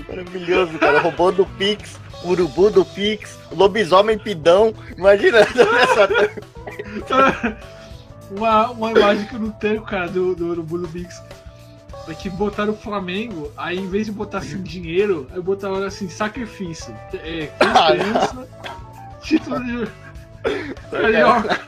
Maravilhoso, 0.08 0.78
cara. 0.78 1.00
Robô 1.00 1.30
do 1.32 1.44
Pix, 1.44 1.98
urubu 2.24 2.70
do 2.70 2.84
Pix, 2.84 3.38
lobisomem 3.52 4.18
pidão. 4.18 4.72
Imagina 4.96 5.38
essa. 5.44 6.08
uma, 8.30 8.70
uma 8.70 8.90
imagem 8.92 9.26
que 9.26 9.34
eu 9.34 9.40
não 9.40 9.50
tenho, 9.50 9.82
cara, 9.82 10.08
do, 10.08 10.34
do 10.34 10.50
Urubu 10.50 10.78
do 10.78 10.88
Pix. 10.88 11.22
É 12.08 12.14
que 12.14 12.30
botaram 12.30 12.72
o 12.72 12.76
Flamengo, 12.76 13.52
aí 13.54 13.78
em 13.78 13.86
vez 13.86 14.06
de 14.06 14.12
botar 14.12 14.38
assim 14.38 14.62
dinheiro, 14.62 15.28
aí 15.30 15.42
botaram 15.42 15.82
assim, 15.84 16.08
sacrifício. 16.08 16.94
É, 17.12 17.50
criança, 17.58 18.48
título 19.20 19.62
de. 19.62 19.88
Carioca. 20.90 21.60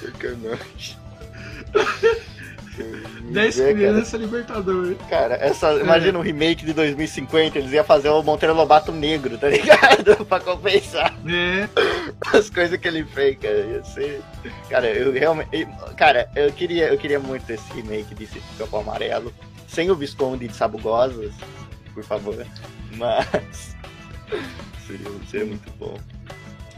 Sacanagem. 0.00 0.96
10 3.32 3.58
É, 3.58 3.62
cara. 3.62 3.74
crianças 3.74 4.20
Libertador. 4.20 4.94
Cara, 5.10 5.34
essa, 5.34 5.74
imagina 5.74 6.18
um 6.18 6.22
remake 6.22 6.64
de 6.64 6.72
2050, 6.72 7.58
eles 7.58 7.72
iam 7.72 7.84
fazer 7.84 8.08
o 8.08 8.22
Monteiro 8.22 8.54
Lobato 8.54 8.90
negro, 8.90 9.36
tá 9.36 9.48
ligado? 9.48 10.24
pra 10.24 10.40
compensar 10.40 11.14
É, 11.28 11.68
as 12.36 12.48
coisas 12.48 12.78
que 12.80 12.88
ele 12.88 13.04
fez, 13.04 13.36
cara. 13.38 13.58
Ia 13.58 13.84
ser. 13.84 14.22
Cara, 14.70 14.88
eu 14.90 15.12
realmente. 15.12 15.68
Cara, 15.96 16.30
eu 16.34 16.50
queria, 16.52 16.88
eu 16.88 16.96
queria 16.98 17.20
muito 17.20 17.48
esse 17.50 17.70
remake 17.74 18.14
de 18.14 18.26
Sítio 18.26 18.42
do 18.52 18.58
Capão 18.64 18.80
Amarelo. 18.80 19.32
Sem 19.68 19.90
o 19.90 19.94
Visconde 19.94 20.48
de 20.48 20.54
Sabugosas, 20.56 21.32
por 21.94 22.04
favor. 22.04 22.44
Mas. 22.96 23.76
Seria, 24.86 25.08
seria 25.30 25.46
muito 25.46 25.70
bom. 25.78 25.96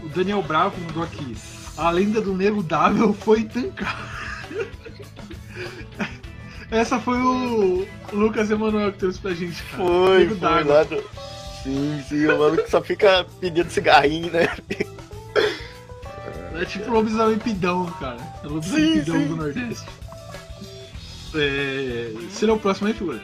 o 0.02 0.08
Daniel 0.08 0.42
Bravo 0.42 0.78
mandou 0.80 1.02
aqui. 1.04 1.34
A 1.76 1.90
lenda 1.90 2.20
do 2.20 2.34
Nego 2.34 2.62
Dável 2.62 3.12
foi 3.12 3.44
tancar. 3.44 3.98
Essa 6.70 6.98
foi 6.98 7.18
o 7.18 7.86
Lucas 8.12 8.50
Emanuel 8.50 8.92
que 8.92 8.98
trouxe 8.98 9.18
pra 9.18 9.32
gente. 9.32 9.62
Cara. 9.62 9.84
Foi, 9.84 10.18
Nego 10.18 10.36
foi 10.36 10.64
lá 10.64 10.82
do... 10.82 11.02
Sim, 11.62 12.02
sim, 12.08 12.26
o 12.26 12.38
maluco 12.38 12.68
só 12.68 12.82
fica 12.82 13.26
pedindo 13.40 13.70
cigarrinho, 13.70 14.30
né? 14.30 14.48
É 16.54 16.64
tipo 16.64 16.90
o 16.90 16.94
lobisomem 16.94 17.38
pidão, 17.38 17.86
cara. 17.98 18.18
É 18.42 18.46
o 18.46 18.50
lobisomem 18.50 18.86
Sim, 18.86 19.00
pidão 19.00 19.16
sim. 19.16 19.26
do 19.26 19.36
Nordeste. 19.36 19.86
É... 21.34 22.12
Será 22.30 22.52
o 22.52 22.60
próximo 22.60 22.86
aí, 22.88 22.94
figura? 22.94 23.20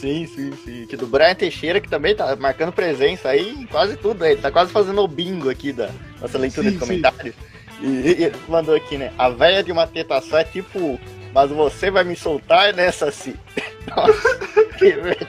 Sim, 0.00 0.26
sim, 0.26 0.52
sim. 0.64 0.86
Que 0.86 0.96
do 0.96 1.06
Brian 1.06 1.34
Teixeira, 1.34 1.80
que 1.80 1.88
também 1.88 2.14
tá 2.14 2.34
marcando 2.36 2.72
presença 2.72 3.28
aí 3.30 3.50
em 3.50 3.66
quase 3.66 3.96
tudo. 3.96 4.24
Ele 4.24 4.40
tá 4.40 4.50
quase 4.50 4.70
fazendo 4.72 5.00
o 5.02 5.08
bingo 5.08 5.48
aqui 5.48 5.72
da 5.72 5.90
nossa 6.20 6.36
leitura 6.38 6.68
Sim, 6.68 6.74
de 6.74 6.78
comentários. 6.78 7.34
E, 7.80 7.86
e 7.86 8.24
ele 8.24 8.36
mandou 8.48 8.74
aqui, 8.74 8.96
né? 8.98 9.12
A 9.18 9.28
velha 9.28 9.62
de 9.62 9.72
uma 9.72 9.86
teta 9.86 10.20
só 10.20 10.38
é 10.38 10.44
tipo, 10.44 10.98
mas 11.32 11.50
você 11.50 11.90
vai 11.90 12.04
me 12.04 12.14
soltar 12.16 12.72
nessa 12.74 13.10
sim. 13.10 13.34
Nossa, 13.94 14.38
que 14.78 14.90
velho. 14.92 15.28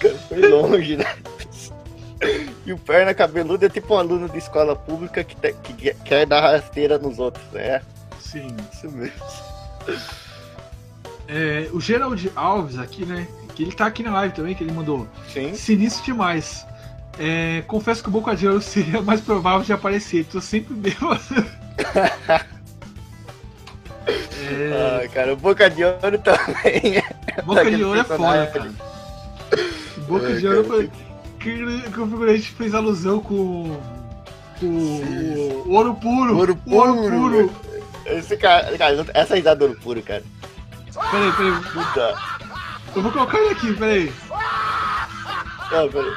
Cara 0.00 0.14
foi 0.28 0.48
longe, 0.48 0.96
né? 0.96 1.16
E 2.66 2.72
o 2.72 2.78
perna 2.78 3.14
cabeludo 3.14 3.64
é 3.64 3.68
tipo 3.68 3.94
um 3.94 3.98
aluno 3.98 4.28
de 4.28 4.38
escola 4.38 4.74
pública 4.74 5.22
que, 5.24 5.36
te- 5.36 5.54
que 5.62 5.94
quer 6.04 6.26
dar 6.26 6.40
rasteira 6.40 6.98
nos 6.98 7.18
outros. 7.18 7.44
É, 7.54 7.80
Sim. 8.20 8.54
isso 8.72 8.90
mesmo. 8.90 9.12
É, 11.28 11.68
o 11.72 11.80
Gerald 11.80 12.30
Alves 12.34 12.78
aqui, 12.78 13.04
né? 13.04 13.28
Que 13.54 13.62
ele 13.64 13.72
tá 13.72 13.86
aqui 13.86 14.02
na 14.02 14.12
live 14.12 14.34
também, 14.34 14.54
que 14.54 14.64
ele 14.64 14.72
mandou. 14.72 15.06
Sim. 15.32 15.52
Sinistro 15.54 16.04
demais. 16.04 16.66
É, 17.18 17.62
confesso 17.66 18.02
que 18.02 18.08
o 18.08 18.12
Boca 18.12 18.34
de 18.34 18.46
Ouro 18.48 18.60
seria 18.62 19.02
mais 19.02 19.20
provável 19.20 19.62
de 19.64 19.72
aparecer. 19.72 20.24
Tô 20.24 20.40
sempre 20.40 20.72
bêbado. 20.74 21.20
é, 24.06 25.02
Ah, 25.04 25.08
cara, 25.08 25.32
o 25.32 25.36
Boca 25.36 25.68
de 25.68 25.84
Ouro 25.84 26.18
também. 26.18 27.02
Boca 27.44 27.70
de 27.70 27.84
Ouro 27.84 28.00
é 28.00 28.04
foda, 28.04 28.46
cara. 28.46 28.70
Boca 30.08 30.28
É, 30.30 30.36
de 30.36 30.46
Ouro 30.48 30.64
cara, 30.64 30.74
foi. 30.76 30.90
Que, 31.40 31.56
que 31.90 32.00
o 32.00 32.06
figurante 32.06 32.50
fez 32.52 32.74
alusão 32.74 33.20
com. 33.20 33.78
com 34.58 34.66
o 34.66 35.70
ouro 35.72 35.94
puro. 35.94 36.36
Ouro 36.36 36.58
o 36.66 36.74
ouro 36.74 36.94
puro, 36.94 37.10
puro. 37.10 37.52
Esse 38.06 38.36
cara, 38.36 38.76
cara, 38.78 39.06
essa 39.14 39.34
risada 39.36 39.56
do 39.56 39.66
ouro 39.70 39.80
puro, 39.80 40.02
cara. 40.02 40.22
Peraí, 41.10 41.32
peraí. 41.32 41.50
Não 41.74 41.92
dá. 41.94 42.38
Eu 42.94 43.02
vou 43.02 43.12
colocar 43.12 43.38
ele 43.38 43.50
aqui, 43.50 43.72
peraí. 43.74 44.12
Não, 45.70 45.88
peraí. 45.88 46.14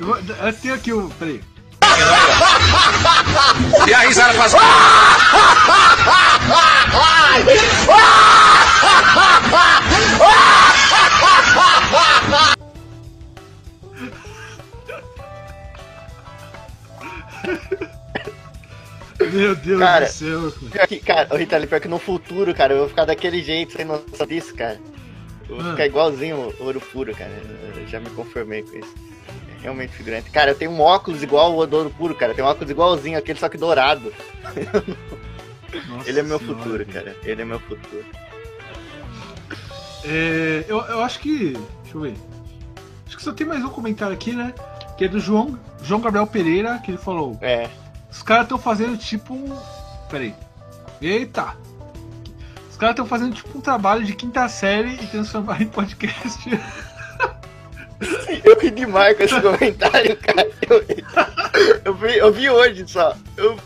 Eu, 0.00 0.06
vou, 0.06 0.16
eu 0.16 0.52
tenho 0.54 0.74
aqui 0.74 0.92
o. 0.92 1.10
Peraí. 1.18 1.42
E 3.86 3.94
a 3.94 3.98
risada 4.00 4.34
faz. 4.34 4.54
Meu 19.34 19.54
Deus 19.56 19.80
Cara, 19.80 20.06
do 20.06 20.12
céu. 20.12 20.52
Pior 20.70 20.86
que, 20.86 20.98
cara, 21.00 21.28
pior 21.66 21.80
que 21.80 21.88
no 21.88 21.98
futuro, 21.98 22.54
cara, 22.54 22.74
eu 22.74 22.78
vou 22.80 22.88
ficar 22.88 23.04
daquele 23.04 23.42
jeito, 23.42 23.72
sem 23.72 23.84
noção 23.84 24.26
disso, 24.26 24.54
cara. 24.54 24.80
Eu 25.48 25.56
vou 25.56 25.66
Ah. 25.66 25.70
ficar 25.72 25.86
igualzinho 25.86 26.36
o 26.58 26.64
ouro 26.64 26.80
puro, 26.80 27.14
cara. 27.14 27.30
Eu 27.76 27.86
já 27.88 27.98
me 28.00 28.08
conformei 28.10 28.62
com 28.62 28.78
isso. 28.78 28.94
É 29.58 29.62
realmente 29.62 29.92
figurante. 29.92 30.30
Cara, 30.30 30.52
eu 30.52 30.54
tenho 30.54 30.70
um 30.70 30.80
óculos 30.80 31.22
igual 31.22 31.52
o 31.52 31.56
ouro 31.56 31.90
puro, 31.96 32.14
cara. 32.14 32.34
Tenho 32.34 32.46
um 32.46 32.50
óculos 32.50 32.70
igualzinho 32.70 33.18
aquele, 33.18 33.38
só 33.38 33.48
que 33.48 33.58
dourado. 33.58 34.12
Nossa 35.88 36.08
Ele 36.08 36.20
é 36.20 36.22
meu 36.22 36.38
Senhora, 36.38 36.58
futuro, 36.58 36.86
cara. 36.86 37.04
cara. 37.12 37.16
Ele 37.24 37.42
é 37.42 37.44
meu 37.44 37.60
futuro. 37.60 38.04
É, 40.04 40.64
eu, 40.68 40.78
eu 40.78 41.00
acho 41.02 41.18
que. 41.20 41.52
Deixa 41.82 41.96
eu 41.96 42.00
ver. 42.00 42.14
Acho 43.06 43.16
que 43.16 43.22
só 43.22 43.32
tem 43.32 43.46
mais 43.46 43.62
um 43.64 43.68
comentário 43.68 44.14
aqui, 44.14 44.32
né? 44.32 44.54
Que 44.96 45.04
é 45.04 45.08
do 45.08 45.20
João, 45.20 45.58
João 45.82 46.00
Gabriel 46.00 46.26
Pereira, 46.26 46.78
que 46.78 46.90
ele 46.92 46.98
falou: 46.98 47.36
É. 47.42 47.68
Os 48.10 48.22
caras 48.22 48.44
estão 48.44 48.58
fazendo 48.58 48.96
tipo 48.96 49.34
um. 49.34 49.56
Peraí. 50.10 50.34
Eita! 51.00 51.54
Os 52.70 52.76
caras 52.76 52.92
estão 52.94 53.06
fazendo 53.06 53.34
tipo 53.34 53.56
um 53.56 53.60
trabalho 53.60 54.04
de 54.04 54.14
quinta 54.14 54.48
série 54.48 54.94
e 54.94 55.06
transformar 55.06 55.60
em 55.62 55.66
podcast. 55.66 56.48
Eu 58.44 58.58
ri 58.58 58.70
demais 58.70 59.16
com 59.16 59.22
esse 59.24 59.40
comentário, 59.40 60.16
cara. 60.16 60.48
Eu, 60.68 60.84
eu, 61.84 61.94
vi, 61.94 62.16
eu 62.16 62.32
vi 62.32 62.48
hoje 62.48 62.84
só. 62.88 63.14
Eu- 63.36 63.58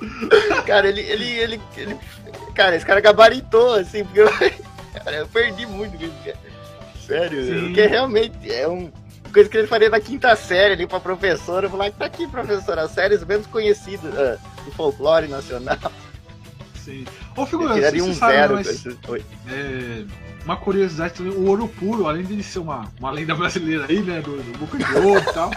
cara, 0.67 0.89
ele, 0.89 1.01
ele, 1.03 1.25
ele, 1.25 1.61
ele- 1.77 1.97
Cara, 2.55 2.75
esse 2.77 2.85
cara 2.87 3.01
gabaritou, 3.01 3.75
assim, 3.75 4.05
porque 4.05 4.21
eu, 4.21 4.29
cara, 5.05 5.17
eu 5.19 5.29
perdi 5.29 5.67
muito 5.67 5.97
cara. 6.25 6.37
Sério, 7.07 7.45
Sim. 7.45 7.61
porque 7.67 7.87
realmente 7.87 8.53
é 8.53 8.67
um. 8.69 8.91
Coisa 9.35 9.51
que 9.51 9.57
ele 9.59 9.67
faria 9.67 9.91
na 9.91 10.01
quinta 10.01 10.35
série 10.37 10.75
ali 10.75 10.87
pra 10.87 11.01
professora. 11.01 11.67
Eu 11.67 11.71
falar 11.71 11.91
que 11.91 11.99
tá 11.99 12.05
aqui, 12.07 12.27
professora, 12.29 12.83
as 12.83 12.93
séries 12.93 13.25
menos 13.25 13.47
conhecidas 13.49 14.17
ah, 14.17 14.39
do 14.65 14.71
folclore 14.71 15.27
nacional. 15.29 15.77
Sim. 16.77 17.05
Ô, 17.37 17.43
Eu 17.43 17.47
figura, 17.47 17.69
não 17.71 17.75
sei 17.75 17.83
tiraria 17.83 18.03
se 18.03 18.09
um 18.09 18.13
você 18.13 18.19
sabe, 18.21 18.33
zero. 18.33 18.55
mas 18.55 18.87
é, 19.53 20.05
uma 20.45 20.57
curiosidade 20.57 21.15
também: 21.15 21.33
o 21.33 21.47
Ouro 21.49 21.67
Puro, 21.67 22.07
além 22.07 22.23
de 22.23 22.43
ser 22.43 22.61
uma, 22.61 22.87
uma 23.01 23.11
lenda 23.11 23.35
brasileira 23.35 23.87
aí, 23.89 24.01
né? 24.01 24.21
Do, 24.21 24.37
do 24.41 24.59
Boca 24.59 24.79
de 24.79 24.95
Ouro 24.99 25.19
e 25.29 25.33
tal, 25.33 25.51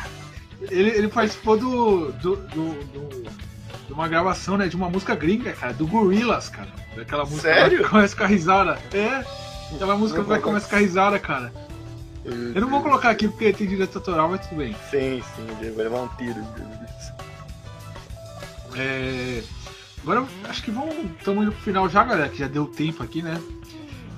ele, 0.71 0.89
ele 0.89 1.07
participou 1.07 1.57
do. 1.57 2.11
do, 2.13 2.36
do, 2.36 2.84
do- 2.86 3.47
de 3.88 3.93
uma 3.93 4.05
gravação, 4.09 4.57
né, 4.57 4.67
de 4.67 4.75
uma 4.75 4.89
música 4.89 5.15
gringa, 5.15 5.53
cara, 5.53 5.71
do 5.71 5.88
Gorillaz, 5.88 6.49
cara. 6.49 6.67
Daquela 6.93 7.23
música 7.23 7.41
Sério? 7.53 7.84
que 7.84 7.89
começa 7.89 8.13
com 8.17 8.23
a 8.23 8.28
risada. 8.28 8.78
É, 8.93 9.23
aquela 9.73 9.95
música 9.95 10.21
que 10.21 10.28
vai 10.28 10.41
começa 10.41 10.67
com 10.67 10.75
a 10.75 10.80
risada, 10.80 11.17
cara. 11.17 11.53
Eu 12.28 12.61
não 12.61 12.69
vou 12.69 12.82
colocar 12.82 13.09
aqui 13.09 13.28
porque 13.28 13.53
tem 13.53 13.67
direito 13.67 13.97
autoral, 13.97 14.30
mas 14.30 14.45
tudo 14.47 14.57
bem. 14.57 14.75
Sim, 14.91 15.23
sim, 15.36 15.71
vai 15.75 15.86
levar 15.86 16.01
um 16.01 16.07
tiro. 16.17 16.43
É, 18.75 19.41
Agora 20.03 20.25
acho 20.45 20.63
que 20.63 20.71
vamos. 20.71 20.95
Estamos 21.17 21.43
indo 21.43 21.51
pro 21.51 21.61
final 21.61 21.89
já, 21.89 22.03
galera, 22.03 22.30
que 22.30 22.38
já 22.38 22.47
deu 22.47 22.65
tempo 22.65 23.03
aqui, 23.03 23.21
né? 23.21 23.41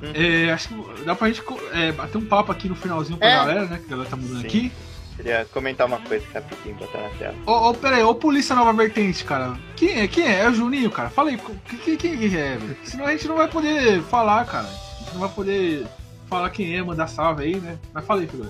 Uhum. 0.02 0.12
É, 0.14 0.52
acho 0.52 0.70
que 0.70 1.04
dá 1.04 1.16
pra 1.16 1.28
gente 1.30 1.42
é, 1.74 1.92
bater 1.92 2.18
um 2.18 2.26
papo 2.26 2.52
aqui 2.52 2.70
no 2.70 2.76
finalzinho 2.76 3.18
pra 3.18 3.28
É. 3.28 3.36
galera, 3.36 3.66
né? 3.66 3.78
Que 3.80 3.86
a 3.86 3.90
galera 3.90 4.10
tá 4.10 4.16
mudando 4.16 4.42
Sim. 4.42 4.48
aqui. 4.48 4.72
Queria 5.16 5.46
comentar 5.52 5.88
uma 5.88 5.98
coisa 5.98 6.24
rapidinho, 6.34 6.76
botar 6.76 7.00
na 7.00 7.10
tela. 7.10 7.36
Ô, 7.46 7.70
ô, 7.70 7.74
pera 7.74 7.98
aí, 7.98 8.04
ô 8.04 8.16
Polícia 8.16 8.56
Nova 8.56 8.72
Vertente, 8.72 9.24
cara. 9.26 9.58
Quem 9.76 10.00
é? 10.00 10.08
Quem 10.08 10.26
é? 10.26 10.44
É 10.44 10.50
o 10.50 10.54
Juninho, 10.54 10.90
cara? 10.92 11.10
Fala 11.10 11.32
aí, 11.32 11.42
quem, 11.84 11.98
quem, 11.98 12.18
quem 12.18 12.36
é, 12.38 12.56
velho? 12.56 12.78
Senão 12.84 13.06
a 13.06 13.12
gente 13.12 13.28
não 13.28 13.36
vai 13.36 13.48
poder 13.50 14.02
falar, 14.04 14.46
cara. 14.46 14.68
A 14.68 15.00
gente 15.04 15.14
não 15.14 15.20
vai 15.22 15.30
poder 15.30 15.86
falar 16.30 16.50
quem 16.52 16.78
é, 16.78 16.82
mandar 16.84 17.08
salve 17.08 17.44
aí, 17.44 17.56
né? 17.58 17.78
Mas 17.94 18.06
fala 18.06 18.22
aí, 18.22 18.28
figura. 18.28 18.50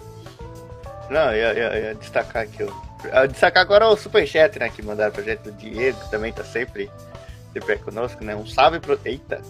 Não, 1.10 1.32
eu 1.34 1.56
ia, 1.58 1.64
eu 1.74 1.84
ia 1.86 1.96
destacar 1.96 2.44
aqui. 2.44 2.64
o- 2.64 2.74
eu 3.06 3.22
ia 3.22 3.28
destacar 3.28 3.64
agora 3.64 3.88
o 3.88 3.96
Superchat, 3.98 4.60
né? 4.60 4.70
Que 4.70 4.82
mandaram 4.84 5.12
pra 5.12 5.24
gente 5.24 5.40
do 5.40 5.52
Diego, 5.54 6.00
que 6.00 6.12
também 6.12 6.32
tá 6.32 6.44
sempre, 6.44 6.92
sempre 7.54 7.74
aí 7.74 7.80
conosco, 7.80 8.24
né? 8.24 8.36
Um 8.36 8.46
salve 8.46 8.80
pro. 8.80 9.00
Eita! 9.04 9.42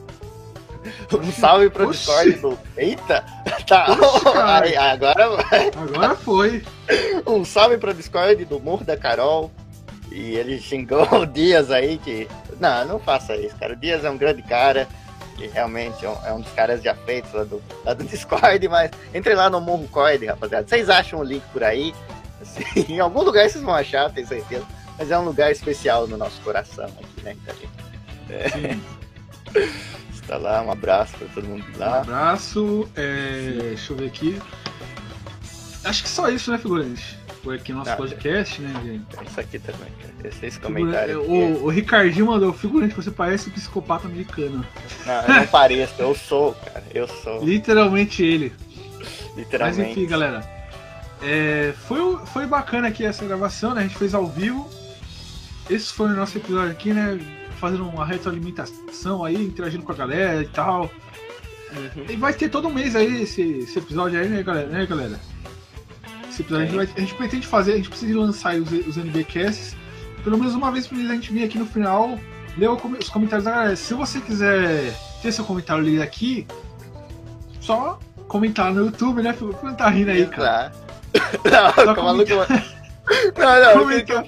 Um 1.11 1.31
salve 1.33 1.69
pro 1.69 1.89
Oxi. 1.89 1.99
Discord 2.05 2.31
do. 2.33 2.59
Eita! 2.77 3.23
Tá, 3.67 3.85
Oxi, 3.91 4.75
agora. 4.77 5.37
Agora 5.77 6.15
foi. 6.15 6.63
Um 7.27 7.43
salve 7.45 7.77
pro 7.77 7.93
Discord 7.93 8.45
do 8.45 8.59
Morro 8.59 8.83
da 8.85 8.95
Carol. 8.97 9.51
E 10.11 10.35
ele 10.35 10.59
xingou 10.59 11.03
o 11.21 11.25
Dias 11.25 11.69
aí 11.69 11.97
que. 11.99 12.27
Não, 12.59 12.85
não 12.87 12.99
faça 12.99 13.35
isso, 13.35 13.55
cara. 13.57 13.73
O 13.73 13.75
Dias 13.75 14.03
é 14.03 14.09
um 14.09 14.17
grande 14.17 14.41
cara. 14.41 14.87
E 15.39 15.47
realmente 15.47 16.05
é 16.05 16.09
um, 16.09 16.25
é 16.25 16.33
um 16.33 16.41
dos 16.41 16.51
caras 16.53 16.81
já 16.83 16.93
feitos 16.93 17.31
lá 17.33 17.43
do, 17.43 17.61
lá 17.85 17.93
do 17.93 18.03
Discord, 18.05 18.67
mas 18.67 18.91
entre 19.13 19.33
lá 19.33 19.49
no 19.49 19.61
Morro 19.61 19.87
Coide, 19.87 20.25
rapaziada. 20.25 20.67
Vocês 20.67 20.89
acham 20.89 21.19
o 21.19 21.23
link 21.23 21.43
por 21.53 21.63
aí? 21.63 21.93
Assim, 22.41 22.63
em 22.93 22.99
algum 22.99 23.21
lugar 23.21 23.49
vocês 23.49 23.63
vão 23.63 23.73
achar, 23.73 24.11
tenho 24.11 24.27
certeza. 24.27 24.65
Mas 24.97 25.09
é 25.11 25.17
um 25.17 25.23
lugar 25.23 25.49
especial 25.51 26.07
no 26.07 26.17
nosso 26.17 26.41
coração 26.41 26.85
aqui, 26.85 27.21
né? 27.23 27.35
Então, 27.41 27.55
Sim. 28.51 28.81
está 30.13 30.37
lá, 30.37 30.61
um 30.61 30.71
abraço 30.71 31.13
pra 31.17 31.27
todo 31.33 31.47
mundo 31.47 31.65
Um 31.75 31.79
lá. 31.79 32.01
abraço. 32.01 32.87
É, 32.95 33.51
deixa 33.61 33.93
eu 33.93 33.97
ver 33.97 34.07
aqui. 34.07 34.41
Acho 35.85 36.03
que 36.03 36.09
só 36.09 36.29
isso, 36.29 36.51
né, 36.51 36.57
figurante? 36.57 37.17
Foi 37.43 37.55
aqui 37.55 37.71
nosso 37.71 37.89
Ah, 37.91 37.95
podcast, 37.95 38.61
né, 38.61 38.73
gente? 38.83 39.29
Isso 39.29 39.39
aqui 39.39 39.59
também, 39.59 39.87
cara. 40.01 40.13
Esse, 40.27 40.45
esse 40.45 40.59
Figura- 40.59 40.73
comentário. 40.81 41.21
aqui. 41.21 41.29
o, 41.31 41.63
o 41.65 41.69
Ricardinho 41.69 42.25
mandou, 42.25 42.51
figurante, 42.51 42.93
você 42.93 43.09
parece 43.11 43.49
um 43.49 43.53
psicopata 43.53 44.07
americano. 44.07 44.65
Não, 45.05 45.21
eu 45.21 45.33
não 45.35 45.47
pareço, 45.47 45.93
eu 45.99 46.13
sou, 46.13 46.53
cara. 46.53 46.83
Eu 46.93 47.07
sou, 47.07 47.43
Literalmente 47.43 48.23
ele. 48.23 48.51
Mas 48.97 49.37
literalmente. 49.37 49.91
enfim, 49.91 50.05
galera. 50.05 50.41
é, 51.23 51.73
foi, 51.87 52.17
foi 52.25 52.45
bacana 52.45 52.89
aqui 52.89 53.05
essa 53.05 53.23
gravação, 53.25 53.73
né? 53.73 53.81
A 53.81 53.83
gente 53.83 53.97
fez 53.97 54.13
ao 54.13 54.27
vivo. 54.27 54.69
Esse 55.69 55.93
foi 55.93 56.07
o 56.07 56.15
nosso 56.15 56.37
episódio 56.37 56.71
aqui, 56.71 56.91
né? 56.91 57.17
Fazendo 57.57 57.87
uma 57.87 58.05
retroalimentação 58.05 59.23
aí, 59.23 59.35
interagindo 59.35 59.83
com 59.83 59.91
a 59.93 59.95
galera 59.95 60.41
e 60.41 60.47
tal. 60.47 60.91
Uhum. 61.71 62.05
E 62.09 62.15
vai 62.17 62.33
ter 62.33 62.49
todo 62.49 62.69
mês 62.69 62.95
aí 62.95 63.21
esse, 63.23 63.41
esse 63.59 63.77
episódio 63.79 64.19
aí, 64.19 64.27
né, 64.27 64.41
galera? 64.43 64.67
Né, 64.67 64.85
galera? 64.85 65.19
Esse 66.39 66.43
episódio 66.43 66.63
a 66.63 66.65
gente, 66.67 66.75
vai- 66.75 66.89
a 66.95 66.99
gente 67.01 67.13
pretende 67.15 67.47
fazer, 67.47 67.73
a 67.73 67.75
gente 67.75 67.89
precisa 67.89 68.17
lançar 68.17 68.55
os, 68.55 68.71
os 68.87 68.97
NBcasts 68.97 69.75
pelo 70.23 70.37
menos 70.37 70.53
uma 70.55 70.71
vez 70.71 70.87
por 70.87 70.97
mês 70.97 71.09
a 71.09 71.13
gente 71.13 71.33
vem 71.33 71.43
aqui 71.43 71.57
no 71.57 71.65
final, 71.65 72.17
ler 72.57 72.69
os 72.69 73.09
comentários 73.09 73.45
da 73.45 73.51
galera. 73.51 73.75
Se 73.75 73.93
você 73.93 74.19
quiser 74.19 74.93
ter 75.21 75.31
seu 75.31 75.45
comentário 75.45 75.83
lido 75.83 76.01
aqui, 76.01 76.45
só 77.61 77.99
comentar 78.27 78.73
no 78.73 78.85
YouTube, 78.85 79.21
né? 79.21 79.35
Não 79.63 79.73
tá 79.73 79.89
rindo 79.89 80.11
aí, 80.11 80.25
cara. 80.25 80.71
Não, 81.43 81.73
só 81.85 81.95
como 81.95 82.07
maluco. 82.07 82.29
Não, 83.37 83.75
não, 83.75 83.83
comentar. 83.83 84.25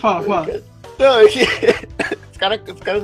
Fala, 0.00 0.22
fala. 0.22 0.62
Não, 0.98 1.20
é 1.20 1.26
que. 1.28 1.44
Os 2.32 2.36
caras. 2.36 2.60
Os 2.68 2.80
cara... 2.80 3.02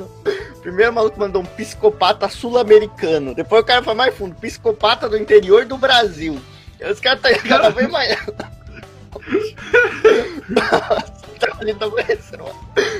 Primeiro 0.61 0.91
o 0.91 0.95
maluco 0.95 1.19
mandou 1.19 1.41
um 1.41 1.45
psicopata 1.45 2.29
sul-americano. 2.29 3.33
Depois 3.33 3.63
o 3.63 3.65
cara 3.65 3.81
foi 3.81 3.95
mais 3.95 4.13
fundo, 4.13 4.35
psicopata 4.35 5.09
do 5.09 5.17
interior 5.17 5.65
do 5.65 5.77
Brasil. 5.77 6.39
Os 6.89 6.99
caras 6.99 7.23
estão 7.23 7.33
tá 7.33 7.47
cada 7.47 7.69
vez 7.69 7.89
mais. 7.89 8.17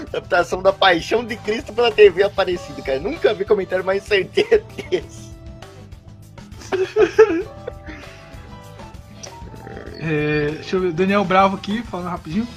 Adaptação 0.08 0.62
da 0.62 0.74
Paixão 0.74 1.24
de 1.24 1.36
Cristo 1.38 1.74
pela 1.74 1.92
TV 1.92 2.24
Aparecida, 2.24 2.82
cara. 2.82 3.00
Nunca 3.00 3.34
vi 3.34 3.46
comentário 3.46 3.84
mais 3.84 4.04
certeiro 4.04 4.64
que 4.76 4.96
esse. 4.96 5.32
É, 10.04 10.50
deixa 10.56 10.78
eu 10.78 10.82
ver, 10.82 10.94
Daniel 10.94 11.24
Bravo 11.24 11.58
aqui, 11.58 11.84
falando 11.84 12.10
rapidinho. 12.10 12.48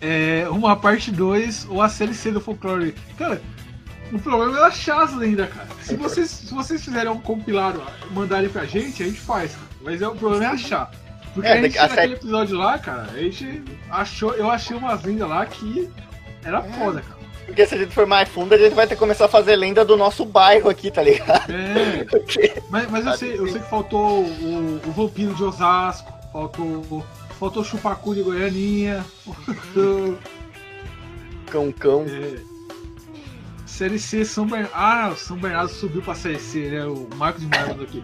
É, 0.00 0.48
uma 0.50 0.74
parte 0.74 1.12
2 1.12 1.68
ou 1.70 1.80
a 1.80 1.88
CLC 1.88 2.32
do 2.32 2.40
folclore. 2.40 2.92
Cara, 3.16 3.40
o 4.12 4.18
problema 4.18 4.58
é 4.58 4.62
achar 4.64 5.02
as 5.02 5.14
lendas, 5.14 5.48
cara. 5.52 5.68
Se 5.82 5.96
vocês, 5.96 6.30
se 6.30 6.54
vocês 6.54 6.84
fizerem 6.84 7.10
um 7.10 7.20
compilado, 7.20 7.82
mandarem 8.10 8.48
pra 8.48 8.64
gente, 8.64 9.02
a 9.02 9.06
gente 9.06 9.20
faz, 9.20 9.52
cara. 9.52 9.66
Mas 9.82 10.02
é, 10.02 10.08
o 10.08 10.14
problema 10.14 10.44
é 10.44 10.48
achar. 10.48 10.90
Porque 11.34 11.48
é, 11.48 11.52
a 11.52 11.62
gente, 11.62 11.78
a 11.78 11.88
naquele 11.88 12.14
episódio 12.14 12.56
lá, 12.56 12.78
cara, 12.78 13.02
a 13.12 13.18
gente 13.18 13.62
achou, 13.90 14.34
eu 14.34 14.50
achei 14.50 14.76
umas 14.76 15.02
lendas 15.02 15.28
lá 15.28 15.44
que 15.44 15.90
era 16.44 16.58
é. 16.58 16.72
foda, 16.72 17.02
cara. 17.02 17.16
Porque 17.46 17.64
se 17.64 17.74
a 17.74 17.78
gente 17.78 17.94
for 17.94 18.06
mais 18.06 18.28
fundo, 18.28 18.54
a 18.54 18.58
gente 18.58 18.74
vai 18.74 18.86
ter 18.86 18.94
que 18.94 19.00
começar 19.00 19.26
a 19.26 19.28
fazer 19.28 19.54
lenda 19.54 19.84
do 19.84 19.96
nosso 19.96 20.24
bairro 20.24 20.68
aqui, 20.68 20.90
tá 20.90 21.02
ligado? 21.02 21.50
É. 21.50 22.04
Porque... 22.10 22.60
Mas, 22.70 22.90
mas 22.90 23.06
eu, 23.06 23.16
sei, 23.16 23.38
eu 23.38 23.46
sei 23.46 23.60
que 23.60 23.70
faltou 23.70 24.24
o, 24.24 24.80
o 24.84 24.92
vampiro 24.92 25.34
de 25.34 25.44
Osasco, 25.44 26.12
faltou. 26.32 27.04
Faltou 27.38 27.62
o 27.62 27.64
chupacu 27.64 28.14
de 28.14 28.22
Goianinha. 28.22 29.04
Cão 31.50 31.70
Cão. 31.70 32.06
É. 32.08 32.55
Série 33.66 33.98
C, 33.98 34.24
São 34.24 34.46
Bernardo. 34.46 34.72
Ah, 34.74 35.14
São 35.16 35.36
Bernardo 35.36 35.70
subiu 35.70 36.00
pra 36.00 36.14
Série 36.14 36.38
C, 36.38 36.70
né? 36.70 36.86
O 36.86 37.08
Marcos 37.16 37.42
de 37.42 37.48
Marcos 37.48 37.82
aqui. 37.82 38.02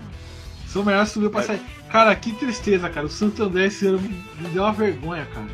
São 0.66 0.82
Bernardo 0.82 1.08
subiu 1.08 1.30
pra 1.30 1.42
Série 1.42 1.60
Cara, 1.90 2.14
que 2.16 2.32
tristeza, 2.32 2.88
cara. 2.88 3.06
O 3.06 3.10
Santander 3.10 3.66
esse 3.66 3.86
ano 3.86 4.00
me 4.00 4.48
deu 4.48 4.62
uma 4.62 4.72
vergonha, 4.72 5.26
cara. 5.26 5.46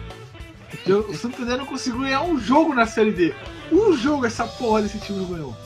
O 1.09 1.15
Santander 1.15 1.59
não 1.59 1.67
conseguiu 1.67 2.01
ganhar 2.01 2.23
um 2.23 2.39
jogo 2.39 2.75
na 2.75 2.87
Série 2.87 3.13
D. 3.13 3.35
Um 3.73 3.97
jogo 3.97 4.25
essa 4.25 4.47
porra 4.47 4.83
desse 4.83 4.99
time 4.99 5.19
não 5.19 5.27
ganhou. 5.27 5.57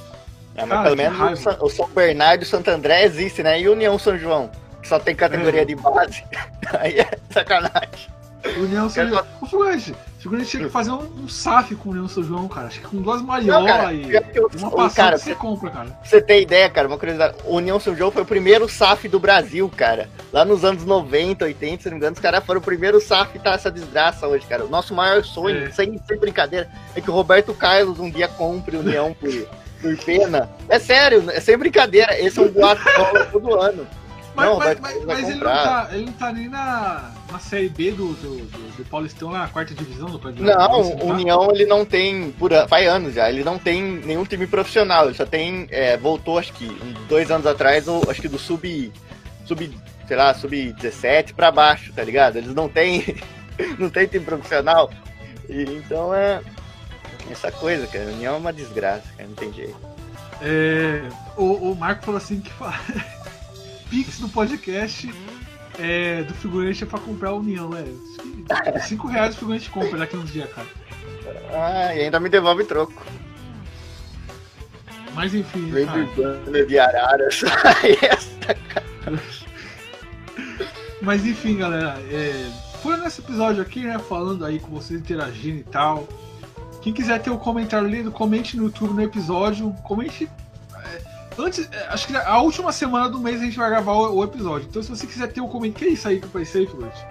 É, 0.55 0.63
mas 0.63 0.69
cara, 0.69 0.83
pelo 0.85 0.97
menos 0.97 1.47
o 1.61 1.69
São 1.69 1.89
Bernardo 1.91 2.43
e 2.43 2.45
o 2.45 2.49
Santo 2.49 2.71
André 2.71 3.05
existe, 3.05 3.43
né? 3.43 3.61
E 3.61 3.69
União 3.69 3.99
São 3.99 4.19
João, 4.19 4.51
que 4.81 4.89
só 4.89 4.99
tem 4.99 5.15
categoria 5.15 5.63
é. 5.63 5.65
de 5.65 5.75
base. 5.75 6.25
Aí 6.81 7.01
é 7.01 7.19
sacanagem. 7.31 8.09
União 8.57 8.89
São 8.89 9.09
João. 9.09 9.27
Ô, 9.41 9.47
Fulante, 9.47 9.95
Figurante 10.23 10.51
tinha 10.51 10.63
que 10.63 10.71
fazer 10.71 10.93
um, 10.93 11.25
um 11.25 11.29
SAF 11.29 11.75
com 11.75 11.89
o 11.89 11.93
União 11.93 12.07
São 12.07 12.23
João, 12.23 12.47
cara. 12.47 12.69
Acho 12.69 12.81
que 12.81 12.87
com 12.87 13.03
duas 13.03 13.21
malholas 13.21 13.93
e 13.93 14.13
eu, 14.33 14.49
uma 14.57 14.71
passada 14.71 14.95
cara, 14.95 15.19
você 15.19 15.35
compra, 15.35 15.69
cara. 15.69 15.87
Pra 15.87 16.05
você 16.05 16.23
ter 16.23 16.41
ideia, 16.41 16.71
cara, 16.71 16.87
uma 16.87 16.97
curiosidade. 16.97 17.39
O 17.45 17.57
União 17.57 17.81
São 17.81 17.97
João 17.97 18.13
foi 18.13 18.23
o 18.23 18.25
primeiro 18.25 18.69
SAF 18.69 19.09
do 19.09 19.19
Brasil, 19.19 19.69
cara. 19.77 20.09
Lá 20.33 20.45
nos 20.45 20.65
anos 20.65 20.85
90, 20.85 21.45
80, 21.45 21.83
se 21.83 21.89
não 21.89 21.95
me 21.95 21.99
engano, 21.99 22.15
os 22.15 22.23
caras 22.23 22.45
foram 22.45 22.61
o 22.61 22.63
primeiro 22.63 23.01
SAF 23.01 23.37
tá 23.41 23.55
essa 23.55 23.69
desgraça 23.69 24.29
hoje, 24.29 24.47
cara. 24.47 24.65
O 24.65 24.69
nosso 24.69 24.95
maior 24.95 25.25
sonho, 25.25 25.65
é. 25.65 25.71
sem, 25.73 26.01
sem 26.07 26.17
brincadeira, 26.17 26.71
é 26.95 27.01
que 27.01 27.11
o 27.11 27.15
Roberto 27.15 27.53
Carlos 27.53 27.99
um 27.99 28.09
dia 28.09 28.29
compre 28.29 28.77
o 28.77 28.81
União 28.81 29.13
por, 29.19 29.29
por 29.81 30.05
pena. 30.05 30.49
É 30.69 30.79
sério, 30.79 31.29
é 31.33 31.41
sem 31.41 31.59
brincadeira. 31.59 32.17
Esse 32.21 32.39
é 32.39 32.43
um 32.43 32.49
boato 32.49 32.81
todo 33.33 33.61
ano. 33.61 33.85
Mas, 34.37 34.47
não, 34.47 34.59
mas, 34.59 34.81
mas, 34.81 35.05
mas 35.05 35.29
ele, 35.29 35.35
não 35.35 35.41
tá, 35.41 35.89
ele 35.91 36.05
não 36.07 36.13
tá 36.13 36.33
nem 36.33 36.49
na, 36.49 37.11
na 37.33 37.39
série 37.39 37.69
B 37.69 37.91
do, 37.93 38.13
do, 38.15 38.37
do, 38.45 38.77
do 38.77 38.85
Paulistão, 38.85 39.31
na 39.31 39.49
quarta 39.49 39.75
divisão 39.75 40.11
do 40.11 40.19
Paulistão. 40.19 40.47
Não, 40.47 40.81
o 40.81 40.97
tá? 40.97 41.05
União 41.07 41.51
ele 41.51 41.65
não 41.65 41.85
tem, 41.85 42.31
por, 42.33 42.53
faz 42.69 42.87
anos 42.87 43.15
já, 43.15 43.29
ele 43.29 43.43
não 43.43 43.59
tem 43.59 43.83
nenhum 43.83 44.25
time 44.25 44.47
profissional, 44.47 45.07
ele 45.07 45.15
só 45.15 45.25
tem, 45.25 45.67
é, 45.71 45.97
voltou 45.97 46.39
acho 46.39 46.53
que 46.53 46.67
dois 47.09 47.31
anos 47.31 47.47
atrás, 47.47 47.89
ou, 47.89 48.03
acho 48.09 48.21
que 48.21 48.29
do 48.29 48.39
sub, 48.39 48.93
sub, 49.47 49.79
sei 50.07 50.17
lá, 50.17 50.35
sub 50.35 50.73
17 50.75 51.35
pra 51.35 51.51
baixo, 51.51 51.93
tá 51.93 52.05
ligado? 52.05 52.37
Eles 52.37 52.55
não 52.55 52.69
tem, 52.69 53.17
não 53.79 53.89
tem 53.89 54.07
time 54.07 54.25
profissional, 54.25 54.91
e, 55.49 55.63
então 55.63 56.15
é 56.15 56.41
essa 57.31 57.51
coisa, 57.51 57.87
cara, 57.87 58.05
União 58.11 58.35
é 58.35 58.39
uma 58.39 58.53
desgraça, 58.53 59.09
cara, 59.17 59.29
não 59.29 59.37
tem 59.37 59.53
jeito. 59.53 59.77
É, 60.41 61.09
o, 61.37 61.71
o 61.71 61.77
Marco 61.77 62.05
falou 62.05 62.19
assim 62.19 62.41
que 62.41 62.51
Pix 63.89 64.19
do 64.19 64.29
podcast 64.29 65.13
é, 65.79 66.23
do 66.23 66.35
figurante 66.35 66.85
é 66.85 66.87
pra 66.87 66.99
comprar 66.99 67.31
a 67.31 67.35
União, 67.35 67.71
é. 67.77 67.85
5 68.81 69.07
reais 69.09 69.35
o 69.35 69.39
figurante 69.39 69.71
compra 69.71 69.99
daqui 69.99 70.17
uns 70.17 70.33
dias, 70.33 70.49
cara. 70.53 70.67
Ah, 71.55 71.95
e 71.95 72.03
ainda 72.03 72.21
me 72.21 72.29
devolve 72.29 72.65
troco. 72.65 72.93
Mas 75.15 75.35
enfim. 75.35 75.71
Vem 75.71 75.87
de 75.87 76.67
de 76.67 76.79
araras. 76.79 77.43
Mas 81.01 81.27
enfim, 81.27 81.59
galera. 81.59 81.99
É, 82.11 82.51
foi 82.83 82.97
nesse 82.97 83.21
episódio 83.21 83.61
aqui, 83.63 83.81
né? 83.81 83.99
Falando 83.99 84.45
aí 84.45 84.59
com 84.59 84.69
vocês, 84.69 85.01
interagindo 85.01 85.59
e 85.59 85.65
tal. 85.65 86.09
Quem 86.81 86.93
quiser 86.93 87.21
ter 87.21 87.31
o 87.31 87.35
um 87.35 87.39
comentário 87.39 87.87
lido, 87.87 88.11
comente 88.11 88.57
no 88.57 88.65
YouTube 88.65 88.95
no 88.95 89.03
episódio. 89.03 89.73
Comente 89.85 90.29
Antes, 91.39 91.69
é, 91.73 91.87
acho 91.89 92.07
que 92.07 92.17
a 92.17 92.39
última 92.39 92.73
semana 92.73 93.09
do 93.09 93.19
mês 93.19 93.41
a 93.41 93.45
gente 93.45 93.57
vai 93.57 93.71
gravar 93.71 93.93
o, 93.93 94.17
o 94.17 94.25
episódio. 94.25 94.67
Então, 94.69 94.83
se 94.83 94.89
você 94.89 95.07
quiser 95.07 95.33
ter 95.33 95.41
um 95.41 95.49
comentário. 95.49 95.87
Que 95.87 95.93
é 95.93 95.95
isso 95.95 96.09
aí 96.09 96.21
que 96.21 96.27
apareceu 96.27 96.61
aí, 96.61 96.67
Flute? 96.67 97.07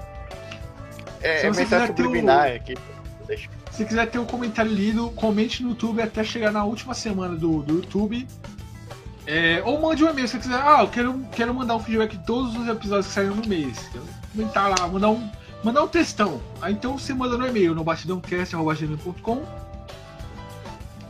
É, 1.21 1.45
é 1.45 1.51
mensagem 1.51 1.87
subliminar 1.87 2.51
o... 2.51 2.55
aqui. 2.55 2.75
Deixa. 3.27 3.49
Se 3.71 3.85
quiser 3.85 4.09
ter 4.09 4.19
um 4.19 4.25
comentário 4.25 4.71
lido, 4.71 5.09
comente 5.11 5.63
no 5.63 5.69
YouTube 5.69 6.01
até 6.01 6.23
chegar 6.23 6.51
na 6.51 6.63
última 6.63 6.93
semana 6.93 7.35
do, 7.35 7.61
do 7.61 7.75
YouTube. 7.75 8.27
É, 9.25 9.61
ou 9.65 9.79
mande 9.79 10.03
um 10.03 10.09
e-mail 10.09 10.27
se 10.27 10.33
você 10.33 10.39
quiser. 10.39 10.61
Ah, 10.61 10.81
eu 10.81 10.89
quero, 10.89 11.25
quero 11.31 11.53
mandar 11.53 11.75
um 11.75 11.79
feedback 11.79 12.17
de 12.17 12.25
todos 12.25 12.55
os 12.55 12.67
episódios 12.67 13.07
que 13.07 13.13
saíram 13.13 13.35
no 13.35 13.47
mês. 13.47 13.89
Comentar 14.33 14.69
lá, 14.69 14.87
mandar 14.87 15.09
um, 15.09 15.29
mandar 15.63 15.83
um 15.83 15.87
textão. 15.87 16.41
Aí 16.61 16.73
então 16.73 16.97
você 16.97 17.13
manda 17.13 17.37
no 17.37 17.47
e-mail 17.47 17.73
no 17.73 17.83
batidãocast.com. 17.83 19.43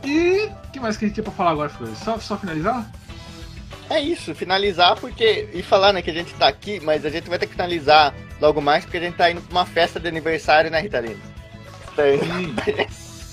E 0.04 0.46
o 0.46 0.70
que 0.72 0.80
mais 0.80 0.96
que 0.96 1.04
a 1.04 1.08
gente 1.08 1.14
tem 1.16 1.24
pra 1.24 1.32
falar 1.32 1.52
agora, 1.52 1.68
Flores? 1.68 1.98
Só, 1.98 2.18
só 2.18 2.36
finalizar? 2.36 2.90
É 3.92 4.00
isso, 4.00 4.34
finalizar 4.34 4.96
porque. 4.98 5.48
E 5.52 5.62
falar, 5.62 5.92
né, 5.92 6.00
que 6.00 6.10
a 6.10 6.14
gente 6.14 6.32
tá 6.34 6.48
aqui, 6.48 6.80
mas 6.80 7.04
a 7.04 7.10
gente 7.10 7.28
vai 7.28 7.38
ter 7.38 7.46
que 7.46 7.52
finalizar 7.52 8.14
logo 8.40 8.58
mais 8.58 8.84
porque 8.84 8.96
a 8.96 9.00
gente 9.00 9.16
tá 9.16 9.30
indo 9.30 9.42
pra 9.42 9.52
uma 9.52 9.66
festa 9.66 10.00
de 10.00 10.08
aniversário, 10.08 10.70
né, 10.70 10.80
Ritalino? 10.80 11.20
Tá 11.94 12.08
indo... 12.08 12.24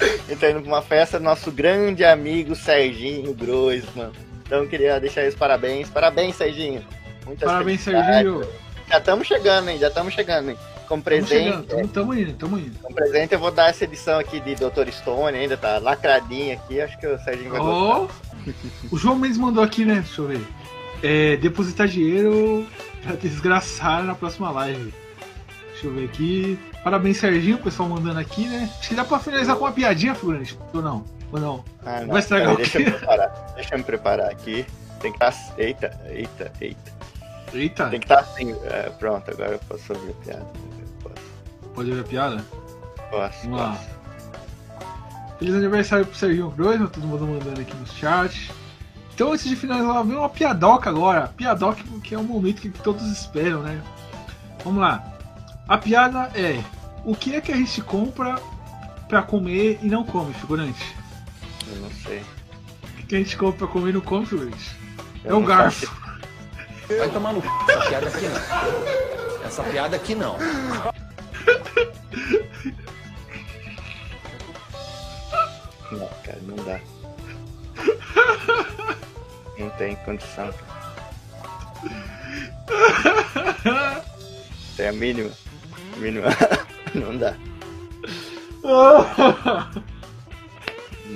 a 0.03 0.29
gente 0.29 0.39
tá 0.39 0.51
indo 0.51 0.61
pra 0.61 0.69
uma 0.69 0.81
festa 0.81 1.17
do 1.17 1.23
nosso 1.23 1.49
grande 1.49 2.03
amigo 2.03 2.55
Serginho 2.57 3.33
Groisman. 3.33 4.11
Então 4.45 4.67
queria 4.67 4.99
deixar 4.99 5.25
os 5.25 5.35
parabéns. 5.35 5.89
Parabéns, 5.89 6.35
Serginho. 6.35 6.85
Muitas 7.25 7.49
parabéns, 7.49 7.79
Serginho. 7.79 8.45
Já 8.89 8.97
estamos 8.97 9.27
chegando, 9.27 9.69
hein? 9.69 9.77
Já 9.77 9.87
estamos 9.87 10.13
chegando, 10.13 10.49
hein? 10.49 10.57
Como 10.89 11.01
presente. 11.01 11.59
Estamos 11.85 12.17
indo, 12.17 12.31
estamos 12.31 12.59
indo. 12.59 12.79
Como 12.79 12.95
presente, 12.95 13.33
eu 13.33 13.39
vou 13.39 13.51
dar 13.51 13.69
essa 13.69 13.85
edição 13.85 14.19
aqui 14.19 14.41
de 14.41 14.55
Dr. 14.55 14.89
Stone, 14.91 15.37
ainda 15.37 15.55
tá 15.55 15.77
lacradinha 15.77 16.55
aqui. 16.55 16.81
Acho 16.81 16.99
que 16.99 17.07
o 17.07 17.17
Serginho 17.19 17.51
vai 17.51 17.61
oh. 17.61 18.07
gostar. 18.07 18.28
O 18.91 18.97
João 18.97 19.17
Mendes 19.17 19.37
mandou 19.37 19.63
aqui, 19.63 19.85
né? 19.85 19.95
Deixa 19.95 20.21
eu 20.21 20.27
ver. 20.27 20.41
É, 21.01 21.37
depositar 21.37 21.87
dinheiro 21.87 22.65
pra 23.03 23.15
desgraçar 23.15 24.03
na 24.03 24.15
próxima 24.15 24.51
live. 24.51 24.93
Deixa 25.71 25.87
eu 25.87 25.93
ver 25.93 26.05
aqui. 26.05 26.59
Parabéns, 26.83 27.17
Serginho, 27.17 27.57
o 27.57 27.61
pessoal 27.61 27.87
mandando 27.89 28.19
aqui, 28.19 28.47
né? 28.47 28.69
Acho 28.79 28.89
que 28.89 28.95
dá 28.95 29.05
pra 29.05 29.19
finalizar 29.19 29.55
com 29.55 29.65
uma 29.65 29.71
piadinha, 29.71 30.15
figurante. 30.15 30.57
Ou 30.73 30.81
não? 30.81 31.05
Ou 31.31 31.39
não? 31.39 31.65
Ah, 31.85 32.01
não. 32.01 32.09
Vai 32.09 32.19
estragar 32.19 32.55
Pera, 32.55 32.67
o 32.67 32.71
quê? 32.71 32.77
Deixa 32.77 32.89
eu, 32.89 32.97
preparar. 32.97 33.53
deixa 33.55 33.73
eu 33.73 33.77
me 33.77 33.83
preparar 33.83 34.31
aqui. 34.31 34.65
Tem 34.99 35.11
que 35.11 35.17
estar. 35.23 35.31
Tá... 35.31 35.53
Eita, 35.57 35.99
eita, 36.09 36.51
eita. 36.59 36.91
Eita. 37.53 37.89
Tem 37.89 37.99
que 37.99 38.05
estar 38.05 38.17
tá 38.17 38.21
assim. 38.21 38.55
É, 38.65 38.89
pronto, 38.89 39.29
agora 39.31 39.51
eu 39.51 39.59
posso 39.59 39.93
ouvir 39.93 40.11
a 40.11 40.25
piada. 40.25 40.47
Posso. 41.01 41.15
Pode 41.73 41.89
ouvir 41.89 42.01
a 42.01 42.03
piada? 42.03 42.45
Posso. 43.09 43.41
Vamos 43.43 43.59
lá. 43.59 43.98
Feliz 45.39 45.55
aniversário 45.55 46.05
pro 46.05 46.17
Serginho 46.17 46.51
Cruz, 46.51 46.77
todo 46.91 47.07
mundo 47.07 47.25
mandando 47.25 47.61
aqui 47.61 47.73
no 47.73 47.87
chat. 47.87 48.51
Então, 49.15 49.31
antes 49.31 49.47
de 49.47 49.55
finalizar, 49.55 50.03
vem 50.03 50.17
uma 50.17 50.29
piadoca 50.29 50.89
agora. 50.89 51.29
Piadoca 51.29 51.81
que 52.03 52.13
é 52.13 52.19
um 52.19 52.23
momento 52.23 52.61
que 52.61 52.69
todos 52.69 53.09
esperam, 53.09 53.61
né? 53.61 53.81
Vamos 54.65 54.81
lá. 54.81 55.01
A 55.65 55.77
piada 55.77 56.29
é: 56.35 56.61
o 57.05 57.15
que 57.15 57.35
é 57.35 57.41
que 57.41 57.53
a 57.53 57.55
gente 57.55 57.81
compra 57.81 58.35
pra 59.07 59.21
comer 59.21 59.79
e 59.81 59.87
não 59.87 60.03
come, 60.03 60.33
figurante? 60.33 60.93
Eu 61.67 61.77
não 61.77 61.91
sei. 61.91 62.21
O 62.99 63.07
que 63.07 63.15
a 63.15 63.19
gente 63.19 63.37
compra 63.37 63.59
pra 63.59 63.67
comer 63.67 63.91
e 63.91 63.93
não 63.93 64.01
come, 64.01 64.25
figurante? 64.25 64.75
Eu 65.23 65.37
é 65.37 65.39
o 65.39 65.43
garfo. 65.43 65.89
Vai 66.87 67.09
tomar 67.09 67.33
no 67.33 67.41
c... 67.41 67.47
Essa 67.69 67.87
piada 67.87 68.07
aqui 68.07 68.27
não. 68.27 69.45
Essa 69.45 69.63
piada 69.63 69.95
aqui 69.95 70.15
não. 70.15 70.35
Não, 75.91 76.07
cara, 76.23 76.39
não 76.43 76.55
dá. 76.63 76.79
Não 79.57 79.69
tem 79.71 79.95
condição, 79.97 80.51
cara. 80.53 80.69
Tem 84.77 84.87
a 84.87 84.93
mínima. 84.93 85.31
Mínima. 85.97 86.29
Não 86.93 87.17
dá. 87.17 87.35
Não 88.63 89.03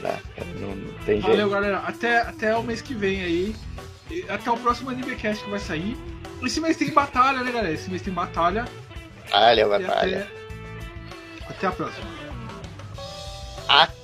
dá, 0.01 0.17
cara. 0.35 0.49
Não, 0.59 0.75
não 0.75 0.93
tem 1.05 1.21
jeito. 1.21 1.27
Valeu, 1.27 1.49
galera. 1.49 1.77
Até, 1.79 2.21
até 2.21 2.55
o 2.55 2.63
mês 2.63 2.81
que 2.81 2.93
vem 2.93 3.21
aí. 3.21 3.55
Até 4.29 4.51
o 4.51 4.57
próximo 4.57 4.89
AnimeCast 4.89 5.43
que 5.43 5.49
vai 5.49 5.59
sair. 5.59 5.97
Esse 6.43 6.59
mês 6.59 6.75
tem 6.75 6.91
batalha, 6.91 7.41
né, 7.41 7.51
galera? 7.51 7.73
Esse 7.73 7.89
mês 7.89 8.01
tem 8.01 8.13
batalha. 8.13 8.67
Batalha, 9.25 9.67
batalha. 9.67 10.27
Até, 11.43 11.49
até 11.49 11.67
a 11.67 11.71
próxima. 11.71 12.05
Até. 13.67 14.02